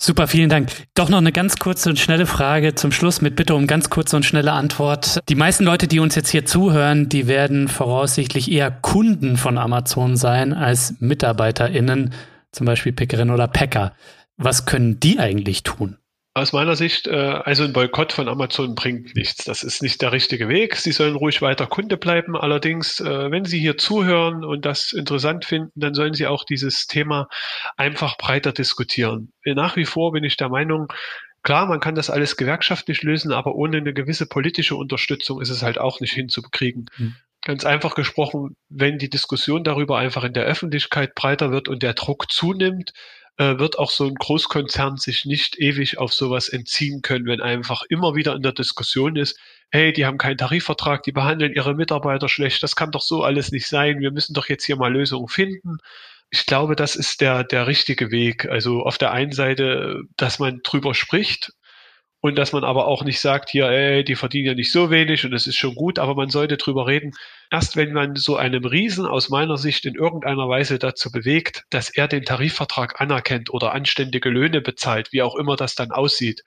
Super, 0.00 0.28
vielen 0.28 0.48
Dank. 0.48 0.70
Doch 0.94 1.08
noch 1.08 1.18
eine 1.18 1.32
ganz 1.32 1.58
kurze 1.58 1.88
und 1.88 1.98
schnelle 1.98 2.26
Frage 2.26 2.76
zum 2.76 2.92
Schluss 2.92 3.20
mit 3.20 3.34
Bitte 3.34 3.56
um 3.56 3.66
ganz 3.66 3.90
kurze 3.90 4.14
und 4.14 4.24
schnelle 4.24 4.52
Antwort. 4.52 5.18
Die 5.28 5.34
meisten 5.34 5.64
Leute, 5.64 5.88
die 5.88 5.98
uns 5.98 6.14
jetzt 6.14 6.30
hier 6.30 6.46
zuhören, 6.46 7.08
die 7.08 7.26
werden 7.26 7.66
voraussichtlich 7.66 8.48
eher 8.50 8.70
Kunden 8.70 9.36
von 9.36 9.58
Amazon 9.58 10.16
sein 10.16 10.54
als 10.54 10.94
MitarbeiterInnen 11.00 12.14
zum 12.52 12.66
Beispiel 12.66 12.92
Pickerin 12.92 13.30
oder 13.30 13.48
Packer. 13.48 13.94
Was 14.36 14.66
können 14.66 15.00
die 15.00 15.18
eigentlich 15.18 15.62
tun? 15.62 15.98
Aus 16.34 16.52
meiner 16.52 16.76
Sicht, 16.76 17.08
äh, 17.08 17.16
also 17.16 17.64
ein 17.64 17.72
Boykott 17.72 18.12
von 18.12 18.28
Amazon 18.28 18.76
bringt 18.76 19.16
nichts. 19.16 19.44
Das 19.44 19.64
ist 19.64 19.82
nicht 19.82 20.00
der 20.02 20.12
richtige 20.12 20.48
Weg. 20.48 20.76
Sie 20.76 20.92
sollen 20.92 21.16
ruhig 21.16 21.42
weiter 21.42 21.66
Kunde 21.66 21.96
bleiben. 21.96 22.36
Allerdings, 22.36 23.00
äh, 23.00 23.30
wenn 23.30 23.44
Sie 23.44 23.58
hier 23.58 23.76
zuhören 23.76 24.44
und 24.44 24.64
das 24.64 24.92
interessant 24.92 25.44
finden, 25.44 25.80
dann 25.80 25.94
sollen 25.94 26.14
Sie 26.14 26.28
auch 26.28 26.44
dieses 26.44 26.86
Thema 26.86 27.28
einfach 27.76 28.16
breiter 28.18 28.52
diskutieren. 28.52 29.32
Nach 29.44 29.74
wie 29.74 29.86
vor 29.86 30.12
bin 30.12 30.22
ich 30.22 30.36
der 30.36 30.48
Meinung, 30.48 30.92
Klar, 31.42 31.66
man 31.66 31.80
kann 31.80 31.94
das 31.94 32.10
alles 32.10 32.36
gewerkschaftlich 32.36 33.02
lösen, 33.02 33.32
aber 33.32 33.54
ohne 33.54 33.78
eine 33.78 33.94
gewisse 33.94 34.26
politische 34.26 34.76
Unterstützung 34.76 35.40
ist 35.40 35.50
es 35.50 35.62
halt 35.62 35.78
auch 35.78 36.00
nicht 36.00 36.12
hinzukriegen. 36.12 36.90
Hm. 36.96 37.14
Ganz 37.42 37.64
einfach 37.64 37.94
gesprochen, 37.94 38.56
wenn 38.68 38.98
die 38.98 39.10
Diskussion 39.10 39.64
darüber 39.64 39.98
einfach 39.98 40.24
in 40.24 40.32
der 40.32 40.44
Öffentlichkeit 40.44 41.14
breiter 41.14 41.50
wird 41.52 41.68
und 41.68 41.82
der 41.82 41.94
Druck 41.94 42.30
zunimmt, 42.30 42.92
äh, 43.38 43.58
wird 43.58 43.78
auch 43.78 43.90
so 43.90 44.06
ein 44.06 44.16
Großkonzern 44.16 44.96
sich 44.96 45.24
nicht 45.24 45.58
ewig 45.58 45.98
auf 45.98 46.12
sowas 46.12 46.48
entziehen 46.48 47.02
können, 47.02 47.26
wenn 47.26 47.40
einfach 47.40 47.82
immer 47.88 48.16
wieder 48.16 48.34
in 48.34 48.42
der 48.42 48.52
Diskussion 48.52 49.16
ist, 49.16 49.38
hey, 49.70 49.92
die 49.92 50.04
haben 50.04 50.18
keinen 50.18 50.38
Tarifvertrag, 50.38 51.04
die 51.04 51.12
behandeln 51.12 51.54
ihre 51.54 51.74
Mitarbeiter 51.74 52.28
schlecht, 52.28 52.62
das 52.62 52.74
kann 52.74 52.90
doch 52.90 53.02
so 53.02 53.22
alles 53.22 53.52
nicht 53.52 53.68
sein, 53.68 54.00
wir 54.00 54.10
müssen 54.10 54.34
doch 54.34 54.48
jetzt 54.48 54.64
hier 54.64 54.76
mal 54.76 54.92
Lösungen 54.92 55.28
finden. 55.28 55.78
Ich 56.30 56.46
glaube, 56.46 56.76
das 56.76 56.96
ist 56.96 57.20
der, 57.20 57.44
der 57.44 57.66
richtige 57.66 58.10
Weg. 58.10 58.46
Also 58.46 58.82
auf 58.82 58.98
der 58.98 59.12
einen 59.12 59.32
Seite, 59.32 60.02
dass 60.16 60.38
man 60.38 60.60
drüber 60.62 60.94
spricht, 60.94 61.52
und 62.20 62.36
dass 62.36 62.52
man 62.52 62.64
aber 62.64 62.88
auch 62.88 63.04
nicht 63.04 63.20
sagt, 63.20 63.50
hier, 63.50 63.68
ey, 63.68 64.02
die 64.02 64.16
verdienen 64.16 64.46
ja 64.46 64.54
nicht 64.54 64.72
so 64.72 64.90
wenig 64.90 65.24
und 65.24 65.30
das 65.30 65.46
ist 65.46 65.56
schon 65.56 65.74
gut, 65.74 65.98
aber 65.98 66.14
man 66.14 66.30
sollte 66.30 66.56
drüber 66.56 66.86
reden. 66.86 67.12
Erst 67.50 67.76
wenn 67.76 67.92
man 67.92 68.16
so 68.16 68.36
einem 68.36 68.64
Riesen 68.64 69.06
aus 69.06 69.28
meiner 69.28 69.56
Sicht 69.56 69.86
in 69.86 69.94
irgendeiner 69.94 70.48
Weise 70.48 70.78
dazu 70.78 71.12
bewegt, 71.12 71.64
dass 71.70 71.90
er 71.90 72.08
den 72.08 72.24
Tarifvertrag 72.24 73.00
anerkennt 73.00 73.50
oder 73.50 73.72
anständige 73.72 74.30
Löhne 74.30 74.60
bezahlt, 74.60 75.12
wie 75.12 75.22
auch 75.22 75.36
immer 75.36 75.54
das 75.56 75.76
dann 75.76 75.92
aussieht, 75.92 76.42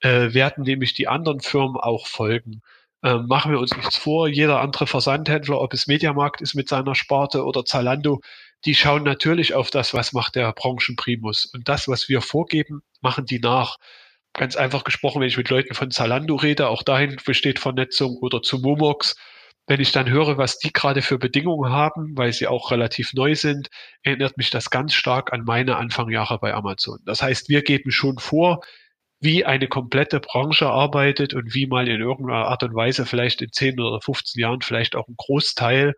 äh, 0.00 0.32
werden 0.34 0.64
nämlich 0.64 0.94
die 0.94 1.08
anderen 1.08 1.40
Firmen 1.40 1.76
auch 1.76 2.06
folgen. 2.06 2.62
Ähm, 3.02 3.26
machen 3.26 3.52
wir 3.52 3.60
uns 3.60 3.76
nichts 3.76 3.96
vor, 3.96 4.28
jeder 4.28 4.60
andere 4.60 4.86
Versandhändler, 4.86 5.60
ob 5.60 5.72
es 5.72 5.86
Mediamarkt 5.86 6.40
ist 6.40 6.54
mit 6.54 6.68
seiner 6.68 6.94
Sparte 6.94 7.44
oder 7.44 7.64
Zalando, 7.64 8.20
die 8.64 8.74
schauen 8.74 9.04
natürlich 9.04 9.54
auf 9.54 9.70
das, 9.70 9.94
was 9.94 10.12
macht 10.12 10.34
der 10.34 10.52
Branchenprimus. 10.52 11.46
Und 11.46 11.68
das, 11.68 11.86
was 11.88 12.08
wir 12.08 12.20
vorgeben, 12.20 12.82
machen 13.00 13.24
die 13.24 13.38
nach 13.38 13.78
ganz 14.38 14.56
einfach 14.56 14.84
gesprochen, 14.84 15.20
wenn 15.20 15.28
ich 15.28 15.36
mit 15.36 15.50
Leuten 15.50 15.74
von 15.74 15.90
Zalando 15.90 16.36
rede, 16.36 16.68
auch 16.68 16.82
dahin 16.82 17.16
besteht 17.24 17.58
Vernetzung 17.58 18.16
oder 18.16 18.42
zu 18.42 18.58
Momox. 18.58 19.16
Wenn 19.66 19.80
ich 19.80 19.92
dann 19.92 20.08
höre, 20.08 20.38
was 20.38 20.58
die 20.58 20.72
gerade 20.72 21.02
für 21.02 21.18
Bedingungen 21.18 21.70
haben, 21.70 22.16
weil 22.16 22.32
sie 22.32 22.46
auch 22.46 22.70
relativ 22.70 23.12
neu 23.12 23.34
sind, 23.34 23.68
erinnert 24.02 24.38
mich 24.38 24.48
das 24.48 24.70
ganz 24.70 24.94
stark 24.94 25.32
an 25.32 25.44
meine 25.44 25.76
Anfangjahre 25.76 26.38
bei 26.38 26.54
Amazon. 26.54 26.98
Das 27.04 27.20
heißt, 27.20 27.50
wir 27.50 27.62
geben 27.62 27.90
schon 27.90 28.18
vor, 28.18 28.60
wie 29.20 29.44
eine 29.44 29.68
komplette 29.68 30.20
Branche 30.20 30.68
arbeitet 30.68 31.34
und 31.34 31.54
wie 31.54 31.66
mal 31.66 31.88
in 31.88 32.00
irgendeiner 32.00 32.46
Art 32.46 32.62
und 32.62 32.74
Weise 32.74 33.04
vielleicht 33.04 33.42
in 33.42 33.52
10 33.52 33.80
oder 33.80 34.00
15 34.00 34.40
Jahren 34.40 34.62
vielleicht 34.62 34.96
auch 34.96 35.08
ein 35.08 35.16
Großteil 35.18 35.94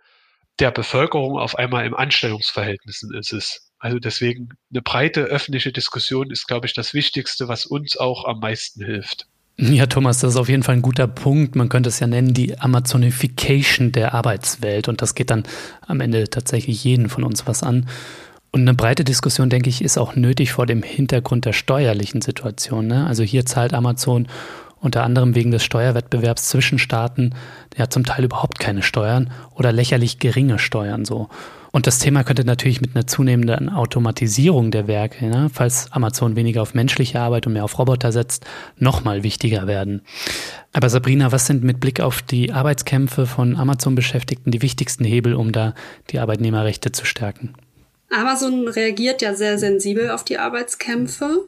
der 0.58 0.70
Bevölkerung 0.70 1.38
auf 1.38 1.56
einmal 1.56 1.86
im 1.86 1.94
Anstellungsverhältnis 1.94 3.02
ist. 3.32 3.69
Also 3.80 3.98
deswegen 3.98 4.50
eine 4.70 4.82
breite 4.82 5.22
öffentliche 5.22 5.72
Diskussion 5.72 6.30
ist, 6.30 6.46
glaube 6.46 6.66
ich, 6.66 6.74
das 6.74 6.94
Wichtigste, 6.94 7.48
was 7.48 7.66
uns 7.66 7.96
auch 7.96 8.26
am 8.26 8.38
meisten 8.38 8.84
hilft. 8.84 9.26
Ja, 9.56 9.86
Thomas, 9.86 10.20
das 10.20 10.32
ist 10.32 10.36
auf 10.36 10.48
jeden 10.48 10.62
Fall 10.62 10.76
ein 10.76 10.82
guter 10.82 11.06
Punkt. 11.06 11.56
Man 11.56 11.68
könnte 11.68 11.88
es 11.88 11.98
ja 11.98 12.06
nennen, 12.06 12.32
die 12.32 12.58
Amazonification 12.58 13.92
der 13.92 14.14
Arbeitswelt. 14.14 14.88
Und 14.88 15.02
das 15.02 15.14
geht 15.14 15.30
dann 15.30 15.44
am 15.86 16.00
Ende 16.00 16.28
tatsächlich 16.30 16.84
jeden 16.84 17.08
von 17.08 17.24
uns 17.24 17.46
was 17.46 17.62
an. 17.62 17.88
Und 18.52 18.62
eine 18.62 18.74
breite 18.74 19.04
Diskussion, 19.04 19.50
denke 19.50 19.68
ich, 19.68 19.82
ist 19.82 19.98
auch 19.98 20.14
nötig 20.16 20.52
vor 20.52 20.66
dem 20.66 20.82
Hintergrund 20.82 21.44
der 21.44 21.52
steuerlichen 21.52 22.20
Situation. 22.20 22.86
Ne? 22.86 23.06
Also 23.06 23.22
hier 23.22 23.46
zahlt 23.46 23.74
Amazon 23.74 24.28
unter 24.80 25.04
anderem 25.04 25.34
wegen 25.34 25.50
des 25.50 25.62
Steuerwettbewerbs 25.62 26.48
zwischen 26.48 26.78
Staaten 26.78 27.34
ja 27.76 27.88
zum 27.90 28.04
Teil 28.04 28.24
überhaupt 28.24 28.58
keine 28.58 28.82
Steuern 28.82 29.30
oder 29.54 29.72
lächerlich 29.72 30.18
geringe 30.18 30.58
Steuern 30.58 31.04
so. 31.04 31.28
Und 31.72 31.86
das 31.86 31.98
Thema 31.98 32.24
könnte 32.24 32.44
natürlich 32.44 32.80
mit 32.80 32.96
einer 32.96 33.06
zunehmenden 33.06 33.68
Automatisierung 33.68 34.70
der 34.70 34.88
Werke, 34.88 35.26
ne, 35.26 35.48
falls 35.52 35.92
Amazon 35.92 36.36
weniger 36.36 36.62
auf 36.62 36.74
menschliche 36.74 37.20
Arbeit 37.20 37.46
und 37.46 37.52
mehr 37.52 37.64
auf 37.64 37.78
Roboter 37.78 38.12
setzt, 38.12 38.44
nochmal 38.76 39.22
wichtiger 39.22 39.66
werden. 39.66 40.02
Aber 40.72 40.88
Sabrina, 40.88 41.32
was 41.32 41.46
sind 41.46 41.62
mit 41.62 41.80
Blick 41.80 42.00
auf 42.00 42.22
die 42.22 42.52
Arbeitskämpfe 42.52 43.26
von 43.26 43.56
Amazon-Beschäftigten 43.56 44.50
die 44.50 44.62
wichtigsten 44.62 45.04
Hebel, 45.04 45.34
um 45.34 45.52
da 45.52 45.74
die 46.10 46.18
Arbeitnehmerrechte 46.18 46.92
zu 46.92 47.04
stärken? 47.04 47.54
Amazon 48.10 48.66
reagiert 48.66 49.22
ja 49.22 49.34
sehr 49.34 49.58
sensibel 49.58 50.10
auf 50.10 50.24
die 50.24 50.38
Arbeitskämpfe. 50.38 51.44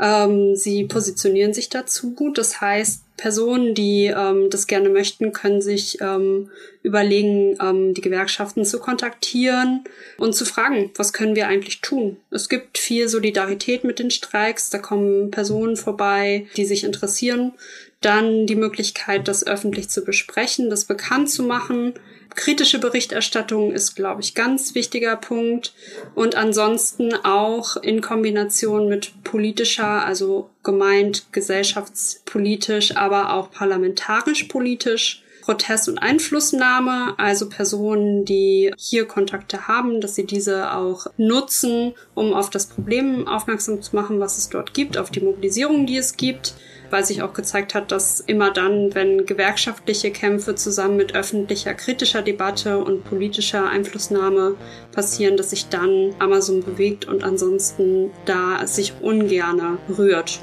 Ähm, 0.00 0.56
sie 0.56 0.84
positionieren 0.84 1.54
sich 1.54 1.68
dazu 1.68 2.14
gut. 2.14 2.38
Das 2.38 2.60
heißt, 2.60 3.04
Personen, 3.16 3.74
die 3.74 4.06
ähm, 4.06 4.50
das 4.50 4.66
gerne 4.66 4.88
möchten, 4.88 5.32
können 5.32 5.62
sich 5.62 6.00
ähm, 6.00 6.50
überlegen, 6.82 7.56
ähm, 7.60 7.94
die 7.94 8.00
Gewerkschaften 8.00 8.64
zu 8.64 8.80
kontaktieren 8.80 9.84
und 10.18 10.34
zu 10.34 10.44
fragen, 10.44 10.90
was 10.96 11.12
können 11.12 11.36
wir 11.36 11.46
eigentlich 11.46 11.80
tun. 11.80 12.16
Es 12.30 12.48
gibt 12.48 12.76
viel 12.76 13.08
Solidarität 13.08 13.84
mit 13.84 14.00
den 14.00 14.10
Streiks, 14.10 14.68
da 14.70 14.78
kommen 14.78 15.30
Personen 15.30 15.76
vorbei, 15.76 16.46
die 16.56 16.64
sich 16.64 16.82
interessieren. 16.82 17.52
Dann 18.00 18.46
die 18.46 18.56
Möglichkeit, 18.56 19.28
das 19.28 19.46
öffentlich 19.46 19.88
zu 19.88 20.04
besprechen, 20.04 20.68
das 20.68 20.84
bekannt 20.84 21.30
zu 21.30 21.44
machen 21.44 21.94
kritische 22.34 22.78
Berichterstattung 22.78 23.72
ist, 23.72 23.94
glaube 23.94 24.20
ich, 24.20 24.34
ganz 24.34 24.74
wichtiger 24.74 25.16
Punkt. 25.16 25.74
Und 26.14 26.34
ansonsten 26.34 27.14
auch 27.14 27.76
in 27.76 28.00
Kombination 28.00 28.88
mit 28.88 29.24
politischer, 29.24 30.04
also 30.04 30.50
gemeint 30.62 31.32
gesellschaftspolitisch, 31.32 32.96
aber 32.96 33.34
auch 33.34 33.50
parlamentarisch 33.50 34.44
politisch. 34.44 35.20
Protest 35.42 35.90
und 35.90 35.98
Einflussnahme, 35.98 37.18
also 37.18 37.50
Personen, 37.50 38.24
die 38.24 38.72
hier 38.78 39.04
Kontakte 39.06 39.68
haben, 39.68 40.00
dass 40.00 40.14
sie 40.14 40.24
diese 40.24 40.72
auch 40.72 41.06
nutzen, 41.18 41.92
um 42.14 42.32
auf 42.32 42.48
das 42.48 42.66
Problem 42.66 43.28
aufmerksam 43.28 43.82
zu 43.82 43.94
machen, 43.94 44.20
was 44.20 44.38
es 44.38 44.48
dort 44.48 44.72
gibt, 44.72 44.96
auf 44.96 45.10
die 45.10 45.20
Mobilisierung, 45.20 45.84
die 45.84 45.98
es 45.98 46.16
gibt 46.16 46.54
weil 46.90 47.04
sich 47.04 47.22
auch 47.22 47.32
gezeigt 47.32 47.74
hat, 47.74 47.92
dass 47.92 48.20
immer 48.20 48.52
dann, 48.52 48.94
wenn 48.94 49.26
gewerkschaftliche 49.26 50.10
Kämpfe 50.10 50.54
zusammen 50.54 50.96
mit 50.96 51.14
öffentlicher 51.14 51.74
kritischer 51.74 52.22
Debatte 52.22 52.78
und 52.78 53.04
politischer 53.04 53.68
Einflussnahme 53.68 54.54
passieren, 54.92 55.36
dass 55.36 55.50
sich 55.50 55.68
dann 55.68 56.14
Amazon 56.18 56.62
bewegt 56.62 57.06
und 57.06 57.24
ansonsten 57.24 58.10
da 58.24 58.66
sich 58.66 58.94
ungerne 59.00 59.78
rührt. 59.88 60.40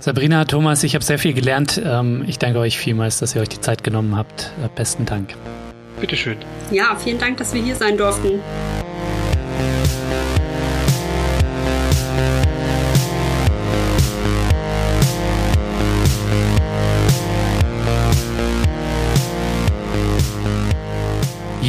Sabrina, 0.00 0.44
Thomas, 0.44 0.84
ich 0.84 0.94
habe 0.94 1.04
sehr 1.04 1.18
viel 1.18 1.32
gelernt. 1.32 1.80
Ähm, 1.84 2.24
ich 2.26 2.38
danke 2.38 2.60
euch 2.60 2.78
vielmals, 2.78 3.18
dass 3.18 3.34
ihr 3.34 3.42
euch 3.42 3.48
die 3.48 3.60
Zeit 3.60 3.82
genommen 3.82 4.16
habt. 4.16 4.52
Äh, 4.64 4.68
besten 4.74 5.04
Dank. 5.04 5.34
Bitteschön. 6.00 6.36
Ja, 6.70 6.96
vielen 6.96 7.18
Dank, 7.18 7.38
dass 7.38 7.52
wir 7.52 7.62
hier 7.62 7.74
sein 7.74 7.96
durften. 7.96 8.40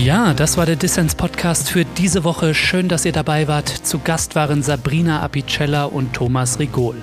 Ja, 0.03 0.33
das 0.33 0.55
war 0.55 0.65
der 0.65 0.77
Dissens 0.77 1.13
Podcast 1.13 1.69
für 1.69 1.83
diese 1.83 2.23
Woche. 2.23 2.53
Schön, 2.53 2.87
dass 2.87 3.03
ihr 3.03 3.11
dabei 3.11 3.49
wart. 3.49 3.67
Zu 3.67 3.99
Gast 3.99 4.33
waren 4.33 4.63
Sabrina 4.63 5.21
Apicella 5.21 5.83
und 5.83 6.13
Thomas 6.13 6.57
Rigol. 6.57 6.95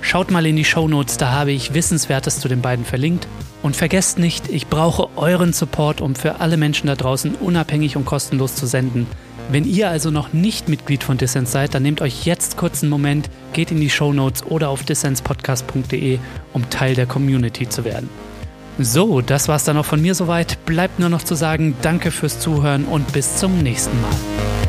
Schaut 0.00 0.30
mal 0.30 0.46
in 0.46 0.56
die 0.56 0.64
Show 0.64 0.88
Notes, 0.88 1.18
da 1.18 1.30
habe 1.30 1.52
ich 1.52 1.74
Wissenswertes 1.74 2.40
zu 2.40 2.48
den 2.48 2.62
beiden 2.62 2.86
verlinkt. 2.86 3.28
Und 3.62 3.76
vergesst 3.76 4.18
nicht, 4.18 4.48
ich 4.48 4.66
brauche 4.66 5.10
euren 5.16 5.52
Support, 5.52 6.00
um 6.00 6.14
für 6.14 6.40
alle 6.40 6.56
Menschen 6.56 6.86
da 6.86 6.94
draußen 6.94 7.34
unabhängig 7.34 7.96
und 7.96 8.06
kostenlos 8.06 8.54
zu 8.54 8.64
senden. 8.64 9.06
Wenn 9.50 9.66
ihr 9.66 9.90
also 9.90 10.10
noch 10.10 10.32
nicht 10.32 10.70
Mitglied 10.70 11.04
von 11.04 11.18
Dissens 11.18 11.52
seid, 11.52 11.74
dann 11.74 11.82
nehmt 11.82 12.00
euch 12.00 12.24
jetzt 12.24 12.56
kurz 12.56 12.82
einen 12.82 12.88
Moment, 12.88 13.28
geht 13.52 13.70
in 13.70 13.80
die 13.80 13.90
Show 13.90 14.14
Notes 14.14 14.42
oder 14.46 14.70
auf 14.70 14.84
dissenspodcast.de, 14.84 16.18
um 16.54 16.70
Teil 16.70 16.94
der 16.94 17.06
Community 17.06 17.68
zu 17.68 17.84
werden. 17.84 18.08
So, 18.78 19.20
das 19.20 19.48
war's 19.48 19.64
dann 19.64 19.76
auch 19.76 19.84
von 19.84 20.00
mir 20.00 20.14
soweit. 20.14 20.64
Bleibt 20.64 21.00
nur 21.00 21.08
noch 21.08 21.24
zu 21.24 21.34
sagen, 21.34 21.76
danke 21.82 22.12
fürs 22.12 22.38
Zuhören 22.38 22.84
und 22.84 23.12
bis 23.12 23.36
zum 23.36 23.58
nächsten 23.58 24.00
Mal. 24.00 24.67